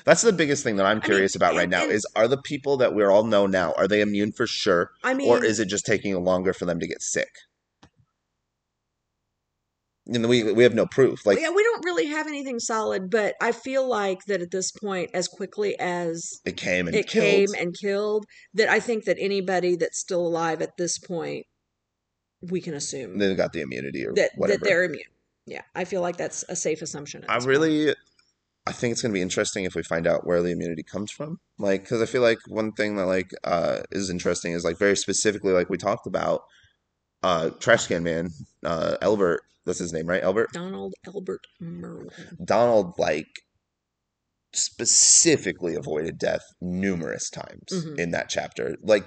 That's 0.05 0.22
the 0.22 0.33
biggest 0.33 0.64
thing 0.64 0.76
that 0.76 0.87
I'm 0.87 0.99
mean, 0.99 1.03
curious 1.03 1.35
about 1.35 1.55
right 1.55 1.62
and- 1.62 1.70
now 1.70 1.85
is 1.85 2.07
are 2.16 2.28
the 2.28 2.41
people 2.41 2.76
that 2.78 2.95
we 2.95 3.05
all 3.05 3.24
know 3.24 3.47
now 3.47 3.72
are 3.76 3.89
they 3.89 4.01
immune 4.01 4.33
for 4.33 4.47
sure, 4.47 4.91
I 5.03 5.14
mean, 5.14 5.28
or 5.28 5.45
is 5.45 5.61
it 5.61 5.66
just 5.66 5.87
taking 5.87 6.14
longer 6.24 6.53
for 6.53 6.64
them 6.64 6.80
to 6.80 6.87
get 6.87 7.03
sick? 7.03 7.30
And 10.07 10.28
we 10.28 10.53
we 10.53 10.64
have 10.64 10.74
no 10.74 10.87
proof. 10.87 11.24
Like 11.24 11.39
yeah, 11.39 11.51
we 11.51 11.62
don't 11.62 11.85
really 11.85 12.07
have 12.07 12.26
anything 12.26 12.59
solid, 12.59 13.09
but 13.09 13.35
I 13.41 13.53
feel 13.53 13.87
like 13.87 14.24
that 14.26 14.43
at 14.43 14.51
this 14.51 14.72
point, 14.72 15.11
as 15.14 15.28
quickly 15.28 15.78
as 15.78 16.41
it 16.45 16.57
came 16.57 16.89
and 16.89 16.97
it 16.97 17.07
killed. 17.07 17.24
came 17.24 17.49
and 17.59 17.76
killed, 17.78 18.26
that 18.55 18.68
I 18.68 18.80
think 18.80 19.05
that 19.05 19.16
anybody 19.20 19.76
that's 19.76 20.01
still 20.01 20.26
alive 20.26 20.61
at 20.61 20.76
this 20.76 20.99
point, 20.99 21.47
we 22.41 22.61
can 22.61 22.74
assume 22.74 23.18
They've 23.18 23.37
got 23.37 23.53
the 23.53 23.61
immunity 23.61 24.05
or 24.05 24.12
that 24.14 24.33
whatever. 24.35 24.59
that 24.59 24.64
they're 24.64 24.85
immune. 24.85 25.05
Yeah, 25.47 25.62
I 25.74 25.85
feel 25.85 26.03
like 26.03 26.16
that's 26.16 26.45
a 26.49 26.57
safe 26.57 26.83
assumption. 26.83 27.24
I 27.28 27.35
this 27.37 27.47
point. 27.47 27.97
I 28.66 28.72
think 28.72 28.92
it's 28.92 29.02
gonna 29.02 29.14
be 29.14 29.22
interesting 29.22 29.64
if 29.64 29.74
we 29.74 29.82
find 29.82 30.06
out 30.06 30.26
where 30.26 30.42
the 30.42 30.50
immunity 30.52 30.82
comes 30.84 31.10
from. 31.10 31.38
Like, 31.58 31.82
because 31.82 32.00
I 32.00 32.06
feel 32.06 32.22
like 32.22 32.38
one 32.46 32.72
thing 32.72 32.96
that 32.96 33.06
like 33.06 33.30
uh 33.44 33.80
is 33.90 34.08
interesting 34.10 34.52
is 34.52 34.64
like 34.64 34.78
very 34.78 34.96
specifically 34.96 35.52
like 35.52 35.68
we 35.68 35.76
talked 35.78 36.06
about, 36.06 36.42
uh, 37.22 37.50
Trash 37.60 37.86
Can 37.88 38.02
Man, 38.04 38.30
uh, 38.64 38.96
Albert. 39.02 39.40
That's 39.64 39.78
his 39.78 39.92
name, 39.92 40.06
right? 40.06 40.22
Albert. 40.22 40.52
Donald 40.52 40.94
Albert 41.06 41.40
Merlin. 41.60 42.08
Donald 42.44 42.94
like 42.98 43.26
specifically 44.54 45.74
avoided 45.74 46.18
death 46.18 46.42
numerous 46.60 47.30
times 47.30 47.68
Mhm. 47.70 47.98
in 47.98 48.10
that 48.10 48.28
chapter, 48.28 48.76
like 48.82 49.04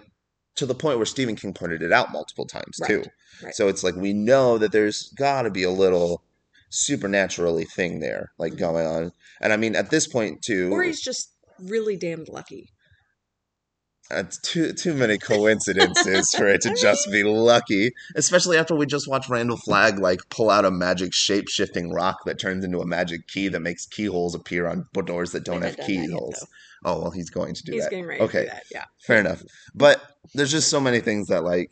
to 0.55 0.65
the 0.65 0.73
point 0.75 0.97
where 0.97 1.05
Stephen 1.05 1.35
King 1.35 1.53
pointed 1.53 1.81
it 1.83 1.91
out 1.91 2.11
multiple 2.11 2.45
times 2.45 2.77
Right, 2.81 2.87
too. 2.87 3.03
right. 3.43 3.53
So 3.53 3.67
it's 3.67 3.83
like 3.83 3.95
we 3.95 4.13
know 4.13 4.57
that 4.57 4.71
there's 4.71 5.09
got 5.17 5.43
to 5.43 5.51
be 5.51 5.63
a 5.63 5.69
little 5.71 6.23
supernaturally 6.69 7.65
thing 7.65 7.99
there, 7.99 8.31
like 8.37 8.53
Mhm. 8.53 8.57
going 8.59 8.87
on. 8.87 9.11
And 9.41 9.53
I 9.53 9.57
mean, 9.57 9.75
at 9.75 9.89
this 9.89 10.07
point 10.07 10.41
too, 10.41 10.71
Or 10.71 10.83
he's 10.83 11.01
just 11.01 11.31
really 11.59 11.95
damned 11.97 12.27
lucky. 12.29 12.71
it's 14.11 14.37
too 14.39 14.71
too 14.71 14.93
many 14.93 15.17
coincidences 15.17 16.29
for 16.35 16.47
it 16.47 16.61
to 16.61 16.73
just 16.75 17.09
be 17.11 17.23
lucky. 17.23 17.91
Especially 18.15 18.55
after 18.57 18.75
we 18.75 18.85
just 18.85 19.07
watched 19.07 19.29
Randall 19.29 19.57
Flagg 19.57 19.97
like 19.97 20.19
pull 20.29 20.49
out 20.51 20.63
a 20.63 20.69
magic 20.69 21.11
shape 21.13 21.47
shifting 21.49 21.91
rock 21.91 22.19
that 22.25 22.37
turns 22.39 22.63
into 22.63 22.79
a 22.81 22.85
magic 22.85 23.27
key 23.27 23.47
that 23.47 23.61
makes 23.61 23.87
keyholes 23.87 24.35
appear 24.35 24.67
on 24.67 24.85
doors 25.05 25.31
that 25.31 25.43
don't 25.43 25.63
have 25.63 25.71
haven't 25.75 25.87
done 25.87 25.87
that 25.87 26.01
yet, 26.01 26.07
keyholes. 26.07 26.47
Oh 26.83 27.01
well, 27.01 27.11
he's 27.11 27.31
going 27.31 27.55
to 27.55 27.63
do 27.63 27.71
He's 27.71 27.83
that. 27.83 27.89
getting 27.89 28.05
ready 28.05 28.19
to 28.19 28.25
Okay. 28.25 28.43
do 28.43 28.49
that. 28.49 28.63
Yeah. 28.71 28.85
Fair 28.99 29.19
enough. 29.21 29.41
But 29.73 30.03
there's 30.35 30.51
just 30.51 30.69
so 30.69 30.79
many 30.79 30.99
things 30.99 31.27
that 31.29 31.43
like 31.43 31.71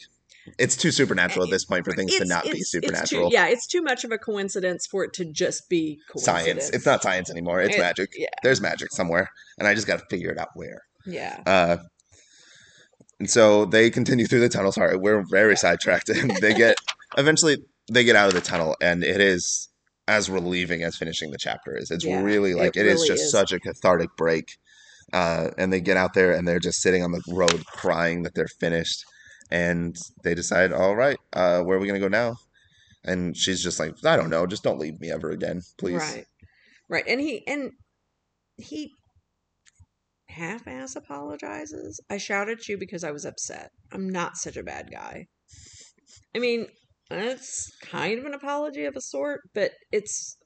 it's 0.60 0.76
too 0.76 0.92
supernatural 0.92 1.46
at 1.46 1.52
this 1.52 1.66
point 1.66 1.86
for 1.86 1.94
things 1.94 2.16
to 2.18 2.26
not 2.26 2.44
be 2.44 2.50
it's- 2.50 2.62
it's 2.62 2.72
supernatural. 2.72 3.30
too, 3.30 3.34
yeah, 3.34 3.48
it's 3.48 3.66
too 3.68 3.82
much 3.82 4.04
of 4.04 4.12
a 4.12 4.18
coincidence 4.18 4.86
for 4.90 5.04
it 5.04 5.14
to 5.14 5.26
just 5.26 5.70
be 5.70 6.00
Science. 6.18 6.70
It's 6.70 6.86
not 6.86 7.02
science 7.02 7.30
anymore. 7.30 7.62
It's 7.62 7.76
It- 7.76 7.80
magic. 7.80 8.10
Yeah. 8.18 8.28
There's 8.44 8.60
magic 8.62 8.92
somewhere, 8.92 9.30
and 9.58 9.68
I 9.68 9.74
just 9.74 9.88
got 9.88 10.00
to 10.00 10.06
figure 10.10 10.32
it 10.32 10.38
out 10.38 10.50
where. 10.56 10.82
Yeah. 11.06 11.42
Uh, 11.46 11.78
and 13.20 13.30
so 13.30 13.66
they 13.66 13.90
continue 13.90 14.26
through 14.26 14.42
the 14.42 14.50
tunnel. 14.50 14.72
Sorry, 14.72 14.98
we're 14.98 15.24
very 15.30 15.56
sidetracked. 15.56 16.10
And 16.10 16.32
they 16.42 16.54
get 16.54 16.78
eventually 17.18 17.58
they 17.92 18.04
get 18.04 18.16
out 18.16 18.28
of 18.28 18.34
the 18.34 18.42
tunnel, 18.42 18.76
and 18.82 19.04
it 19.04 19.22
is 19.22 19.70
as 20.08 20.30
relieving 20.30 20.84
as 20.84 20.98
finishing 20.98 21.32
the 21.32 21.38
chapter 21.38 21.78
is. 21.78 21.90
It's 21.92 22.04
Yeah, 22.04 22.22
really 22.22 22.54
like 22.54 22.76
it 22.76 22.82
it 22.82 22.88
is 22.88 22.96
really 22.96 23.08
just 23.10 23.24
is. 23.24 23.32
such 23.32 23.52
a 23.54 23.60
cathartic 23.60 24.10
break. 24.18 24.58
Uh, 25.12 25.52
and 25.58 25.72
they 25.72 25.80
get 25.80 25.96
out 25.96 26.14
there, 26.16 26.32
and 26.34 26.48
they're 26.48 26.60
just 26.60 26.82
sitting 26.82 27.04
on 27.04 27.12
the 27.12 27.22
road 27.30 27.64
crying 27.68 28.24
that 28.24 28.34
they're 28.34 28.48
finished. 28.48 29.04
And 29.52 29.96
they 30.24 30.34
decide, 30.36 30.72
all 30.72 30.96
right, 30.96 31.18
uh, 31.34 31.62
where 31.62 31.78
are 31.78 31.80
we 31.80 31.88
gonna 31.88 32.00
go 32.00 32.08
now? 32.08 32.36
And 33.04 33.36
she's 33.36 33.62
just 33.62 33.80
like, 33.80 33.94
I 34.06 34.16
don't 34.16 34.30
know, 34.30 34.48
just 34.48 34.64
don't 34.64 34.80
leave 34.80 35.00
me 35.00 35.12
ever 35.12 35.32
again, 35.32 35.62
please. 35.78 36.00
Right. 36.00 36.26
Right. 36.90 37.04
And 37.08 37.20
he 37.20 37.46
and 37.48 37.72
he 38.58 38.92
half 40.30 40.68
ass 40.68 40.96
apologizes. 40.96 42.00
I 42.10 42.18
shout 42.18 42.50
at 42.50 42.68
you 42.68 42.78
because 42.78 43.04
I 43.04 43.12
was 43.12 43.26
upset. 43.26 43.72
I'm 43.92 44.10
not 44.10 44.38
such 44.38 44.58
a 44.58 44.64
bad 44.64 44.90
guy. 44.92 45.28
I 46.36 46.40
mean, 46.40 46.68
it's 47.12 47.72
kind 47.82 48.20
of 48.20 48.26
an 48.26 48.34
apology 48.34 48.86
of 48.86 48.96
a 48.96 49.02
sort, 49.02 49.42
but 49.54 49.72
it's 49.92 50.38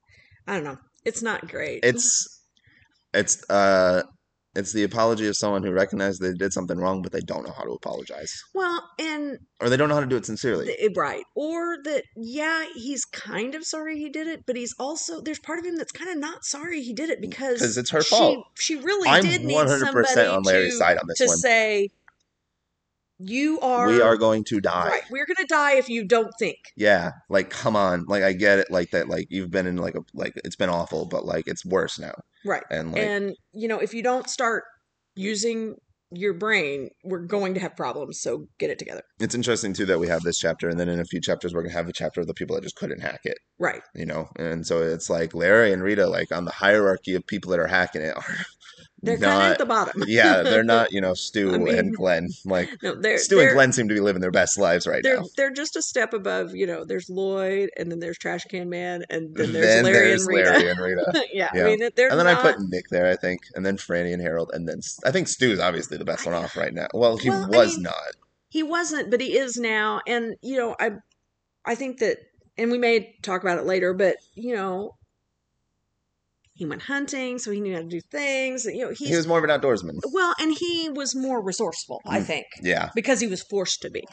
I 0.48 0.56
don't 0.56 0.64
know. 0.64 0.78
It's 1.06 1.22
not 1.22 1.48
great. 1.48 1.82
It's 1.84 2.43
it's 3.14 3.50
uh 3.50 4.04
it's 4.58 4.74
the 4.74 4.84
apology 4.84 5.28
of 5.28 5.38
someone 5.38 5.64
who 5.64 5.72
recognized 5.72 6.22
they 6.22 6.34
did 6.34 6.51
something 6.51 6.78
wrong, 6.78 7.01
but 7.01 7.12
they 7.12 7.20
don't 7.22 7.45
know 7.45 7.53
how 7.55 7.64
to 7.64 7.72
apologize, 7.72 8.43
well, 8.53 8.84
and 8.99 9.38
or 9.62 9.70
they 9.70 9.78
don't 9.78 9.88
know 9.89 9.95
how 9.95 10.01
to 10.01 10.08
do 10.08 10.18
it 10.18 10.26
sincerely. 10.26 10.66
th- 10.68 10.91
right. 10.95 11.24
Or 11.36 11.78
that 11.84 12.03
yeah, 12.16 12.66
he's 12.76 13.05
kind 13.05 13.55
of 13.55 13.64
sorry 13.66 13.97
he 13.97 14.10
did 14.10 14.28
it, 14.28 14.43
but 14.45 14.55
he's 14.55 14.74
also 14.80 15.22
there's 15.22 15.39
part 15.39 15.60
of 15.60 15.66
him 15.66 15.78
that's 15.78 15.91
kind 15.91 16.10
of 16.10 16.18
not 16.18 16.43
sorry 16.43 16.82
he 16.82 16.93
did 16.93 17.10
it 17.10 17.22
because 17.22 17.60
'Cause 17.60 17.78
it's 17.78 17.91
her 17.91 18.01
she, 18.01 18.10
fault. 18.16 18.45
She 18.55 18.76
really 18.76 19.08
I'm 19.10 19.24
did 19.24 19.43
need 19.45 19.55
100% 19.55 19.80
somebody 19.80 20.22
on 20.28 20.43
Larry's 20.43 20.74
to, 20.74 20.78
side 20.78 20.97
on 20.97 21.08
this 21.08 21.20
to 21.20 21.26
one. 21.28 21.38
say 21.38 21.89
you 23.20 23.60
are 23.62 23.88
we 23.88 23.99
are 24.01 24.16
going 24.16 24.43
to 24.43 24.62
die. 24.62 24.89
right. 24.89 25.01
We're 25.10 25.26
gonna 25.26 25.47
die 25.47 25.76
if 25.78 25.89
you 25.89 26.03
don't 26.05 26.32
think. 26.38 26.58
Yeah, 26.76 27.12
like 27.30 27.49
come 27.49 27.76
on, 27.76 28.05
like 28.05 28.24
I 28.24 28.34
get 28.34 28.60
it, 28.60 28.68
like 28.70 28.91
that, 28.91 29.10
like 29.10 29.28
you've 29.32 29.49
been 29.49 29.66
in 29.66 29.78
like 29.78 29.95
a 29.95 30.01
like 30.14 30.34
it's 30.45 30.55
been 30.55 30.70
awful, 30.70 31.05
but 31.08 31.26
like 31.26 31.47
it's 31.47 31.66
worse 31.66 31.97
now, 31.97 32.14
Right. 32.45 32.63
and 32.71 32.91
like 32.91 33.01
and 33.01 33.35
you 33.53 33.67
know, 33.67 33.79
if 33.79 33.93
you 33.93 34.03
don't 34.03 34.29
start 34.29 34.63
using 35.15 35.75
your 36.11 36.33
brain, 36.33 36.89
we're 37.03 37.19
going 37.19 37.53
to 37.55 37.59
have 37.59 37.75
problems. 37.75 38.21
So 38.21 38.45
get 38.59 38.69
it 38.69 38.79
together. 38.79 39.01
it's 39.19 39.35
interesting 39.35 39.73
too 39.73 39.85
that 39.88 39.99
we 39.99 40.07
have 40.07 40.21
this 40.21 40.39
chapter, 40.39 40.69
and 40.69 40.79
then 40.79 40.88
in 40.88 40.99
a 41.01 41.05
few 41.05 41.19
chapters 41.19 41.53
we're 41.53 41.63
gonna 41.63 41.73
have 41.73 41.89
a 41.89 41.93
chapter 41.93 42.21
of 42.21 42.27
the 42.27 42.33
people 42.33 42.55
that 42.55 42.63
just 42.63 42.77
couldn't 42.77 43.01
hack 43.01 43.21
it, 43.25 43.38
Right. 43.59 43.81
you 43.93 44.05
know, 44.05 44.29
and 44.38 44.65
so 44.65 44.81
it's 44.81 45.09
like 45.09 45.33
Larry 45.33 45.73
and 45.73 45.83
Rita, 45.83 46.07
like 46.07 46.31
on 46.31 46.45
the 46.45 46.51
hierarchy 46.51 47.15
of 47.15 47.27
people 47.27 47.51
that 47.51 47.59
are 47.59 47.67
hacking 47.67 48.03
it, 48.03 48.15
are 48.15 48.23
They're 49.08 49.18
kind 49.18 49.43
of 49.47 49.51
at 49.53 49.58
the 49.58 49.66
bottom. 49.66 50.03
Yeah, 50.08 50.43
they're 50.43 50.64
not, 50.64 50.91
you 50.91 51.01
know, 51.01 51.14
Stu 51.16 51.53
I 51.53 51.58
mean, 51.58 51.76
and 51.76 51.95
Glen. 51.95 52.30
Like 52.45 52.70
No, 52.84 52.93
they're 52.95 53.18
Stu 53.18 53.36
they're, 53.38 53.47
and 53.49 53.55
Glen 53.55 53.74
seem 53.74 53.88
to 53.88 53.93
be 53.93 53.99
living 53.99 54.22
their 54.22 54.32
best 54.32 54.58
lives 54.60 54.86
right 54.86 55.01
they're 55.03 55.18
now. 55.22 55.26
they're 55.36 55.51
just 55.51 55.76
a 55.76 55.82
step 55.82 56.14
above. 56.14 56.53
You 56.55 56.68
know, 56.68 56.86
there's 56.86 57.10
Lloyd, 57.10 57.70
and 57.78 57.91
then 57.91 57.99
there's 57.99 58.18
Trash 58.18 58.43
Can 58.45 58.70
Man, 58.70 59.03
and 59.10 59.36
then 59.36 59.51
there's 59.53 59.66
then 59.66 59.84
Larry 59.86 60.08
there's 60.10 60.28
and 60.28 60.36
Rita. 60.36 60.49
Larry 60.51 60.70
and 60.72 60.80
Rita. 60.80 61.26
yeah, 61.34 61.49
Yeah. 61.55 61.62
I 61.62 61.66
mean, 61.66 61.80
they're 61.95 62.10
not. 62.10 62.18
and 62.18 62.20
then 62.28 62.34
not, 62.36 62.45
I 62.45 62.51
put 62.53 62.62
Nick 62.70 62.89
there, 62.89 63.08
I 63.10 63.16
think, 63.16 63.41
and 63.55 63.66
then 63.66 63.78
Franny 63.78 64.14
and 64.14 64.22
Harold, 64.22 64.51
and 64.53 64.68
then 64.68 64.80
I 65.05 65.12
think 65.12 65.28
Stu's 65.28 65.60
obviously 65.60 65.97
the 65.97 66.05
best 66.05 66.26
one 66.26 66.36
off 66.36 66.55
right 66.58 66.74
now. 66.74 66.88
Well, 66.93 67.18
he 67.18 67.30
Well, 67.30 67.45
I 67.45 67.47
was 67.58 67.76
mean, 67.76 67.84
not. 67.84 67.93
he 68.49 68.64
wasn't, 68.64 69.10
but 69.12 69.22
he 69.22 69.38
is 69.38 69.58
now. 69.58 70.01
And 70.08 70.36
you 70.41 70.58
know, 70.58 70.76
I 70.80 70.91
I 71.66 71.76
think 71.76 71.99
that, 71.99 72.18
and 72.58 72.72
we 72.72 72.78
may 72.78 73.16
talk 73.22 73.41
about 73.41 73.58
it 73.60 73.66
later, 73.66 73.93
but 73.93 74.18
you 74.36 74.55
know, 74.55 74.97
he 76.58 76.66
went 76.66 76.82
hunting, 76.84 77.38
so 77.39 77.51
he 77.51 77.62
knew 77.62 77.74
how 77.76 77.82
to 77.82 77.88
do 77.88 78.01
things. 78.01 78.66
You 78.66 78.86
know, 78.88 78.91
He 78.97 79.16
was 79.16 79.28
more 79.28 79.38
of 79.38 79.43
an 79.43 79.49
outdoorsman. 79.49 79.99
well, 80.12 80.34
and 80.39 80.55
he 80.58 80.89
was 80.89 81.16
more 81.16 81.41
resourceful, 81.41 82.01
I 82.05 82.20
Mm. 82.20 82.26
think, 82.26 82.45
Yeah. 82.62 82.89
because 82.95 83.20
he 83.22 83.28
was 83.28 83.43
forced 83.43 83.82
to 83.84 83.89
be. 83.89 84.03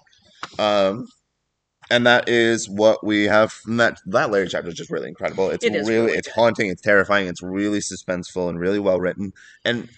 Um, 0.59 1.07
and 1.91 2.07
that 2.07 2.29
is 2.29 2.69
what 2.69 3.05
we 3.05 3.25
have 3.25 3.53
from 3.53 3.77
that 3.79 3.99
that 4.07 4.31
Larry 4.31 4.49
chapter 4.49 4.69
is 4.69 4.75
just 4.75 4.91
really 4.91 5.09
incredible. 5.09 5.51
It's 5.51 5.65
It 5.65 5.73
really, 5.73 5.91
really 5.95 6.13
it's 6.13 6.29
good. 6.29 6.35
haunting, 6.35 6.69
it's 6.71 6.83
terrifying, 6.83 7.27
it's 7.29 7.43
really 7.43 7.81
suspenseful 7.81 8.49
and 8.49 8.59
really 8.59 8.79
well 8.79 9.01
written. 9.01 9.33
And 9.65 9.89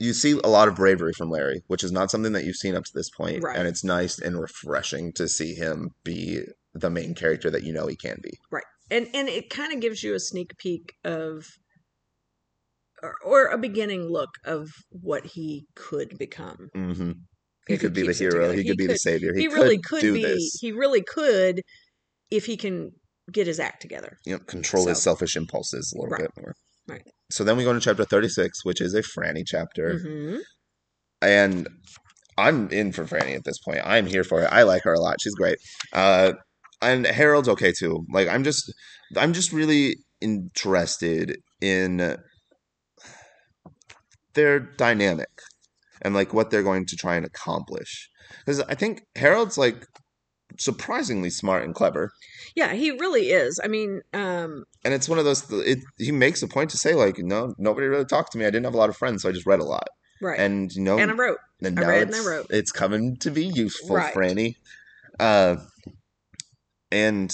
you 0.00 0.12
see 0.14 0.32
a 0.42 0.48
lot 0.48 0.66
of 0.68 0.74
bravery 0.74 1.12
from 1.12 1.30
Larry, 1.30 1.62
which 1.68 1.84
is 1.84 1.92
not 1.92 2.10
something 2.10 2.32
that 2.32 2.44
you've 2.44 2.56
seen 2.56 2.74
up 2.74 2.84
to 2.84 2.92
this 2.94 3.08
point. 3.10 3.42
Right. 3.42 3.56
And 3.56 3.68
it's 3.68 3.84
nice 3.84 4.18
and 4.18 4.40
refreshing 4.40 5.12
to 5.14 5.28
see 5.28 5.54
him 5.54 5.90
be 6.02 6.40
the 6.74 6.90
main 6.90 7.14
character 7.14 7.50
that 7.50 7.62
you 7.62 7.72
know 7.72 7.86
he 7.86 7.94
can 7.96 8.18
be. 8.22 8.38
Right. 8.50 8.64
And 8.90 9.08
and 9.14 9.28
it 9.28 9.48
kind 9.48 9.72
of 9.72 9.80
gives 9.80 10.02
you 10.02 10.14
a 10.14 10.20
sneak 10.20 10.56
peek 10.58 10.94
of 11.04 11.46
or, 13.02 13.14
or 13.24 13.46
a 13.46 13.58
beginning 13.58 14.02
look 14.02 14.30
of 14.44 14.70
what 14.90 15.26
he 15.26 15.66
could 15.74 16.16
become 16.18 16.68
hmm 16.74 17.12
He 17.68 17.76
could 17.78 17.94
be 17.94 18.02
the 18.02 18.12
hero. 18.12 18.34
together. 18.50 18.54
He 18.54 18.64
could 18.64 18.76
be 18.76 18.86
the 18.86 18.96
savior. 18.96 19.32
he, 19.34 19.42
He, 19.42 19.48
really 19.48 19.76
could 19.78 19.84
could 19.84 20.00
do 20.02 20.14
be 20.14 20.22
this. 20.22 20.58
he 20.60 20.72
really 20.72 21.02
could 21.02 21.62
if 22.30 22.46
he 22.46 22.56
can 22.56 22.90
get 23.30 23.46
his 23.46 23.60
act 23.60 23.80
together 23.82 24.16
you 24.26 24.32
know, 24.34 24.38
control 24.40 24.86
his 24.86 25.02
selfish 25.02 25.36
impulses 25.36 25.92
a 25.94 26.00
little 26.00 26.12
Right. 26.12 26.22
bit 26.22 26.30
more. 26.36 26.54
Right. 26.88 27.02
So 27.30 27.44
then 27.44 27.56
we 27.56 27.64
go 27.64 27.70
into 27.70 27.80
chapter 27.80 28.04
36, 28.04 28.64
which 28.64 28.80
is 28.80 28.94
a 28.94 29.02
Franny 29.02 29.42
chapter. 29.46 29.98
hmm 29.98 30.36
and 31.22 31.68
I'm 32.38 32.68
in 32.70 32.92
for 32.92 33.04
Franny 33.04 33.36
at 33.36 33.44
this 33.44 33.58
point. 33.58 33.80
I'm 33.84 34.06
here 34.06 34.24
for 34.24 34.42
it. 34.42 34.48
I 34.50 34.62
like 34.62 34.82
her 34.84 34.92
a 34.94 35.00
lot. 35.00 35.20
She's 35.20 35.34
great. 35.34 35.58
Uh, 35.92 36.32
and 36.80 37.06
Harold's 37.06 37.48
okay 37.48 37.72
too. 37.72 38.04
Like 38.12 38.26
I'm 38.28 38.42
just, 38.42 38.72
I'm 39.16 39.32
just 39.32 39.52
really 39.52 39.96
interested 40.20 41.36
in 41.60 42.16
their 44.34 44.58
dynamic 44.60 45.30
and 46.02 46.14
like 46.14 46.32
what 46.34 46.50
they're 46.50 46.62
going 46.62 46.86
to 46.86 46.96
try 46.96 47.16
and 47.16 47.24
accomplish. 47.26 48.08
Because 48.40 48.60
I 48.60 48.74
think 48.74 49.02
Harold's 49.16 49.58
like 49.58 49.86
surprisingly 50.58 51.30
smart 51.30 51.64
and 51.64 51.74
clever, 51.74 52.12
yeah 52.54 52.74
he 52.74 52.90
really 52.90 53.30
is 53.30 53.58
i 53.64 53.66
mean 53.66 54.02
um 54.12 54.64
and 54.84 54.92
it's 54.92 55.08
one 55.08 55.18
of 55.18 55.24
those. 55.24 55.50
It, 55.50 55.78
he 55.96 56.12
makes 56.12 56.42
a 56.42 56.48
point 56.48 56.70
to 56.70 56.76
say 56.76 56.94
like, 56.94 57.16
no, 57.18 57.54
nobody 57.56 57.86
really 57.86 58.04
talked 58.04 58.32
to 58.32 58.38
me. 58.38 58.44
I 58.44 58.50
didn't 58.50 58.64
have 58.64 58.74
a 58.74 58.78
lot 58.78 58.90
of 58.90 58.96
friends, 58.96 59.22
so 59.22 59.28
I 59.28 59.32
just 59.32 59.46
read 59.46 59.60
a 59.60 59.64
lot. 59.64 59.86
right 60.20 60.38
And 60.38 60.72
you 60.72 60.82
know, 60.82 60.98
and 60.98 61.10
i 61.10 61.14
wrote 61.14 61.38
and 61.62 61.78
I 61.78 61.82
now 61.82 61.88
read 61.88 62.02
and 62.08 62.14
I 62.14 62.18
it's, 62.18 62.26
wrote. 62.26 62.46
it's 62.50 62.72
coming 62.72 63.16
to 63.18 63.30
be 63.30 63.46
useful, 63.46 63.96
Right. 63.96 64.12
Franny. 64.12 64.56
Uh, 65.20 65.56
and 66.90 67.32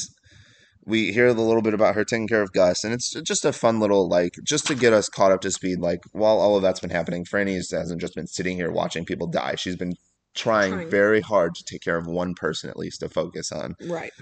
we 0.88 1.12
hear 1.12 1.26
a 1.26 1.32
little 1.34 1.60
bit 1.62 1.74
about 1.74 1.94
her 1.94 2.04
taking 2.04 2.26
care 2.26 2.42
of 2.42 2.52
Gus, 2.52 2.82
and 2.82 2.94
it's 2.94 3.12
just 3.22 3.44
a 3.44 3.52
fun 3.52 3.78
little 3.78 4.08
like 4.08 4.32
just 4.44 4.66
to 4.68 4.74
get 4.74 4.92
us 4.92 5.08
caught 5.08 5.30
up 5.32 5.40
to 5.42 5.50
speed. 5.50 5.78
Like 5.80 6.00
while 6.12 6.38
all 6.38 6.56
of 6.56 6.62
that's 6.62 6.80
been 6.80 6.90
happening, 6.90 7.24
Franny 7.24 7.54
hasn't 7.56 8.00
just 8.00 8.14
been 8.14 8.26
sitting 8.26 8.56
here 8.56 8.70
watching 8.72 9.04
people 9.04 9.26
die. 9.26 9.54
She's 9.56 9.76
been 9.76 9.92
trying, 10.34 10.72
Trying. 10.72 10.90
very 10.90 11.20
hard 11.20 11.54
to 11.56 11.64
take 11.64 11.82
care 11.82 11.96
of 11.96 12.06
one 12.06 12.34
person 12.34 12.70
at 12.70 12.76
least 12.78 13.00
to 13.00 13.08
focus 13.08 13.52
on. 13.52 13.74
right 13.86 14.12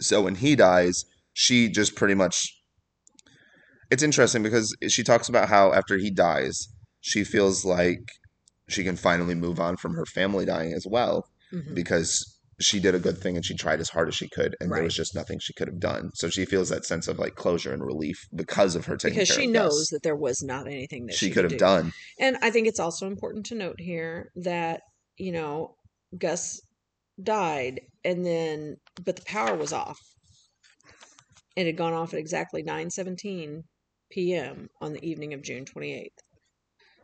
So 0.00 0.22
when 0.22 0.34
he 0.36 0.54
dies, 0.56 1.04
she 1.32 1.68
just 1.68 1.94
pretty 1.96 2.14
much. 2.14 2.36
It's 3.90 4.02
interesting 4.02 4.42
because 4.42 4.74
she 4.88 5.02
talks 5.02 5.28
about 5.28 5.48
how 5.48 5.72
after 5.72 5.98
he 5.98 6.10
dies, 6.10 6.68
she 7.00 7.24
feels 7.24 7.64
like 7.64 8.00
she 8.68 8.84
can 8.84 8.96
finally 8.96 9.34
move 9.34 9.60
on 9.60 9.76
from 9.76 9.94
her 9.94 10.06
family 10.06 10.44
dying 10.46 10.72
as 10.72 10.86
well 10.88 11.26
Mhm. 11.52 11.74
because 11.74 12.31
she 12.60 12.80
did 12.80 12.94
a 12.94 12.98
good 12.98 13.18
thing 13.18 13.36
and 13.36 13.44
she 13.44 13.54
tried 13.54 13.80
as 13.80 13.88
hard 13.88 14.08
as 14.08 14.14
she 14.14 14.28
could 14.28 14.54
and 14.60 14.70
there 14.70 14.82
was 14.82 14.94
just 14.94 15.14
nothing 15.14 15.38
she 15.40 15.52
could 15.52 15.68
have 15.68 15.80
done. 15.80 16.10
So 16.14 16.28
she 16.28 16.44
feels 16.44 16.68
that 16.68 16.84
sense 16.84 17.08
of 17.08 17.18
like 17.18 17.34
closure 17.34 17.72
and 17.72 17.84
relief 17.84 18.26
because 18.34 18.76
of 18.76 18.86
her 18.86 18.96
taking 18.96 19.18
because 19.18 19.34
she 19.34 19.46
knows 19.46 19.88
that 19.88 20.02
there 20.02 20.16
was 20.16 20.42
not 20.42 20.66
anything 20.66 21.06
that 21.06 21.16
she, 21.16 21.26
she, 21.26 21.32
could 21.32 21.44
have 21.44 21.52
do. 21.52 21.58
done. 21.58 21.92
And 22.18 22.36
I 22.42 22.50
think 22.50 22.68
it's 22.68 22.80
also 22.80 23.06
important 23.06 23.46
to 23.46 23.54
note 23.54 23.80
here 23.80 24.30
that, 24.36 24.82
you 25.16 25.32
know, 25.32 25.74
Gus 26.16 26.60
died 27.22 27.80
and 28.04 28.24
then 28.24 28.76
but 29.04 29.16
the 29.16 29.22
power 29.22 29.56
was 29.56 29.72
off. 29.72 29.98
It 31.56 31.66
had 31.66 31.76
gone 31.76 31.92
off 31.92 32.12
at 32.12 32.18
exactly 32.18 32.62
9:17 32.62 33.62
p.m. 34.10 34.68
on 34.80 34.92
the 34.92 35.04
evening 35.04 35.32
of 35.32 35.42
June 35.42 35.64
28th. 35.64 36.08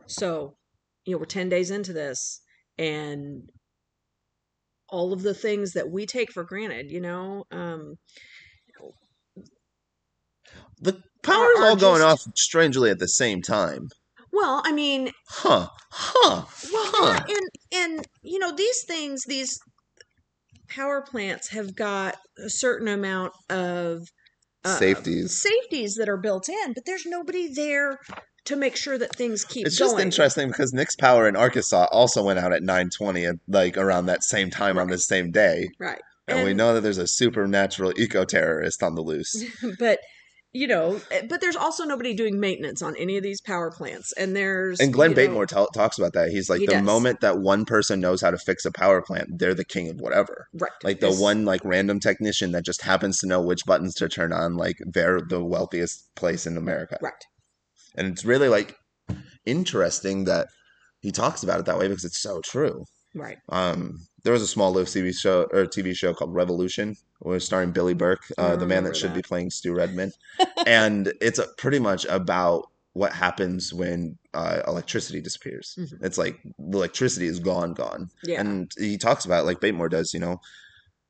So, 0.07 0.55
you 1.05 1.13
know, 1.13 1.19
we're 1.19 1.25
10 1.25 1.49
days 1.49 1.71
into 1.71 1.93
this 1.93 2.41
and 2.77 3.49
all 4.91 5.13
of 5.13 5.21
the 5.21 5.33
things 5.33 5.73
that 5.73 5.89
we 5.89 6.05
take 6.05 6.31
for 6.31 6.43
granted, 6.43 6.91
you 6.91 7.01
know, 7.01 7.45
um 7.51 7.95
The 10.81 11.01
power's 11.23 11.57
are 11.59 11.63
all 11.65 11.75
going 11.75 12.01
just- 12.01 12.27
off 12.27 12.37
strangely 12.37 12.89
at 12.89 12.99
the 12.99 13.07
same 13.07 13.41
time. 13.41 13.89
well, 14.31 14.61
I 14.63 14.71
mean, 14.71 15.11
Huh. 15.27 15.69
Huh. 15.91 16.45
Well, 16.71 16.91
Huh. 16.93 17.23
yeah, 17.27 17.35
and 17.35 17.49
and 17.97 18.07
you 18.21 18.39
know 18.39 18.51
these 18.55 18.83
things, 18.83 19.23
these 19.27 19.59
power 20.69 21.01
plants 21.01 21.49
have 21.49 21.75
got 21.75 22.17
a 22.37 22.49
certain 22.49 22.87
amount 22.87 23.33
of 23.49 24.07
uh, 24.65 24.77
Safeties. 24.77 25.37
safeties 25.37 25.95
that 25.95 26.09
are 26.09 26.17
built 26.17 26.49
in, 26.49 26.73
but 26.73 26.85
there's 26.85 27.05
nobody 27.05 27.53
there 27.53 27.99
to 28.45 28.55
make 28.55 28.75
sure 28.75 28.97
that 28.97 29.15
things 29.15 29.43
keep 29.43 29.63
going. 29.63 29.67
It's 29.67 29.77
just 29.77 29.93
going. 29.93 30.05
interesting 30.05 30.47
because 30.47 30.73
Nick's 30.73 30.95
power 30.95 31.27
in 31.27 31.35
Arkansas 31.35 31.87
also 31.91 32.23
went 32.23 32.39
out 32.39 32.53
at 32.53 32.63
9:20 32.63 33.29
and 33.29 33.39
like 33.47 33.77
around 33.77 34.07
that 34.07 34.23
same 34.23 34.49
time 34.49 34.77
on 34.77 34.87
the 34.87 34.97
same 34.97 35.31
day. 35.31 35.69
right? 35.79 36.01
And, 36.27 36.45
we 36.45 36.53
know 36.53 36.75
that 36.75 36.81
there's 36.81 36.99
a 36.99 37.07
supernatural 37.07 37.91
eco 37.97 38.23
terrorist 38.23 38.83
on 38.83 38.95
the 38.95 39.01
loose. 39.01 39.43
but 39.79 39.99
you 40.51 40.67
know, 40.67 40.99
eh, 41.11 41.21
but 41.29 41.41
there's 41.41 41.55
also 41.55 41.83
nobody 41.85 42.13
doing 42.13 42.39
maintenance 42.39 42.81
on 42.81 42.95
any 42.95 43.17
of 43.17 43.23
these 43.23 43.39
power 43.41 43.69
plants, 43.71 44.11
and 44.13 44.35
there's 44.35 44.79
And 44.79 44.91
Glen 44.91 45.13
Batemore 45.13 45.47
ta- 45.47 45.67
talks 45.67 45.97
about 45.99 46.13
that. 46.13 46.29
He's 46.29 46.49
like, 46.49 46.59
He 46.59 46.65
the 46.65 46.73
does. 46.73 46.83
moment 46.83 47.21
that 47.21 47.39
one 47.39 47.65
person 47.65 47.99
knows 47.99 48.21
how 48.21 48.31
to 48.31 48.37
fix 48.37 48.65
a 48.65 48.71
power 48.71 49.01
plant, 49.01 49.37
they're 49.37 49.53
the 49.53 49.63
king 49.65 49.89
of 49.89 49.97
whatever. 49.99 50.47
right? 50.53 50.71
Like 50.83 50.99
the 50.99 51.07
It's- 51.07 51.21
one 51.21 51.45
like 51.45 51.61
random 51.63 51.99
technician 51.99 52.51
that 52.53 52.65
just 52.65 52.81
happens 52.81 53.19
to 53.19 53.27
know 53.27 53.41
which 53.41 53.65
buttons 53.65 53.93
to 53.95 54.09
turn 54.09 54.33
on, 54.33 54.55
like 54.57 54.77
they're 54.85 55.19
the 55.21 55.43
wealthiest 55.43 56.13
place 56.15 56.47
in 56.47 56.57
America. 56.57 56.97
right? 57.01 57.13
And 57.95 58.07
it's 58.07 58.25
really 58.25 58.49
like 58.49 58.75
interesting 59.45 60.25
that 60.25 60.47
he 61.01 61.11
talks 61.11 61.43
about 61.43 61.59
it 61.59 61.65
that 61.65 61.77
way 61.77 61.87
because 61.87 62.05
it's 62.05 62.21
so 62.21 62.41
true. 62.43 62.85
Right. 63.15 63.37
Um, 63.49 63.97
there 64.23 64.33
was 64.33 64.41
a 64.41 64.47
small 64.47 64.71
little 64.71 64.85
TV 64.91 65.15
show 65.15 65.43
or 65.51 65.65
TV 65.65 65.95
show 65.95 66.13
called 66.13 66.33
Revolution, 66.33 66.95
was 67.21 67.43
starring 67.45 67.71
Billy 67.71 67.93
Burke, 67.93 68.23
uh, 68.37 68.51
the 68.55 68.65
man 68.65 68.77
remember 68.83 68.89
that 68.89 68.95
should 68.97 69.13
be 69.13 69.21
playing 69.21 69.49
Stu 69.49 69.73
Redman, 69.73 70.11
and 70.67 71.11
it's 71.21 71.39
a, 71.39 71.47
pretty 71.57 71.79
much 71.79 72.05
about 72.05 72.67
what 72.93 73.13
happens 73.13 73.73
when 73.73 74.17
uh, 74.33 74.61
electricity 74.67 75.21
disappears. 75.21 75.75
Mhm. 75.79 76.03
It's 76.03 76.17
like 76.17 76.39
the 76.57 76.77
electricity 76.77 77.27
is 77.27 77.39
gone, 77.39 77.73
gone, 77.73 78.09
Yeah. 78.23 78.39
and 78.41 78.71
he 78.77 78.97
talks 78.97 79.25
about 79.25 79.41
it 79.43 79.45
like 79.45 79.59
Batemore 79.59 79.89
does. 79.89 80.13
You 80.13 80.19
know, 80.19 80.41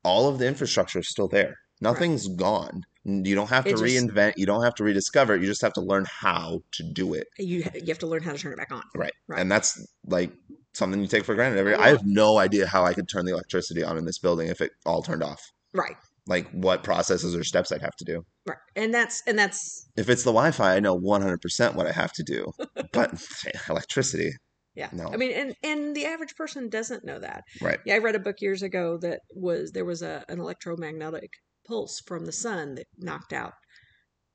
all 0.04 0.28
of 0.28 0.38
the 0.38 0.46
infrastructure 0.46 0.98
is 1.00 1.08
still 1.08 1.28
there. 1.28 1.56
Nothing's 1.80 2.28
gone. 2.28 2.82
You 3.04 3.34
don't 3.34 3.48
have 3.48 3.64
to 3.64 3.70
just- 3.70 3.82
reinvent. 3.82 4.34
You 4.36 4.44
don't 4.44 4.62
have 4.62 4.74
to 4.76 4.84
rediscover 4.84 5.34
it. 5.34 5.40
You 5.40 5.46
just 5.46 5.62
have 5.62 5.72
to 5.72 5.80
learn 5.80 6.04
how 6.08 6.62
to 6.72 6.82
do 6.82 7.14
it. 7.14 7.26
you 7.38 7.64
you 7.74 7.86
have 7.88 7.98
to 8.00 8.06
learn 8.06 8.22
how 8.22 8.32
to 8.32 8.38
turn 8.38 8.52
it 8.52 8.58
back 8.58 8.70
on. 8.72 8.82
Right. 8.94 9.12
Right. 9.26 9.40
And 9.40 9.50
that's 9.50 9.80
like 10.06 10.30
something 10.74 11.00
you 11.00 11.06
take 11.08 11.24
for 11.24 11.34
granted. 11.34 11.58
Every 11.58 11.74
I 11.74 11.88
have 11.88 12.02
no 12.04 12.38
idea 12.38 12.66
how 12.66 12.84
I 12.84 12.94
could 12.94 13.08
turn 13.08 13.24
the 13.24 13.32
electricity 13.32 13.82
on 13.82 13.96
in 13.96 14.04
this 14.04 14.18
building 14.18 14.48
if 14.48 14.60
it 14.60 14.70
all 14.86 15.02
turned 15.02 15.22
off. 15.22 15.40
Right. 15.74 15.96
Like 16.26 16.48
what 16.52 16.84
processes 16.84 17.34
or 17.34 17.42
steps 17.44 17.72
I'd 17.72 17.80
have 17.80 17.96
to 17.96 18.04
do. 18.04 18.22
Right. 18.46 18.58
And 18.76 18.92
that's 18.94 19.22
and 19.26 19.38
that's 19.38 19.88
If 19.96 20.08
it's 20.08 20.22
the 20.22 20.30
Wi-Fi, 20.32 20.76
I 20.76 20.80
know 20.80 20.98
100% 20.98 21.74
what 21.74 21.86
I 21.86 21.92
have 21.92 22.12
to 22.12 22.22
do. 22.22 22.52
But 22.92 23.22
electricity, 23.68 24.32
Yeah. 24.74 24.88
No. 24.92 25.10
I 25.12 25.16
mean, 25.16 25.32
and 25.32 25.54
and 25.62 25.94
the 25.94 26.06
average 26.06 26.34
person 26.36 26.68
doesn't 26.68 27.04
know 27.04 27.18
that. 27.20 27.42
right? 27.60 27.78
Yeah, 27.86 27.94
I 27.94 27.98
read 27.98 28.16
a 28.16 28.20
book 28.20 28.36
years 28.40 28.62
ago 28.62 28.98
that 28.98 29.20
was 29.34 29.72
there 29.72 29.84
was 29.84 30.02
a 30.02 30.24
an 30.28 30.40
electromagnetic 30.40 31.30
pulse 31.66 32.00
from 32.06 32.26
the 32.26 32.32
sun 32.32 32.74
that 32.76 32.86
knocked 32.98 33.32
out 33.32 33.52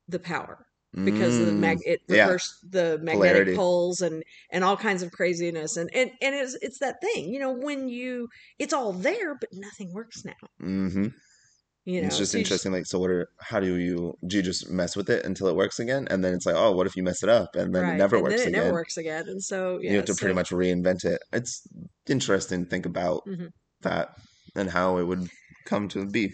the 0.08 0.20
power 0.20 0.65
because 1.04 1.40
of 1.40 1.48
the 1.48 1.54
Mm, 1.54 1.60
mag 1.60 1.78
it 1.86 2.02
yeah. 2.08 2.26
reversed 2.26 2.54
the 2.70 3.00
magnetic 3.02 3.44
Polarity. 3.44 3.54
poles 3.54 4.02
and 4.02 4.24
and 4.52 4.64
all 4.64 4.78
kinds 4.78 5.04
of 5.04 5.12
craziness 5.12 5.78
and 5.78 5.90
and 5.94 6.12
and 6.22 6.36
it's 6.36 6.56
it's 6.62 6.80
that 6.80 7.02
thing 7.02 7.30
you 7.34 7.40
know 7.40 7.52
when 7.54 7.88
you 7.90 8.28
it's 8.60 8.74
all 8.74 8.94
there 8.94 9.36
but 9.36 9.50
nothing 9.54 9.94
works 9.94 10.24
now 10.26 10.34
mhm. 10.62 11.12
you 11.86 12.02
know 12.02 12.08
it's 12.08 12.18
just 12.18 12.32
so 12.32 12.38
interesting. 12.38 12.72
Like, 12.72 12.86
so 12.86 13.00
what? 13.00 13.10
Are 13.10 13.28
how 13.40 13.60
do 13.60 13.78
you 13.78 14.16
do? 14.28 14.38
You 14.38 14.44
just 14.44 14.70
mess 14.70 14.96
with 14.96 15.10
it 15.10 15.26
until 15.26 15.48
it 15.48 15.56
works 15.56 15.80
again, 15.80 16.08
and 16.10 16.24
then 16.24 16.34
it's 16.34 16.46
like, 16.46 16.56
oh, 16.56 16.72
what 16.74 16.88
if 16.88 16.96
you 16.96 17.04
mess 17.04 17.24
it 17.24 17.30
up, 17.30 17.56
and 17.56 17.74
then 17.74 17.84
right, 17.84 17.94
it 17.96 17.98
never 17.98 18.18
and 18.18 18.24
works 18.24 18.34
then 18.42 18.48
it 18.48 18.50
again? 18.50 18.64
never 18.64 18.74
works 18.74 18.98
again 18.98 19.28
and 19.28 19.42
so 19.44 19.80
yeah 19.82 19.92
you 19.92 19.96
have 19.98 20.06
to 20.06 20.16
pretty 20.16 20.34
much 20.36 20.50
reinvent 20.52 21.06
it. 21.06 21.22
It's 21.34 21.66
interesting 22.08 22.64
to 22.64 22.70
think 22.70 22.86
about 22.86 23.22
Mhm. 23.26 23.50
that 23.82 24.10
and 24.56 24.70
how 24.70 24.98
it 24.98 25.04
would 25.06 25.30
come 25.66 25.88
to 25.90 26.06
be. 26.06 26.34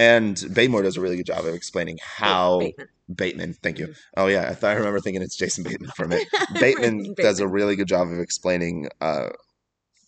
And 0.00 0.34
Batemore 0.36 0.82
does 0.82 0.96
a 0.96 1.00
really 1.02 1.16
good 1.18 1.26
job 1.26 1.44
of 1.44 1.54
explaining 1.54 1.98
how 2.02 2.58
Bateman. 2.60 2.88
Bateman. 3.14 3.54
Thank 3.62 3.78
you. 3.78 3.92
Oh 4.16 4.28
yeah, 4.28 4.48
I 4.48 4.54
thought 4.54 4.70
I 4.70 4.74
remember 4.74 4.98
thinking 5.00 5.20
it's 5.20 5.36
Jason 5.36 5.62
Bateman 5.62 5.90
for 5.94 6.04
a 6.04 6.08
minute. 6.08 6.26
Bateman 6.58 6.98
Right, 7.00 7.16
does 7.18 7.38
a 7.40 7.46
really 7.46 7.76
good 7.76 7.86
job 7.88 8.08
of 8.10 8.18
explaining 8.18 8.88
uh, 9.02 9.28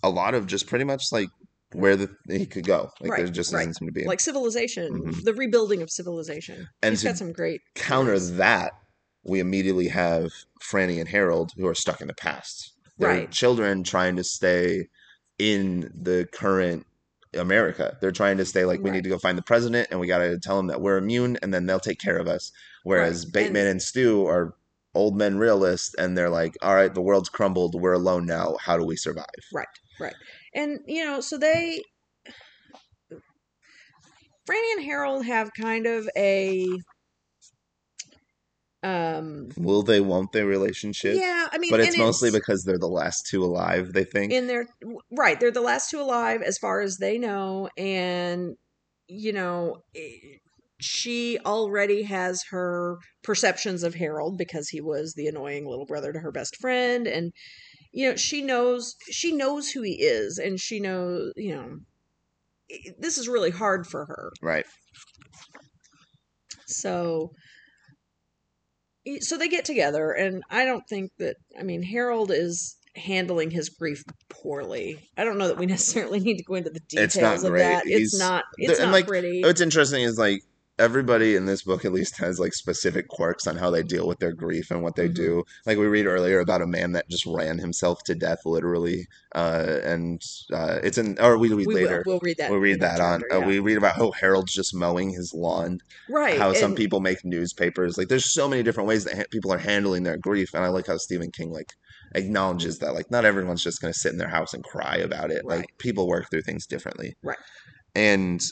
a 0.03 0.09
lot 0.09 0.33
of 0.35 0.47
just 0.47 0.67
pretty 0.67 0.85
much 0.87 1.13
like 1.13 1.29
where 1.75 1.95
the 1.97 2.09
he 2.29 2.47
could 2.47 2.65
go. 2.67 2.91
Like 3.01 3.17
there 3.17 3.25
Right, 3.27 3.35
just 3.35 3.53
right. 3.53 3.67
doesn't 3.67 3.87
to 3.87 3.93
be. 3.93 4.05
like 4.05 4.21
civilization 4.21 5.03
Mhm. 5.13 5.25
the 5.25 5.35
rebuilding 5.35 5.83
of 5.83 5.91
civilization 5.91 6.69
And 6.83 6.93
he's 6.93 7.01
to 7.03 7.09
got 7.09 7.19
some 7.19 7.33
great 7.33 7.61
counter 7.75 8.19
that, 8.19 8.73
we 9.25 9.41
immediately 9.41 9.89
have 9.89 10.31
Franny 10.63 10.99
and 11.01 11.09
Harold 11.09 11.51
who 11.57 11.67
are 11.67 11.75
stuck 11.75 12.01
in 12.01 12.07
the 12.09 12.15
past. 12.15 12.73
They're 12.99 13.11
Right. 13.11 13.31
children 13.31 13.85
trying 13.85 14.17
to 14.17 14.25
stay 14.25 14.89
in 15.39 15.91
the 15.95 16.27
current 16.33 16.87
America. 17.35 17.97
They're 18.01 18.13
trying 18.13 18.37
to 18.39 18.45
say 18.45 18.65
like 18.65 18.81
we 18.83 18.91
need 18.91 19.05
to 19.05 19.11
go 19.11 19.19
find 19.19 19.39
the 19.39 19.43
president 19.43 19.89
and 19.91 19.99
we 20.01 20.07
got 20.07 20.19
to 20.19 20.39
tell 20.39 20.57
them 20.57 20.67
that 20.69 20.81
we're 20.81 20.99
immune 20.99 21.39
and 21.43 21.53
then 21.53 21.67
they'll 21.67 21.81
take 21.81 21.99
care 22.01 22.19
of 22.19 22.27
us. 22.29 22.53
Whereas 22.85 23.25
Right. 23.27 23.33
Bateman 23.33 23.63
And- 23.63 23.71
and 23.71 23.83
Stu 23.83 24.27
are 24.27 24.55
old 24.95 25.17
men 25.17 25.39
realists 25.39 25.95
and 25.95 26.17
they're 26.19 26.29
like, 26.31 26.55
all 26.61 26.75
right, 26.75 26.93
the 26.93 27.01
world's 27.01 27.29
crumbled. 27.31 27.81
We're 27.81 27.95
alone 27.95 28.27
now. 28.27 28.57
How 28.61 28.77
do 28.77 28.85
we 28.85 28.97
survive? 28.97 29.25
Right, 29.53 29.67
right. 29.99 30.15
And 30.55 30.81
you 30.87 31.05
know, 31.05 31.21
so 31.21 31.39
they 31.39 31.83
Franny 34.49 34.73
and 34.77 34.85
Harold 34.85 35.25
have 35.25 35.53
kind 35.55 35.87
of 35.87 36.09
a 36.17 36.69
um 38.83 39.49
Will 39.57 39.83
they, 39.83 40.01
won't 40.01 40.33
they 40.33 40.43
relationship? 40.43 41.17
yeah, 41.17 41.47
I 41.53 41.59
mean 41.59 41.71
but 41.71 41.81
it's 41.81 41.97
and 41.97 42.05
mostly 42.05 42.31
because 42.31 42.65
they're 42.65 42.79
the 42.79 42.89
last 42.89 43.27
two 43.27 43.45
alive, 43.45 43.93
they 43.93 44.05
think. 44.05 44.33
in 44.33 44.47
their 44.47 44.67
right, 45.11 45.39
they're 45.39 45.51
the 45.51 45.61
last 45.61 45.91
two 45.91 46.01
alive 46.01 46.43
as 46.43 46.59
far 46.59 46.81
as 46.81 46.99
they 46.99 47.19
know 47.19 47.69
and 47.77 48.57
you 49.09 49.33
know, 49.33 49.83
she 50.81 51.39
already 51.45 52.03
has 52.05 52.45
her 52.51 52.99
perceptions 53.23 53.83
of 53.83 53.95
Harold 53.95 54.39
because 54.39 54.69
he 54.71 54.81
was 54.81 55.15
the 55.15 55.27
annoying 55.27 55.67
little 55.67 55.87
brother 55.87 56.13
to 56.13 56.19
her 56.21 56.33
best 56.33 56.57
friend 56.57 57.07
and 57.07 57.33
you 57.93 58.09
know, 58.09 58.17
she 58.17 58.41
knows 58.43 58.97
she 59.11 59.33
knows 59.33 59.71
who 59.71 59.83
he 59.83 60.03
is 60.03 60.39
and 60.39 60.59
she 60.59 60.81
knows, 60.81 61.33
you 61.37 61.55
know, 61.55 61.77
this 62.99 63.19
is 63.19 63.29
really 63.29 63.51
hard 63.51 63.87
for 63.87 64.07
her. 64.07 64.33
right. 64.41 64.65
So 66.67 67.33
so 69.21 69.37
they 69.37 69.49
get 69.49 69.65
together 69.65 70.11
and 70.13 70.43
I 70.51 70.65
don't 70.65 70.87
think 70.89 71.11
that 71.19 71.37
I 71.59 71.63
mean 71.63 71.83
Harold 71.83 72.31
is 72.31 72.77
handling 72.95 73.51
his 73.51 73.69
grief 73.71 74.05
poorly. 74.29 74.99
I 75.17 75.25
don't 75.25 75.39
know 75.39 75.49
that 75.49 75.57
we 75.59 75.67
necessarily 75.77 76.21
need 76.21 76.37
to 76.39 76.45
go 76.45 76.55
into 76.55 76.71
the 76.71 76.81
details 76.81 77.05
It's 77.07 77.17
not 77.17 77.37
of 77.37 77.51
great. 77.51 77.61
that. 77.61 77.83
It's 77.87 77.99
He's- 78.13 78.19
not 78.19 78.45
it's 78.59 78.79
not 78.81 78.93
like, 78.93 79.07
pretty. 79.07 79.43
What's 79.43 79.61
interesting 79.61 80.03
is 80.03 80.19
like 80.19 80.43
everybody 80.83 81.37
in 81.37 81.47
this 81.47 81.63
book 81.63 81.85
at 81.85 81.93
least 81.93 82.19
has 82.19 82.39
like 82.41 82.53
specific 82.53 83.07
quirks 83.09 83.47
on 83.47 83.57
how 83.57 83.71
they 83.71 83.83
deal 83.83 84.07
with 84.09 84.19
their 84.19 84.33
grief 84.33 84.71
and 84.71 84.83
what 84.83 84.97
they 84.97 85.09
Mhm. 85.09 85.15
do. 85.15 85.45
Like 85.65 85.79
we 85.79 85.87
read 85.87 86.07
earlier 86.07 86.41
about 86.41 86.61
a 86.63 86.67
man 86.67 86.93
that 86.93 87.09
just 87.09 87.25
ran 87.25 87.59
himself 87.59 88.03
to 88.05 88.15
death 88.15 88.41
literally, 88.45 89.07
uh, 89.35 89.79
and 89.85 90.21
uh, 90.53 90.81
it's 90.83 90.99
in 90.99 91.19
or 91.21 91.39
we 91.39 91.49
read 91.53 91.67
we 91.67 91.75
later. 91.75 92.03
will 92.05 92.15
we'll 92.15 92.21
read 92.23 92.37
that. 92.39 92.51
We'll 92.51 92.61
read 92.61 92.81
that 92.81 93.01
on. 93.01 93.21
chapter, 93.21 93.37
Uh, 93.45 93.47
we 93.47 93.59
read 93.61 93.79
about 93.79 93.97
how 93.97 94.11
Harold's 94.11 94.53
just 94.55 94.75
mowing 94.75 95.11
his 95.11 95.33
lawn. 95.33 95.81
right. 96.11 96.39
How 96.39 96.53
some 96.53 96.75
people 96.75 97.01
make 97.01 97.25
newspapers. 97.25 97.97
Like 97.97 98.09
there's 98.09 98.31
so 98.33 98.49
many 98.49 98.63
different 98.63 98.89
ways 98.89 99.05
that 99.05 99.17
ha- 99.17 99.25
people 99.31 99.53
are 99.53 99.59
handling 99.59 100.03
their 100.03 100.17
grief, 100.19 100.53
and 100.55 100.65
I 100.65 100.69
like 100.69 100.89
how 100.89 100.97
Stephen 100.97 101.31
King 101.31 101.53
like 101.53 101.75
acknowledges 102.15 102.79
that 102.81 102.93
like 102.95 103.11
not 103.11 103.25
everyone's 103.25 103.63
just 103.63 103.81
going 103.81 103.93
to 103.93 103.99
sit 103.99 104.13
in 104.13 104.19
their 104.19 104.29
house 104.29 104.53
and 104.53 104.63
cry 104.65 104.97
about 104.97 105.31
it. 105.31 105.43
Right. 105.45 105.59
Like 105.59 105.79
people 105.79 106.07
work 106.09 106.29
through 106.31 106.43
things 106.43 106.67
differently. 106.67 107.17
Right. 107.23 107.39
And 107.95 108.43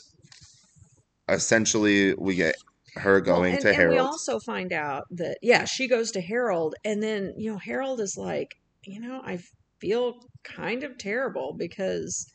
essentially, 1.33 2.13
we 2.15 2.35
get 2.35 2.55
her 2.95 3.21
Well, 3.25 3.43
going 3.43 3.53
and, 3.53 3.59
to 3.59 3.75
and 3.75 3.87
we 3.87 3.97
also 3.97 4.39
find 4.39 4.73
out 4.73 5.05
that 5.11 5.37
yeah, 5.41 5.65
she 5.65 5.87
goes 5.87 6.11
to 6.11 6.21
Harold, 6.21 6.75
and 6.83 7.01
then 7.01 7.33
you 7.37 7.51
know 7.51 7.57
Harold 7.57 8.01
is 8.01 8.17
like, 8.17 8.55
you 8.85 8.99
know, 8.99 9.21
I 9.23 9.39
feel 9.79 10.19
kind 10.43 10.83
of 10.83 10.97
terrible 10.97 11.53
because 11.57 12.25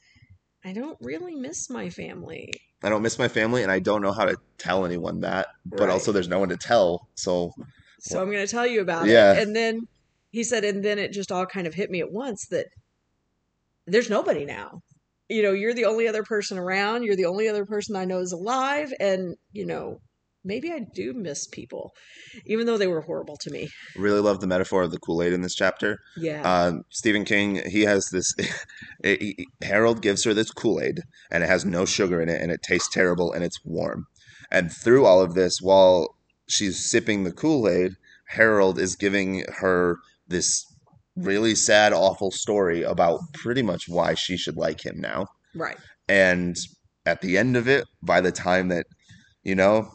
I 0.64 0.72
don't 0.72 0.98
really 1.00 1.34
miss 1.36 1.68
my 1.70 1.90
family. 1.90 2.52
I 2.82 2.88
don't 2.88 3.02
miss 3.02 3.18
my 3.18 3.28
family, 3.28 3.62
and 3.62 3.72
I 3.72 3.78
don't 3.80 4.02
know 4.02 4.12
how 4.12 4.24
to 4.24 4.36
tell 4.58 4.84
anyone 4.86 5.20
that. 5.20 5.48
But 5.66 5.80
Right. 5.80 5.90
also, 5.90 6.12
there's 6.12 6.28
no 6.28 6.38
one 6.38 6.48
to 6.50 6.56
tell. 6.56 7.08
So 7.14 7.52
So 8.00 8.20
I'm 8.20 8.30
going 8.30 8.46
to 8.46 8.50
tell 8.50 8.66
you 8.66 8.80
about 8.80 9.08
Yeah. 9.08 9.32
it. 9.32 9.42
And 9.42 9.54
then 9.56 9.88
he 10.30 10.44
said, 10.44 10.64
and 10.64 10.84
then 10.84 10.98
it 10.98 11.12
just 11.12 11.32
all 11.32 11.46
kind 11.46 11.66
of 11.66 11.74
hit 11.74 11.90
me 11.90 12.00
at 12.00 12.12
once 12.12 12.46
that 12.48 12.66
there's 13.86 14.10
nobody 14.10 14.44
now. 14.44 14.80
You 15.28 15.42
know, 15.42 15.52
you're 15.52 15.74
the 15.74 15.84
only 15.84 16.06
other 16.08 16.22
person 16.22 16.58
around. 16.58 17.02
You're 17.02 17.16
the 17.16 17.24
only 17.26 17.48
other 17.48 17.64
person 17.66 17.96
I 17.96 18.04
know 18.04 18.18
is 18.18 18.32
alive. 18.32 18.92
And, 19.00 19.34
you 19.52 19.66
know, 19.66 20.00
maybe 20.44 20.70
I 20.72 20.86
do 20.94 21.12
miss 21.12 21.46
people, 21.48 21.92
even 22.46 22.66
though 22.66 22.78
they 22.78 22.86
were 22.86 23.00
horrible 23.00 23.36
to 23.40 23.50
me. 23.50 23.68
really 23.96 24.20
love 24.20 24.40
the 24.40 24.46
metaphor 24.46 24.82
of 24.82 24.92
the 24.92 24.98
Kool 24.98 25.22
Aid 25.22 25.32
in 25.32 25.42
this 25.42 25.54
chapter. 25.54 25.98
Yeah. 26.16 26.42
Um, 26.42 26.82
Stephen 26.90 27.24
King, 27.24 27.62
he 27.68 27.82
has 27.82 28.08
this. 28.10 28.32
he- 29.02 29.48
Harold 29.62 30.00
gives 30.02 30.22
her 30.24 30.32
this 30.32 30.50
Kool 30.52 30.80
Aid, 30.80 31.00
and 31.30 31.42
it 31.42 31.48
has 31.48 31.64
no 31.64 31.84
sugar 31.84 32.20
in 32.20 32.28
it, 32.28 32.40
and 32.40 32.52
it 32.52 32.62
tastes 32.62 32.88
terrible, 32.88 33.32
and 33.32 33.42
it's 33.44 33.58
warm. 33.64 34.06
And 34.50 34.72
through 34.72 35.04
all 35.04 35.20
of 35.20 35.34
this, 35.34 35.60
while 35.60 36.16
she's 36.48 36.88
sipping 36.88 37.24
the 37.24 37.32
Kool 37.32 37.68
Aid, 37.68 37.92
Harold 38.30 38.78
is 38.78 38.94
giving 38.96 39.44
her 39.58 39.96
this 40.28 40.64
really 41.16 41.54
sad, 41.54 41.92
awful 41.92 42.30
story 42.30 42.82
about 42.82 43.20
pretty 43.34 43.62
much 43.62 43.88
why 43.88 44.14
she 44.14 44.36
should 44.36 44.56
like 44.56 44.84
him 44.84 45.00
now. 45.00 45.26
right. 45.54 45.78
And 46.08 46.56
at 47.04 47.20
the 47.20 47.36
end 47.38 47.56
of 47.56 47.66
it, 47.68 47.84
by 48.02 48.20
the 48.20 48.32
time 48.32 48.68
that, 48.68 48.86
you 49.42 49.54
know, 49.54 49.88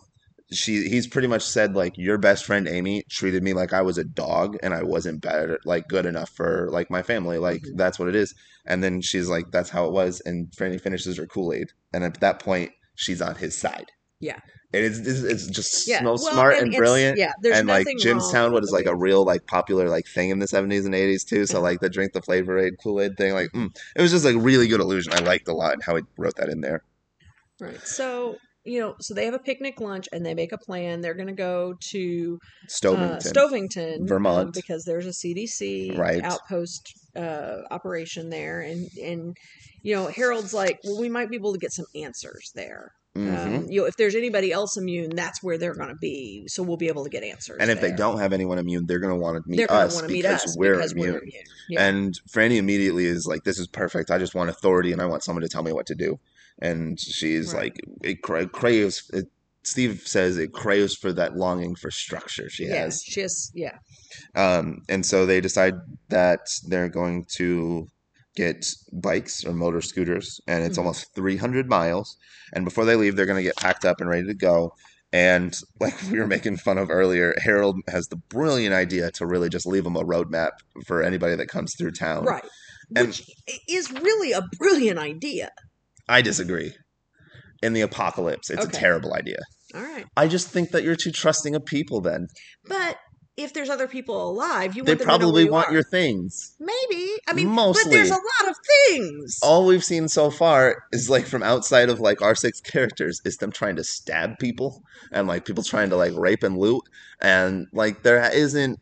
she 0.52 0.90
he's 0.90 1.08
pretty 1.08 1.30
much 1.30 1.44
said 1.44 1.76
like 1.76 1.94
your 1.98 2.18
best 2.18 2.44
friend 2.44 2.68
Amy 2.68 3.04
treated 3.10 3.42
me 3.42 3.54
like 3.54 3.72
I 3.72 3.82
was 3.82 3.98
a 3.98 4.04
dog 4.04 4.58
and 4.62 4.74
I 4.74 4.84
wasn't 4.84 5.22
better 5.22 5.58
like 5.64 5.88
good 5.88 6.06
enough 6.06 6.30
for 6.36 6.68
like 6.72 6.90
my 6.92 7.02
family 7.02 7.38
like 7.38 7.62
Mhm. 7.62 7.78
that's 7.78 7.98
what 7.98 8.10
it 8.10 8.16
is 8.16 8.34
and 8.66 8.84
then 8.84 9.00
she's 9.00 9.30
like 9.30 9.46
that's 9.52 9.70
how 9.70 9.86
it 9.86 9.94
was 9.94 10.22
and 10.26 10.52
Franny 10.52 10.82
finishes 10.82 11.16
her 11.16 11.26
Kool 11.26 11.54
Aid 11.54 11.68
and 11.94 12.04
at 12.04 12.20
that 12.20 12.40
point 12.40 12.72
she's 12.96 13.22
on 13.22 13.36
his 13.36 13.58
side 13.58 13.86
Yeah. 14.20 14.40
And 14.74 14.86
it's 14.86 15.00
it's, 15.00 15.22
it's 15.22 15.48
just 15.48 15.88
Yeah. 15.88 16.00
so 16.00 16.06
Well, 16.06 16.18
smart 16.18 16.54
and, 16.58 16.68
it's- 16.68 16.78
brilliant 16.78 17.18
Yeah. 17.18 17.34
There's 17.42 17.58
and 17.58 17.68
like 17.68 17.86
wrong 17.88 17.98
Jonestown 18.02 18.52
was 18.54 18.72
like 18.72 18.86
a 18.86 18.96
real 18.96 19.26
like 19.26 19.46
popular 19.48 19.90
like 19.90 20.06
thing 20.08 20.30
in 20.30 20.40
the 20.40 20.46
70s 20.48 20.86
and 20.86 20.94
80s 20.96 21.26
too 21.28 21.46
so 21.46 21.60
like 21.62 21.80
the 21.82 21.90
drink 21.90 22.14
the 22.14 22.22
flavor 22.22 22.58
aid 22.58 22.74
Kool-Aid 22.82 23.18
thing 23.18 23.34
like 23.34 23.50
mm, 23.54 23.70
it 23.96 24.02
was 24.02 24.12
just 24.12 24.24
like 24.26 24.36
a 24.36 24.40
really 24.40 24.68
good 24.68 24.80
illusion 24.80 25.12
I 25.14 25.20
liked 25.20 25.48
a 25.48 25.54
lot 25.54 25.76
how 25.86 25.96
he 25.98 26.04
wrote 26.18 26.36
that 26.38 26.50
in 26.50 26.62
there 26.62 26.84
Right. 27.60 27.80
So, 27.86 28.38
you 28.66 28.80
know, 28.80 28.96
so 29.02 29.14
they 29.14 29.26
have 29.26 29.36
a 29.36 29.40
picnic 29.40 29.80
lunch 29.80 30.08
and 30.12 30.26
they 30.26 30.34
make 30.34 30.52
a 30.52 30.58
plan. 30.58 31.02
They're 31.02 31.14
going 31.14 31.28
to 31.28 31.34
go 31.34 31.76
to 31.92 32.40
Stovington 32.70 33.12
uh, 33.12 33.18
Stovington, 33.20 34.02
um, 34.02 34.08
Vermont. 34.08 34.54
because 34.56 34.84
there's 34.84 35.06
a 35.06 35.10
CDC 35.12 35.96
Right. 35.98 36.24
outpost 36.24 36.82
uh, 37.16 37.58
operation 37.70 38.30
there, 38.30 38.62
and 38.62 38.88
and 39.04 39.36
you 39.84 39.94
know 39.96 40.08
Harold's 40.08 40.54
like, 40.56 40.80
well, 40.84 41.00
we 41.00 41.08
might 41.10 41.30
be 41.30 41.36
able 41.36 41.54
to 41.54 41.60
get 41.60 41.72
some 41.72 41.86
answers 41.94 42.52
there. 42.56 42.92
Mhm. 43.18 43.38
Um, 43.58 43.66
you 43.70 43.82
know, 43.82 43.88
if 43.88 43.98
there's 43.98 44.16
anybody 44.16 44.54
else 44.54 44.78
immune, 44.78 45.10
that's 45.16 45.44
where 45.44 45.58
they're 45.58 45.76
going 45.76 45.90
to 45.90 45.96
be, 46.00 46.48
so 46.48 46.64
we'll 46.64 46.78
be 46.78 46.88
able 46.88 47.04
to 47.04 47.10
get 47.10 47.24
answers. 47.24 47.58
and 47.60 47.70
if 47.70 47.82
they 47.82 47.92
don't 47.92 48.20
have 48.20 48.32
anyone 48.32 48.58
immune 48.58 48.86
they're 48.86 49.00
going 49.00 49.14
to 49.14 49.20
want 49.20 49.36
to 49.44 49.50
meet 49.50 49.70
us 49.70 50.02
meet 50.04 50.22
because 50.22 50.46
us 50.46 50.58
we're 50.58 50.76
because 50.76 50.94
immune 50.94 51.14
we're 51.14 51.20
immune. 51.20 51.44
Yeah. 51.68 51.86
And 51.88 52.20
Franny 52.30 52.56
immediately 52.58 53.06
is 53.06 53.26
like, 53.28 53.44
"This 53.44 53.60
is 53.60 53.68
perfect. 53.68 54.12
I 54.12 54.18
just 54.18 54.34
want 54.34 54.50
authority, 54.50 54.94
and 54.94 55.02
I 55.02 55.08
want 55.08 55.24
someone 55.24 55.42
to 55.42 55.50
tell 55.50 55.62
me 55.64 55.74
what 55.74 55.88
to 55.88 55.96
do." 55.96 56.20
And 56.62 56.98
she's 57.00 57.54
Right. 57.54 57.64
like, 57.64 57.82
"It 58.02 58.22
cra- 58.22 58.48
craves." 58.48 59.10
It, 59.14 59.26
Steve 59.64 60.04
says 60.06 60.38
it 60.38 60.54
craves 60.54 60.96
for 60.96 61.12
that 61.14 61.36
longing 61.36 61.76
for 61.76 61.92
structure 61.92 62.50
she 62.50 62.66
yeah, 62.66 62.84
has. 62.84 63.04
she 63.06 63.22
has, 63.22 63.52
yeah, 63.54 63.78
Um, 64.36 64.82
and 64.90 65.06
so 65.06 65.26
they 65.28 65.40
decide 65.42 65.76
that 66.10 66.40
they're 66.68 66.90
going 66.90 67.26
to 67.36 67.88
get 68.36 68.66
bikes 68.94 69.44
or 69.46 69.52
motor 69.54 69.82
scooters, 69.82 70.40
and 70.48 70.64
it's 70.64 70.78
Mhm. 70.78 70.82
almost 70.82 71.08
300 71.16 71.68
miles. 71.68 72.16
And 72.54 72.64
before 72.66 72.86
they 72.86 72.96
leave, 72.96 73.16
they're 73.16 73.26
going 73.26 73.38
to 73.38 73.44
get 73.44 73.58
packed 73.58 73.86
up 73.86 74.00
and 74.00 74.10
ready 74.10 74.26
to 74.28 74.34
go. 74.34 74.74
And 75.14 75.54
like 75.80 75.94
we 76.12 76.20
were 76.20 76.28
making 76.28 76.58
fun 76.58 76.78
of 76.78 76.90
earlier, 76.90 77.34
Harold 77.44 77.76
has 77.90 78.08
the 78.08 78.16
brilliant 78.30 78.74
idea 78.74 79.12
to 79.12 79.26
really 79.26 79.50
just 79.50 79.66
leave 79.66 79.84
them 79.84 79.96
a 79.98 80.04
roadmap 80.04 80.52
for 80.88 81.02
anybody 81.04 81.36
that 81.36 81.48
comes 81.48 81.74
through 81.78 81.92
town. 81.92 82.24
right. 82.26 82.44
And- 82.96 83.08
Which 83.08 83.24
is 83.70 83.92
really 83.92 84.32
a 84.34 84.42
brilliant 84.58 85.00
idea. 85.00 85.50
I 86.10 86.22
disagree. 86.22 86.74
In 87.64 87.74
the 87.74 87.82
apocalypse, 87.82 88.50
it's 88.50 88.66
Okay. 88.66 88.78
a 88.78 88.80
terrible 88.80 89.14
idea. 89.14 89.38
All 89.74 89.82
right, 89.82 90.06
I 90.18 90.28
just 90.28 90.50
think 90.50 90.72
that 90.72 90.84
you're 90.84 90.96
too 90.98 91.12
trusting 91.12 91.56
of 91.56 91.64
people 91.66 92.02
then. 92.02 92.28
but 92.66 92.98
if 93.44 93.54
there's 93.54 93.70
other 93.70 93.88
people 93.88 94.30
alive, 94.30 94.76
you 94.76 94.84
They 94.84 94.92
want 94.94 95.00
them 95.00 95.08
to 95.08 95.12
know 95.14 95.18
probably 95.20 95.44
you 95.46 95.52
want 95.52 95.70
are. 95.70 95.74
your 95.74 95.84
things. 95.84 96.56
Maybe. 96.60 97.12
I 97.28 97.34
mean, 97.34 97.48
Mostly. 97.48 97.84
but 97.86 97.92
there's 97.92 98.10
a 98.10 98.14
lot 98.14 98.50
of 98.50 98.56
things. 98.88 99.40
all 99.44 99.66
we've 99.66 99.84
seen 99.84 100.08
so 100.08 100.30
far 100.30 100.84
is 100.92 101.10
like 101.10 101.26
from 101.26 101.44
outside 101.44 101.90
of 101.90 102.00
like 102.00 102.22
our 102.22 102.36
six 102.36 102.60
characters 102.62 103.22
is 103.26 103.38
them 103.38 103.52
trying 103.52 103.76
to 103.78 103.84
stab 103.84 104.38
people 104.40 104.84
and 105.12 105.28
like 105.28 105.46
people 105.46 105.64
trying 105.64 105.90
to 105.90 105.96
like 105.96 106.14
rape 106.16 106.44
and 106.44 106.58
loot 106.58 106.84
and 107.22 107.68
like 107.74 108.04
there 108.04 108.30
isn't 108.34 108.80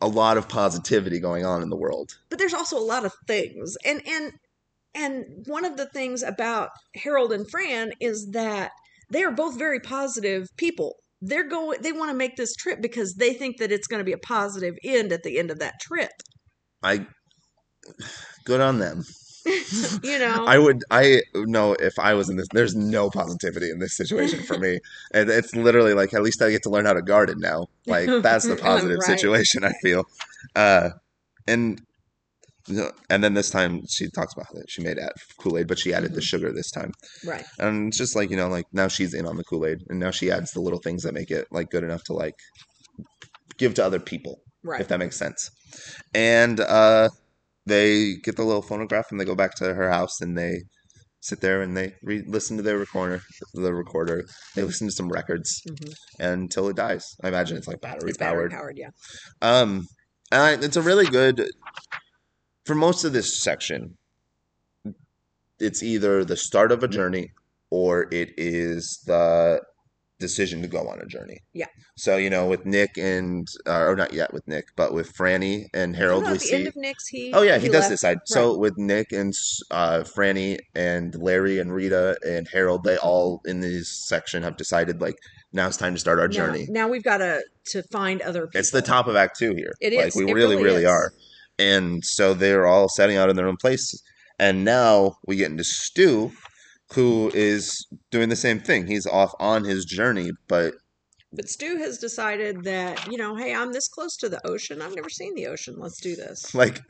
a 0.00 0.08
lot 0.08 0.36
of 0.38 0.48
positivity 0.48 1.20
going 1.20 1.44
on 1.44 1.62
in 1.62 1.68
the 1.68 1.76
world 1.76 2.18
But 2.30 2.38
there's 2.38 2.54
also 2.54 2.78
a 2.78 2.80
lot 2.80 3.04
of 3.04 3.12
things. 3.26 3.76
And 3.84 4.02
and 4.06 4.32
and 4.94 5.24
one 5.46 5.64
of 5.64 5.76
the 5.76 5.86
things 5.86 6.22
about 6.22 6.70
Harold 6.94 7.32
and 7.32 7.48
Fran 7.48 7.92
is 8.00 8.30
that 8.30 8.72
they 9.10 9.22
are 9.22 9.30
both 9.30 9.58
very 9.58 9.78
positive 9.78 10.48
people. 10.56 10.96
They're 11.22 11.48
going 11.48 11.82
they 11.82 11.92
want 11.92 12.10
to 12.10 12.16
make 12.16 12.36
this 12.36 12.54
trip 12.54 12.80
because 12.80 13.14
they 13.14 13.34
think 13.34 13.58
that 13.58 13.70
it's 13.70 13.86
going 13.86 14.00
to 14.00 14.04
be 14.04 14.12
a 14.12 14.18
positive 14.18 14.74
end 14.82 15.12
at 15.12 15.22
the 15.22 15.38
end 15.38 15.50
of 15.50 15.58
that 15.58 15.74
trip. 15.80 16.10
i 16.82 17.06
good 18.44 18.60
on 18.60 18.78
them 18.78 19.04
you 20.02 20.18
know. 20.18 20.44
i 20.46 20.58
would 20.58 20.82
i 20.90 21.20
know 21.34 21.72
if 21.74 21.98
i 21.98 22.14
was 22.14 22.28
in 22.28 22.36
this 22.36 22.48
there's 22.52 22.74
no 22.74 23.08
positivity 23.10 23.70
in 23.70 23.78
this 23.78 23.96
situation 23.96 24.42
for 24.42 24.58
me 24.58 24.78
and 25.14 25.30
it's 25.30 25.54
literally 25.54 25.94
like 25.94 26.12
at 26.14 26.22
least 26.22 26.42
i 26.42 26.50
get 26.50 26.62
to 26.62 26.70
learn 26.70 26.84
how 26.84 26.92
to 26.92 27.02
garden 27.02 27.38
now 27.38 27.66
like 27.86 28.08
that's 28.22 28.46
the 28.46 28.56
positive 28.62 28.98
Right. 28.98 29.18
situation 29.18 29.64
i 29.64 29.72
feel 29.82 30.04
uh 30.56 30.90
and 31.46 31.80
and 33.08 33.22
then 33.24 33.34
this 33.34 33.50
time 33.50 33.82
she 33.88 34.08
talks 34.10 34.32
about 34.34 34.46
that 34.54 34.66
she 34.68 34.82
made 34.82 34.98
Kool 35.38 35.58
Aid, 35.58 35.66
but 35.68 35.78
she 35.78 35.92
added 35.92 36.14
the 36.14 36.20
Mhm. 36.20 36.24
sugar 36.24 36.52
this 36.52 36.70
time. 36.70 36.92
Right. 37.24 37.44
And 37.58 37.88
it's 37.88 37.98
just 37.98 38.14
like, 38.16 38.30
you 38.30 38.36
know, 38.36 38.48
like 38.48 38.66
now 38.72 38.88
she's 38.88 39.14
in 39.14 39.26
on 39.26 39.36
the 39.36 39.44
Kool 39.44 39.66
Aid 39.66 39.78
and 39.88 39.98
now 39.98 40.10
she 40.10 40.30
adds 40.30 40.52
the 40.52 40.60
little 40.60 40.80
things 40.80 41.02
that 41.02 41.14
make 41.14 41.30
it 41.30 41.46
like 41.50 41.70
good 41.70 41.84
enough 41.84 42.04
to 42.04 42.12
like 42.12 42.36
give 43.58 43.74
to 43.74 43.84
other 43.84 44.00
people, 44.00 44.40
Right. 44.62 44.80
if 44.80 44.88
that 44.88 44.98
makes 44.98 45.16
sense. 45.16 45.50
And 46.14 46.60
uh 46.60 47.08
they 47.66 48.14
get 48.16 48.36
the 48.36 48.42
little 48.44 48.62
phonograph 48.62 49.06
and 49.10 49.20
they 49.20 49.24
go 49.24 49.34
back 49.34 49.54
to 49.56 49.74
her 49.74 49.90
house 49.90 50.20
and 50.20 50.36
they 50.36 50.62
sit 51.20 51.40
there 51.42 51.60
and 51.60 51.76
they 51.76 51.94
re- 52.02 52.24
listen 52.26 52.56
to 52.56 52.62
their 52.62 52.78
recorder, 52.78 53.20
the 53.52 53.74
recorder. 53.74 54.24
They 54.56 54.62
listen 54.62 54.88
to 54.88 54.92
some 54.94 55.10
records 55.10 55.60
Mhm. 55.68 55.94
until 56.18 56.68
it 56.68 56.76
dies. 56.76 57.04
I 57.22 57.28
imagine 57.28 57.58
it's 57.58 57.68
like 57.68 57.82
battery 57.82 58.08
It's 58.10 58.18
battery 58.18 58.48
powered. 58.48 58.52
powered. 58.52 58.78
Yeah. 58.78 58.88
Um, 59.42 59.86
and 60.32 60.42
I, 60.42 60.52
it's 60.64 60.76
a 60.76 60.82
really 60.82 61.04
good 61.06 61.50
for 62.70 62.76
most 62.76 63.02
of 63.02 63.12
this 63.12 63.36
section. 63.36 63.96
It's 65.58 65.82
either 65.82 66.24
the 66.24 66.36
start 66.36 66.70
of 66.70 66.84
a 66.84 66.88
journey 66.88 67.32
or 67.68 68.02
it 68.14 68.30
is 68.36 69.02
the 69.06 69.60
decision 70.20 70.62
to 70.62 70.68
go 70.68 70.86
on 70.88 71.00
a 71.00 71.06
journey. 71.06 71.38
Yeah. 71.52 71.66
So 71.96 72.16
you 72.16 72.30
know, 72.30 72.46
with 72.46 72.64
Nick 72.66 72.96
and 72.96 73.48
uh, 73.66 73.86
or 73.86 73.96
not 73.96 74.12
yet 74.12 74.32
with 74.32 74.46
Nick, 74.46 74.66
but 74.76 74.94
with 74.94 75.12
Franny 75.12 75.66
and 75.74 75.96
Harold, 75.96 76.22
we 76.22 76.28
at 76.28 76.34
the 76.34 76.38
see. 76.38 76.54
end 76.54 76.68
of 76.68 76.76
Nick's, 76.76 77.08
he. 77.08 77.32
Oh 77.34 77.42
yeah, 77.42 77.58
he, 77.58 77.66
does 77.66 77.80
left. 77.80 77.90
decide. 77.90 78.18
So 78.26 78.56
with 78.56 78.78
Nick 78.78 79.10
and 79.10 79.34
uh, 79.72 80.04
Franny 80.04 80.58
and 80.76 81.12
Larry 81.16 81.58
and 81.58 81.74
Rita 81.74 82.18
and 82.24 82.46
Harold, 82.52 82.84
they 82.84 82.98
all 82.98 83.40
in 83.46 83.58
this 83.58 83.88
section 83.88 84.44
have 84.44 84.56
decided 84.56 85.00
like 85.00 85.16
now 85.52 85.66
it's 85.66 85.76
time 85.76 85.94
to 85.94 86.00
start 86.00 86.20
our 86.20 86.28
Now- 86.28 86.32
journey. 86.34 86.66
Now, 86.70 86.86
we've 86.86 87.02
got 87.02 87.18
to 87.18 87.42
to 87.72 87.82
find 87.82 88.22
other 88.22 88.46
people. 88.46 88.60
It's 88.60 88.70
the 88.70 88.80
top 88.82 89.08
of 89.08 89.16
Act 89.16 89.36
Two 89.36 89.54
here. 89.56 89.72
It 89.80 89.92
like 89.92 90.06
is. 90.06 90.14
we 90.14 90.30
It 90.30 90.34
really, 90.34 90.54
really 90.54 90.62
really 90.62 90.82
is. 90.84 90.88
are. 90.88 91.12
And 91.60 92.02
so 92.04 92.32
they're 92.32 92.66
all 92.66 92.88
setting 92.88 93.18
out 93.18 93.28
in 93.28 93.36
their 93.36 93.46
own 93.46 93.58
place. 93.58 93.94
And 94.38 94.64
now 94.64 95.16
we 95.26 95.36
get 95.36 95.50
into 95.50 95.64
Stu, 95.64 96.32
who 96.94 97.30
is 97.34 97.86
doing 98.10 98.30
the 98.30 98.36
same 98.36 98.58
thing. 98.58 98.86
He's 98.86 99.06
off 99.06 99.34
on 99.38 99.64
his 99.64 99.84
journey, 99.84 100.30
but 100.48 100.72
But 101.32 101.50
Stu 101.50 101.76
has 101.76 101.98
decided 101.98 102.64
that 102.64 103.06
you 103.06 103.18
know, 103.18 103.36
hey, 103.36 103.54
I'm 103.54 103.72
this 103.72 103.88
close 103.88 104.16
to 104.18 104.30
the 104.30 104.44
ocean. 104.46 104.80
I've 104.80 104.94
never 104.94 105.10
seen 105.10 105.34
the 105.34 105.46
ocean. 105.48 105.74
Let's 105.78 106.00
do 106.00 106.16
this. 106.16 106.54
like, 106.62 106.80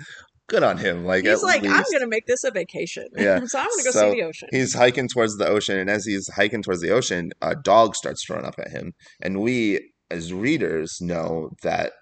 good 0.46 0.62
on 0.62 0.78
him. 0.78 1.04
Like, 1.04 1.24
He's 1.24 1.42
like, 1.42 1.64
I'm 1.64 1.82
going 1.90 2.00
to 2.00 2.06
make 2.06 2.26
this 2.26 2.44
a 2.44 2.52
vacation. 2.52 3.08
Yeah. 3.18 3.44
so 3.46 3.58
I'm 3.58 3.66
going 3.66 3.78
to 3.78 3.84
go 3.84 3.90
So 3.90 4.12
see 4.12 4.20
the 4.20 4.26
ocean. 4.26 4.48
He's 4.52 4.74
hiking 4.74 5.08
towards 5.08 5.36
the 5.36 5.48
ocean, 5.48 5.76
and 5.76 5.90
as 5.90 6.06
he's 6.06 6.28
hiking 6.32 6.62
towards 6.62 6.80
the 6.80 6.90
ocean, 6.90 7.32
a 7.42 7.56
dog 7.56 7.96
starts 7.96 8.24
throwing 8.24 8.44
up 8.44 8.54
at 8.58 8.70
him. 8.70 8.92
And 9.20 9.40
we, 9.40 9.90
as 10.12 10.32
readers, 10.32 10.98
know 11.00 11.50
that 11.62 11.92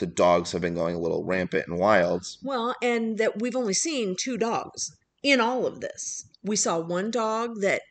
the 0.00 0.06
dogs 0.06 0.50
have 0.52 0.62
been 0.62 0.74
going 0.74 0.96
a 0.96 0.98
little 0.98 1.24
rampant 1.24 1.66
and 1.68 1.78
wild. 1.78 2.24
Well, 2.42 2.74
and 2.82 3.18
that 3.18 3.40
we've 3.40 3.54
only 3.54 3.74
seen 3.74 4.16
two 4.18 4.36
dogs 4.36 4.90
in 5.22 5.40
all 5.40 5.66
of 5.66 5.80
this. 5.80 6.24
We 6.42 6.56
saw 6.56 6.80
one 6.80 7.10
dog 7.10 7.60
that 7.60 7.82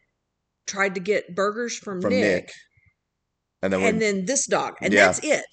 tried 0.67 0.95
to 0.95 0.99
get 0.99 1.35
burgers 1.35 1.77
from, 1.77 2.01
From 2.01 2.11
Nick, 2.11 2.21
Nick. 2.21 2.51
And 3.61 3.71
then, 3.73 3.81
and 3.83 4.01
then 4.01 4.25
this 4.25 4.45
dog, 4.47 4.75
and 4.81 4.93
Yeah. 4.93 5.05
that's 5.05 5.19
it. 5.23 5.45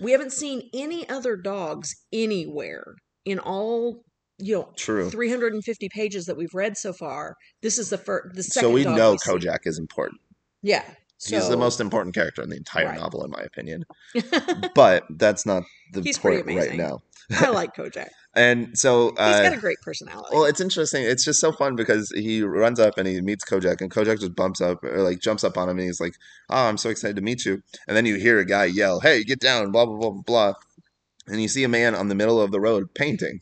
We 0.00 0.12
haven't 0.12 0.32
seen 0.32 0.70
any 0.74 1.08
other 1.08 1.36
dogs 1.36 1.94
anywhere 2.12 2.96
in 3.24 3.38
all 3.38 4.02
you 4.38 4.56
know 4.56 4.72
true. 4.76 5.08
350 5.10 5.88
pages 5.94 6.24
that 6.26 6.36
we've 6.36 6.54
read 6.54 6.76
so 6.76 6.92
far. 6.92 7.36
This 7.62 7.78
is 7.78 7.90
the 7.90 7.98
first, 7.98 8.34
the 8.34 8.42
second. 8.42 8.68
So 8.68 8.72
we 8.72 8.84
know 8.84 9.16
see. 9.16 9.30
Kojak 9.30 9.60
is 9.64 9.78
important. 9.78 10.20
Yeah, 10.62 10.84
He's 11.26 11.48
the 11.48 11.56
most 11.56 11.80
important 11.80 12.14
character 12.14 12.42
in 12.42 12.50
the 12.50 12.56
entire 12.56 12.86
Right. 12.86 12.98
novel, 13.00 13.24
in 13.24 13.30
my 13.30 13.42
opinion. 13.42 13.84
But 14.74 15.04
that's 15.10 15.46
not 15.46 15.62
the 15.92 16.02
He's 16.02 16.18
point 16.18 16.46
right 16.46 16.74
now. 16.74 17.00
I 17.30 17.50
like 17.50 17.74
Kojak. 17.74 18.08
And 18.36 18.76
so, 18.76 19.08
he's 19.10 19.18
uh, 19.18 19.42
got 19.42 19.52
a 19.52 19.60
great 19.60 19.80
personality. 19.82 20.30
well, 20.32 20.44
it's 20.44 20.60
interesting. 20.60 21.04
It's 21.04 21.24
just 21.24 21.40
so 21.40 21.52
fun 21.52 21.76
because 21.76 22.10
he 22.10 22.42
runs 22.42 22.80
up 22.80 22.98
and 22.98 23.06
he 23.06 23.20
meets 23.20 23.44
Kojak, 23.44 23.80
and 23.80 23.90
Kojak 23.90 24.18
just 24.18 24.34
bumps 24.34 24.60
up 24.60 24.82
or 24.82 25.02
like 25.02 25.20
jumps 25.20 25.44
up 25.44 25.56
on 25.56 25.68
him, 25.68 25.78
and 25.78 25.86
he's 25.86 26.00
like, 26.00 26.14
"Oh, 26.50 26.66
I'm 26.66 26.76
so 26.76 26.90
excited 26.90 27.14
to 27.16 27.22
meet 27.22 27.44
you!" 27.44 27.62
And 27.86 27.96
then 27.96 28.06
you 28.06 28.16
hear 28.16 28.38
a 28.40 28.44
guy 28.44 28.64
yell, 28.64 29.00
"Hey, 29.00 29.22
get 29.22 29.38
down!" 29.38 29.70
Blah 29.70 29.86
blah 29.86 29.96
blah 29.96 30.10
blah 30.10 30.22
blah. 30.22 30.52
And 31.28 31.40
you 31.40 31.48
see 31.48 31.62
a 31.64 31.68
man 31.68 31.94
on 31.94 32.08
the 32.08 32.14
middle 32.16 32.40
of 32.40 32.50
the 32.50 32.60
road 32.60 32.92
painting, 32.94 33.40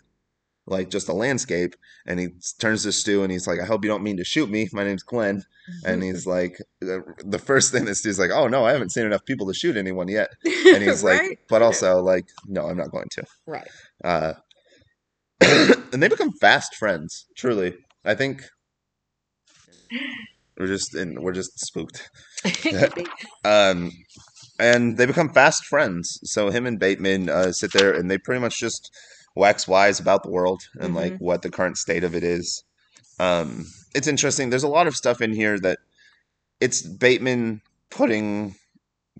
like 0.66 0.90
just 0.90 1.08
a 1.08 1.12
landscape, 1.12 1.74
and 2.06 2.20
he 2.20 2.28
turns 2.58 2.84
to 2.84 2.92
Stu 2.92 3.22
and 3.22 3.32
he's 3.32 3.46
like, 3.46 3.60
"I 3.60 3.64
hope 3.64 3.84
you 3.84 3.90
don't 3.90 4.02
mean 4.02 4.16
to 4.18 4.24
shoot 4.24 4.48
me. 4.48 4.68
My 4.72 4.84
name's 4.84 5.02
Glen." 5.02 5.44
And 5.84 6.02
he's 6.06 6.26
like, 6.26 6.58
the, 6.80 7.38
first 7.38 7.72
thing 7.72 7.84
that 7.86 7.96
Stu's 7.96 8.18
like, 8.18 8.30
"Oh 8.30 8.48
no, 8.48 8.64
I 8.64 8.72
haven't 8.72 8.90
seen 8.90 9.06
enough 9.06 9.24
people 9.24 9.46
to 9.48 9.54
shoot 9.54 9.76
anyone 9.76 10.08
yet." 10.08 10.30
And 10.44 10.82
he's 10.82 11.02
right? 11.02 11.28
like, 11.28 11.40
"But 11.48 11.62
also 11.62 12.00
like, 12.00 12.26
no, 12.46 12.68
I'm 12.68 12.76
not 12.76 12.90
going 12.90 13.08
to." 13.12 13.24
right. 13.46 13.68
Uh, 14.02 14.34
and 15.92 16.02
they 16.02 16.08
become 16.08 16.32
fast 16.40 16.76
friends. 16.76 17.26
Truly, 17.36 17.74
I 18.04 18.14
think 18.14 18.44
we're 20.58 20.68
just 20.68 20.94
in, 20.94 21.20
we're 21.20 21.32
just 21.32 21.58
spooked. 21.58 22.10
Um, 23.44 23.90
and 24.58 24.96
they 24.96 25.06
become 25.06 25.32
fast 25.32 25.64
friends. 25.64 26.20
So 26.24 26.50
him 26.50 26.66
and 26.66 26.78
Bateman 26.78 27.28
uh, 27.28 27.52
sit 27.52 27.72
there 27.72 27.92
and 27.92 28.10
they 28.10 28.18
pretty 28.18 28.40
much 28.40 28.58
just 28.60 28.90
wax 29.34 29.66
wise 29.66 30.00
about 30.00 30.22
the 30.22 30.30
world 30.30 30.62
and 30.80 30.94
like 30.94 31.16
what 31.18 31.42
the 31.42 31.50
current 31.50 31.78
state 31.78 32.04
of 32.04 32.14
it 32.14 32.24
is. 32.24 32.62
Um, 33.18 33.66
it's 33.94 34.08
interesting. 34.08 34.50
There's 34.50 34.62
a 34.62 34.68
lot 34.68 34.86
of 34.86 34.96
stuff 34.96 35.20
in 35.20 35.32
here 35.32 35.58
that 35.60 35.78
it's 36.60 36.82
Bateman 36.82 37.60
putting 37.90 38.54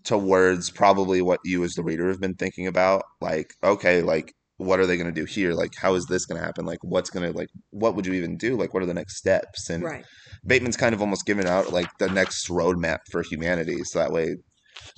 to 0.04 0.18
words 0.18 0.70
probably 0.70 1.22
what 1.22 1.40
you 1.44 1.62
as 1.64 1.74
the 1.74 1.82
reader 1.82 2.08
have 2.08 2.20
been 2.20 2.34
thinking 2.34 2.66
about. 2.66 3.04
Like, 3.20 3.54
okay, 3.62 4.02
like 4.02 4.34
what 4.56 4.80
are 4.80 4.86
they 4.86 4.96
going 4.96 5.12
to 5.12 5.20
do 5.20 5.24
here? 5.24 5.52
Like, 5.52 5.74
how 5.76 5.94
is 5.94 6.06
this 6.06 6.26
going 6.26 6.40
to 6.40 6.44
happen? 6.44 6.64
Like, 6.64 6.78
what's 6.82 7.10
going 7.10 7.30
to 7.30 7.36
like 7.36 7.48
what 7.70 7.94
would 7.94 8.06
you 8.06 8.14
even 8.14 8.36
do? 8.36 8.56
Like, 8.56 8.74
what 8.74 8.82
are 8.82 8.86
the 8.86 8.94
next 8.94 9.16
steps? 9.16 9.70
And 9.70 9.82
right. 9.82 10.04
Bateman's 10.46 10.76
kind 10.76 10.94
of 10.94 11.00
almost 11.00 11.26
given 11.26 11.46
out 11.46 11.72
like 11.72 11.88
the 11.98 12.08
next 12.08 12.48
roadmap 12.48 12.98
for 13.10 13.22
humanity, 13.22 13.82
so 13.84 13.98
that 13.98 14.12
way 14.12 14.36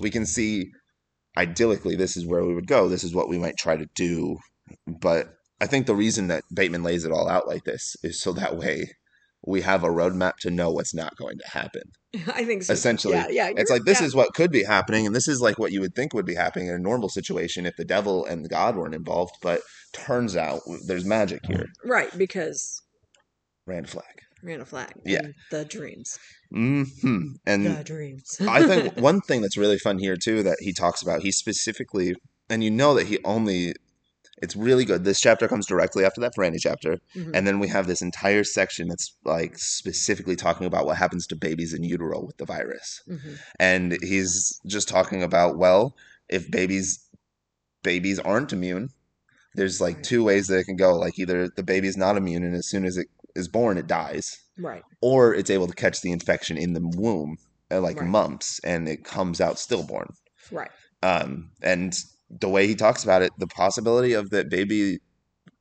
we 0.00 0.10
can 0.10 0.26
see 0.26 0.70
idyllically 1.36 1.98
this 1.98 2.16
is 2.16 2.26
where 2.26 2.44
we 2.44 2.54
would 2.54 2.66
go. 2.66 2.88
This 2.88 3.04
is 3.04 3.14
what 3.14 3.28
we 3.28 3.38
might 3.38 3.56
try 3.56 3.76
to 3.76 3.86
do. 3.94 4.36
But 4.86 5.34
I 5.60 5.66
think 5.66 5.86
the 5.86 5.94
reason 5.94 6.28
that 6.28 6.44
Bateman 6.52 6.82
lays 6.82 7.04
it 7.04 7.12
all 7.12 7.28
out 7.28 7.46
like 7.46 7.64
this 7.64 7.96
is 8.02 8.20
so 8.20 8.32
that 8.32 8.56
way 8.56 8.92
we 9.46 9.60
have 9.60 9.84
a 9.84 9.88
roadmap 9.88 10.36
to 10.40 10.50
know 10.50 10.70
what's 10.70 10.94
not 10.94 11.16
going 11.16 11.38
to 11.38 11.50
happen. 11.50 11.82
I 12.34 12.44
think 12.44 12.62
so. 12.62 12.72
Essentially, 12.72 13.14
yeah, 13.14 13.28
yeah. 13.28 13.50
It's 13.56 13.70
like 13.70 13.84
this 13.84 14.00
yeah. 14.00 14.06
is 14.06 14.14
what 14.14 14.34
could 14.34 14.50
be 14.50 14.64
happening, 14.64 15.06
and 15.06 15.14
this 15.14 15.28
is 15.28 15.40
like 15.40 15.58
what 15.58 15.72
you 15.72 15.80
would 15.80 15.94
think 15.94 16.14
would 16.14 16.26
be 16.26 16.34
happening 16.34 16.68
in 16.68 16.74
a 16.74 16.78
normal 16.78 17.08
situation 17.08 17.66
if 17.66 17.76
the 17.76 17.84
devil 17.84 18.24
and 18.24 18.48
God 18.48 18.76
weren't 18.76 18.94
involved. 18.94 19.34
But 19.42 19.60
turns 19.92 20.36
out 20.36 20.60
there's 20.86 21.04
magic 21.04 21.44
here. 21.46 21.66
right 21.84 22.16
because 22.16 22.82
Rand 23.66 23.88
Flagg. 23.88 24.04
Randall 24.44 24.66
Flagg. 24.66 24.92
Yeah. 25.04 25.20
and 25.20 25.34
the 25.50 25.64
dreams. 25.64 26.18
hmm 26.50 26.82
And 27.46 27.66
the 27.66 27.82
dreams. 27.82 28.36
I 28.46 28.66
think 28.66 28.96
one 29.00 29.20
thing 29.22 29.40
that's 29.40 29.56
really 29.56 29.78
fun 29.78 29.98
here 29.98 30.16
too 30.16 30.42
that 30.42 30.58
he 30.60 30.72
talks 30.72 31.02
about, 31.02 31.22
he 31.22 31.32
specifically, 31.32 32.14
and 32.50 32.62
you 32.62 32.70
know 32.70 32.94
that 32.94 33.06
he 33.06 33.18
only, 33.24 33.74
it's 34.42 34.56
really 34.56 34.84
good. 34.84 35.04
This 35.04 35.20
chapter 35.20 35.46
comes 35.48 35.66
directly 35.66 36.04
after 36.04 36.20
that 36.20 36.34
Franny 36.36 36.58
chapter, 36.60 36.98
Mhm. 37.14 37.30
and 37.34 37.46
then 37.46 37.58
we 37.60 37.68
have 37.68 37.86
this 37.86 38.02
entire 38.02 38.44
section 38.44 38.88
that's 38.88 39.14
like 39.24 39.58
specifically 39.58 40.36
talking 40.36 40.66
about 40.66 40.86
what 40.86 40.96
happens 40.96 41.26
to 41.28 41.36
babies 41.36 41.72
in 41.72 41.82
utero 41.84 42.20
with 42.24 42.36
the 42.38 42.44
virus, 42.44 43.02
Mhm. 43.08 43.38
and 43.60 43.98
he's 44.02 44.60
just 44.66 44.88
talking 44.88 45.22
about 45.22 45.56
well, 45.58 45.96
if 46.28 46.50
babies 46.50 47.00
babies 47.82 48.18
aren't 48.18 48.52
immune, 48.52 48.88
there's 49.54 49.80
like 49.80 49.96
Right. 49.96 50.04
two 50.04 50.24
ways 50.24 50.46
that 50.48 50.58
it 50.58 50.64
can 50.64 50.76
go. 50.76 50.96
Like 50.96 51.18
either 51.18 51.48
the 51.48 51.62
baby's 51.62 51.96
not 51.96 52.16
immune, 52.16 52.42
and 52.44 52.54
as 52.56 52.66
soon 52.66 52.84
as 52.84 52.96
it 52.96 53.08
is 53.36 53.46
born, 53.48 53.76
it 53.78 53.86
dies 53.86 54.38
Right. 54.58 54.82
or 55.00 55.34
it's 55.34 55.50
able 55.50 55.66
to 55.66 55.74
catch 55.74 56.00
the 56.00 56.10
infection 56.12 56.56
in 56.56 56.72
the 56.72 56.80
womb, 56.80 57.36
uh, 57.70 57.80
like 57.80 57.98
Right. 58.00 58.08
mumps, 58.08 58.58
and 58.64 58.88
it 58.88 59.04
comes 59.04 59.40
out 59.40 59.58
stillborn. 59.58 60.14
Right. 60.50 60.70
Um, 61.02 61.50
and 61.62 61.94
the 62.30 62.48
way 62.48 62.66
he 62.66 62.74
talks 62.74 63.04
about 63.04 63.22
it, 63.22 63.32
the 63.38 63.46
possibility 63.46 64.12
of 64.12 64.30
that 64.30 64.48
baby 64.50 64.98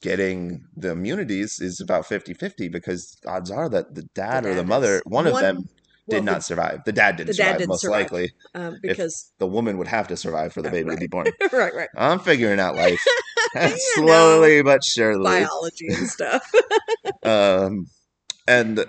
getting 0.02 0.66
the 0.76 0.92
immunities 0.92 1.60
is 1.62 1.80
about 1.80 2.06
50 2.06 2.34
50 2.34 2.68
because 2.68 3.18
odds 3.26 3.50
are 3.52 3.70
that 3.70 3.96
the 3.96 4.04
dad 4.16 4.46
or 4.46 4.50
dad 4.50 4.58
the 4.58 4.64
mother, 4.66 4.96
is- 4.98 5.02
one, 5.06 5.28
of 5.28 5.34
them 5.40 5.70
well, 6.08 6.20
did 6.20 6.26
not 6.26 6.44
survive. 6.44 6.82
The 6.86 6.92
dad 6.92 7.16
didn't 7.16 7.28
the 7.28 7.34
dad 7.34 7.44
survive, 7.46 7.58
didn't 7.60 7.70
most 7.70 7.82
survive. 7.82 8.02
likely. 8.02 8.32
Um, 8.54 8.78
because 8.82 9.32
The 9.38 9.48
woman 9.48 9.78
would 9.78 9.88
have 9.88 10.08
to 10.10 10.18
survive 10.18 10.52
for 10.54 10.62
the 10.62 10.70
baby 10.70 10.90
to 10.90 10.98
be 10.98 11.08
born. 11.08 11.28
right, 11.54 11.74
right. 11.74 11.88
I'm 11.96 12.20
figuring 12.20 12.60
out 12.60 12.76
life. 12.76 13.02
Slowly 13.96 14.62
but 14.64 14.84
surely. 14.84 15.24
Biology 15.24 15.88
and 15.90 16.08
stuff. 16.10 16.52
um 17.24 17.86
and 18.48 18.86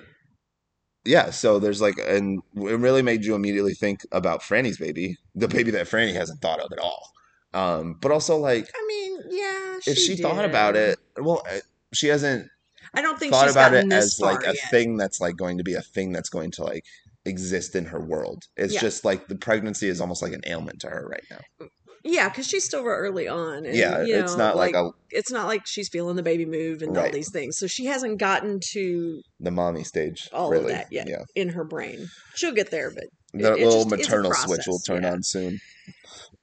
yeah 1.05 1.30
so 1.30 1.59
there's 1.59 1.80
like 1.80 1.98
and 1.98 2.40
it 2.56 2.78
really 2.78 3.02
made 3.02 3.24
you 3.24 3.34
immediately 3.34 3.74
think 3.74 4.01
about 4.10 4.40
franny's 4.40 4.78
baby 4.78 5.16
the 5.34 5.46
baby 5.48 5.70
that 5.70 5.86
franny 5.86 6.12
hasn't 6.14 6.40
thought 6.40 6.60
of 6.60 6.72
at 6.72 6.78
all 6.78 7.10
um 7.55 7.97
but 8.01 8.10
also 8.12 8.36
like 8.36 8.68
I 8.74 8.86
mean, 8.86 9.18
yeah. 9.31 9.78
if 9.86 9.97
she 9.97 10.16
thought 10.16 10.44
about 10.44 10.76
it 10.76 10.98
well 11.16 11.43
uh, 11.51 11.59
she 11.94 12.09
hasn't 12.09 12.48
I 12.93 13.01
don't 13.02 13.18
think 13.18 13.32
thought 13.32 13.44
she's 13.47 13.52
about 13.56 13.74
it 13.74 13.90
as 13.93 14.20
like 14.20 14.43
a 14.43 14.55
yet. 14.55 14.70
thing 14.70 14.97
that's 14.97 15.20
like 15.20 15.36
going 15.36 15.59
to 15.59 15.64
be 15.64 15.74
a 15.74 15.81
thing 15.82 16.12
that's 16.12 16.28
going 16.28 16.51
to 16.52 16.64
like 16.64 16.85
exist 17.24 17.74
in 17.74 17.86
her 17.86 18.01
world 18.01 18.44
it's 18.56 18.74
Yeah. 18.74 18.81
just 18.81 19.05
like 19.05 19.28
the 19.28 19.36
pregnancy 19.36 19.89
is 19.89 20.01
almost 20.01 20.20
like 20.22 20.32
an 20.32 20.43
ailment 20.47 20.81
to 20.81 20.89
her 20.89 21.06
right 21.10 21.24
now 21.31 21.68
Yeah, 22.06 22.28
because 22.28 22.47
she's 22.47 22.64
still 22.66 22.85
early 22.85 23.28
on. 23.28 23.64
And, 23.64 23.74
yeah, 23.74 24.02
you 24.05 24.14
it's 24.18 24.32
know, 24.36 24.48
not 24.48 24.56
like, 24.56 24.74
a 24.74 24.90
it's 25.10 25.31
not 25.32 25.47
like 25.47 25.66
she's 25.66 25.89
feeling 25.89 26.16
the 26.16 26.22
baby 26.22 26.44
move 26.44 26.82
and 26.82 26.98
all 26.98 27.10
these 27.10 27.31
things. 27.32 27.56
So 27.56 27.66
she 27.66 27.86
hasn't 27.86 28.18
gotten 28.18 28.60
to 28.72 29.22
the 29.40 29.51
mommy 29.51 29.85
stage. 29.85 30.28
all 30.31 30.51
really. 30.51 30.64
of 30.72 30.78
that 30.81 30.93
yet 30.93 31.09
Yeah, 31.09 31.24
in 31.35 31.48
her 31.56 31.64
brain. 31.64 32.10
She'll 32.35 32.52
get 32.52 32.70
there, 32.70 32.90
but 32.90 33.05
the 33.32 33.52
it's 33.55 33.60
little 33.64 33.85
just- 33.85 33.93
it's 34.01 34.09
a 34.09 34.10
maternal 34.10 34.35
switch 34.35 34.66
will 34.66 34.81
turn 34.81 35.05
yeah. 35.05 35.12
on 35.12 35.22
soon. 35.22 35.60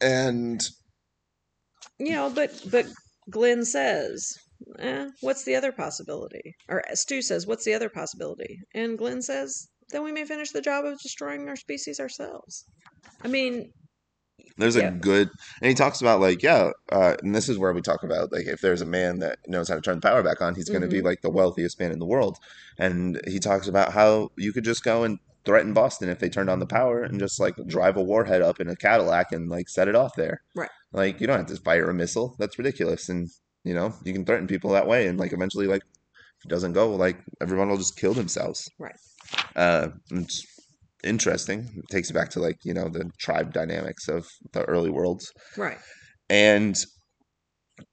And 0.01 0.67
you 2.05 2.13
know, 2.13 2.29
but 2.29 2.51
but 2.71 2.85
Glen 3.29 3.65
says, 3.65 4.33
eh, 4.79 5.09
"What's 5.21 5.43
the 5.43 5.55
other 5.55 5.71
possibility?" 5.71 6.55
Or 6.69 6.83
Stu 6.93 7.21
says, 7.21 7.47
"What's 7.47 7.65
the 7.65 7.73
other 7.73 7.89
possibility?" 7.89 8.59
And 8.73 8.97
Glen 8.97 9.21
says, 9.21 9.67
"Then 9.89 10.03
we 10.03 10.11
may 10.11 10.25
finish 10.25 10.51
the 10.51 10.61
job 10.61 10.85
of 10.85 10.99
destroying 10.99 11.47
our 11.47 11.55
species 11.55 11.99
ourselves." 11.99 12.65
I 13.23 13.27
mean, 13.27 13.71
there's 14.57 14.75
Yeah. 14.75 14.89
a 14.89 14.91
good 14.91 15.29
and 15.61 15.69
he 15.69 15.75
talks 15.75 16.01
about 16.01 16.19
like 16.19 16.41
yeah 16.43 16.71
uh, 16.91 17.15
and 17.21 17.35
this 17.35 17.47
is 17.49 17.57
where 17.57 17.73
we 17.73 17.81
talk 17.81 18.03
about 18.03 18.31
like 18.31 18.47
if 18.47 18.61
there's 18.61 18.81
a 18.81 18.85
man 18.85 19.19
that 19.19 19.39
knows 19.47 19.69
how 19.69 19.75
to 19.75 19.81
turn 19.81 19.95
the 19.95 20.01
power 20.07 20.23
back 20.23 20.41
on 20.41 20.55
he's 20.55 20.69
going 20.69 20.81
to 20.81 20.87
be 20.87 20.99
Mhm. 21.01 21.05
like 21.05 21.21
the 21.21 21.29
wealthiest 21.29 21.79
man 21.79 21.91
in 21.91 21.99
the 21.99 22.05
world 22.05 22.37
and 22.77 23.21
he 23.27 23.39
talks 23.39 23.67
about 23.67 23.93
how 23.93 24.29
you 24.37 24.51
could 24.51 24.63
just 24.63 24.83
go 24.83 25.03
and 25.03 25.19
threaten 25.45 25.73
boston 25.73 26.09
if 26.09 26.19
they 26.19 26.29
turned 26.29 26.49
on 26.49 26.59
the 26.59 26.65
power 26.67 27.03
and 27.03 27.19
just 27.19 27.39
like 27.39 27.55
drive 27.67 27.97
a 27.97 28.01
warhead 28.01 28.41
up 28.41 28.59
in 28.59 28.69
a 28.69 28.75
cadillac 28.75 29.31
and 29.31 29.49
like 29.49 29.67
set 29.67 29.87
it 29.87 29.95
off 29.95 30.11
there 30.15 30.41
Right. 30.55 30.69
like 30.93 31.19
you 31.19 31.27
don't 31.27 31.37
have 31.39 31.47
to 31.47 31.55
fire 31.63 31.89
a 31.89 31.93
missile 31.93 32.35
that's 32.39 32.57
ridiculous 32.57 33.09
and 33.09 33.29
you 33.63 33.73
know 33.73 33.93
you 34.03 34.13
can 34.13 34.25
threaten 34.25 34.47
people 34.47 34.71
that 34.71 34.87
way 34.87 35.07
and 35.07 35.19
like 35.19 35.33
eventually 35.33 35.67
like 35.67 35.81
if 36.39 36.45
it 36.45 36.49
doesn't 36.49 36.73
go 36.73 36.95
like 36.95 37.17
everyone 37.41 37.69
will 37.69 37.77
just 37.77 37.97
kill 37.97 38.13
themselves 38.13 38.69
Right. 38.79 38.95
uh 39.55 39.89
it's 40.11 40.45
interesting 41.03 41.69
it 41.75 41.85
takes 41.89 42.09
it 42.11 42.13
back 42.13 42.29
to 42.31 42.39
like 42.39 42.57
you 42.63 42.73
know 42.73 42.87
the 42.89 43.09
tribe 43.19 43.51
dynamics 43.53 44.07
of 44.07 44.27
the 44.53 44.63
early 44.65 44.89
worlds 44.91 45.31
right? 45.57 45.77
and 46.29 46.75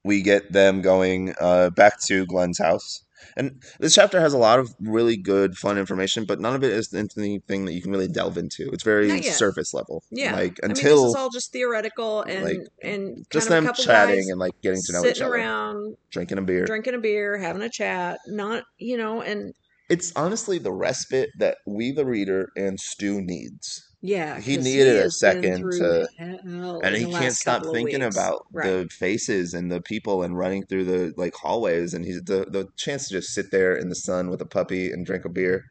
we 0.05 0.21
get 0.23 0.53
them 0.53 0.83
going 0.83 1.35
uh, 1.41 1.71
back 1.71 1.99
to 2.07 2.27
Glen's 2.27 2.59
house. 2.59 3.03
And 3.37 3.63
this 3.79 3.95
chapter 3.95 4.21
has 4.21 4.33
a 4.33 4.39
lot 4.39 4.59
of 4.59 4.75
really 4.81 5.17
good, 5.17 5.57
fun 5.57 5.79
information, 5.79 6.25
but 6.25 6.41
none 6.41 6.55
of 6.55 6.65
it 6.65 6.73
is 6.73 6.93
anything 6.95 7.65
that 7.65 7.73
you 7.73 7.83
can 7.83 7.91
really 7.91 8.09
delve 8.09 8.39
into. 8.39 8.71
It's 8.73 8.83
very 8.83 9.23
surface 9.23 9.75
level. 9.75 10.03
Yeah. 10.11 10.35
like 10.35 10.59
I 10.63 10.67
mean, 10.67 10.77
until 10.77 11.05
this 11.05 11.11
is 11.11 11.15
all 11.17 11.31
just 11.31 11.53
theoretical 11.53 12.23
and 12.23 12.45
like, 12.45 12.59
and 12.83 13.27
just 13.31 13.47
of 13.47 13.51
them 13.51 13.65
a 13.65 13.67
couple 13.69 13.85
chatting 13.85 14.31
and 14.31 14.39
like 14.39 14.53
getting 14.63 14.81
to 14.83 14.93
know 14.93 15.05
each 15.05 15.21
other, 15.21 15.35
around, 15.35 15.97
drinking 16.11 16.39
a 16.39 16.43
beer. 16.43 16.67
drinking 16.67 16.95
a 16.95 16.99
beer, 16.99 17.39
having 17.39 17.63
a 17.63 17.71
chat. 17.71 18.21
Not 18.27 18.65
you 18.79 18.97
know, 18.97 19.23
and 19.23 19.55
It's 19.89 20.13
honestly 20.17 20.59
the 20.59 20.73
respite 20.73 21.31
that 21.39 21.59
we, 21.67 21.93
the 21.93 22.05
reader, 22.05 22.51
and 22.57 22.79
Stu 22.79 23.21
needs. 23.21 23.88
Yeah, 24.01 24.39
he 24.41 24.57
needed 24.57 24.97
a 24.97 25.11
second 25.11 25.71
to- 25.73 26.09
hell 26.19 26.81
and 26.85 26.95
he 26.97 27.11
can't 27.11 27.35
stop 27.35 27.65
thinking 27.73 28.01
weeks. 28.03 28.17
about 28.17 28.47
right. 28.53 28.65
the 28.67 28.89
faces 28.91 29.55
and 29.55 29.71
the 29.73 29.81
people 29.81 30.23
and 30.23 30.39
running 30.39 30.65
through 30.67 30.85
the 30.85 31.13
like 31.17 31.35
hallways 31.35 31.95
and 31.95 32.05
he's 32.05 32.23
the 32.23 32.47
the 32.51 32.67
chance 32.77 33.09
to 33.09 33.15
just 33.15 33.31
sit 33.35 33.51
there 33.51 33.75
in 33.75 33.89
the 33.89 33.95
sun 33.97 34.31
with 34.31 34.41
a 34.41 34.47
puppy 34.47 34.91
and 34.93 35.05
drink 35.05 35.25
a 35.25 35.29
beer 35.29 35.65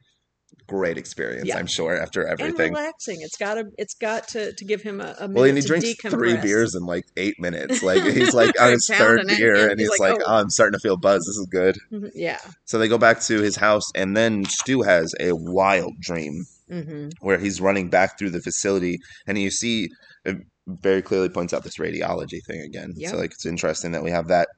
great 0.66 0.98
experience 0.98 1.48
Yeah. 1.48 1.56
i'm 1.56 1.66
sure 1.66 1.98
after 1.98 2.26
everything, 2.26 2.68
and 2.68 2.76
relaxing. 2.76 3.16
It's 3.22 3.38
got 3.38 3.54
to 3.54 3.64
it's 3.78 3.94
got 3.94 4.28
to 4.28 4.52
to 4.52 4.64
give 4.66 4.82
him 4.82 5.00
a, 5.00 5.14
a 5.18 5.26
well 5.28 5.44
and 5.44 5.56
he 5.56 5.62
drinks 5.64 5.94
three 6.02 6.36
beers 6.36 6.74
in 6.74 6.84
like 6.84 7.06
eight 7.16 7.36
minutes 7.40 7.82
like 7.82 8.02
he's 8.14 8.34
like 8.34 8.60
on 8.60 8.72
his 8.72 8.86
third 8.86 9.26
beer 9.26 9.54
and 9.54 9.70
and 9.72 9.80
he's 9.80 9.88
he's 9.90 9.98
like, 10.00 10.12
like, 10.12 10.20
"Oh." 10.26 10.30
oh 10.34 10.34
i'm 10.40 10.50
starting 10.50 10.74
to 10.78 10.80
feel 10.80 10.98
buzz 10.98 11.20
this 11.20 11.38
is 11.38 11.46
good 11.50 11.78
Mhm, 11.90 12.10
Yeah. 12.14 12.38
so 12.66 12.78
they 12.78 12.88
go 12.88 12.98
back 12.98 13.20
to 13.22 13.40
his 13.40 13.56
house 13.56 13.84
and 13.94 14.14
then 14.14 14.44
stu 14.44 14.82
has 14.82 15.14
a 15.18 15.32
wild 15.32 15.94
dream 16.00 16.44
hmm 16.68 17.08
where 17.20 17.38
he's 17.38 17.60
running 17.60 17.88
back 17.88 18.18
through 18.18 18.30
the 18.30 18.40
facility 18.40 18.98
and 19.26 19.38
you 19.38 19.50
see 19.50 19.88
it 20.24 20.36
very 20.66 21.02
clearly 21.02 21.28
points 21.28 21.52
out 21.54 21.64
this 21.64 21.78
radiology 21.78 22.40
thing 22.46 22.60
again 22.60 22.92
Yep. 22.96 23.10
so 23.10 23.16
like 23.16 23.32
it's 23.32 23.46
interesting 23.46 23.92
that 23.92 24.02
we 24.04 24.10
have 24.10 24.28
that 24.28 24.48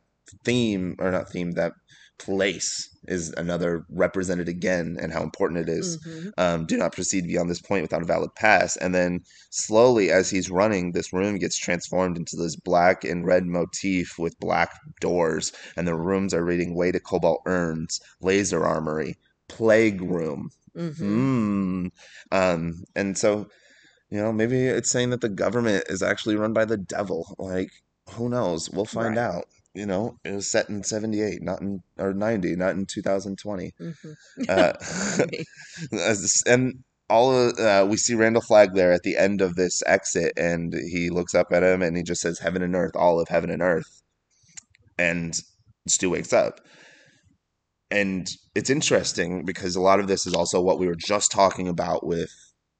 theme 0.44 0.96
or 0.98 1.10
not 1.10 1.28
theme 1.30 1.52
that 1.52 1.72
place 2.18 2.86
is 3.08 3.32
another 3.38 3.82
represented 3.88 4.46
again 4.48 4.98
and 5.00 5.10
how 5.12 5.22
important 5.22 5.58
it 5.60 5.70
is. 5.70 5.98
hmm 6.04 6.28
um, 6.36 6.66
do 6.66 6.76
not 6.76 6.92
proceed 6.92 7.26
beyond 7.26 7.48
this 7.50 7.60
point 7.62 7.82
without 7.82 8.02
a 8.02 8.06
valid 8.06 8.30
pass 8.36 8.76
and 8.76 8.94
then 8.94 9.20
slowly 9.50 10.10
as 10.10 10.28
he's 10.30 10.50
running 10.50 10.92
this 10.92 11.12
room 11.12 11.38
gets 11.38 11.58
transformed 11.58 12.16
into 12.18 12.36
this 12.36 12.56
black 12.56 13.04
and 13.04 13.24
red 13.26 13.46
motif 13.46 14.18
with 14.18 14.38
black 14.38 14.70
doors 15.00 15.52
and 15.76 15.86
the 15.88 15.94
rooms 15.96 16.34
are 16.34 16.44
reading 16.44 16.74
way 16.74 16.92
to 16.92 17.00
cobalt 17.00 17.40
urns 17.46 18.00
laser 18.20 18.64
armory 18.64 19.16
plague 19.48 20.00
room 20.02 20.50
hmm 20.74 20.90
Mm. 20.92 21.90
Um, 22.32 22.84
and 22.94 23.16
so, 23.16 23.48
you 24.10 24.18
know, 24.18 24.32
maybe 24.32 24.66
it's 24.66 24.90
saying 24.90 25.10
that 25.10 25.20
the 25.20 25.28
government 25.28 25.84
is 25.88 26.02
actually 26.02 26.36
run 26.36 26.52
by 26.52 26.64
the 26.64 26.76
devil. 26.76 27.34
Like, 27.38 27.70
who 28.10 28.28
knows? 28.28 28.70
We'll 28.70 28.84
find 28.84 29.16
Right. 29.16 29.22
out. 29.24 29.44
You 29.74 29.86
know, 29.86 30.16
it 30.24 30.32
was 30.32 30.50
set 30.50 30.68
in 30.68 30.82
78, 30.82 31.42
not 31.42 31.60
in, 31.60 31.82
or 31.98 32.12
90, 32.12 32.56
not 32.56 32.74
in 32.74 32.86
2020. 32.86 33.72
hmm 33.78 33.92
Uh, 34.48 34.72
and 36.46 36.84
all 37.08 37.32
of, 37.32 37.58
uh, 37.58 37.86
we 37.88 37.96
see 37.96 38.14
Randall 38.14 38.42
Flagg 38.42 38.74
there 38.74 38.92
at 38.92 39.02
the 39.02 39.16
end 39.16 39.40
of 39.40 39.54
this 39.54 39.82
exit, 39.86 40.32
and 40.36 40.74
he 40.74 41.10
looks 41.10 41.34
up 41.34 41.52
at 41.52 41.62
him 41.62 41.82
and 41.82 41.96
he 41.96 42.02
just 42.02 42.20
says, 42.20 42.38
Heaven 42.40 42.62
and 42.62 42.74
earth, 42.74 42.96
all 42.96 43.20
of 43.20 43.28
heaven 43.28 43.50
and 43.50 43.62
earth. 43.62 44.02
And 44.98 45.38
Stu 45.86 46.10
wakes 46.10 46.32
up. 46.32 46.60
And 47.90 48.28
it's 48.54 48.70
interesting 48.70 49.44
because 49.44 49.74
a 49.74 49.80
lot 49.80 50.00
of 50.00 50.06
this 50.06 50.26
is 50.26 50.34
also 50.34 50.60
what 50.60 50.78
we 50.78 50.86
were 50.86 50.94
just 50.96 51.32
talking 51.32 51.68
about 51.68 52.06
with 52.06 52.30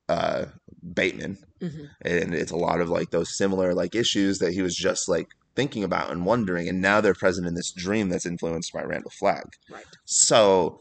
uh, 0.08 0.46
Bateman. 0.94 1.38
hmm 1.60 1.86
And 2.02 2.34
it's 2.34 2.52
a 2.52 2.56
lot 2.56 2.80
of 2.80 2.88
like 2.88 3.10
those 3.10 3.36
similar 3.36 3.74
like 3.74 3.94
issues 3.94 4.38
that 4.38 4.52
he 4.52 4.62
was 4.62 4.76
just 4.76 5.08
like 5.08 5.28
thinking 5.56 5.84
about 5.84 6.10
and 6.10 6.24
wondering. 6.24 6.68
And 6.68 6.80
now 6.80 7.00
they're 7.00 7.14
present 7.14 7.46
in 7.46 7.54
this 7.54 7.72
dream 7.72 8.08
that's 8.08 8.26
influenced 8.26 8.72
by 8.72 8.82
Randall 8.82 9.12
Flagg. 9.18 9.46
Right. 9.70 9.84
So 10.04 10.80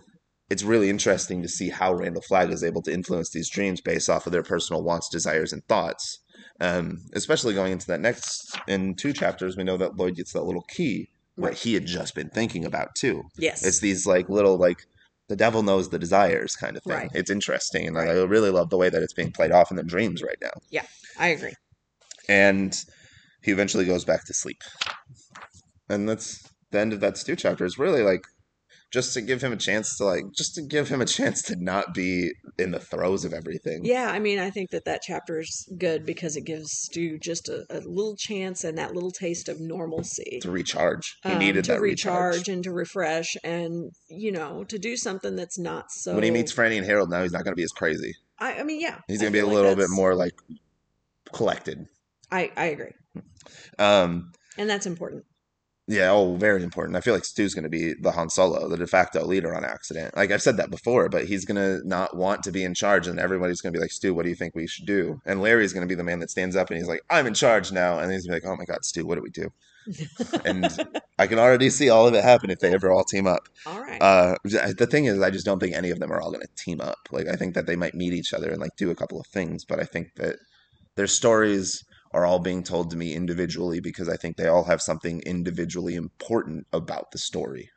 it's 0.50 0.64
really 0.64 0.90
interesting 0.90 1.42
to 1.42 1.48
see 1.48 1.70
how 1.70 1.94
Randall 1.94 2.22
Flagg 2.22 2.52
is 2.52 2.64
able 2.64 2.82
to 2.84 2.94
influence 2.94 3.30
these 3.32 3.50
dreams 3.50 3.82
based 3.82 4.10
off 4.10 4.26
of 4.26 4.32
their 4.32 4.44
personal 4.44 4.84
wants, 4.84 5.10
desires, 5.10 5.54
and 5.54 5.64
thoughts. 5.68 6.20
Um, 6.62 7.06
especially 7.14 7.54
going 7.54 7.72
into 7.72 7.88
that 7.88 8.02
next 8.02 8.60
in 8.68 8.96
two 8.96 9.14
chapters, 9.14 9.56
we 9.56 9.64
know 9.64 9.78
that 9.78 9.96
Lloyd 9.96 10.16
gets 10.16 10.34
that 10.34 10.44
little 10.44 10.64
key 10.64 11.10
what 11.40 11.54
he 11.54 11.74
had 11.74 11.86
just 11.86 12.16
been 12.16 12.30
thinking 12.30 12.66
about 12.66 12.96
too. 12.96 13.24
Yes. 13.38 13.66
It's 13.66 13.80
these 13.80 14.06
like 14.06 14.30
little 14.30 14.58
like 14.58 14.86
the 15.28 15.36
devil 15.36 15.62
knows 15.64 15.90
the 15.90 16.00
desires 16.00 16.56
kind 16.56 16.76
of 16.76 16.84
thing. 16.84 16.94
Right. 16.94 17.12
It's 17.14 17.30
interesting, 17.30 17.88
and 17.88 17.96
Right. 17.96 18.10
I 18.10 18.14
really 18.24 18.50
love 18.50 18.70
the 18.70 18.78
way 18.78 18.90
that 18.90 19.02
it's 19.04 19.14
being 19.14 19.32
played 19.32 19.52
off 19.52 19.72
in 19.72 19.78
the 19.78 19.84
dreams 19.84 20.22
right 20.24 20.38
now. 20.42 20.52
Yeah, 20.70 20.86
I 21.18 21.28
agree. 21.30 21.54
And 22.28 22.76
he 23.42 23.52
eventually 23.52 23.86
goes 23.86 24.04
back 24.06 24.26
to 24.26 24.34
sleep, 24.34 24.62
and 25.88 26.10
that's 26.10 26.44
the 26.72 26.80
end 26.80 26.94
of 26.94 27.00
that 27.00 27.18
Stu 27.18 27.36
chapter. 27.36 27.64
Is 27.64 27.78
really 27.78 28.02
like 28.04 28.24
just 28.92 29.14
to 29.14 29.22
give 29.22 29.42
him 29.42 29.54
a 29.54 29.58
chance 29.58 29.98
to 29.98 30.06
like 30.06 30.24
just 30.36 30.56
to 30.56 30.62
give 30.62 30.90
him 30.90 31.02
a 31.02 31.06
chance 31.06 31.42
to 31.44 31.56
not 31.56 31.94
be 31.94 32.32
in 32.58 32.72
the 32.72 32.80
throes 32.80 33.24
of 33.26 33.34
everything. 33.34 33.82
Yeah, 33.84 34.10
I 34.12 34.20
mean, 34.20 34.40
I 34.40 34.50
think 34.50 34.72
that 34.72 34.86
that 34.86 35.02
chapter 35.04 35.40
is 35.40 35.70
good 35.78 36.06
because 36.06 36.36
it 36.36 36.46
gives 36.46 36.72
Stu 36.72 37.20
just 37.20 37.50
a, 37.50 37.66
a 37.70 37.80
little 37.80 38.16
chance 38.16 38.64
and 38.64 38.78
that 38.78 38.94
little 38.94 39.12
taste 39.12 39.48
of 39.50 39.60
normalcy. 39.60 40.40
To 40.42 40.52
recharge, 40.52 41.18
he 41.24 41.34
um, 41.34 41.40
needed 41.40 41.66
to 41.66 41.74
that 41.74 41.82
recharge. 41.82 42.36
recharge 42.36 42.50
and 42.50 42.64
to 42.64 42.72
refresh 42.72 43.36
and 43.44 43.92
you 44.10 44.32
know 44.32 44.64
to 44.66 44.80
do 44.80 44.98
something 44.98 45.36
that's 45.36 45.60
not 45.60 45.92
so. 45.92 46.16
When 46.16 46.24
he 46.24 46.32
meets 46.32 46.54
Franny 46.54 46.78
and 46.78 46.86
Harold, 46.86 47.10
now 47.10 47.22
he's 47.22 47.32
not 47.32 47.44
going 47.44 47.54
to 47.54 47.60
be 47.60 47.64
as 47.64 47.72
crazy. 47.72 48.14
I, 48.40 48.60
I 48.60 48.64
mean, 48.64 48.80
yeah, 48.80 49.00
He's 49.08 49.20
going 49.20 49.32
to 49.32 49.36
be 49.36 49.42
a 49.42 49.46
like 49.46 49.56
little 49.56 49.76
bit 49.76 49.90
more 49.90 50.16
like 50.16 50.34
collected. 51.32 51.86
I 52.32 52.52
I 52.56 52.66
agree, 52.66 52.92
Um, 53.78 54.32
and 54.58 54.70
that's 54.70 54.86
important. 54.86 55.26
Yeah, 55.90 56.12
oh, 56.12 56.36
very 56.36 56.62
important. 56.62 56.96
I 56.96 57.02
feel 57.02 57.16
like 57.16 57.26
Stu's 57.26 57.56
going 57.56 57.64
to 57.64 57.70
be 57.70 57.96
the 57.96 58.12
Han 58.12 58.30
Solo, 58.30 58.70
the 58.70 58.78
de 58.78 58.86
facto 58.86 59.26
leader 59.26 59.56
on 59.56 59.66
accident. 59.66 60.16
Like 60.16 60.30
I've 60.30 60.42
said 60.42 60.58
that 60.58 60.70
before, 60.70 61.10
but 61.10 61.26
he's 61.26 61.46
going 61.46 61.56
to 61.56 61.86
not 61.88 62.16
want 62.16 62.44
to 62.44 62.52
be 62.52 62.64
in 62.64 62.76
charge, 62.76 63.08
and 63.08 63.20
everybody's 63.20 63.60
going 63.60 63.74
to 63.74 63.78
be 63.78 63.82
like, 63.82 63.92
Stu, 63.92 64.14
what 64.14 64.22
do 64.22 64.30
you 64.30 64.36
think 64.36 64.54
we 64.54 64.68
should 64.68 64.86
do? 64.86 65.20
And 65.26 65.42
Larry's 65.42 65.74
going 65.74 65.82
to 65.82 65.92
be 65.92 65.96
the 65.96 66.04
man 66.04 66.20
that 66.20 66.30
stands 66.30 66.56
up 66.56 66.70
and 66.70 66.78
he's 66.78 66.88
like, 66.88 67.02
I'm 67.10 67.26
in 67.26 67.34
charge 67.34 67.72
now. 67.72 67.98
And 67.98 68.12
he's 68.12 68.28
going 68.28 68.40
to 68.40 68.42
be 68.42 68.48
like, 68.48 68.54
oh 68.54 68.56
my 68.56 68.66
God, 68.66 68.86
Stu, 68.86 69.04
what 69.04 69.16
do 69.16 69.24
we 69.24 69.32
do? 69.32 69.50
And 70.46 70.68
I 71.18 71.26
can 71.26 71.40
already 71.40 71.72
see 71.72 71.90
all 71.90 72.08
of 72.08 72.14
it 72.14 72.24
happen 72.24 72.52
if 72.52 72.60
they 72.60 72.72
ever 72.72 72.92
all 72.92 73.04
team 73.04 73.26
up. 73.26 73.50
All 73.66 73.82
right. 73.82 74.00
Uh, 74.00 74.36
the 74.44 74.88
thing 74.90 75.06
is, 75.06 75.20
I 75.20 75.32
just 75.32 75.46
don't 75.46 75.60
think 75.60 75.76
any 75.76 75.90
of 75.90 76.00
them 76.00 76.12
are 76.12 76.22
all 76.22 76.32
going 76.32 76.46
to 76.46 76.64
team 76.64 76.82
up. 76.82 77.10
Like 77.12 77.28
I 77.28 77.36
think 77.36 77.56
that 77.56 77.66
they 77.66 77.76
might 77.76 77.96
meet 77.96 78.14
each 78.14 78.32
other 78.32 78.52
and 78.52 78.62
like 78.62 78.76
do 78.78 78.92
a 78.92 78.96
couple 78.96 79.20
of 79.20 79.26
things, 79.26 79.66
but 79.66 79.80
I 79.80 79.86
think 79.86 80.14
that 80.18 80.36
their 80.96 81.08
stories 81.08 81.84
are 82.12 82.26
all 82.26 82.40
being 82.40 82.64
told 82.64 82.90
to 82.92 82.98
me 82.98 83.14
individually 83.14 83.80
because 83.80 84.10
I 84.10 84.18
think 84.18 84.38
they 84.38 84.48
all 84.48 84.64
have 84.64 84.82
something 84.82 85.22
individually 85.26 85.96
important 85.96 86.66
about 86.74 87.12
the 87.12 87.18
story. 87.18 87.70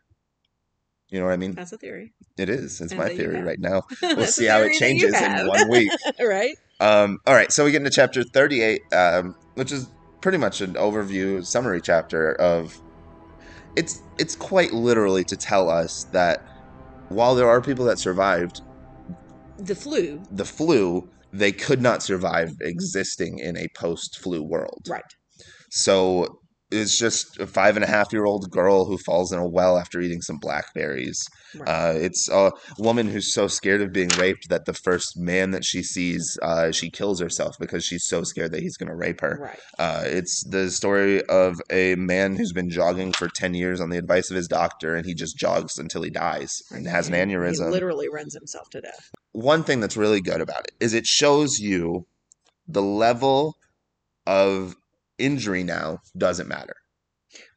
You 1.11 1.21
know 1.21 1.27
what 1.27 1.33
I 1.33 1.37
mean? 1.37 1.53
that's 1.53 1.73
a 1.73 1.77
theory. 1.79 2.15
It 2.39 2.49
is. 2.49 2.81
It's 2.81 2.93
and 2.93 3.01
my 3.01 3.11
theory 3.11 3.43
right 3.43 3.59
now. 3.61 3.83
We'll 4.03 4.27
see 4.27 4.47
how 4.47 4.61
it 4.61 4.69
theory 4.69 4.79
that 4.79 4.87
you 4.95 5.13
changes 5.13 5.21
in 5.21 5.47
one 5.47 5.69
week. 5.69 5.91
right? 6.21 6.57
Um, 6.81 7.19
all 7.27 7.35
right, 7.35 7.53
so 7.53 7.65
we 7.65 7.71
get 7.71 7.83
into 7.83 7.91
chapter 7.91 8.25
38, 8.25 8.81
um, 8.95 9.37
which 9.55 9.71
is 9.71 9.89
pretty 10.23 10.39
much 10.39 10.61
an 10.63 10.75
overview 10.75 11.45
summary 11.45 11.81
chapter 11.83 12.33
of 12.41 12.81
it's 13.77 14.01
it's 14.19 14.35
quite 14.37 14.73
literally 14.73 15.25
to 15.25 15.37
tell 15.37 15.69
us 15.69 16.05
that 16.13 16.45
while 17.09 17.35
there 17.35 17.49
are 17.49 17.61
people 17.61 17.85
that 17.85 17.99
survived 17.99 18.63
The 19.59 19.75
flu. 19.75 20.23
the 20.31 20.45
flu, 20.45 21.09
they 21.33 21.53
could 21.53 21.81
not 21.81 22.03
survive 22.03 22.51
existing 22.61 23.39
in 23.39 23.57
a 23.57 23.69
post-flu 23.75 24.43
world. 24.43 24.87
Right. 24.89 25.03
so 25.71 26.39
it's 26.71 26.97
just 26.99 27.39
a 27.39 27.47
five 27.47 27.77
and 27.77 27.85
a 27.85 27.87
half 27.87 28.15
year 28.15 28.25
old 28.25 28.51
girl 28.51 28.87
who 28.87 28.97
falls 28.97 29.31
in 29.31 29.39
a 29.39 29.47
well 29.47 29.77
after 29.77 30.01
eating 30.01 30.23
some 30.23 30.39
blackberries. 30.39 31.23
Right. 31.55 31.69
Uh, 31.69 31.93
it's 31.99 32.31
a 32.31 32.51
woman 32.79 33.09
who's 33.09 33.31
so 33.35 33.47
scared 33.47 33.83
of 33.83 33.93
being 33.93 34.09
raped 34.19 34.49
that 34.49 34.65
the 34.65 34.73
first 34.73 35.19
man 35.19 35.51
that 35.51 35.67
she 35.67 35.83
sees, 35.83 36.39
uh, 36.41 36.73
she 36.73 36.89
kills 36.89 37.21
herself 37.21 37.57
because 37.61 37.85
she's 37.85 38.07
so 38.07 38.23
scared 38.25 38.53
that 38.53 38.63
he's 38.63 38.79
going 38.79 38.89
to 38.89 38.97
rape 38.97 39.21
her. 39.21 39.39
right. 39.39 39.59
Uh, 39.79 40.05
it's 40.07 40.45
the 40.49 40.71
story 40.71 41.23
of 41.27 41.61
a 41.69 41.95
man 41.97 42.37
who's 42.37 42.55
been 42.55 42.71
jogging 42.71 43.13
for 43.13 43.29
10 43.29 43.53
years 43.53 43.79
on 43.79 43.91
the 43.91 43.99
advice 43.99 44.31
of 44.31 44.37
his 44.37 44.49
doctor, 44.49 44.95
and 44.97 45.05
he 45.05 45.13
just 45.13 45.37
jogs 45.37 45.77
until 45.77 46.01
he 46.01 46.09
dies 46.11 46.63
and 46.71 46.87
has 46.89 47.07
an 47.07 47.13
And 47.13 47.31
He 47.31 47.37
aneurysm. 47.37 47.71
literally 47.71 48.09
runs 48.09 48.33
himself 48.33 48.71
to 48.71 48.81
death. 48.81 49.11
One 49.33 49.65
thing 49.65 49.81
that's 49.81 49.97
really 49.97 50.21
good 50.21 50.41
about 50.41 50.65
it 50.67 50.73
is 50.81 50.95
it 50.95 51.07
shows 51.07 51.59
you 51.59 52.07
the 52.69 52.83
level 52.83 53.57
of 54.27 54.77
injury 55.19 55.65
now 55.65 56.01
doesn't 56.17 56.49
matter. 56.49 56.75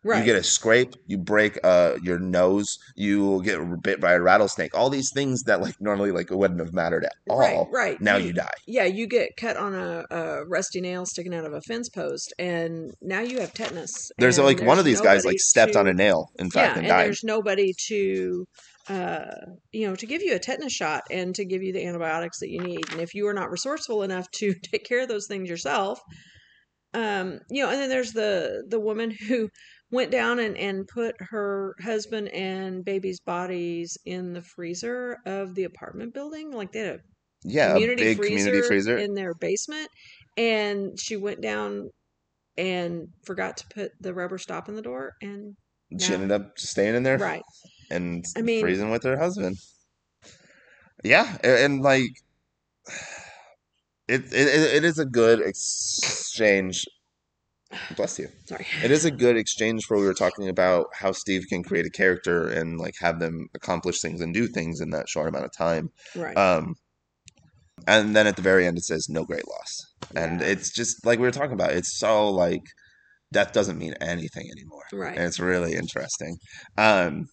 Right. 0.05 0.19
You 0.19 0.25
get 0.25 0.35
a 0.35 0.43
scrape, 0.43 0.93
you 1.07 1.17
break 1.17 1.57
uh, 1.63 1.95
your 2.01 2.19
nose, 2.19 2.77
you 2.95 3.41
get 3.43 3.59
bit 3.81 3.99
by 3.99 4.13
a 4.13 4.21
rattlesnake. 4.21 4.73
All 4.77 4.89
these 4.91 5.11
things 5.11 5.43
that 5.43 5.61
like 5.61 5.81
normally 5.81 6.11
like 6.11 6.29
wouldn't 6.29 6.59
have 6.59 6.73
mattered 6.73 7.03
at 7.05 7.13
all. 7.27 7.39
Right, 7.39 7.67
right. 7.71 8.01
Now 8.01 8.15
You- 8.17 8.27
you 8.27 8.33
die. 8.33 8.53
yeah, 8.67 8.83
you 8.85 9.07
get 9.07 9.35
cut 9.35 9.57
on 9.57 9.73
a, 9.73 10.05
a 10.11 10.45
rusty 10.45 10.79
nail 10.79 11.05
sticking 11.07 11.33
out 11.33 11.43
of 11.43 11.53
a 11.53 11.61
fence 11.61 11.89
post, 11.89 12.33
and 12.37 12.93
now 13.01 13.21
you 13.21 13.39
have 13.41 13.53
tetanus. 13.53 14.11
There's 14.19 14.37
like 14.39 14.61
one 14.61 14.77
of 14.79 14.85
these 14.85 15.01
guys 15.01 15.25
like 15.25 15.39
stepped 15.39 15.75
on 15.75 15.87
a 15.87 15.93
nail, 15.93 16.29
in 16.37 16.51
fact, 16.51 16.67
yeah, 16.67 16.71
and 16.73 16.79
and 16.81 16.87
died. 16.87 17.05
there's 17.07 17.23
nobody 17.23 17.73
to, 17.87 18.47
uh, 18.89 19.25
you 19.71 19.87
know, 19.87 19.95
to 19.95 20.05
give 20.05 20.21
you 20.21 20.35
a 20.35 20.39
tetanus 20.39 20.73
shot 20.73 21.03
and 21.11 21.33
to 21.35 21.45
give 21.45 21.63
you 21.63 21.73
the 21.73 21.85
antibiotics 21.85 22.39
that 22.39 22.49
you 22.51 22.59
need. 22.61 22.91
And 22.91 23.01
if 23.01 23.13
you 23.13 23.27
are 23.27 23.33
not 23.33 23.51
resourceful 23.51 24.03
enough 24.03 24.29
to 24.37 24.53
take 24.63 24.85
care 24.85 25.01
of 25.01 25.07
those 25.09 25.27
things 25.27 25.49
yourself, 25.49 25.99
um, 26.93 27.39
you 27.49 27.63
know, 27.63 27.69
and 27.69 27.79
then 27.79 27.89
there's 27.89 28.13
the 28.13 28.65
the 28.69 28.79
woman 28.79 29.11
who 29.27 29.49
went 29.91 30.11
down 30.11 30.39
and 30.39 30.57
and 30.57 30.87
put 30.87 31.15
her 31.19 31.75
husband 31.81 32.29
and 32.29 32.85
baby's 32.85 33.19
bodies 33.19 33.97
in 34.05 34.33
the 34.33 34.41
freezer 34.41 35.17
of 35.25 35.55
the 35.55 35.63
apartment 35.63 36.13
building, 36.13 36.51
like 36.51 36.71
they 36.71 36.79
had 36.79 36.95
a 36.95 36.99
Yeah, 37.43 37.77
a 37.77 37.79
community 37.79 38.03
big 38.03 38.25
freezer, 38.25 38.61
community 38.61 38.61
freezer. 38.61 39.03
in 39.03 39.13
their 39.15 39.33
basement 39.35 39.89
and 40.37 40.99
she 40.99 41.17
went 41.17 41.41
down 41.41 41.89
and 42.57 43.07
forgot 43.25 43.57
to 43.57 43.65
put 43.73 43.91
the 44.01 44.13
rubber 44.13 44.37
stop 44.37 44.69
in 44.69 44.75
the 44.75 44.81
door 44.81 45.13
and 45.21 45.55
she 45.99 46.13
no. 46.13 46.15
ended 46.15 46.31
up 46.31 46.59
staying 46.59 46.95
in 46.95 47.03
there 47.03 47.19
right 47.19 47.43
and 47.89 48.25
I 48.35 48.41
mean- 48.41 48.61
freezing 48.61 48.89
with 48.91 49.03
her 49.03 49.17
husband. 49.17 49.57
Yeah, 51.03 51.37
and, 51.43 51.81
like 51.81 52.09
it, 54.07 54.21
it 54.33 54.75
it 54.77 54.83
is 54.83 54.97
a 54.99 55.05
good 55.05 55.39
exchange. 55.39 56.85
Bless 57.95 58.17
you. 58.19 58.29
sorry 58.45 58.65
It 58.83 58.91
is 58.91 59.03
a 59.05 59.11
good 59.11 59.35
exchange 59.35 59.85
for 59.85 59.97
we 59.99 60.05
were 60.05 60.13
talking 60.13 60.47
about 60.47 60.87
how 60.93 61.11
Steve 61.11 61.45
can 61.49 61.63
create 61.63 61.85
a 61.85 61.89
character 61.89 62.47
and 62.47 62.79
like 62.79 62.95
have 63.01 63.19
them 63.19 63.49
accomplish 63.53 63.99
things 64.01 64.21
and 64.21 64.33
do 64.33 64.47
things 64.47 64.79
in 64.79 64.91
that 64.91 65.09
short 65.09 65.27
amount 65.27 65.45
of 65.45 65.51
time. 65.51 65.91
right 66.15 66.37
Um, 66.37 66.75
and 67.87 68.15
then 68.15 68.27
at 68.27 68.35
the 68.35 68.41
very 68.41 68.65
end 68.65 68.77
it 68.77 68.83
says 68.85 69.09
no 69.09 69.25
great 69.25 69.47
loss, 69.47 69.85
and 70.15 70.39
Yeah. 70.41 70.47
it's 70.47 70.71
just 70.71 71.05
like 71.05 71.19
we 71.19 71.25
were 71.25 71.31
talking 71.31 71.53
about. 71.53 71.71
It's 71.73 71.97
so 71.97 72.29
like 72.29 72.63
death 73.33 73.51
doesn't 73.51 73.77
mean 73.77 73.93
anything 73.99 74.49
anymore, 74.51 74.83
right 74.93 75.17
and 75.17 75.25
it's 75.25 75.39
really 75.39 75.73
interesting. 75.73 76.37
Um, 76.77 77.27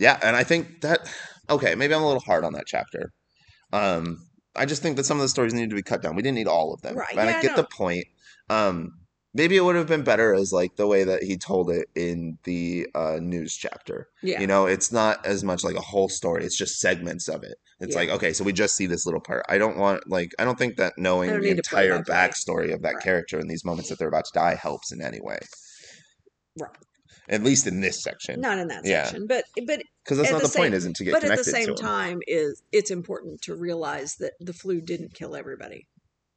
yeah, 0.00 0.18
and 0.22 0.34
I 0.36 0.44
think 0.44 0.80
that 0.80 1.00
okay, 1.48 1.74
maybe 1.74 1.94
I'm 1.94 2.02
a 2.02 2.06
little 2.06 2.22
hard 2.22 2.44
on 2.44 2.52
that 2.54 2.66
chapter. 2.66 3.12
Um, 3.72 4.18
I 4.56 4.66
just 4.66 4.82
think 4.82 4.96
that 4.96 5.04
some 5.04 5.18
of 5.18 5.22
the 5.22 5.28
stories 5.28 5.54
need 5.54 5.70
to 5.70 5.76
be 5.76 5.82
cut 5.82 6.02
down. 6.02 6.16
We 6.16 6.22
didn't 6.22 6.36
need 6.36 6.48
all 6.48 6.74
of 6.74 6.82
them, 6.82 6.96
Right, 6.96 7.14
and 7.16 7.30
yeah, 7.30 7.36
I 7.36 7.42
get 7.42 7.56
the 7.56 7.66
point. 7.76 8.04
Um, 8.48 8.90
maybe 9.32 9.56
it 9.56 9.64
would 9.64 9.76
have 9.76 9.86
been 9.86 10.02
better 10.02 10.34
as 10.34 10.52
like 10.52 10.76
the 10.76 10.88
way 10.88 11.04
that 11.04 11.22
he 11.22 11.36
told 11.36 11.70
it 11.70 11.88
in 11.94 12.38
the 12.44 12.88
uh, 12.94 13.18
news 13.20 13.54
chapter. 13.54 14.08
yeah 14.22 14.40
You 14.40 14.46
know, 14.46 14.66
it's 14.66 14.90
not 14.90 15.24
as 15.24 15.44
much 15.44 15.62
like 15.62 15.76
a 15.76 15.80
whole 15.80 16.08
story. 16.08 16.44
It's 16.44 16.56
just 16.56 16.80
segments 16.80 17.28
of 17.28 17.44
it. 17.44 17.56
It's 17.80 17.94
Yeah. 17.94 18.00
like, 18.02 18.10
okay, 18.10 18.32
so 18.32 18.44
we 18.44 18.52
just 18.52 18.76
see 18.76 18.86
this 18.86 19.06
little 19.06 19.20
part. 19.20 19.44
I 19.48 19.58
don't 19.58 19.76
want 19.78 20.08
like 20.08 20.32
I 20.38 20.44
don't 20.44 20.58
think 20.58 20.76
that 20.76 20.94
knowing 20.98 21.30
the 21.30 21.38
need 21.38 21.56
to 21.56 21.62
play 21.70 21.84
entire 21.84 22.02
backstory 22.04 22.74
of 22.74 22.82
that 22.82 22.94
Right. 22.94 23.04
character 23.04 23.38
in 23.38 23.48
these 23.48 23.64
moments 23.64 23.88
that 23.90 23.98
they're 23.98 24.08
about 24.08 24.24
to 24.26 24.32
die 24.34 24.54
helps 24.56 24.92
in 24.92 25.00
any 25.00 25.20
way. 25.20 25.38
Right. 26.58 26.70
At 27.30 27.42
least 27.42 27.66
in 27.66 27.80
this 27.80 28.02
section. 28.02 28.40
not 28.40 28.58
in 28.58 28.68
that 28.68 28.82
Yeah. 28.84 29.04
section 29.04 29.26
but 29.26 29.44
but 29.66 29.82
Because 30.04 30.18
that's 30.18 30.28
at 30.30 30.32
not 30.32 30.42
the 30.42 30.48
the, 30.48 30.56
point, 30.58 30.74
isn't 30.74 30.96
to 30.96 31.04
get 31.04 31.12
but 31.14 31.24
at 31.24 31.38
the 31.38 31.44
same 31.44 31.74
time 31.76 32.20
is 32.26 32.62
it's 32.72 32.90
important 32.90 33.40
to 33.42 33.54
realize 33.54 34.16
that 34.16 34.32
the 34.40 34.52
flu 34.52 34.80
didn't 34.80 35.14
kill 35.14 35.34
everybody 35.36 35.86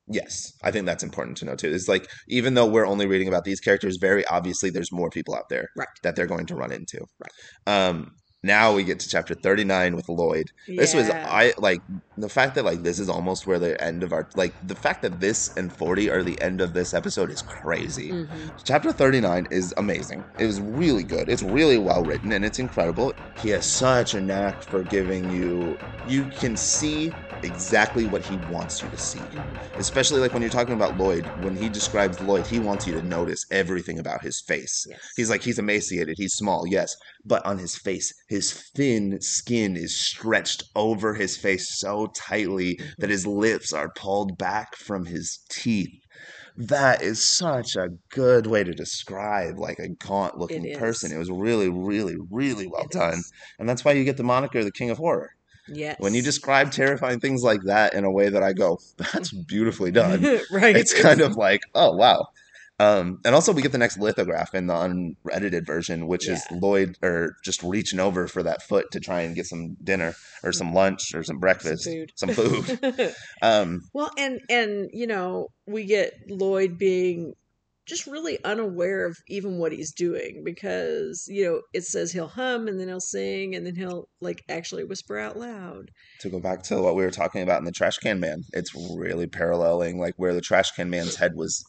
Yes, 0.08 0.52
I 0.62 0.70
think 0.72 0.86
that's 0.86 1.02
important 1.02 1.38
to 1.38 1.46
know 1.46 1.56
too. 1.56 1.72
It's 1.74 1.88
like 1.88 2.10
even 2.28 2.56
though 2.56 2.68
we're 2.68 2.86
only 2.86 3.06
reading 3.06 3.30
about 3.30 3.46
these 3.46 3.62
characters, 3.62 3.98
very 4.02 4.26
obviously 4.28 4.70
there's 4.70 4.92
more 4.92 5.10
people 5.10 5.34
out 5.34 5.48
there 5.50 5.70
Right. 5.78 5.88
that 6.04 6.18
they're 6.18 6.28
going 6.28 6.46
to 6.48 6.56
run 6.56 6.74
into. 6.74 7.00
Right. 7.20 7.32
Um, 7.88 8.12
now 8.44 8.74
we 8.74 8.84
get 8.84 9.00
to 9.00 9.10
chapter 9.10 9.34
39 9.34 9.96
with 9.96 10.10
Lloyd. 10.10 10.52
This 10.68 10.94
was 10.94 11.10
I 11.10 11.54
like 11.58 11.82
the 12.18 12.30
fact 12.30 12.56
that 12.56 12.66
like 12.66 12.84
this 12.84 13.00
is 13.00 13.10
almost 13.10 13.48
where 13.48 13.58
the 13.58 13.82
end 13.82 14.04
of 14.04 14.12
our 14.12 14.28
like 14.36 14.54
the 14.68 14.76
fact 14.76 15.02
that 15.04 15.20
this 15.20 15.56
and 15.56 15.72
40 15.72 16.10
are 16.10 16.24
the 16.24 16.40
end 16.42 16.62
of 16.62 16.74
this 16.74 16.94
episode 16.94 17.32
is 17.32 17.42
crazy. 17.42 18.12
Mhm. 18.12 18.28
Chapter 18.64 18.92
39 18.92 19.48
is 19.50 19.74
amazing. 19.78 20.24
It 20.38 20.46
was 20.46 20.60
really 20.60 21.04
good. 21.04 21.30
It's 21.30 21.44
really 21.44 21.78
well 21.78 22.04
written 22.04 22.34
and 22.34 22.44
it's 22.44 22.60
incredible. 22.60 23.14
He 23.42 23.50
has 23.50 23.66
such 23.66 24.14
a 24.14 24.22
knack 24.22 24.62
for 24.62 24.84
giving 24.84 25.32
you 25.32 25.78
you 26.08 26.26
can 26.40 26.58
see 26.58 27.14
exactly 27.44 28.06
what 28.06 28.24
he 28.24 28.38
wants 28.50 28.82
you 28.82 28.90
to 28.90 28.98
see. 28.98 29.22
Especially 29.78 30.20
like 30.20 30.34
when 30.34 30.42
you're 30.42 30.52
talking 30.52 30.74
about 30.74 30.98
Lloyd, 30.98 31.26
when 31.42 31.56
he 31.56 31.70
describes 31.70 32.20
Lloyd, 32.22 32.46
he 32.48 32.60
wants 32.60 32.86
you 32.88 32.94
to 32.94 33.06
notice 33.06 33.46
everything 33.52 34.00
about 34.00 34.22
his 34.22 34.42
face. 34.42 34.86
Yes. 34.90 35.00
He's 35.16 35.30
like 35.30 35.44
he's 35.44 35.60
emaciated, 35.60 36.16
he's 36.18 36.34
small, 36.34 36.66
yes, 36.68 36.96
but 37.26 37.46
on 37.46 37.58
his 37.58 37.76
face, 37.76 38.14
his 38.30 38.54
thin 38.76 39.20
skin 39.22 39.76
is 39.76 40.00
stretched 40.00 40.64
over 40.76 41.14
his 41.16 41.38
face 41.38 41.80
so 41.80 42.08
tightly 42.16 42.80
that 43.00 43.10
his 43.10 43.26
lips 43.26 43.74
are 43.74 43.92
pulled 43.96 44.38
back 44.38 44.76
from 44.76 45.06
his 45.06 45.40
teeth. 45.50 45.90
That 46.56 47.02
is 47.02 47.28
such 47.28 47.76
a 47.76 47.90
good 48.12 48.46
way 48.46 48.64
to 48.64 48.74
describe 48.74 49.58
like 49.58 49.80
a 49.80 49.90
gaunt 49.90 50.38
looking 50.38 50.66
It 50.66 50.78
person. 50.78 51.12
It 51.12 51.18
was 51.18 51.32
really, 51.32 51.68
really, 51.68 52.16
really 52.30 52.68
well 52.68 52.84
It 52.84 52.92
done. 52.92 53.14
is. 53.20 53.32
And 53.58 53.68
that's 53.68 53.84
why 53.84 53.94
you 53.94 54.04
get 54.04 54.18
the 54.18 54.24
moniker 54.24 54.64
the 54.64 54.72
King 54.72 54.92
of 54.92 55.00
Horror. 55.00 55.32
Yes 55.68 55.98
When 56.00 56.14
you 56.14 56.22
describe 56.22 56.72
terrifying 56.72 57.20
things 57.20 57.44
like 57.44 57.62
that 57.64 57.94
in 57.94 58.04
a 58.04 58.12
way 58.12 58.30
that 58.30 58.44
I 58.44 58.54
go, 58.54 58.80
that's 58.98 59.32
beautifully 59.32 59.92
done 60.02 60.24
right 60.52 60.76
it's 60.76 61.00
kind 61.00 61.22
of 61.22 61.36
like, 61.36 61.62
oh 61.76 61.96
wow. 61.96 62.28
Um, 62.80 63.20
and 63.24 63.36
also 63.36 63.54
we 63.54 63.62
get 63.62 63.72
the 63.72 63.78
next 63.78 64.00
lithograph 64.00 64.56
in 64.56 64.68
the 64.68 64.76
unedited 64.76 65.66
version, 65.66 66.08
which 66.08 66.28
is 66.28 66.44
Lloyd 66.52 66.98
or 67.04 67.36
just 67.44 67.62
reaching 67.62 68.00
over 68.00 68.28
for 68.28 68.42
that 68.44 68.64
foot 68.64 68.92
to 68.92 69.00
try 69.00 69.22
and 69.22 69.36
get 69.36 69.46
some 69.46 69.78
dinner 69.84 70.16
or 70.44 70.52
some 70.52 70.74
lunch 70.74 71.14
or 71.14 71.24
some 71.24 71.38
breakfast, 71.38 71.86
food. 71.86 72.12
some 72.16 72.30
food. 72.30 73.14
um, 73.42 73.82
Well, 73.94 74.10
and 74.18 74.42
and 74.50 74.90
you 74.92 75.06
know, 75.06 75.50
we 75.68 75.86
get 75.86 76.14
Lloyd 76.28 76.78
being 76.80 77.36
just 77.86 78.08
really 78.08 78.44
unaware 78.44 79.06
of 79.06 79.18
even 79.28 79.58
what 79.58 79.72
he's 79.72 79.92
doing 79.92 80.42
because 80.44 81.26
you 81.28 81.44
know 81.44 81.62
it 81.74 81.84
says 81.84 82.12
he'll 82.12 82.28
hum 82.28 82.68
and 82.68 82.80
then 82.80 82.88
he'll 82.88 83.00
sing 83.00 83.56
and 83.56 83.66
then 83.66 83.76
he'll 83.76 84.08
like 84.22 84.42
actually 84.50 84.84
whisper 84.84 85.18
out 85.18 85.38
loud. 85.38 85.90
to 86.22 86.30
go 86.30 86.40
back 86.40 86.64
to 86.64 86.82
what 86.82 86.96
we 86.96 87.04
were 87.04 87.12
talking 87.12 87.42
about 87.42 87.60
in 87.60 87.66
the 87.66 87.72
trash 87.72 87.98
can 87.98 88.20
man, 88.20 88.42
it's 88.54 88.74
really 88.98 89.28
paralleling 89.28 90.00
like 90.00 90.14
where 90.18 90.34
the 90.34 90.42
trash 90.42 90.72
can 90.72 90.90
man's 90.90 91.16
head 91.16 91.34
was 91.36 91.64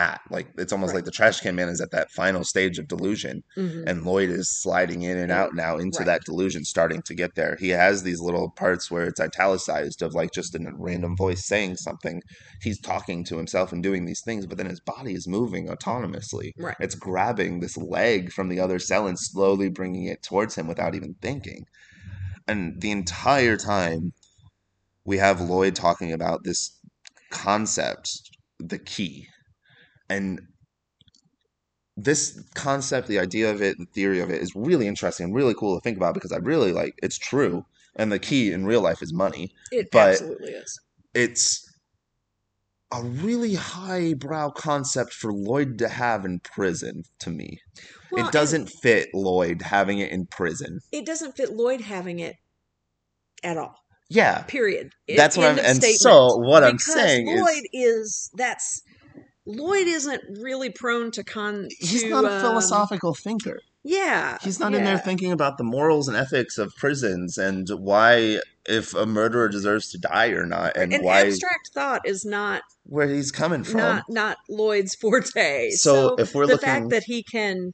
at. 0.00 0.20
Like 0.30 0.48
it's 0.56 0.72
almost 0.72 0.90
Right. 0.92 0.96
like 0.98 1.04
the 1.04 1.10
trash 1.10 1.40
can 1.40 1.54
man 1.54 1.68
is 1.68 1.80
at 1.80 1.90
that 1.92 2.10
final 2.10 2.42
stage 2.42 2.78
of 2.78 2.88
delusion. 2.88 3.42
Mhm. 3.56 3.84
and 3.86 4.04
Lloyd 4.04 4.30
is 4.30 4.48
sliding 4.62 5.02
in 5.02 5.18
and 5.18 5.30
out 5.30 5.54
now 5.54 5.76
into 5.76 5.98
Right. 5.98 6.06
that 6.06 6.22
delusion, 6.24 6.64
starting 6.64 7.02
to 7.02 7.14
get 7.14 7.34
there. 7.34 7.56
He 7.60 7.68
has 7.70 8.02
these 8.02 8.20
little 8.20 8.50
parts 8.50 8.90
where 8.90 9.04
it's 9.04 9.20
italicized 9.20 10.00
of 10.02 10.14
like 10.14 10.30
just 10.32 10.54
a 10.54 10.60
random 10.78 11.16
voice 11.16 11.44
saying 11.46 11.76
something. 11.76 12.22
He's 12.62 12.80
talking 12.80 13.24
to 13.24 13.36
himself 13.36 13.72
and 13.72 13.82
doing 13.82 14.06
these 14.06 14.22
things, 14.22 14.46
but 14.46 14.56
then 14.58 14.66
his 14.70 14.80
body 14.80 15.14
is 15.14 15.28
moving 15.28 15.68
autonomously. 15.68 16.52
Right. 16.58 16.76
It's 16.80 16.94
grabbing 16.94 17.60
this 17.60 17.76
leg 17.76 18.32
from 18.32 18.48
the 18.48 18.60
other 18.60 18.78
cell 18.78 19.06
and 19.06 19.18
slowly 19.18 19.68
bringing 19.68 20.06
it 20.06 20.22
towards 20.22 20.54
him 20.54 20.66
without 20.66 20.94
even 20.94 21.14
thinking. 21.20 21.66
And 22.48 22.80
the 22.80 22.90
entire 22.90 23.56
time, 23.56 24.12
we 25.04 25.18
have 25.18 25.40
Lloyd 25.40 25.74
talking 25.74 26.12
about 26.12 26.44
this 26.44 26.78
concept, 27.30 28.08
the 28.58 28.78
key. 28.78 29.26
And 30.10 30.40
this 31.96 32.42
concept, 32.54 33.08
the 33.08 33.18
idea 33.18 33.50
of 33.50 33.62
it, 33.62 33.78
the 33.78 33.86
theory 33.86 34.20
of 34.20 34.28
it 34.30 34.42
is 34.42 34.54
really 34.54 34.86
interesting 34.86 35.24
and 35.26 35.34
really 35.34 35.54
cool 35.54 35.76
to 35.78 35.80
think 35.82 35.96
about 35.96 36.14
because 36.14 36.32
I 36.32 36.36
really 36.38 36.72
like 36.72 36.94
it's 37.02 37.18
true. 37.18 37.64
And 37.96 38.10
the 38.12 38.18
key 38.18 38.52
in 38.52 38.66
real 38.66 38.80
life 38.82 39.02
is 39.02 39.12
money. 39.12 39.52
It 39.70 39.88
but- 39.90 40.10
absolutely 40.10 40.52
is. 40.52 40.80
It's 41.14 41.66
a 42.92 43.02
really 43.02 43.54
highbrow 43.54 44.50
concept 44.50 45.12
for 45.12 45.32
Lloyd 45.32 45.78
to 45.78 45.88
have 45.88 46.24
in 46.24 46.40
prison 46.40 47.04
to 47.20 47.30
me. 47.30 47.60
Well, 48.10 48.26
it 48.26 48.32
doesn't 48.32 48.66
fit 48.66 49.08
Lloyd 49.14 49.62
having 49.62 49.98
it 50.00 50.10
in 50.10 50.26
prison. 50.26 50.80
It 50.90 51.06
doesn't 51.06 51.36
fit 51.36 51.52
Lloyd 51.52 51.80
having 51.82 52.18
it 52.18 52.36
at 53.44 53.56
all. 53.56 53.76
Yeah. 54.08 54.42
Period. 54.42 54.92
That's 55.08 55.36
what 55.36 55.46
I'm- 55.46 55.58
and 55.60 55.76
statement. 55.78 56.00
so 56.00 56.36
what 56.38 56.64
I'm 56.64 56.72
Because 56.76 56.94
saying 56.94 57.28
is- 57.28 57.40
Lloyd 57.40 57.62
is 57.72 58.30
that's 58.34 58.82
Lloyd 59.46 59.86
isn't 59.88 60.22
really 60.40 60.70
prone 60.70 61.10
to 61.12 61.24
con. 61.24 61.68
He's 61.78 62.02
to, 62.02 62.08
not 62.10 62.24
a 62.24 62.32
um, 62.34 62.40
philosophical 62.40 63.14
thinker. 63.14 63.60
Yeah, 63.82 64.36
He's 64.42 64.60
not 64.60 64.74
in 64.74 64.84
there 64.84 64.98
thinking 64.98 65.32
about 65.32 65.56
the 65.56 65.64
morals 65.64 66.06
and 66.06 66.14
ethics 66.14 66.58
of 66.58 66.74
prisons 66.76 67.38
and 67.38 67.66
why 67.70 68.40
if 68.66 68.92
a 68.94 69.06
murderer 69.06 69.48
deserves 69.48 69.90
to 69.92 69.98
die 69.98 70.28
or 70.28 70.44
not 70.44 70.76
and 70.76 70.92
An 70.92 71.02
why 71.02 71.22
abstract 71.22 71.70
thought 71.72 72.02
is 72.06 72.22
not 72.26 72.60
where 72.84 73.08
he's 73.08 73.32
coming 73.32 73.64
from. 73.64 73.78
not 73.78 74.04
not 74.10 74.36
Lloyd's 74.50 74.94
forte. 74.94 75.70
So, 75.70 76.14
if 76.16 76.34
we're 76.34 76.46
the 76.46 76.52
looking- 76.54 76.66
fact 76.68 76.90
that 76.90 77.04
he 77.06 77.22
can 77.22 77.72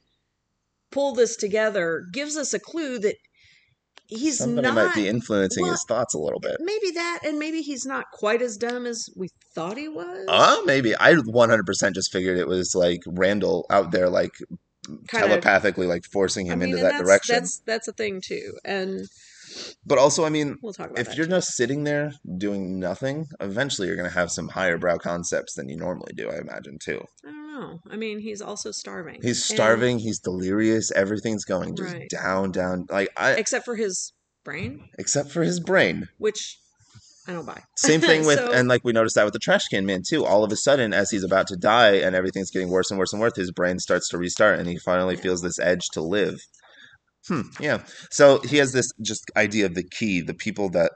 pull 0.91 1.13
this 1.13 1.35
together 1.35 2.05
gives 2.13 2.37
us 2.37 2.53
a 2.53 2.59
clue 2.59 2.99
that 2.99 3.17
he's 4.07 4.37
Somebody 4.39 4.67
not 4.67 4.75
might 4.75 4.95
be 4.95 5.07
influencing 5.07 5.63
well, 5.63 5.71
his 5.73 5.83
thoughts 5.87 6.13
a 6.13 6.17
little 6.19 6.39
bit. 6.39 6.57
maybe 6.59 6.91
that 6.91 7.19
and 7.25 7.37
maybe 7.39 7.61
he's 7.61 7.85
not 7.85 8.05
quite 8.13 8.41
as 8.41 8.57
dumb 8.57 8.85
as 8.85 9.07
we 9.15 9.29
thought 9.53 9.77
he 9.77 9.87
was. 9.87 10.25
Uh, 10.27 10.61
maybe. 10.65 10.95
I 10.95 11.13
100% 11.13 11.93
just 11.93 12.11
figured 12.11 12.37
it 12.37 12.47
was 12.47 12.73
like 12.75 13.01
Randall 13.07 13.65
out 13.69 13.91
there, 13.91 14.09
like 14.09 14.31
Kinda- 15.09 15.27
telepathically, 15.27 15.85
like 15.87 16.03
forcing 16.11 16.45
him 16.45 16.53
I 16.53 16.55
mean, 16.65 16.69
into 16.69 16.83
that 16.83 16.91
that's, 16.93 17.03
direction. 17.03 17.35
That's 17.35 17.61
that's 17.65 17.87
a 17.89 17.93
thing 17.93 18.21
too, 18.25 18.53
and 18.63 19.05
But 19.85 19.97
also, 19.97 20.23
I 20.25 20.29
mean, 20.29 20.57
we'll 20.61 20.73
if 20.95 21.15
you're 21.15 21.25
too. 21.25 21.31
just 21.31 21.55
sitting 21.57 21.83
there 21.83 22.11
doing 22.37 22.79
nothing, 22.79 23.25
eventually 23.39 23.87
you're 23.87 23.97
going 23.97 24.09
to 24.09 24.15
have 24.15 24.31
some 24.31 24.49
higher 24.49 24.77
brow 24.77 24.97
concepts 24.97 25.55
than 25.55 25.67
you 25.69 25.77
normally 25.77 26.13
do, 26.15 26.29
I 26.29 26.37
imagine, 26.37 26.77
too. 26.81 27.01
I 27.25 27.46
know. 27.59 27.79
I 27.89 27.95
mean, 27.97 28.19
he's 28.19 28.41
also 28.41 28.71
starving. 28.71 29.15
He's 29.21 29.37
And- 29.49 29.57
starving, 29.57 29.99
he's 29.99 30.19
delirious, 30.19 30.91
everything's 30.91 31.45
going 31.45 31.75
just 31.75 31.93
Right. 31.93 32.09
down, 32.09 32.51
down. 32.51 32.85
Like, 32.89 33.09
I, 33.17 33.31
except 33.33 33.65
for 33.65 33.75
his 33.75 34.13
brain, 34.43 34.87
except 34.97 35.31
for 35.31 35.43
his 35.43 35.59
brain. 35.59 36.07
which 36.17 36.57
I 37.27 37.33
don't 37.33 37.45
buy. 37.45 37.61
Same 37.75 37.99
thing 37.99 38.25
with, 38.25 38.39
So- 38.39 38.51
and 38.53 38.67
like 38.69 38.83
we 38.85 38.93
noticed 38.93 39.15
that 39.15 39.25
with 39.25 39.33
the 39.33 39.39
trash 39.39 39.65
can 39.67 39.85
man 39.85 40.01
too. 40.07 40.25
All 40.25 40.43
of 40.45 40.51
a 40.51 40.55
sudden, 40.55 40.93
as 40.93 41.11
he's 41.11 41.23
about 41.23 41.47
to 41.47 41.57
die 41.57 41.95
and 41.95 42.15
everything's 42.15 42.51
getting 42.51 42.69
worse 42.69 42.89
and 42.89 42.97
worse 42.97 43.11
and 43.11 43.21
worse, 43.21 43.35
his 43.35 43.51
brain 43.51 43.79
starts 43.79 44.07
to 44.09 44.17
restart, 44.17 44.59
and 44.59 44.67
he 44.69 44.77
finally 44.77 45.17
feels 45.17 45.41
this 45.41 45.59
edge 45.59 45.89
to 45.93 46.01
live. 46.01 46.39
Hmm. 47.27 47.41
Yeah. 47.59 47.83
So 48.11 48.39
he 48.41 48.55
has 48.57 48.71
this 48.71 48.89
just 49.01 49.29
idea 49.35 49.65
of 49.65 49.75
the 49.75 49.83
key. 49.83 50.21
The 50.21 50.33
people 50.33 50.69
that 50.69 50.93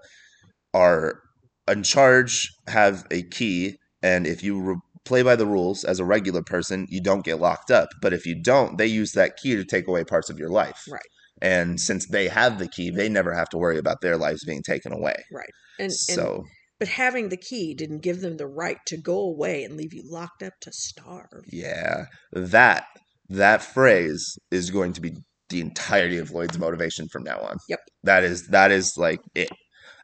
are 0.73 1.19
in 1.67 1.83
charge 1.83 2.49
have 2.67 3.05
a 3.11 3.23
key, 3.23 3.75
and 4.01 4.25
if 4.25 4.41
you 4.41 4.59
re- 4.61 4.75
play 5.05 5.23
by 5.23 5.35
the 5.35 5.45
rules 5.45 5.83
as 5.83 5.99
a 5.99 6.05
regular 6.05 6.43
person, 6.43 6.87
you 6.89 7.01
don't 7.01 7.25
get 7.25 7.39
locked 7.39 7.71
up. 7.71 7.89
But 8.01 8.13
if 8.13 8.25
you 8.25 8.41
don't, 8.41 8.77
they 8.77 8.87
use 8.87 9.13
that 9.13 9.37
key 9.37 9.55
to 9.55 9.65
take 9.65 9.87
away 9.87 10.03
parts 10.03 10.29
of 10.29 10.37
your 10.37 10.49
life. 10.49 10.83
Right. 10.89 11.01
And 11.41 11.79
since 11.79 12.07
they 12.07 12.27
have 12.27 12.59
the 12.59 12.67
key, 12.67 12.91
they 12.91 13.09
never 13.09 13.33
have 13.33 13.49
to 13.49 13.57
worry 13.57 13.77
about 13.77 14.01
their 14.01 14.17
lives 14.17 14.45
being 14.45 14.61
taken 14.61 14.93
away. 14.93 15.15
Right. 15.31 15.49
and 15.79 15.91
So 15.91 16.43
but 16.81 16.87
having 16.87 17.29
the 17.29 17.37
key 17.37 17.75
didn't 17.75 17.99
give 17.99 18.21
them 18.21 18.37
the 18.37 18.47
right 18.47 18.79
to 18.87 18.97
go 18.97 19.19
away 19.19 19.63
and 19.63 19.77
leave 19.77 19.93
you 19.93 20.01
locked 20.03 20.41
up 20.41 20.53
to 20.61 20.71
starve. 20.73 21.43
Yeah, 21.51 22.05
that 22.33 22.85
that 23.29 23.61
phrase 23.61 24.35
is 24.49 24.71
going 24.71 24.93
to 24.93 25.01
be 25.01 25.13
the 25.49 25.61
entirety 25.61 26.17
of 26.17 26.31
Lloyd's 26.31 26.57
motivation 26.57 27.07
from 27.07 27.21
now 27.21 27.37
on. 27.39 27.57
Yep. 27.69 27.81
That 28.01 28.23
is 28.23 28.47
that 28.47 28.71
is 28.71 28.95
like 28.97 29.19
it, 29.35 29.49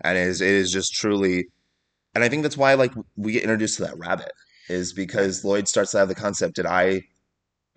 and 0.01 0.19
it 0.19 0.27
is 0.27 0.39
it 0.39 0.53
is 0.53 0.71
just 0.71 0.93
truly, 0.93 1.47
and 2.13 2.23
I 2.23 2.29
think 2.29 2.43
that's 2.43 2.57
why 2.57 2.75
like 2.75 2.93
we 3.15 3.31
get 3.31 3.41
introduced 3.41 3.77
to 3.77 3.85
that 3.85 3.97
rabbit 3.97 4.31
is 4.69 4.93
because 4.93 5.43
Lloyd 5.43 5.67
starts 5.67 5.91
to 5.91 5.99
have 5.99 6.07
the 6.07 6.15
concept: 6.15 6.55
Did 6.55 6.65
I 6.65 7.03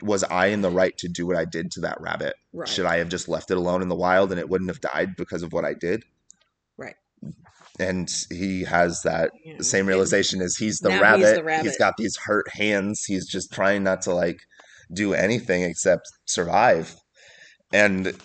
was 0.03 0.25
I 0.25 0.47
in 0.47 0.63
the 0.63 0.71
right 0.71 0.97
to 0.99 1.09
do 1.09 1.27
what 1.27 1.37
I 1.37 1.45
did 1.45 1.71
to 1.73 1.81
that 1.81 2.01
rabbit? 2.01 2.35
Right. 2.53 2.69
Should 2.69 2.87
I 2.87 2.99
have 2.99 3.09
just 3.09 3.29
left 3.29 3.51
it 3.51 3.57
alone 3.57 3.83
in 3.83 3.89
the 3.89 3.95
wild 3.95 4.31
and 4.31 4.41
it 4.41 4.49
wouldn't 4.49 4.71
have 4.71 4.81
died 4.81 5.17
because 5.17 5.43
of 5.43 5.53
what 5.53 5.65
I 5.65 5.75
did? 5.75 6.05
Right. 6.77 6.97
And 7.79 8.11
he 8.31 8.65
has 8.65 9.03
that 9.03 9.33
the 9.59 9.65
same 9.65 9.87
realization 9.87 10.41
as 10.43 10.57
he's 10.57 10.79
the, 10.79 10.91
now 10.91 11.17
he's 11.17 11.35
the 11.35 11.45
rabbit. 11.45 11.67
He's 11.67 11.79
got 11.79 11.97
these 11.97 12.17
hurt 12.17 12.49
hands. 12.53 13.05
He's 13.05 13.27
just 13.27 13.53
trying 13.53 13.83
not 13.83 14.03
to 14.03 14.15
like 14.15 14.41
do 14.93 15.15
anything 15.15 15.63
except 15.63 16.09
survive. 16.27 16.95
And 17.73 18.19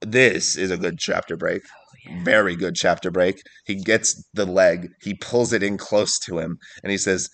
this 0.00 0.56
is 0.56 0.70
a 0.70 0.76
good 0.76 0.98
chapter 0.98 1.36
break. 1.36 1.62
Yeah. 2.08 2.22
Very 2.24 2.56
good 2.56 2.74
chapter 2.74 3.10
break. 3.10 3.36
He 3.64 3.74
gets 3.76 4.22
the 4.34 4.46
leg, 4.46 4.88
he 5.02 5.14
pulls 5.14 5.52
it 5.52 5.62
in 5.62 5.76
close 5.78 6.18
to 6.26 6.38
him, 6.38 6.56
and 6.82 6.90
he 6.90 6.98
says, 6.98 7.28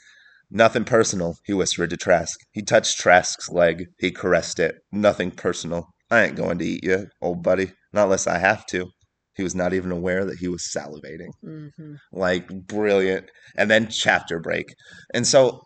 Nothing 0.50 0.84
personal, 0.84 1.36
he 1.46 1.54
whispered 1.54 1.90
to 1.90 1.96
Trask. 1.96 2.38
He 2.52 2.60
touched 2.62 2.98
Trask's 2.98 3.48
leg. 3.48 3.86
He 3.98 4.10
caressed 4.10 4.58
it. 4.58 4.74
Nothing 4.92 5.30
personal. 5.30 5.86
I 6.10 6.24
ain't 6.24 6.36
going 6.36 6.58
to 6.58 6.64
eat 6.66 6.84
you, 6.84 7.06
old 7.22 7.42
buddy. 7.42 7.72
Not 7.94 8.04
unless 8.04 8.26
I 8.26 8.38
have 8.38 8.66
to. 8.66 8.86
He 9.34 9.42
was 9.42 9.54
not 9.54 9.72
even 9.72 9.90
aware 9.90 10.26
that 10.26 10.36
he 10.40 10.48
was 10.48 10.70
salivating 10.76 11.30
Mhm. 11.42 11.96
like 12.12 12.48
brilliant 12.48 13.30
and 13.56 13.70
then 13.70 13.88
chapter 13.88 14.38
break 14.38 14.66
and 15.14 15.26
so 15.26 15.62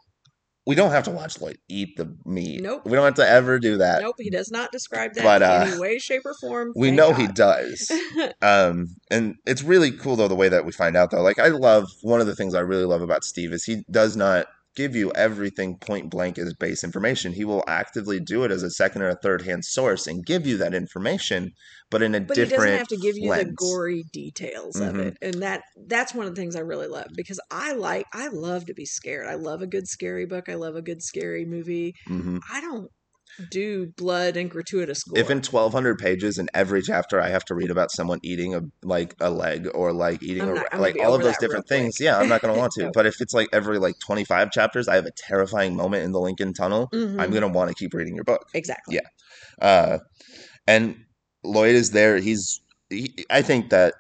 we 0.67 0.75
don't 0.75 0.91
have 0.91 1.05
to 1.05 1.11
watch 1.11 1.41
lloyd 1.41 1.59
eat 1.69 1.97
the 1.97 2.15
meat. 2.25 2.63
Nope. 2.63 2.85
we 2.85 2.93
don't 2.93 3.05
have 3.05 3.15
to 3.15 3.29
ever 3.29 3.59
do 3.59 3.77
that. 3.79 4.03
Nope, 4.03 4.17
he 4.19 4.31
does 4.31 4.51
not 4.51 4.73
describe 4.73 5.15
that 5.15 5.23
But, 5.23 5.43
in 5.43 5.49
uh, 5.49 5.65
any 5.73 5.81
way, 5.81 5.99
shape, 5.99 6.23
or 6.25 6.35
form. 6.35 6.73
we 6.77 6.91
know 6.91 7.13
he 7.13 7.27
does. 7.29 7.91
Um 8.43 8.97
and 9.11 9.37
it's 9.47 9.63
really 9.63 9.91
cool 9.93 10.17
though 10.17 10.29
the 10.29 10.35
way 10.35 10.49
that 10.49 10.65
we 10.65 10.73
find 10.73 10.97
out 10.97 11.11
though. 11.11 11.23
Like 11.23 11.39
i 11.39 11.49
love 11.49 11.89
one 12.03 12.21
of 12.21 12.27
the 12.27 12.35
things 12.35 12.55
i 12.55 12.61
really 12.61 12.85
love 12.85 13.03
about 13.03 13.25
steve 13.25 13.53
is 13.53 13.65
he 13.65 13.85
does 13.91 14.17
not 14.17 14.47
give 14.77 14.95
you 14.95 15.11
everything 15.15 15.79
point 15.79 16.11
blank 16.11 16.39
as 16.39 16.55
base 16.55 16.85
information. 16.85 17.33
He 17.33 17.45
will 17.45 17.65
actively 17.67 18.21
do 18.21 18.45
it 18.45 18.51
as 18.51 18.63
a 18.63 18.71
second 18.71 19.03
or 19.03 19.09
a 19.09 19.17
third 19.17 19.43
hand 19.43 19.65
source 19.65 20.07
and 20.07 20.25
give 20.25 20.47
you 20.47 20.57
that 20.59 20.75
information 20.75 21.51
but 21.91 22.03
in 22.03 22.15
a 22.15 22.21
but 22.21 22.37
he 22.37 22.43
different 22.45 22.61
doesn't 22.63 22.79
have 22.79 22.89
to 22.89 22.97
give 22.97 23.17
you 23.17 23.33
the 23.33 23.53
gory 23.57 24.05
details 24.13 24.77
of 24.81 24.95
Mhm. 24.95 25.07
it 25.07 25.17
and 25.23 25.43
that 25.43 25.63
that's 25.87 26.15
one 26.15 26.27
of 26.27 26.35
the 26.35 26.41
things 26.41 26.57
i 26.57 26.61
really 26.61 26.89
love 26.89 27.07
because 27.15 27.39
i 27.51 27.73
like 27.73 28.07
i 28.13 28.29
love 28.29 28.67
to 28.67 28.75
be 28.75 28.85
scared. 28.85 29.27
I 29.27 29.35
love 29.35 29.63
a 29.63 29.67
good 29.67 29.87
scary 29.89 30.27
book. 30.27 30.49
I 30.49 30.55
love 30.55 30.75
a 30.77 30.83
good 30.83 31.03
scary 31.03 31.45
movie. 31.45 31.95
Mhm. 32.09 32.41
i 32.53 32.61
don't 32.61 32.91
do 33.51 33.87
blood 33.97 34.37
and 34.37 34.51
gratuitous 34.51 35.03
gore 35.05 35.19
If 35.19 35.31
in 35.31 35.39
1200 35.39 35.99
pages 35.99 36.39
in 36.39 36.49
every 36.55 36.83
chapter 36.83 37.21
I 37.21 37.29
have 37.29 37.45
to 37.47 37.55
read 37.55 37.71
about 37.71 37.91
someone 37.91 38.19
eating 38.23 38.55
a 38.55 38.63
like 38.83 39.15
a 39.21 39.31
leg 39.31 39.69
or 39.75 39.93
like 39.93 40.23
eating 40.23 40.43
a 40.43 40.55
not- 40.55 40.71
gonna 40.71 40.83
like 40.83 40.97
all 41.01 41.15
of 41.15 41.23
those 41.23 41.37
different 41.39 41.69
things, 41.69 42.01
yeah, 42.01 42.19
I'm 42.19 42.29
not 42.29 42.41
going 42.43 42.55
to 42.55 42.59
want 42.59 42.73
to. 42.75 42.85
No. 42.85 42.91
But 42.95 43.07
if 43.07 43.21
it's 43.21 43.35
like 43.35 43.49
every 43.53 43.79
like 43.79 43.97
25 44.05 44.51
chapters 44.51 44.89
I 44.89 44.95
have 44.97 45.07
a 45.07 45.11
terrifying 45.17 45.77
moment 45.77 46.05
in 46.05 46.13
the 46.13 46.21
Lincoln 46.21 46.53
Tunnel, 46.55 46.89
Mhm. 46.95 47.21
I'm 47.21 47.31
going 47.31 47.43
to 47.43 47.49
want 47.49 47.69
to 47.69 47.75
keep 47.75 47.93
reading 47.95 48.15
your 48.15 48.25
book. 48.25 48.49
exactly 48.55 48.97
Yeah. 48.97 49.09
Uh 49.67 49.99
and 50.67 50.97
Lloyd 51.45 51.75
is 51.77 51.91
there. 51.93 52.17
He's 52.19 52.61
he, 52.91 53.15
I 53.31 53.43
think 53.43 53.71
that 53.71 53.95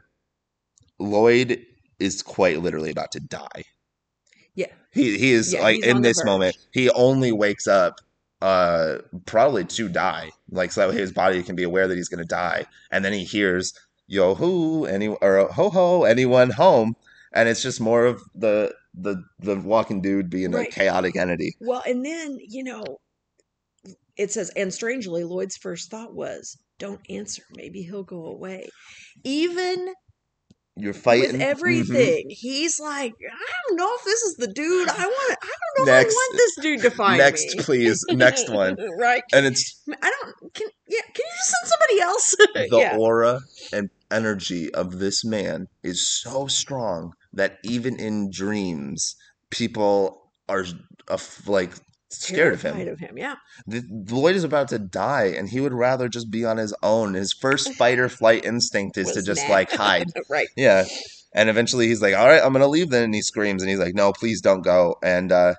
Lloyd 0.99 1.65
is 1.99 2.23
quite 2.23 2.61
literally 2.61 2.91
about 2.91 3.13
to 3.13 3.21
die. 3.21 3.65
Yeah. 4.55 4.73
He 4.93 5.19
he 5.19 5.33
is 5.33 5.53
Yeah, 5.53 5.61
like 5.63 5.85
in 5.85 6.03
this 6.03 6.19
verge. 6.19 6.27
moment, 6.27 6.57
he 6.73 6.91
only 6.91 7.33
wakes 7.33 7.67
up 7.67 8.01
uh 8.43 8.99
probably 9.25 9.65
to 9.65 9.89
die. 9.89 10.31
Like 10.51 10.73
so 10.73 10.91
that 10.91 10.97
his 10.99 11.13
body 11.13 11.43
can 11.43 11.57
be 11.57 11.63
aware 11.63 11.89
that 11.89 11.97
he's 11.97 12.09
gonna 12.09 12.25
die. 12.25 12.67
And 12.91 13.05
then 13.05 13.13
he 13.13 13.25
hears 13.25 13.73
yo 14.07 14.35
hoo 14.35 14.85
any 14.85 15.09
or 15.09 15.49
ho 15.49 15.71
ho 15.71 16.05
anyone 16.05 16.51
home. 16.51 16.97
And 17.33 17.49
it's 17.49 17.63
just 17.63 17.81
more 17.81 18.05
of 18.05 18.23
the 18.35 18.75
the 18.95 19.23
the 19.39 19.57
walking 19.57 20.01
dude 20.01 20.31
being 20.31 20.55
a 20.55 20.67
chaotic 20.67 21.17
entity. 21.17 21.55
well 21.61 21.83
and 21.87 22.05
then 22.05 22.39
you 22.41 22.65
know 22.65 22.99
it 24.17 24.33
says 24.33 24.51
and 24.57 24.73
strangely 24.73 25.23
lloyd's 25.23 25.57
first 25.57 25.91
thought 25.91 26.15
was 26.15 26.57
don't 26.79 27.01
answer 27.11 27.43
maybe 27.55 27.83
he'll 27.83 28.03
go 28.03 28.25
away 28.27 28.69
even 29.23 29.93
You're 30.79 30.93
fighting 30.93 31.33
with 31.33 31.41
everything 31.41 32.25
mm-hmm. 32.25 32.29
he's 32.29 32.79
like 32.79 33.15
i 33.15 33.53
don't 33.69 33.79
know 33.79 33.91
if 33.95 34.05
this 34.05 34.23
is 34.23 34.37
the 34.37 34.47
dude 34.47 34.89
i 34.91 35.07
want 35.07 35.39
i 35.43 35.47
don't 35.47 35.87
know 35.87 35.93
Next. 35.93 36.07
if 36.07 36.13
i 36.13 36.15
want 36.15 36.37
this 36.37 36.57
dude 36.63 36.83
to 36.83 36.91
find 36.91 37.19
Next, 37.19 37.57
me 37.57 37.63
please. 37.63 38.05
Next 38.11 38.51
one. 38.51 38.77
right 38.99 39.23
And 39.33 39.47
it's 39.47 39.83
I 39.89 40.11
don't. 40.11 40.55
Can 40.55 40.69
yeah? 40.89 41.01
Can 41.03 41.25
you 41.25 41.37
just 41.37 41.55
send 41.55 41.73
somebody 41.73 42.01
else? 42.01 42.37
the 42.71 42.79
yeah. 42.79 42.97
aura 42.97 43.41
and 43.73 43.91
energy 44.11 44.73
of 44.75 44.99
this 44.99 45.25
man 45.25 45.69
is 45.83 46.09
so 46.09 46.47
strong 46.47 47.13
that 47.33 47.59
even 47.63 47.99
in 47.99 48.31
dreams, 48.31 49.17
people 49.51 50.31
are 50.49 50.65
like 51.47 51.73
scared 52.11 52.55
of 52.55 52.63
him. 52.63 52.89
Of 52.89 52.99
him. 52.99 53.19
Yeah. 53.19 53.37
The, 53.67 53.85
Lloyd 54.11 54.37
is 54.37 54.45
about 54.45 54.69
to 54.69 54.79
die, 54.79 55.35
and 55.37 55.49
he 55.49 55.61
would 55.61 55.73
rather 55.73 56.09
just 56.09 56.31
be 56.31 56.45
on 56.45 56.57
his 56.57 56.75
own. 56.83 57.15
His 57.15 57.33
first 57.33 57.73
fight 57.75 57.99
or 57.99 58.09
flight 58.09 58.45
instinct 58.45 58.97
is 58.97 59.13
to 59.13 59.23
just 59.23 59.43
mad. 59.43 59.51
like 59.51 59.73
hide. 59.73 60.09
right. 60.29 60.49
Yeah. 60.57 60.85
And 61.35 61.51
eventually 61.51 61.89
he's 61.89 62.01
like, 62.01 62.15
all 62.15 62.27
right, 62.27 62.43
I'm 62.43 62.53
going 62.53 62.63
to 62.63 62.69
leave 62.69 62.91
then. 62.91 63.05
And 63.05 63.15
he 63.15 63.23
screams 63.23 63.63
and 63.63 63.69
he's 63.69 63.79
like, 63.79 63.95
no, 63.95 64.13
please 64.13 64.41
don't 64.41 64.63
go. 64.63 64.97
And 65.03 65.31
uh, 65.31 65.55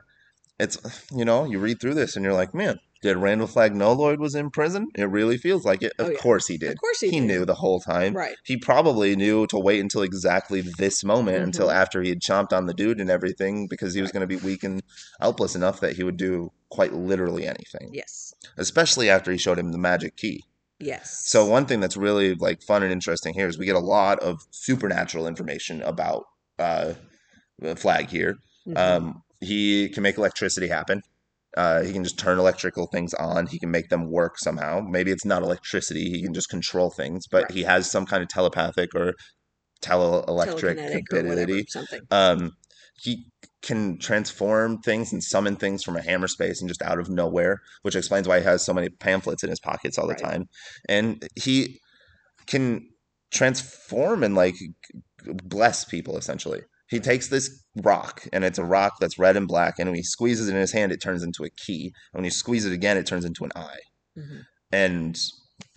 it's, 0.60 0.78
you 1.16 1.24
know, 1.24 1.46
you 1.46 1.60
read 1.60 1.80
through 1.80 1.94
this 1.94 2.16
and 2.16 2.26
you're 2.26 2.34
like, 2.34 2.54
man, 2.56 2.80
did 3.02 3.18
Randall 3.18 3.48
Flagg 3.48 3.76
know 3.76 3.94
Lloyd 3.94 4.20
was 4.20 4.36
in 4.36 4.50
prison? 4.50 4.88
It 4.96 5.04
really 5.10 5.38
feels 5.38 5.66
like 5.66 5.82
it. 5.84 5.94
Of 6.00 6.08
Oh, 6.08 6.10
yeah. 6.12 6.18
course 6.18 6.48
he 6.48 6.58
did. 6.58 6.72
Of 6.74 6.80
course 6.80 7.00
he, 7.00 7.10
He 7.10 7.20
did. 7.20 7.28
knew 7.28 7.46
the 7.46 7.56
whole 7.56 7.80
time. 7.80 8.14
Right. 8.16 8.36
He 8.44 8.58
probably 8.58 9.16
knew 9.16 9.46
to 9.48 9.60
wait 9.60 9.80
until 9.80 10.02
exactly 10.02 10.62
this 10.62 11.04
moment, 11.04 11.44
until 11.44 11.68
Mhm. 11.68 11.74
after 11.76 12.02
he 12.02 12.10
had 12.10 12.22
chomped 12.22 12.54
on 12.54 12.66
the 12.66 12.74
dude 12.74 13.00
and 13.00 13.10
everything, 13.10 13.68
because 13.68 13.94
he 13.94 14.02
was 14.02 14.12
going 14.12 14.22
to 14.22 14.28
be 14.28 14.36
weak 14.38 14.64
and 14.64 14.82
helpless 15.20 15.56
enough 15.56 15.80
that 15.82 15.96
he 15.96 16.04
would 16.04 16.18
do 16.18 16.52
quite 16.70 16.94
literally 16.94 17.46
anything. 17.46 17.90
Yes. 17.94 18.34
Especially 18.58 19.10
after 19.10 19.32
he 19.32 19.38
showed 19.38 19.60
him 19.60 19.72
the 19.72 19.78
magic 19.78 20.16
key. 20.18 20.44
Yes. 20.80 21.22
So 21.26 21.46
one 21.46 21.66
thing 21.66 21.80
that's 21.80 21.98
really 21.98 22.36
like 22.36 22.62
fun 22.62 22.84
and 22.84 22.92
interesting 22.92 23.34
here 23.34 23.48
is 23.48 23.58
we 23.58 23.66
get 23.66 23.76
a 23.76 23.80
lot 23.80 24.20
of 24.20 24.42
supernatural 24.52 25.26
information 25.28 25.82
about 25.82 26.26
uh, 26.60 26.94
Flagg 27.76 28.10
here. 28.10 28.38
Mhm. 28.68 28.78
Um, 28.78 29.24
he 29.42 29.90
can 29.90 30.04
make 30.04 30.18
electricity 30.18 30.68
happen. 30.68 31.04
Uh, 31.58 31.82
he 31.84 31.92
can 31.92 32.04
just 32.04 32.20
turn 32.20 32.40
electrical 32.40 32.88
things 32.88 33.14
on. 33.16 33.48
He 33.48 33.60
can 33.60 33.72
make 33.72 33.90
them 33.90 34.12
work 34.12 34.38
somehow. 34.40 34.82
Maybe 34.82 35.12
it's 35.12 35.26
not 35.26 35.44
electricity. 35.44 36.10
He 36.12 36.24
can 36.24 36.34
just 36.34 36.50
control 36.50 36.92
things, 36.92 37.26
but 37.28 37.44
Right. 37.44 37.52
he 37.52 37.64
has 37.64 37.90
some 37.92 38.06
kind 38.06 38.24
of 38.24 38.30
telepathic 38.30 38.92
or 38.96 39.14
teleelectric 39.82 40.78
ability. 40.94 41.66
something. 41.70 42.02
Um, 42.12 42.52
he 43.02 43.26
can 43.62 44.00
transform 44.00 44.80
things 44.80 45.14
and 45.14 45.24
summon 45.24 45.56
things 45.56 45.84
from 45.84 45.98
a 45.98 46.02
hammer 46.02 46.28
space 46.28 46.62
and 46.62 46.70
just 46.70 46.82
out 46.82 47.00
of 47.00 47.10
nowhere, 47.10 47.60
which 47.84 47.96
explains 47.96 48.28
why 48.28 48.40
he 48.40 48.46
has 48.46 48.66
so 48.66 48.74
many 48.74 48.90
pamphlets 48.90 49.44
in 49.44 49.50
his 49.50 49.60
pockets 49.60 49.98
all 49.98 50.08
the 50.08 50.14
Right. 50.14 50.24
time. 50.24 50.46
And 50.90 51.28
he 51.36 51.80
can 52.48 52.90
transform 53.32 54.24
and 54.24 54.36
like 54.36 54.56
bless 55.26 55.86
people 55.86 56.18
essentially. 56.18 56.62
He 56.90 57.00
takes 57.00 57.28
this 57.28 57.64
rock 57.84 58.26
and 58.32 58.44
it's 58.44 58.58
a 58.60 58.64
rock 58.64 58.94
that's 59.00 59.20
red 59.20 59.36
and 59.38 59.48
black, 59.48 59.76
and 59.80 59.88
when 59.90 59.96
he 59.96 60.04
squeezes 60.04 60.48
it 60.48 60.56
in 60.56 60.62
his 60.62 60.72
hand, 60.72 60.92
it 60.92 61.02
turns 61.02 61.24
into 61.24 61.44
a 61.44 61.50
key. 61.50 61.92
And 62.14 62.20
when 62.20 62.26
you 62.26 62.32
squeeze 62.32 62.66
it 62.66 62.74
again, 62.74 62.98
it 62.98 63.06
turns 63.06 63.26
into 63.26 63.44
an 63.44 63.52
eye. 63.56 63.80
Mhm. 64.18 64.46
And 64.72 65.20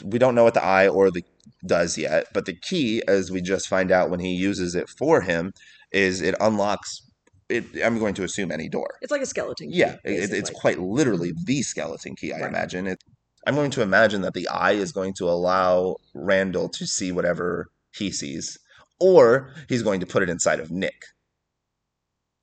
we 0.05 0.19
don't 0.19 0.35
know 0.35 0.45
what 0.45 0.55
the 0.55 0.65
eye 0.65 0.89
or 0.89 1.11
the 1.11 1.25
does 1.67 1.99
yet, 1.99 2.27
but 2.33 2.47
the 2.47 2.55
key, 2.55 3.03
as 3.07 3.31
we 3.31 3.41
just 3.43 3.69
find 3.69 3.91
out 3.93 4.11
when 4.11 4.21
he 4.21 4.35
uses 4.35 4.75
it 4.75 4.89
for 4.89 5.21
him, 5.23 5.53
is 5.93 6.21
it 6.21 6.35
unlocks 6.41 7.03
it 7.49 7.65
I'm 7.85 7.99
going 7.99 8.15
to 8.15 8.23
assume 8.23 8.53
any 8.53 8.69
door. 8.69 8.95
It's 9.03 9.11
like 9.11 9.23
a 9.23 9.27
skeleton. 9.27 9.71
key, 9.71 9.79
Yeah, 9.79 9.97
it, 10.05 10.33
it's 10.33 10.51
quite 10.51 10.79
literally 10.79 11.33
the 11.45 11.63
skeleton 11.63 12.15
key, 12.15 12.33
I 12.33 12.39
Right. 12.41 12.49
imagine. 12.49 12.87
It, 12.87 13.03
I'm 13.47 13.57
going 13.57 13.73
to 13.73 13.83
imagine 13.83 14.21
that 14.23 14.35
the 14.35 14.47
eye 14.49 14.73
is 14.73 14.93
going 14.93 15.15
to 15.15 15.25
allow 15.29 15.97
Randall 16.15 16.69
to 16.69 16.87
see 16.87 17.11
whatever 17.11 17.67
he 17.93 18.13
sees, 18.13 18.57
or 19.01 19.53
he's 19.69 19.83
going 19.83 20.01
to 20.01 20.07
put 20.07 20.23
it 20.23 20.29
inside 20.31 20.61
of 20.61 20.71
Nick. 20.71 21.03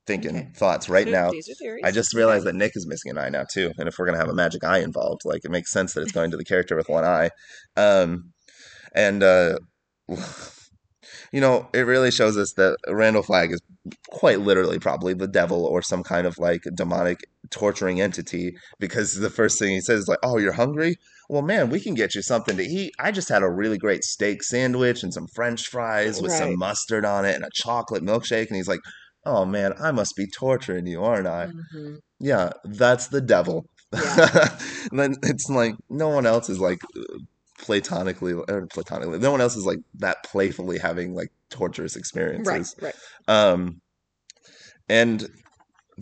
Thinking 0.05 0.38
Okay. 0.38 0.49
thoughts 0.55 0.88
right 0.88 1.05
now. 1.07 1.27
are- 1.27 1.31
These 1.31 1.49
are. 1.61 1.79
I 1.84 1.91
just 1.91 2.13
realized 2.13 2.45
that 2.45 2.55
Nick 2.55 2.71
is 2.75 2.88
missing 2.88 3.11
an 3.11 3.17
eye 3.17 3.27
now 3.29 3.43
too, 3.43 3.73
and 3.77 3.89
if 3.89 3.99
we're 3.99 4.05
gonna 4.05 4.17
have 4.17 4.29
a 4.29 4.34
magic 4.34 4.63
eye 4.63 4.79
involved, 4.79 5.21
like 5.25 5.43
it 5.43 5.51
makes 5.51 5.69
sense 5.71 5.93
that 5.93 6.01
it's 6.01 6.13
going 6.13 6.31
to 6.31 6.38
the 6.38 6.45
character 6.45 6.77
with 6.77 6.88
one 6.88 7.03
eye. 7.03 7.29
Um, 7.75 8.31
and 8.95 9.21
uh, 9.21 9.57
you 11.34 11.41
know, 11.41 11.67
it 11.73 11.81
really 11.81 12.09
shows 12.11 12.38
us 12.38 12.53
that 12.53 12.77
Randall 12.88 13.21
Flagg 13.23 13.51
is 13.51 13.61
quite 14.09 14.39
literally 14.39 14.79
probably 14.79 15.13
the 15.13 15.27
devil 15.27 15.65
or 15.65 15.81
some 15.81 16.03
kind 16.03 16.25
of 16.25 16.38
like 16.38 16.61
demonic 16.73 17.19
torturing 17.49 17.99
entity 18.01 18.55
because 18.79 19.15
the 19.15 19.29
first 19.29 19.59
thing 19.59 19.71
he 19.71 19.81
says 19.81 20.01
is 20.01 20.07
like, 20.07 20.19
"Oh, 20.23 20.38
you're 20.38 20.53
hungry? 20.53 20.95
Well, 21.29 21.41
man, 21.41 21.69
we 21.69 21.79
can 21.81 21.93
get 21.93 22.15
you 22.15 22.21
something 22.21 22.55
to 22.55 22.63
eat. 22.63 22.93
I 22.99 23.11
just 23.11 23.27
had 23.29 23.43
a 23.43 23.49
really 23.49 23.77
great 23.77 24.03
steak 24.03 24.43
sandwich 24.43 25.03
and 25.03 25.13
some 25.13 25.27
French 25.35 25.67
fries 25.67 26.21
with 26.21 26.31
Right. 26.31 26.37
some 26.39 26.57
mustard 26.57 27.03
on 27.05 27.25
it 27.25 27.35
and 27.35 27.43
a 27.43 27.49
chocolate 27.53 28.03
milkshake." 28.03 28.47
And 28.47 28.55
he's 28.55 28.67
like, 28.67 28.79
"Oh 29.25 29.45
man, 29.45 29.73
I 29.79 29.91
must 29.91 30.15
be 30.15 30.25
torturing 30.27 30.87
you, 30.87 31.03
aren't 31.03 31.27
I?" 31.27 31.47
Mhm. 31.75 31.99
Yeah, 32.19 32.51
that's 32.63 33.07
the 33.07 33.21
devil. 33.21 33.65
Yeah. 33.93 34.57
and 34.91 34.99
then 34.99 35.15
it's 35.23 35.49
like 35.49 35.75
no 35.89 36.07
one 36.09 36.25
else 36.25 36.49
is 36.49 36.59
like 36.59 36.79
platonically 37.59 38.33
or 38.33 38.67
platonically. 38.67 39.19
No 39.19 39.31
one 39.31 39.41
else 39.41 39.55
is 39.55 39.65
like 39.65 39.79
that 39.95 40.23
playfully 40.23 40.77
having 40.79 41.13
like 41.13 41.29
torturous 41.49 41.95
experiences. 41.95 42.75
Right, 42.81 42.93
right. 43.27 43.51
Um, 43.51 43.81
and 44.89 45.27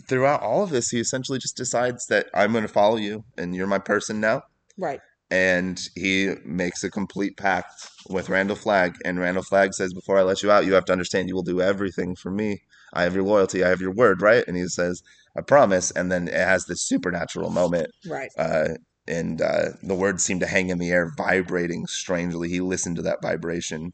throughout 0.08 0.42
all 0.42 0.62
of 0.62 0.70
this, 0.70 0.88
he 0.90 1.00
essentially 1.00 1.38
just 1.38 1.56
decides 1.56 2.06
that 2.06 2.26
I'm 2.34 2.52
going 2.52 2.62
to 2.62 2.68
follow 2.68 2.96
you, 2.96 3.24
and 3.36 3.54
you're 3.54 3.66
my 3.66 3.78
person 3.78 4.20
now. 4.20 4.42
Right. 4.76 5.00
And 5.30 5.80
he 5.96 6.34
makes 6.44 6.84
a 6.84 6.90
complete 6.90 7.36
pact 7.36 7.88
with 8.08 8.28
Randall 8.28 8.56
Flagg, 8.56 8.96
and 9.04 9.18
Randall 9.18 9.42
Flagg 9.42 9.74
says, 9.74 9.92
"Before 9.92 10.18
I 10.18 10.22
let 10.22 10.42
you 10.42 10.50
out, 10.52 10.66
you 10.66 10.74
have 10.74 10.84
to 10.84 10.92
understand 10.92 11.28
you 11.28 11.34
will 11.34 11.42
do 11.42 11.60
everything 11.60 12.14
for 12.14 12.30
me. 12.30 12.62
I 12.92 13.02
have 13.02 13.14
your 13.14 13.24
loyalty. 13.24 13.64
I 13.64 13.68
have 13.68 13.80
your 13.80 13.90
word, 13.92 14.22
right?" 14.22 14.44
And 14.46 14.56
he 14.56 14.68
says, 14.68 15.02
"I 15.36 15.40
promise." 15.40 15.90
And 15.90 16.12
then 16.12 16.28
it 16.28 16.34
has 16.34 16.66
this 16.66 16.80
supernatural 16.82 17.50
moment 17.50 17.90
Right. 18.06 18.30
uh, 18.38 18.68
and 19.08 19.40
uh, 19.42 19.70
the 19.82 19.94
words 19.94 20.24
seem 20.24 20.40
to 20.40 20.46
hang 20.46 20.68
in 20.70 20.78
the 20.78 20.90
air, 20.90 21.12
vibrating 21.16 21.86
strangely. 21.86 22.48
He 22.48 22.60
listened 22.60 22.96
to 22.96 23.02
that 23.02 23.22
vibration, 23.22 23.92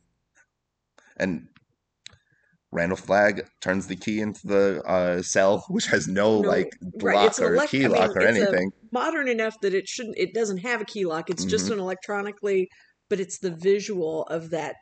and 1.16 1.48
Randall 2.72 2.96
Flagg 2.96 3.46
turns 3.60 3.86
the 3.86 3.96
key 3.96 4.20
into 4.20 4.46
the 4.46 4.82
uh, 4.86 5.20
cell, 5.22 5.64
which 5.68 5.86
has 5.86 6.08
no, 6.08 6.40
No, 6.40 6.48
like 6.48 6.72
right, 7.02 7.16
lock 7.16 7.26
it's 7.28 7.38
an 7.38 7.44
or 7.44 7.56
elec- 7.56 7.68
key 7.68 7.84
I 7.84 7.88
mean, 7.88 7.98
lock 7.98 8.16
or 8.16 8.20
it's 8.22 8.38
anything. 8.38 8.70
Modern 8.90 9.28
enough 9.28 9.60
that 9.60 9.74
it 9.74 9.86
shouldn't 9.86 10.16
it 10.18 10.32
doesn't 10.34 10.58
have 10.58 10.80
a 10.80 10.84
key 10.86 11.04
lock. 11.04 11.28
It's 11.30 11.44
just 11.44 11.66
Mhm. 11.68 11.72
an 11.74 11.78
electronically 11.80 12.68
but 13.10 13.20
it's 13.20 13.38
the 13.40 13.50
visual 13.50 14.22
of 14.24 14.48
that 14.50 14.76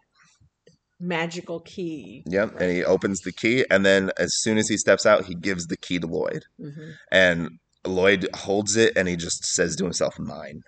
magical 1.00 1.60
key. 1.60 2.22
Yep, 2.26 2.52
Right. 2.52 2.62
and 2.62 2.70
he 2.72 2.84
opens 2.84 3.20
the 3.22 3.32
key, 3.32 3.64
and 3.70 3.84
then 3.84 4.12
as 4.18 4.34
soon 4.40 4.58
as 4.58 4.68
he 4.68 4.76
steps 4.76 5.04
out, 5.06 5.24
he 5.24 5.34
gives 5.34 5.66
the 5.66 5.76
key 5.76 5.98
to 5.98 6.06
Lloyd, 6.06 6.44
Mhm. 6.60 6.94
and 7.10 7.48
Lloyd 7.84 8.28
holds 8.34 8.76
it, 8.76 8.92
and 8.96 9.08
he 9.08 9.16
just 9.16 9.44
says 9.46 9.74
to 9.76 9.84
himself, 9.84 10.18
"Mine." 10.18 10.62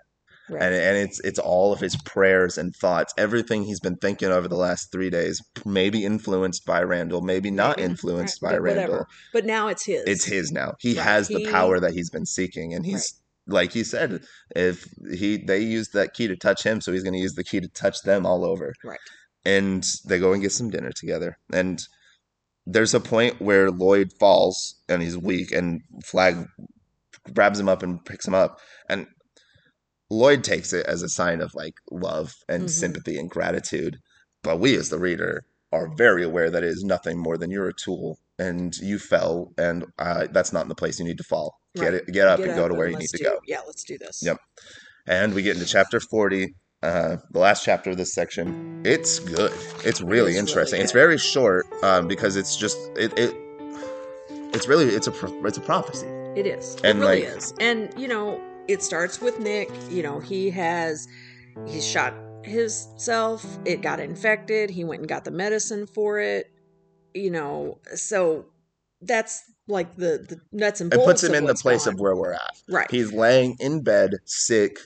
Right. 0.52 0.62
and 0.62 0.74
and 0.74 0.96
it's 0.96 1.20
it's 1.20 1.38
all 1.38 1.72
of 1.72 1.80
his 1.80 1.96
prayers 1.96 2.58
and 2.58 2.74
thoughts, 2.74 3.12
everything 3.16 3.64
he's 3.64 3.80
been 3.80 3.96
thinking 3.96 4.30
over 4.30 4.48
the 4.48 4.56
last 4.56 4.92
three 4.92 5.10
days, 5.10 5.42
maybe 5.64 6.04
influenced 6.04 6.64
by 6.66 6.82
Randall, 6.82 7.22
maybe 7.22 7.50
not 7.50 7.78
influenced 7.78 8.42
right, 8.42 8.50
by 8.50 8.56
but 8.56 8.62
Randall. 8.62 8.84
whatever. 8.84 9.08
But 9.32 9.44
now 9.46 9.68
it's 9.68 9.84
his. 9.84 10.04
It's 10.06 10.24
his 10.24 10.52
now. 10.52 10.74
He 10.80 10.94
Right, 10.96 11.04
has 11.04 11.28
the 11.28 11.46
power 11.50 11.80
that 11.80 11.92
he's 11.94 12.10
been 12.10 12.26
seeking, 12.26 12.74
and 12.74 12.84
he's 12.84 13.14
like 13.46 13.72
he 13.72 13.84
said, 13.84 14.22
if 14.54 14.86
he 15.12 15.36
they 15.36 15.58
used 15.60 15.92
that 15.94 16.14
key 16.14 16.28
to 16.28 16.36
touch 16.36 16.62
him, 16.62 16.80
so 16.80 16.92
he's 16.92 17.02
going 17.02 17.14
to 17.14 17.18
use 17.18 17.34
the 17.34 17.44
key 17.44 17.60
to 17.60 17.68
touch 17.68 18.02
them 18.02 18.26
all 18.26 18.44
over. 18.44 18.74
Right. 18.84 19.00
And 19.44 19.84
they 20.06 20.18
go 20.18 20.32
and 20.32 20.40
get 20.42 20.52
some 20.52 20.70
dinner 20.70 20.92
together, 20.92 21.38
and 21.52 21.82
there's 22.64 22.94
a 22.94 23.00
point 23.00 23.40
where 23.40 23.70
Lloyd 23.72 24.12
falls 24.20 24.76
and 24.88 25.02
he's 25.02 25.18
weak, 25.18 25.50
and 25.50 25.80
Flagg 26.04 26.46
grabs 27.34 27.58
him 27.58 27.68
up 27.68 27.82
and 27.82 28.04
picks 28.04 28.26
him 28.26 28.34
up, 28.34 28.60
and 28.88 29.06
Lloyd 30.12 30.44
takes 30.44 30.72
it 30.72 30.84
as 30.86 31.02
a 31.02 31.08
sign 31.08 31.40
of 31.40 31.54
like 31.54 31.74
love 31.90 32.34
and 32.48 32.64
Mhm. 32.64 32.70
sympathy 32.70 33.18
and 33.18 33.30
gratitude. 33.30 33.96
But 34.42 34.58
we, 34.60 34.76
as 34.76 34.88
the 34.90 34.98
reader, 34.98 35.44
are 35.72 35.88
very 35.96 36.22
aware 36.22 36.50
that 36.50 36.62
it 36.62 36.68
is 36.68 36.84
nothing 36.84 37.18
more 37.18 37.38
than 37.38 37.50
you're 37.50 37.68
a 37.68 37.72
tool 37.72 38.18
and 38.38 38.76
you 38.76 38.98
fell, 38.98 39.52
and 39.56 39.86
uh, 39.98 40.26
that's 40.30 40.52
not 40.52 40.62
in 40.62 40.68
the 40.68 40.74
place 40.74 40.98
you 40.98 41.04
need 41.04 41.16
to 41.18 41.24
fall. 41.24 41.54
Get 41.76 41.94
it, 41.94 42.06
get 42.08 42.28
up 42.28 42.38
Get 42.38 42.48
and 42.48 42.56
go 42.58 42.68
to 42.68 42.74
where 42.74 42.88
you 42.88 42.96
need 42.98 43.08
to 43.10 43.22
go. 43.24 43.38
Yeah, 43.46 43.60
let's 43.66 43.84
do 43.84 43.96
this. 43.96 44.20
Yep. 44.22 44.36
And 45.06 45.32
we 45.32 45.42
get 45.42 45.56
into 45.56 45.66
chapter 45.66 45.98
40, 46.00 46.54
uh, 46.82 47.16
the 47.30 47.38
last 47.38 47.64
chapter 47.64 47.90
of 47.90 47.96
this 47.96 48.12
section. 48.12 48.82
It's 48.84 49.18
good. 49.20 49.52
It's 49.84 50.00
really 50.02 50.32
really 50.32 50.36
interesting. 50.36 50.82
it's 50.82 50.92
very 50.92 51.16
short 51.16 51.64
um, 51.82 52.06
because 52.08 52.36
it's 52.36 52.56
just 52.56 52.76
it, 52.96 53.16
it. 53.18 53.34
It's 54.54 54.68
really 54.68 54.86
it's 54.86 55.06
a 55.06 55.12
it's 55.46 55.56
a 55.58 55.62
prophecy. 55.62 56.06
It 56.36 56.46
is. 56.46 56.76
And, 56.84 56.98
it 56.98 57.00
really 57.00 57.24
like- 57.26 57.36
is. 57.36 57.54
And 57.60 57.94
you 57.96 58.08
know, 58.08 58.40
it 58.68 58.82
starts 58.82 59.20
with 59.20 59.38
Nick. 59.38 59.70
You 59.90 60.02
know, 60.02 60.20
he 60.20 60.50
has 60.50 61.08
he's 61.66 61.86
shot 61.86 62.14
himself. 62.44 63.58
It 63.64 63.82
got 63.82 64.00
infected. 64.00 64.70
He 64.70 64.84
went 64.84 65.00
and 65.00 65.08
got 65.08 65.24
the 65.24 65.30
medicine 65.30 65.86
for 65.86 66.18
it. 66.18 66.50
You 67.14 67.30
know, 67.30 67.78
so 67.94 68.46
that's 69.00 69.42
like 69.68 69.96
the 69.96 70.24
the 70.28 70.40
nuts 70.52 70.80
and 70.80 70.90
bolts. 70.90 71.04
It 71.04 71.06
puts 71.06 71.22
him 71.24 71.34
in 71.34 71.46
the 71.46 71.54
place 71.54 71.84
going 71.84 71.94
of 71.94 72.00
where 72.00 72.16
we're 72.16 72.32
at. 72.32 72.62
right. 72.68 72.90
He's 72.90 73.12
laying 73.12 73.56
in 73.60 73.82
bed, 73.82 74.16
sick. 74.24 74.78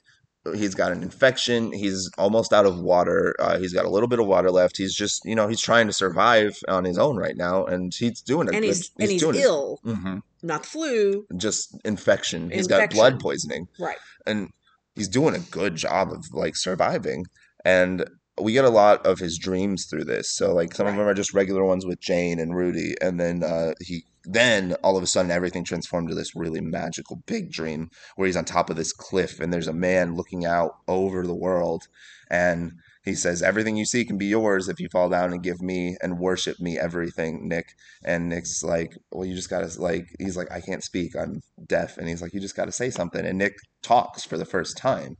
He's 0.54 0.74
got 0.74 0.92
an 0.92 1.02
infection. 1.02 1.72
He's 1.72 2.10
almost 2.18 2.52
out 2.52 2.66
of 2.66 2.78
water. 2.80 3.34
Uh, 3.38 3.58
he's 3.58 3.72
got 3.72 3.84
a 3.84 3.88
little 3.90 4.08
bit 4.08 4.18
of 4.20 4.26
water 4.26 4.50
left. 4.50 4.76
He's 4.76 4.94
just, 4.94 5.24
you 5.24 5.34
know, 5.34 5.48
he's 5.48 5.60
trying 5.60 5.86
to 5.86 5.92
survive 5.92 6.56
on 6.68 6.84
his 6.84 6.98
own 6.98 7.16
right 7.16 7.36
now, 7.36 7.64
and 7.64 7.92
he's 7.94 8.20
doing 8.20 8.48
it. 8.48 8.54
and 8.54 8.62
good. 8.62 8.68
he's, 8.68 8.90
and 8.98 9.10
he's 9.10 9.22
ill, 9.22 9.80
Mhm. 9.84 10.22
not 10.42 10.62
the 10.62 10.68
flu. 10.68 11.26
Just 11.36 11.76
infection. 11.84 12.50
He's 12.50 12.66
got 12.66 12.90
blood 12.90 13.20
poisoning, 13.20 13.68
Right. 13.78 13.96
and 14.26 14.50
he's 14.94 15.08
doing 15.08 15.34
a 15.34 15.40
good 15.40 15.76
job 15.76 16.12
of 16.12 16.32
like 16.32 16.56
surviving. 16.56 17.26
And 17.64 18.04
we 18.40 18.52
get 18.52 18.64
a 18.64 18.70
lot 18.70 19.04
of 19.06 19.18
his 19.18 19.38
dreams 19.38 19.86
through 19.86 20.04
this. 20.04 20.30
So 20.30 20.54
like 20.54 20.74
some 20.74 20.86
of 20.86 20.96
them 20.96 21.06
are 21.06 21.14
just 21.14 21.34
regular 21.34 21.64
ones 21.64 21.86
with 21.86 22.00
Jane 22.00 22.38
and 22.38 22.54
Rudy, 22.54 22.94
and 23.00 23.18
then 23.18 23.42
uh, 23.42 23.72
he 23.80 24.04
then 24.24 24.74
all 24.82 24.96
of 24.96 25.02
a 25.02 25.06
sudden 25.06 25.30
everything 25.30 25.64
transformed 25.64 26.08
to 26.08 26.14
this 26.14 26.34
really 26.34 26.60
magical 26.60 27.22
big 27.26 27.50
dream 27.50 27.88
where 28.16 28.26
he's 28.26 28.36
on 28.36 28.44
top 28.44 28.68
of 28.70 28.76
this 28.76 28.92
cliff 28.92 29.38
and 29.38 29.52
there's 29.52 29.68
a 29.68 29.72
man 29.72 30.16
looking 30.16 30.44
out 30.44 30.72
over 30.88 31.24
the 31.24 31.34
world 31.34 31.84
and 32.28 32.72
he 33.04 33.14
says 33.14 33.40
everything 33.40 33.76
you 33.76 33.84
see 33.84 34.04
can 34.04 34.18
be 34.18 34.26
yours 34.26 34.68
if 34.68 34.80
you 34.80 34.88
fall 34.90 35.08
down 35.08 35.32
and 35.32 35.44
give 35.44 35.62
me 35.62 35.96
and 36.02 36.18
worship 36.18 36.58
me 36.58 36.76
everything 36.76 37.46
nick 37.46 37.66
and 38.04 38.28
nick's 38.28 38.64
like 38.64 38.98
well 39.12 39.24
you 39.24 39.32
just 39.32 39.48
gotta 39.48 39.70
like 39.80 40.08
he's 40.18 40.36
like 40.36 40.50
i 40.50 40.60
can't 40.60 40.82
speak 40.82 41.14
i'm 41.14 41.40
deaf 41.68 41.96
and 41.96 42.08
he's 42.08 42.20
like 42.20 42.34
you 42.34 42.40
just 42.40 42.56
gotta 42.56 42.72
say 42.72 42.90
something 42.90 43.24
and 43.24 43.38
nick 43.38 43.54
talks 43.80 44.24
for 44.24 44.36
the 44.36 44.44
first 44.44 44.76
time 44.76 45.16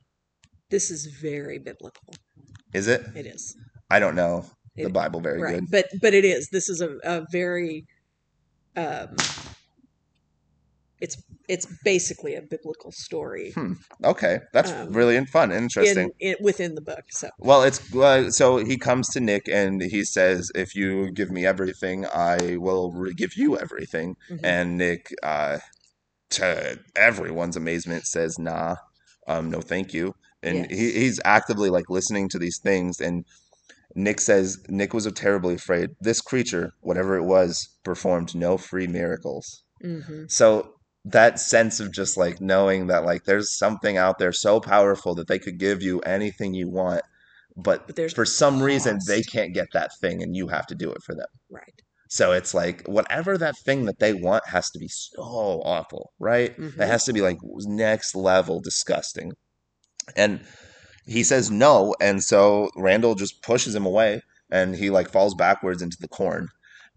This 0.68 0.90
is 0.90 1.06
very 1.06 1.58
biblical. 1.58 2.14
Is 2.78 2.86
it 2.94 3.00
It 3.14 3.26
is. 3.34 3.42
i 3.90 3.98
don't 4.02 4.16
know 4.22 4.34
the 4.76 4.90
It- 4.90 4.92
bible 5.00 5.20
very 5.28 5.40
right. 5.40 5.54
good 5.54 5.64
But 5.76 5.86
but 6.04 6.12
it 6.20 6.24
is. 6.34 6.42
This 6.56 6.66
is 6.74 6.78
a, 6.88 6.90
a 7.14 7.16
very 7.40 7.74
um 8.84 9.08
it's 11.04 11.16
it's 11.48 11.66
basically 11.84 12.34
a 12.34 12.42
biblical 12.54 12.90
story 13.06 13.52
Hmm. 13.54 13.74
Okay, 14.12 14.34
that's 14.52 14.72
Um, 14.72 14.92
really 14.92 15.16
fun, 15.26 15.48
interesting. 15.52 16.10
in, 16.20 16.30
in 16.30 16.36
within 16.48 16.74
the 16.78 16.84
book. 16.90 17.04
So 17.20 17.28
Well, 17.38 17.62
it's 17.68 17.78
uh, 17.94 18.30
so 18.40 18.46
he 18.70 18.76
comes 18.88 19.08
to 19.14 19.20
Nick 19.20 19.44
and 19.48 19.74
he 19.94 20.02
says, 20.16 20.40
"If 20.64 20.74
you 20.74 21.10
give 21.18 21.30
me 21.36 21.42
everything, 21.52 21.98
I 22.32 22.56
will 22.66 22.86
re- 23.02 23.14
give 23.22 23.32
you 23.42 23.48
everything." 23.64 24.08
mhm. 24.30 24.40
And 24.52 24.66
Nick, 24.82 25.02
uh, 25.22 25.58
to 26.38 26.46
everyone's 27.08 27.56
amazement, 27.56 28.02
says, 28.06 28.32
"Nah, 28.38 28.76
um, 29.32 29.44
no, 29.54 29.60
thank 29.72 29.86
you." 29.98 30.14
And 30.46 30.70
he, 30.70 30.92
he's 30.92 31.20
actively 31.24 31.70
like 31.70 31.90
listening 31.90 32.28
to 32.30 32.38
these 32.38 32.58
things. 32.58 33.00
And 33.00 33.24
Nick 33.94 34.20
says, 34.20 34.58
"Nick 34.68 34.92
was 34.94 35.10
terribly 35.12 35.54
afraid. 35.54 35.90
This 36.00 36.20
creature, 36.20 36.72
whatever 36.80 37.16
it 37.16 37.24
was, 37.24 37.68
performed 37.84 38.34
no 38.34 38.56
free 38.58 38.86
miracles." 38.86 39.62
Mhm. 39.82 40.30
So 40.30 40.72
that 41.04 41.38
sense 41.38 41.78
of 41.80 41.92
just 41.92 42.16
like 42.16 42.40
knowing 42.40 42.88
that 42.88 43.04
like 43.04 43.24
there's 43.24 43.56
something 43.56 43.96
out 43.96 44.18
there 44.18 44.32
so 44.32 44.60
powerful 44.60 45.14
that 45.14 45.28
they 45.28 45.38
could 45.38 45.58
give 45.58 45.80
you 45.82 46.00
anything 46.00 46.52
you 46.54 46.68
want, 46.68 47.02
but, 47.56 47.86
But 47.86 47.96
there's 47.96 48.12
for 48.12 48.24
some 48.24 48.60
reason 48.60 48.98
they 49.06 49.22
can't 49.22 49.54
get 49.54 49.68
that 49.72 49.90
thing 50.00 50.22
and 50.22 50.34
you 50.34 50.48
have 50.48 50.66
to 50.66 50.74
do 50.74 50.90
it 50.90 51.02
for 51.02 51.14
them. 51.14 51.28
right. 51.50 51.80
So 52.08 52.32
it's 52.32 52.54
like 52.54 52.86
whatever 52.86 53.36
that 53.38 53.56
thing 53.64 53.84
that 53.86 53.98
they 53.98 54.12
want 54.14 54.46
has 54.48 54.70
to 54.70 54.78
be 54.78 54.88
so 54.88 55.22
awful, 55.64 56.12
right? 56.18 56.56
Mhm. 56.56 56.80
It 56.80 56.86
has 56.88 57.04
to 57.04 57.12
be 57.12 57.20
like 57.20 57.38
next 57.42 58.14
level 58.14 58.60
disgusting. 58.60 59.32
And 60.14 60.40
he 61.06 61.22
says 61.24 61.50
no, 61.50 61.94
and 62.00 62.22
so 62.22 62.70
Randall 62.76 63.14
just 63.14 63.42
pushes 63.42 63.74
him 63.74 63.86
away 63.86 64.22
and 64.50 64.74
he 64.76 64.90
like 64.90 65.10
falls 65.10 65.34
backwards 65.34 65.82
into 65.82 65.96
the 66.00 66.08
corn. 66.08 66.48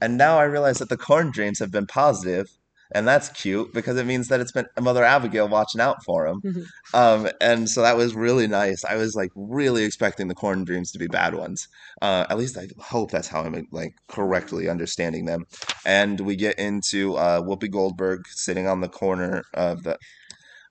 And 0.02 0.18
now 0.18 0.38
I 0.38 0.44
realize 0.44 0.78
that 0.78 0.90
the 0.90 0.98
corn 0.98 1.32
dreams 1.32 1.60
have 1.60 1.72
been 1.72 1.88
positive, 1.88 2.48
and 2.92 3.08
that's 3.08 3.30
cute 3.30 3.74
because 3.74 3.98
it 3.98 4.06
means 4.06 4.30
that 4.30 4.40
it's 4.40 4.52
been 4.52 4.66
Mother 4.80 5.04
Abigail 5.04 5.48
watching 5.48 5.82
out 5.82 6.04
for 6.04 6.26
him. 6.26 6.42
Mhm. 6.42 6.66
Um, 6.94 7.30
and 7.40 7.70
so 7.70 7.82
that 7.82 7.98
was 7.98 8.16
really 8.16 8.48
nice. 8.48 8.84
I 8.84 8.96
was 8.96 9.14
like 9.16 9.30
really 9.36 9.84
expecting 9.84 10.28
the 10.28 10.36
corn 10.36 10.64
dreams 10.64 10.92
to 10.94 11.00
be 11.00 11.08
bad 11.08 11.36
ones. 11.36 11.68
Uh, 12.02 12.26
at 12.30 12.38
least 12.38 12.58
I 12.58 12.68
hope 12.80 13.12
that's 13.12 13.28
how 13.28 13.42
I'm 13.42 13.68
like 13.72 13.94
correctly 14.08 14.70
understanding 14.70 15.26
them. 15.26 15.46
And 15.86 16.20
we 16.22 16.36
get 16.36 16.58
into 16.58 17.16
uh, 17.16 17.42
Whoopi 17.42 17.70
Goldberg 17.70 18.28
sitting 18.30 18.68
on 18.68 18.82
the 18.82 18.90
corner 18.90 19.44
of 19.54 19.84
the 19.84 19.98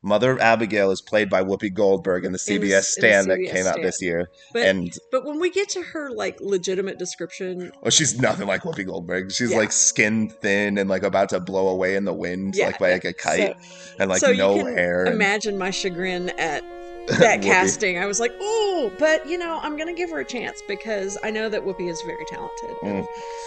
Mother 0.02 0.40
Abigail 0.40 0.92
is 0.92 1.00
played 1.00 1.28
by 1.28 1.42
Whoopi 1.42 1.74
Goldberg 1.74 2.24
in 2.24 2.30
the 2.32 2.44
In 2.48 2.60
the 2.60 2.68
CBS 2.68 2.70
in 2.70 2.70
the 2.70 2.82
stand 2.82 3.30
that 3.30 3.38
CBS 3.38 3.50
came 3.52 3.66
out 3.66 3.76
this 3.82 4.00
year. 4.00 4.30
But 4.52 4.62
and 4.62 4.92
but 5.10 5.24
when 5.24 5.40
we 5.40 5.50
get 5.50 5.68
to 5.70 5.82
her 5.82 6.10
like 6.10 6.40
legitimate 6.40 6.98
description, 6.98 7.72
well, 7.82 7.90
she's 7.90 8.20
nothing 8.20 8.46
like 8.46 8.62
Whoopi 8.62 8.86
Goldberg. 8.86 9.32
She's 9.32 9.50
Yeah. 9.50 9.56
like 9.58 9.72
skin 9.72 10.28
thin 10.28 10.78
and 10.78 10.88
like 10.88 11.02
about 11.02 11.30
to 11.30 11.40
blow 11.40 11.66
away 11.68 11.96
in 11.96 12.04
the 12.04 12.14
wind, 12.14 12.54
Yeah, 12.54 12.66
like 12.66 12.78
by 12.78 12.92
like 12.92 13.04
a 13.04 13.12
kite, 13.12 13.56
and 13.98 14.08
like 14.08 14.20
so 14.20 14.32
no 14.32 14.56
can 14.62 14.76
hair. 14.76 15.04
and- 15.04 15.14
imagine 15.14 15.58
my 15.58 15.70
chagrin 15.70 16.30
at 16.38 16.62
that 17.18 17.42
casting. 17.42 17.98
I 17.98 18.06
was 18.06 18.20
like, 18.20 18.32
oh, 18.40 18.92
but 18.98 19.26
you 19.28 19.38
know, 19.38 19.58
I'm 19.62 19.76
gonna 19.76 19.92
give 19.94 20.10
her 20.10 20.20
a 20.20 20.24
chance 20.24 20.62
because 20.68 21.16
I 21.22 21.30
know 21.30 21.48
that 21.48 21.62
Whoopi 21.62 21.88
is 21.88 22.00
very 22.02 22.24
talented. 22.26 22.76
Mm. 22.82 23.06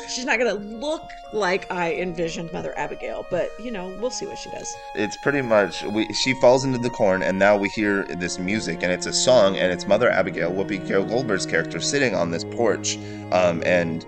She's 0.09 0.25
not 0.25 0.39
gonna 0.39 0.53
look 0.55 1.09
like 1.33 1.71
I 1.71 1.93
envisioned 1.95 2.51
Mother 2.51 2.77
Abigail, 2.77 3.25
but 3.29 3.49
you 3.63 3.71
know, 3.71 3.95
we'll 3.99 4.09
see 4.11 4.25
what 4.25 4.37
she 4.37 4.49
does. 4.49 4.73
it's 4.95 5.17
pretty 5.17 5.41
much 5.41 5.83
we 5.83 6.11
she 6.13 6.33
falls 6.35 6.63
into 6.65 6.77
the 6.77 6.89
corn 6.89 7.21
and 7.23 7.37
now 7.37 7.55
we 7.57 7.69
hear 7.69 8.03
this 8.17 8.37
music 8.39 8.83
and 8.83 8.91
it's 8.91 9.05
a 9.05 9.13
song 9.13 9.57
and 9.57 9.71
it's 9.71 9.87
mother 9.87 10.09
abigail 10.09 10.51
whoopi 10.51 10.85
goldberg's 11.07 11.45
character 11.45 11.79
sitting 11.79 12.15
on 12.15 12.31
this 12.31 12.43
porch 12.43 12.97
um, 13.31 13.61
and 13.65 14.05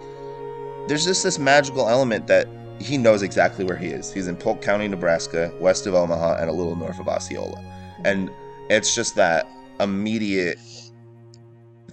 there's 0.88 1.06
just 1.06 1.24
this 1.24 1.40
magical 1.40 1.88
element 1.90 2.28
that 2.28 2.48
he 2.80 2.98
knows 2.98 3.22
exactly 3.22 3.64
where 3.64 3.78
he 3.78 3.88
is 3.88 4.12
he's 4.12 4.28
in 4.28 4.36
polk 4.36 4.62
county 4.62 4.88
nebraska 4.88 5.52
west 5.60 5.88
of 5.88 5.94
omaha 5.94 6.36
and 6.40 6.50
a 6.50 6.54
little 6.54 6.76
north 6.76 7.00
of 7.00 7.08
osceola 7.08 7.62
and 8.06 8.30
it's 8.74 8.94
just 8.96 9.16
that 9.16 9.48
immediate 9.80 10.58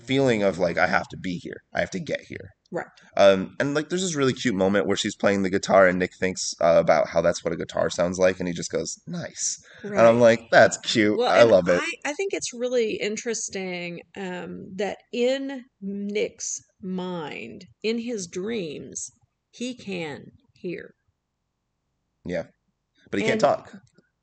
feeling 0.04 0.42
of 0.42 0.58
like 0.58 0.78
i 0.78 0.86
have 0.86 1.06
to 1.08 1.16
be 1.16 1.36
here 1.38 1.62
i 1.74 1.80
have 1.80 1.90
to 1.90 2.00
get 2.00 2.20
here 2.22 2.50
Right. 2.72 2.86
um, 3.16 3.56
and 3.58 3.74
like 3.74 3.88
there's 3.88 4.02
this 4.02 4.14
really 4.14 4.32
cute 4.32 4.54
moment 4.54 4.86
where 4.86 4.96
she's 4.96 5.16
playing 5.16 5.42
the 5.42 5.50
guitar 5.50 5.88
and 5.88 5.98
nick 5.98 6.12
thinks 6.20 6.54
uh, 6.60 6.76
about 6.78 7.08
how 7.08 7.20
that's 7.20 7.42
what 7.42 7.52
a 7.52 7.56
guitar 7.56 7.90
sounds 7.90 8.16
like 8.16 8.38
and 8.38 8.46
he 8.46 8.54
just 8.54 8.70
goes 8.70 8.96
nice 9.08 9.60
Right. 9.82 9.98
and 9.98 10.06
I'm 10.06 10.20
like, 10.20 10.42
that's 10.52 10.76
cute. 10.76 11.16
Well, 11.16 11.30
I 11.30 11.42
love 11.44 11.66
it. 11.68 11.80
I, 11.82 12.10
I 12.10 12.12
think 12.12 12.34
it's 12.34 12.52
really 12.52 12.96
interesting 12.96 14.00
um, 14.14 14.66
that 14.76 14.98
in 15.10 15.64
Nick's 15.80 16.60
mind, 16.82 17.64
in 17.82 17.98
his 18.00 18.26
dreams, 18.26 19.10
he 19.50 19.74
can 19.74 20.32
hear. 20.52 20.92
Yeah. 22.26 22.44
But 23.10 23.20
he 23.20 23.26
can't 23.26 23.40
talk. 23.40 23.72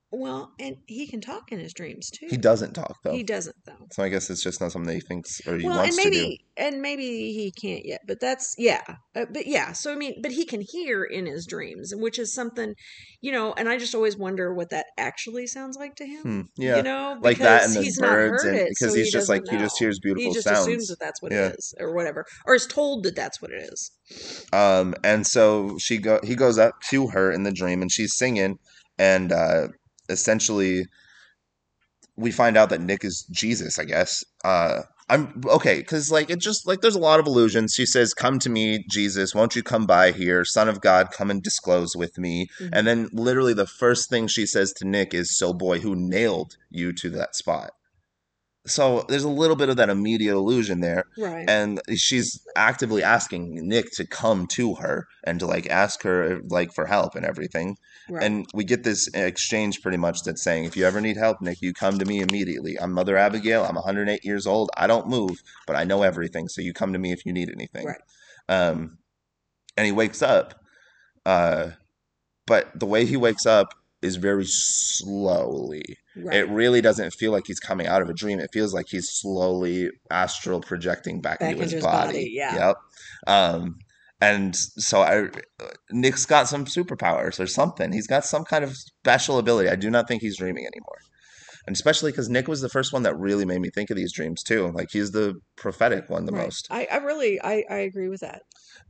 Well, 0.10 0.54
and 0.58 0.78
he 0.88 1.06
can 1.08 1.20
talk 1.20 1.52
in 1.52 1.60
his 1.60 1.74
dreams 1.74 2.10
too. 2.10 2.28
He 2.30 2.38
doesn't 2.38 2.74
talk 2.74 2.96
though. 3.04 3.12
He 3.12 3.24
doesn't 3.24 3.56
though. 3.66 3.88
So 3.92 4.04
I 4.04 4.10
guess 4.10 4.30
it's 4.30 4.42
just 4.42 4.62
not 4.62 4.72
something 4.72 4.88
that 4.88 4.94
he 4.94 5.02
thinks 5.02 5.42
or 5.46 5.58
he 5.58 5.66
well, 5.66 5.74
and 5.80 5.82
wants 5.82 5.98
to 5.98 6.04
do. 6.04 6.10
maybe 6.10 6.40
and 6.56 6.82
maybe 6.82 7.34
he 7.34 7.52
can't 7.52 7.86
yet, 7.86 8.00
but 8.08 8.20
that's 8.22 8.56
yeah. 8.58 8.82
Uh, 9.16 9.26
but 9.32 9.48
yeah, 9.48 9.74
so 9.74 9.92
I 9.92 9.96
mean, 9.96 10.22
but 10.22 10.32
he 10.32 10.46
can 10.46 10.62
hear 10.62 11.04
in 11.04 11.26
his 11.26 11.46
dreams, 11.46 11.94
which 11.94 12.18
is 12.20 12.34
something, 12.34 12.74
you 13.20 13.34
know. 13.34 13.54
And 13.58 13.68
I 13.68 13.78
just 13.78 13.94
always 13.94 14.16
wonder 14.18 14.54
what 14.54 14.70
that 14.70 14.86
actually 14.98 15.46
sounds 15.46 15.76
like 15.78 15.96
to 15.98 16.06
him. 16.06 16.22
Hmm, 16.22 16.42
yeah. 16.56 16.78
you 16.78 16.84
know, 16.84 17.18
like 17.22 17.40
that 17.40 17.66
and 17.66 17.76
the 17.76 17.82
he's 17.82 18.00
birds 18.00 18.46
and 18.46 18.56
it, 18.56 18.70
because 18.70 18.94
so 18.94 18.98
he's 18.98 19.08
he 19.08 19.12
just 19.12 19.28
like 19.28 19.44
doesn't 19.44 19.60
he 19.60 19.64
just 19.66 19.78
hears 19.78 20.00
beautiful 20.00 20.30
he 20.30 20.34
just 20.34 20.48
sounds. 20.48 20.68
assumes 20.68 20.88
that 20.88 21.00
that's 21.02 21.22
what 21.22 21.34
Yeah. 21.34 21.48
it 21.48 21.56
is 21.58 21.74
or 21.80 21.94
whatever 21.94 22.26
or 22.46 22.56
is 22.56 22.66
told 22.66 23.04
that 23.04 23.16
that's 23.16 23.42
what 23.42 23.52
it 23.52 23.70
is 23.74 23.92
Um, 24.54 24.96
and 25.04 25.28
so 25.28 25.78
she 25.80 25.98
go 25.98 26.20
he 26.24 26.36
goes 26.36 26.58
up 26.58 26.76
to 26.92 27.08
her 27.10 27.30
in 27.32 27.44
the 27.44 27.52
dream 27.52 27.82
and 27.82 27.92
she's 27.92 28.16
singing 28.18 28.58
and 28.98 29.32
uh 29.32 29.68
essentially 30.10 30.86
we 32.16 32.32
find 32.32 32.58
out 32.58 32.70
that 32.70 32.82
Nick 32.82 33.06
is 33.06 33.24
Jesus, 33.32 33.80
I 33.80 33.86
guess. 33.86 34.24
Uh 34.44 34.82
I'm 35.10 35.42
okay, 35.46 35.78
because 35.78 36.12
like 36.12 36.30
it 36.30 36.40
just 36.40 36.68
like 36.68 36.82
there's 36.82 36.96
a 36.96 37.00
lot 37.00 37.22
of 37.22 37.28
illusions. 37.28 37.74
She 37.74 37.86
says, 37.86 38.14
Come 38.14 38.40
to 38.40 38.50
me, 38.50 38.84
Jesus, 38.90 39.34
won't 39.34 39.56
you 39.56 39.64
come 39.64 39.86
by 39.86 40.12
here? 40.12 40.44
Son 40.44 40.68
of 40.68 40.82
God, 40.82 41.12
come 41.12 41.32
and 41.32 41.42
disclose 41.42 41.96
with 41.96 42.18
me. 42.18 42.48
Mhm. 42.60 42.70
And 42.74 42.88
then 42.88 43.10
literally 43.14 43.54
the 43.54 43.66
first 43.68 44.10
thing 44.10 44.28
she 44.28 44.46
says 44.46 44.74
to 44.74 44.86
Nick 44.88 45.14
is, 45.14 45.38
So 45.38 45.54
boy, 45.54 45.80
who 45.80 45.96
nailed 45.96 46.58
you 46.70 46.92
to 46.94 47.10
that 47.12 47.36
spot? 47.38 47.72
So 48.68 49.06
there's 49.08 49.24
a 49.24 49.30
little 49.30 49.56
bit 49.56 49.70
of 49.70 49.78
that 49.78 49.90
immediate 49.90 50.34
illusion 50.34 50.82
there 50.82 51.06
right 51.18 51.50
and 51.50 51.82
she's 51.96 52.40
actively 52.56 53.04
asking 53.04 53.68
Nick 53.68 53.92
to 53.94 54.06
come 54.06 54.48
to 54.48 54.76
her 54.76 55.08
and 55.26 55.40
to 55.40 55.46
like 55.46 55.68
ask 55.70 56.04
her 56.04 56.42
like 56.50 56.74
for 56.74 56.86
help 56.86 57.16
and 57.16 57.26
everything. 57.26 57.78
right 58.10 58.24
And 58.24 58.46
we 58.54 58.64
get 58.64 58.84
this 58.84 59.08
exchange 59.14 59.82
pretty 59.82 59.98
much 59.98 60.24
that's 60.24 60.44
saying, 60.44 60.66
if 60.66 60.76
you 60.78 60.86
ever 60.86 61.02
need 61.02 61.18
help, 61.18 61.42
Nick, 61.42 61.62
you 61.62 61.74
come 61.74 62.00
to 62.00 62.06
me 62.06 62.20
immediately. 62.20 62.78
I'm 62.80 62.94
Mother 62.94 63.18
Abigail. 63.18 63.64
I'm 63.64 63.76
108 63.76 64.24
years 64.24 64.48
old. 64.48 64.70
I 64.78 64.88
don't 64.88 65.08
move, 65.08 65.42
but 65.66 65.76
I 65.76 65.84
know 65.84 66.04
everything. 66.04 66.48
So 66.48 66.62
you 66.62 66.74
come 66.74 66.94
to 66.94 67.00
me 67.00 67.12
if 67.12 67.26
you 67.26 67.34
need 67.34 67.50
anything. 67.50 67.88
Right. 67.88 68.02
Um, 68.50 68.98
and 69.76 69.86
he 69.86 69.92
wakes 69.92 70.22
up. 70.22 70.60
Uh, 71.26 71.72
but 72.46 72.80
the 72.80 72.86
way 72.86 73.06
he 73.06 73.18
wakes 73.18 73.46
up 73.46 73.74
is 74.02 74.16
very 74.16 74.46
slowly. 74.46 75.98
Right 76.24 76.36
It 76.36 76.50
really 76.50 76.82
doesn't 76.82 77.12
feel 77.14 77.32
like 77.32 77.44
he's 77.48 77.60
coming 77.60 77.88
out 77.88 78.02
of 78.02 78.10
a 78.10 78.14
dream. 78.14 78.40
It 78.40 78.50
feels 78.54 78.74
like 78.74 78.88
he's 78.90 79.10
slowly 79.10 79.90
astral 80.12 80.62
projecting 80.62 81.22
back, 81.22 81.40
Back 81.40 81.52
into 81.52 81.64
his, 81.64 81.74
into 81.74 81.86
his 81.86 81.86
body. 81.86 82.08
body, 82.08 82.32
yeah. 82.34 82.68
Yep. 82.68 82.76
Um, 83.28 83.76
and 84.20 84.56
so 84.56 85.02
I, 85.02 85.30
Nick's 85.92 86.26
got 86.26 86.48
some 86.48 86.66
superpowers 86.66 87.40
or 87.40 87.46
something. 87.48 87.92
He's 87.92 88.08
got 88.08 88.26
some 88.26 88.44
kind 88.46 88.64
of 88.64 88.76
special 88.76 89.38
ability. 89.38 89.70
I 89.70 89.76
do 89.76 89.90
not 89.92 90.08
think 90.08 90.22
he's 90.22 90.38
dreaming 90.38 90.66
anymore. 90.66 90.98
And 91.68 91.76
especially 91.76 92.12
because 92.12 92.30
Nick 92.30 92.48
was 92.48 92.62
the 92.62 92.70
first 92.70 92.94
one 92.94 93.04
that 93.04 93.18
really 93.20 93.44
made 93.46 93.60
me 93.60 93.70
think 93.70 93.90
of 93.90 93.98
these 93.98 94.14
dreams 94.14 94.42
too. 94.42 94.72
Like 94.74 94.88
he's 94.92 95.12
the 95.12 95.36
prophetic 95.58 96.10
one 96.10 96.26
the 96.26 96.32
Right. 96.32 96.46
most. 96.46 96.68
I, 96.72 96.88
I 96.92 96.98
really 96.98 97.40
I, 97.42 97.64
I 97.70 97.78
agree 97.80 98.08
with 98.08 98.22
that 98.22 98.42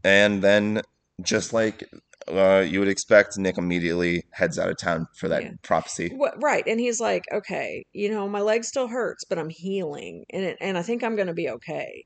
And 0.04 0.42
then 0.44 0.82
just 1.24 1.54
like 1.54 1.84
uh, 2.30 2.66
you 2.68 2.80
would 2.80 2.88
expect, 2.88 3.38
Nick 3.38 3.58
immediately 3.58 4.24
heads 4.34 4.60
out 4.60 4.70
of 4.70 4.78
town 4.78 5.08
for 5.20 5.28
that 5.30 5.44
Yeah. 5.44 5.52
prophecy. 5.64 6.10
What, 6.14 6.42
right. 6.42 6.64
And 6.68 6.80
he's 6.80 7.00
like, 7.00 7.24
okay, 7.34 7.84
you 7.94 8.10
know, 8.10 8.28
my 8.28 8.42
leg 8.42 8.64
still 8.64 8.88
hurts, 8.88 9.24
but 9.26 9.40
I'm 9.40 9.50
healing 9.50 10.26
and 10.32 10.44
it, 10.44 10.58
and 10.62 10.78
I 10.78 10.82
think 10.82 11.04
I'm 11.04 11.16
going 11.16 11.28
to 11.28 11.34
be 11.34 11.50
okay. 11.50 12.06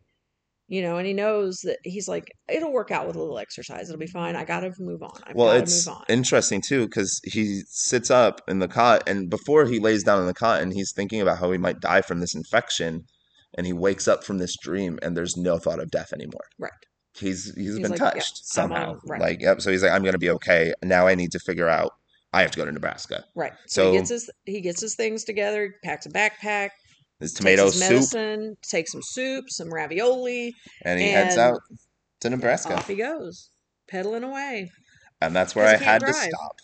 You 0.68 0.82
know, 0.82 0.96
and 0.98 1.06
he 1.06 1.12
knows 1.14 1.60
that 1.64 1.80
he's 1.84 2.08
like, 2.08 2.32
it'll 2.48 2.72
work 2.72 2.92
out 2.92 3.06
with 3.06 3.18
a 3.18 3.20
little 3.20 3.38
exercise. 3.40 3.90
It'll 3.90 4.00
be 4.00 4.08
fine. 4.08 4.38
I 4.38 4.46
got 4.46 4.62
to 4.62 4.72
move 4.80 5.04
on. 5.04 5.20
I've 5.28 5.36
well, 5.36 5.52
it's 5.52 5.86
move 5.86 5.98
on. 5.98 6.04
interesting 6.08 6.62
too 6.62 6.86
because 6.86 7.20
he 7.26 7.64
sits 7.68 8.10
up 8.10 8.40
in 8.48 8.60
the 8.60 8.70
cot, 8.70 9.04
and 9.06 9.30
before 9.30 9.66
he 9.66 9.80
lays 9.80 10.04
down 10.04 10.22
in 10.22 10.28
the 10.28 10.34
cot, 10.34 10.62
and 10.62 10.72
he's 10.72 10.94
thinking 10.96 11.20
about 11.20 11.40
how 11.40 11.52
he 11.52 11.58
might 11.58 11.82
die 11.82 12.02
from 12.02 12.22
this 12.22 12.34
infection, 12.34 13.04
and 13.58 13.68
he 13.68 13.74
wakes 13.74 14.08
up 14.08 14.24
from 14.24 14.38
this 14.38 14.56
dream, 14.64 14.98
and 15.02 15.18
there's 15.18 15.36
no 15.36 15.58
thought 15.58 15.82
of 15.82 15.92
death 15.92 16.14
anymore. 16.14 16.46
Right. 16.58 16.72
He's 17.14 17.54
he's 17.56 17.76
He's 17.76 17.80
been 17.80 17.92
like, 17.92 18.00
touched 18.00 18.46
somehow. 18.46 19.00
right. 19.06 19.20
Like, 19.22 19.42
yep. 19.42 19.62
So 19.62 19.72
he's 19.72 19.84
like, 19.84 19.92
I'm 19.92 20.04
gonna 20.04 20.18
be 20.18 20.30
okay. 20.32 20.74
Now 20.84 21.08
I 21.08 21.16
need 21.16 21.32
to 21.34 21.40
figure 21.40 21.68
out. 21.70 21.92
I 22.34 22.42
have 22.44 22.52
to 22.52 22.58
go 22.58 22.64
to 22.66 22.72
Nebraska. 22.72 23.26
Right. 23.36 23.52
So- 23.68 23.84
So 23.88 23.92
he 23.92 23.98
gets 23.98 24.10
his 24.10 24.30
he 24.46 24.62
gets 24.62 24.82
his 24.82 24.96
things 24.96 25.24
together, 25.26 25.76
packs 25.84 26.06
a 26.06 26.10
backpack, 26.10 26.70
His 27.20 27.34
takes 27.34 27.40
tomato 27.40 27.66
his 27.66 27.74
soup, 27.80 27.90
medicine, 27.92 28.58
takes 28.62 28.94
some 28.94 29.02
soup, 29.04 29.50
some 29.50 29.74
ravioli, 29.74 30.56
and 30.86 31.00
he 31.02 31.10
heads 31.10 31.38
out 31.38 31.60
to 32.22 32.30
Nebraska. 32.30 32.76
off 32.76 32.88
he 32.88 32.96
goes, 32.96 33.50
pedaling 33.90 34.24
away. 34.24 34.72
and 35.20 35.36
that's 35.36 35.54
where 35.56 35.66
I 35.68 35.72
had 35.72 36.02
can't 36.02 36.06
to 36.06 36.14
stop 36.14 36.56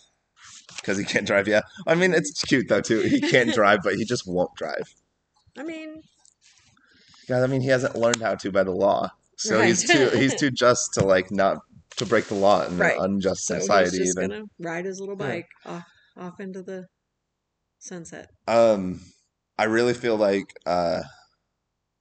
because 0.76 0.96
he 0.96 1.04
can't 1.04 1.26
drive. 1.26 1.46
Yeah, 1.46 1.60
I 1.86 1.94
mean 1.94 2.14
it's 2.14 2.42
cute 2.44 2.68
though 2.68 2.80
too. 2.80 3.00
He 3.00 3.20
can't 3.20 3.52
drive, 3.52 3.80
but 3.84 3.96
he 3.96 4.06
just 4.06 4.26
won't 4.26 4.54
drive. 4.56 4.94
I 5.58 5.64
mean, 5.64 6.00
God, 7.28 7.42
I 7.42 7.46
mean 7.46 7.60
he 7.60 7.68
hasn't 7.68 7.94
learned 7.94 8.22
how 8.22 8.34
to 8.36 8.50
by 8.50 8.62
the 8.64 8.70
law, 8.70 9.10
so 9.38 9.60
he's 9.62 9.84
too 9.84 10.10
he's 10.10 10.34
too 10.34 10.50
just 10.50 10.94
to 10.94 11.04
like 11.04 11.30
not 11.30 11.58
to 11.96 12.06
break 12.06 12.26
the 12.26 12.34
law 12.34 12.64
in 12.66 12.78
Right. 12.78 12.96
an 12.96 13.04
unjust 13.04 13.46
so 13.46 13.58
society. 13.58 13.98
he's 13.98 14.14
just 14.14 14.18
Even 14.18 14.30
gonna 14.30 14.44
ride 14.58 14.84
his 14.84 15.00
little 15.00 15.16
Yeah. 15.16 15.26
bike 15.26 15.46
off 15.66 15.84
off 16.16 16.40
into 16.40 16.62
the 16.62 16.86
sunset. 17.78 18.28
um, 18.46 19.00
I 19.56 19.64
really 19.64 19.94
feel 19.94 20.16
like 20.16 20.46
uh, 20.66 21.02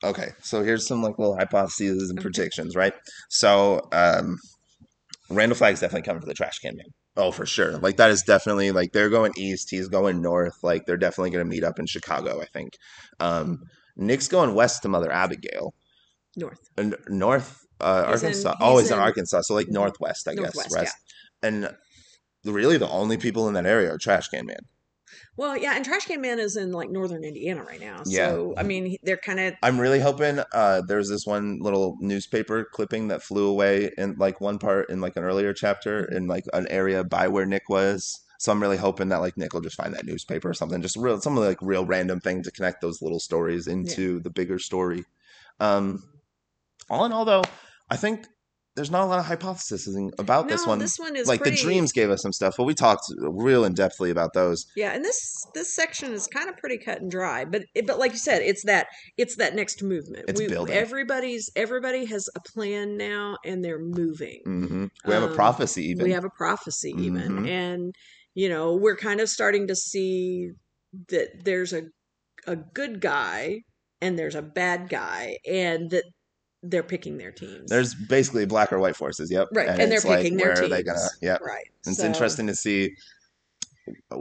okay. 0.04 0.30
So 0.42 0.64
here's 0.64 0.88
some 0.88 1.02
like 1.02 1.18
little 1.18 1.38
hypotheses 1.38 2.10
and 2.10 2.20
Okay. 2.20 2.24
predictions, 2.24 2.76
right? 2.76 2.94
So 3.30 3.88
um, 3.92 4.38
Randall 5.30 5.56
Flagg's 5.58 5.80
definitely 5.80 6.04
coming 6.06 6.22
for 6.22 6.28
the 6.28 6.34
trash 6.34 6.60
can 6.60 6.76
man. 6.76 6.86
Oh, 7.16 7.32
for 7.32 7.46
sure. 7.48 7.78
Like 7.80 7.98
that 7.98 8.12
is 8.12 8.22
definitely 8.22 8.72
like 8.72 8.92
they're 8.94 9.10
going 9.10 9.34
east. 9.38 9.70
He's 9.72 9.88
going 9.88 10.22
north. 10.22 10.54
Like 10.64 10.86
they're 10.86 10.98
definitely 10.98 11.32
going 11.32 11.46
to 11.46 11.50
meet 11.50 11.64
up 11.64 11.80
in 11.80 11.88
Chicago. 11.88 12.42
I 12.42 12.46
think. 12.46 12.74
Um, 13.20 13.60
Nick's 13.96 14.28
going 14.28 14.54
west 14.54 14.84
to 14.84 14.90
Mother 14.90 15.12
Abigail. 15.12 15.74
North. 16.38 16.70
and 16.78 16.96
north 17.10 17.66
uh, 17.82 18.04
in- 18.08 18.14
Arkansas. 18.14 18.56
oh, 18.62 18.74
he's 18.78 18.82
he's 18.84 18.92
in 18.92 18.98
in- 18.98 19.04
Arkansas, 19.04 19.42
so 19.42 19.54
like 19.56 19.68
northwest, 19.70 20.28
I 20.28 20.34
Northwest, 20.34 20.70
guess. 20.70 20.74
West. 20.74 20.96
And 21.44 21.70
really, 22.46 22.78
the 22.78 22.90
only 22.90 23.18
people 23.18 23.48
in 23.48 23.54
that 23.56 23.66
area 23.66 23.94
are 23.94 23.98
Trash 23.98 24.30
Can 24.30 24.46
Man. 24.46 24.60
Well, 25.36 25.56
yeah, 25.56 25.76
and 25.76 25.86
Trash 25.86 26.06
Can 26.06 26.20
Man 26.22 26.40
is 26.40 26.56
in 26.58 26.72
like 26.72 26.90
northern 26.90 27.24
Indiana 27.24 27.64
right 27.64 27.80
now. 27.80 28.02
Yeah. 28.08 28.30
So 28.30 28.54
I 28.58 28.64
mean, 28.64 28.98
they're 29.04 29.18
kind 29.18 29.40
of 29.40 29.54
I'm 29.62 29.80
really 29.80 30.00
hoping. 30.00 30.40
Uh, 30.54 30.82
there's 30.88 31.10
this 31.10 31.26
one 31.26 31.60
little 31.62 31.96
newspaper 32.00 32.66
clipping 32.72 33.10
that 33.10 33.22
flew 33.22 33.48
away 33.48 33.92
in 33.98 34.16
like 34.18 34.42
one 34.42 34.58
part 34.60 34.90
in 34.90 35.00
like 35.02 35.16
an 35.16 35.24
earlier 35.24 35.54
chapter 35.54 36.04
Mm-hmm. 36.04 36.16
in 36.16 36.28
like 36.28 36.46
an 36.54 36.68
area 36.70 37.04
by 37.04 37.28
where 37.28 37.46
Nick 37.46 37.70
was. 37.70 38.20
So 38.40 38.52
I'm 38.52 38.62
really 38.62 38.78
hoping 38.78 39.10
that 39.10 39.22
like 39.22 39.38
Nick 39.38 39.54
will 39.54 39.62
just 39.62 39.76
find 39.78 39.94
that 39.96 40.06
newspaper 40.06 40.50
or 40.50 40.54
something, 40.54 40.82
just 40.82 40.96
real 40.98 41.20
some 41.22 41.38
of 41.38 41.44
like 41.44 41.58
real 41.62 41.86
random 41.86 42.20
thing 42.20 42.44
to 42.44 42.52
connect 42.52 42.82
those 42.82 43.02
little 43.02 43.20
stories 43.20 43.68
into 43.68 44.20
the 44.20 44.30
bigger 44.30 44.60
story. 44.60 45.06
Um, 45.60 46.04
all 46.90 47.06
in 47.06 47.12
all, 47.12 47.26
though, 47.26 47.44
I 47.90 47.98
think 47.98 48.26
there's 48.76 48.92
not 48.92 49.04
a 49.04 49.06
lot 49.08 49.20
of 49.20 49.26
hypotheses 49.26 49.98
about 50.20 50.46
no, 50.46 50.50
this 50.54 50.68
one. 50.68 50.78
This 50.80 50.98
one 51.00 51.16
is 51.16 51.28
like 51.28 51.42
pretty, 51.42 51.58
the 51.58 51.64
dreams 51.64 51.92
gave 51.92 52.12
us 52.12 52.22
some 52.22 52.32
stuff, 52.32 52.56
but 52.58 52.66
we 52.66 52.76
talked 52.76 53.02
real 53.18 53.66
in 53.66 53.74
depthly 53.74 54.12
about 54.12 54.34
those. 54.34 54.66
Yeah, 54.76 54.92
and 54.94 55.04
this 55.04 55.20
this 55.56 55.74
section 55.74 56.14
is 56.14 56.28
kind 56.28 56.48
of 56.48 56.58
pretty 56.58 56.78
cut 56.78 57.02
and 57.02 57.10
dry, 57.10 57.44
but 57.44 57.64
but 57.86 57.98
like 57.98 58.12
you 58.12 58.20
said, 58.20 58.44
it's 58.44 58.64
that 58.66 58.88
it's 59.18 59.36
that 59.38 59.56
next 59.56 59.82
movement. 59.82 60.26
It's 60.28 60.40
building. 60.42 60.76
Everybody's 60.76 61.50
everybody 61.56 62.06
has 62.06 62.30
a 62.36 62.40
plan 62.54 62.98
now, 62.98 63.38
and 63.44 63.66
they're 63.66 63.80
moving. 63.84 64.42
hmm 64.44 64.86
We 65.06 65.14
have 65.14 65.24
a 65.24 65.28
Um, 65.30 65.34
prophecy, 65.36 65.86
even. 65.90 66.04
We 66.04 66.12
have 66.12 66.26
a 66.26 66.30
prophecy, 66.38 66.94
even, 67.00 67.32
Mhm. 67.32 67.50
and 67.50 67.96
you 68.36 68.48
know 68.48 68.76
we're 68.76 68.96
kind 68.98 69.20
of 69.22 69.30
starting 69.30 69.68
to 69.68 69.76
see 69.76 70.52
that 71.10 71.30
there's 71.44 71.74
a 71.74 71.84
a 72.46 72.56
good 72.56 73.02
guy 73.02 73.62
and 74.02 74.18
there's 74.20 74.36
a 74.36 74.42
bad 74.44 74.90
guy, 74.90 75.38
and 75.50 75.90
that 75.90 76.04
they're 76.70 76.84
picking 76.84 77.18
their 77.18 77.32
teams. 77.32 77.70
There's 77.70 77.94
basically 77.96 78.46
black 78.46 78.72
or 78.74 78.80
white 78.80 78.96
forces. 78.96 79.32
Yep. 79.32 79.50
right, 79.54 79.68
and, 79.70 79.80
they're 79.80 79.98
it's 79.98 80.06
like, 80.06 80.20
picking 80.22 80.38
their 80.38 80.48
where 80.48 80.56
teams. 80.56 80.66
are 80.66 80.70
they 80.76 80.84
gonna? 80.84 81.08
Yeah. 81.22 81.38
right. 81.42 81.66
It's 81.86 82.00
interesting 82.00 82.48
to 82.48 82.56
see 82.56 82.92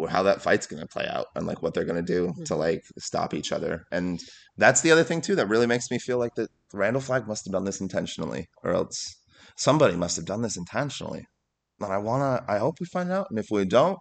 how 0.09 0.23
that 0.23 0.41
fight's 0.43 0.67
going 0.67 0.81
to 0.81 0.87
play 0.87 1.07
out 1.09 1.27
and 1.35 1.45
like 1.45 1.61
what 1.61 1.75
they're 1.75 1.85
going 1.85 1.97
to 2.05 2.13
do 2.13 2.29
Mm-hmm. 2.29 2.45
to 2.45 2.55
like 2.55 2.85
stop 2.99 3.35
each 3.35 3.51
other. 3.51 3.85
And 3.91 4.21
that's 4.57 4.81
the 4.81 4.93
other 4.93 5.03
thing 5.03 5.21
too 5.21 5.35
that 5.37 5.49
really 5.49 5.67
makes 5.67 5.91
me 5.91 5.99
feel 5.99 6.19
like 6.19 6.35
that 6.37 6.51
Randall 6.73 7.03
Flagg 7.03 7.27
must 7.27 7.45
have 7.47 7.53
done 7.53 7.65
this 7.65 7.81
intentionally, 7.81 8.47
or 8.63 8.73
else 8.73 9.17
somebody 9.57 9.97
must 9.97 10.17
have 10.17 10.25
done 10.25 10.43
this 10.43 10.57
intentionally. 10.57 11.27
And 11.81 11.93
I 11.93 11.99
wanna, 11.99 12.45
I 12.49 12.59
hope 12.59 12.77
we 12.81 12.87
find 12.87 13.11
out. 13.11 13.27
And 13.31 13.39
if 13.41 13.47
we 13.51 13.65
don't, 13.65 13.99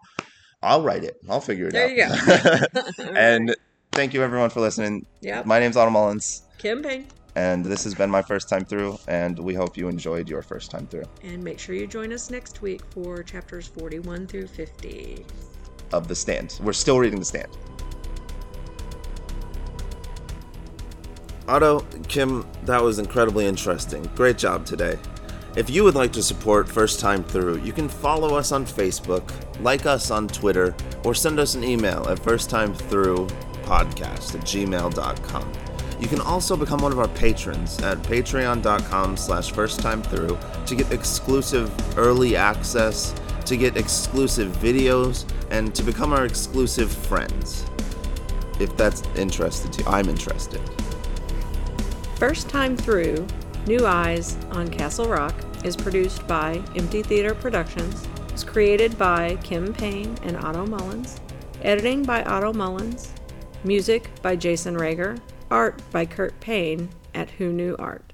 I'll 0.62 0.84
write 0.84 1.04
it. 1.04 1.16
I'll 1.30 1.42
figure 1.42 1.68
it 1.68 1.74
There 1.74 1.86
out. 2.06 2.20
There 2.26 2.62
you 2.62 3.04
go. 3.04 3.14
and 3.16 3.56
thank 3.92 4.14
you 4.14 4.22
everyone 4.22 4.52
for 4.52 4.62
listening. 4.62 5.06
Yeah. 5.22 5.42
My 5.46 5.60
name's 5.60 5.78
Otto 5.78 5.90
Mullins, 5.92 6.44
Kim 6.60 6.84
Payne. 6.84 7.08
And 7.36 7.66
this 7.66 7.84
has 7.84 7.94
been 7.94 8.10
my 8.10 8.22
first 8.22 8.48
time 8.50 8.66
through. 8.66 8.98
And 9.08 9.38
we 9.38 9.54
hope 9.54 9.78
you 9.78 9.90
enjoyed 9.90 10.30
your 10.30 10.42
first 10.42 10.72
time 10.72 10.88
through 10.88 11.04
And 11.24 11.44
make 11.44 11.60
sure 11.60 11.76
you 11.76 11.88
join 11.88 12.14
us 12.14 12.32
next 12.32 12.62
week 12.62 12.82
for 12.90 13.22
chapters 13.24 13.68
41 13.68 14.28
through 14.28 14.48
50. 14.48 15.26
of 15.92 16.08
the 16.08 16.16
stand. 16.16 16.58
We're 16.64 16.74
still 16.74 17.00
reading 17.00 17.20
the 17.20 17.26
stand. 17.26 17.50
Otto, 21.48 21.82
Kim, 22.08 22.44
that 22.64 22.82
was 22.82 22.98
incredibly 22.98 23.46
interesting. 23.46 24.04
Great 24.16 24.38
job 24.38 24.66
today. 24.66 24.98
If 25.56 25.70
you 25.70 25.84
would 25.84 25.94
like 25.96 26.12
to 26.14 26.24
support 26.24 26.68
First 26.68 27.00
Time 27.00 27.24
Through, 27.24 27.60
you 27.60 27.72
can 27.72 27.88
follow 27.88 28.36
us 28.36 28.52
on 28.52 28.66
Facebook, 28.66 29.32
like 29.62 29.86
us 29.86 30.10
on 30.12 30.28
Twitter, 30.28 30.76
or 31.06 31.14
send 31.14 31.40
us 31.40 31.56
an 31.56 31.64
email 31.64 32.06
at 32.10 32.20
firsttimethroughpodcast 32.20 34.36
at 34.36 34.42
gmail.com. 34.42 35.52
You 36.00 36.08
can 36.08 36.20
also 36.20 36.58
become 36.58 36.82
one 36.82 36.92
of 36.92 37.00
our 37.00 37.08
patrons 37.08 37.82
at 37.82 37.98
patreon.com 38.00 39.18
slash 39.18 39.52
firsttimethrough 39.52 40.66
to 40.66 40.76
get 40.76 40.92
exclusive 40.92 41.98
early 41.98 42.36
access, 42.36 43.16
to 43.46 43.56
get 43.56 43.78
exclusive 43.78 44.52
videos, 44.58 45.26
and 45.52 45.74
to 45.74 45.84
become 45.84 46.12
our 46.14 46.26
exclusive 46.26 46.92
friends. 46.92 47.66
If 48.60 48.76
that's 48.78 49.04
interested 49.16 49.72
to 49.74 49.84
you, 49.84 49.88
I'm 49.88 50.10
interested. 50.10 50.62
First 52.16 52.50
Time 52.50 52.78
Through 52.78 53.28
New 53.68 53.86
Eyes 53.86 54.38
on 54.52 54.70
Castle 54.70 55.08
Rock 55.08 55.34
is 55.64 55.76
produced 55.76 56.28
by 56.28 56.62
Empty 56.76 57.04
Theater 57.04 57.34
Productions. 57.34 58.08
It's 58.30 58.44
created 58.44 58.98
by 58.98 59.38
Kim 59.44 59.74
Payne 59.74 60.18
and 60.24 60.38
Otto 60.38 60.66
Mullins. 60.66 61.20
Editing 61.62 62.04
by 62.04 62.24
Otto 62.24 62.54
Mullins. 62.54 63.14
Music 63.64 64.10
by 64.22 64.36
Jason 64.36 64.76
Rager. 64.76 65.20
Art 65.56 65.82
by 65.90 66.06
Kurt 66.06 66.38
Payne 66.42 66.90
at 67.14 67.30
Who 67.30 67.54
Knew 67.54 67.78
Art. 67.80 68.12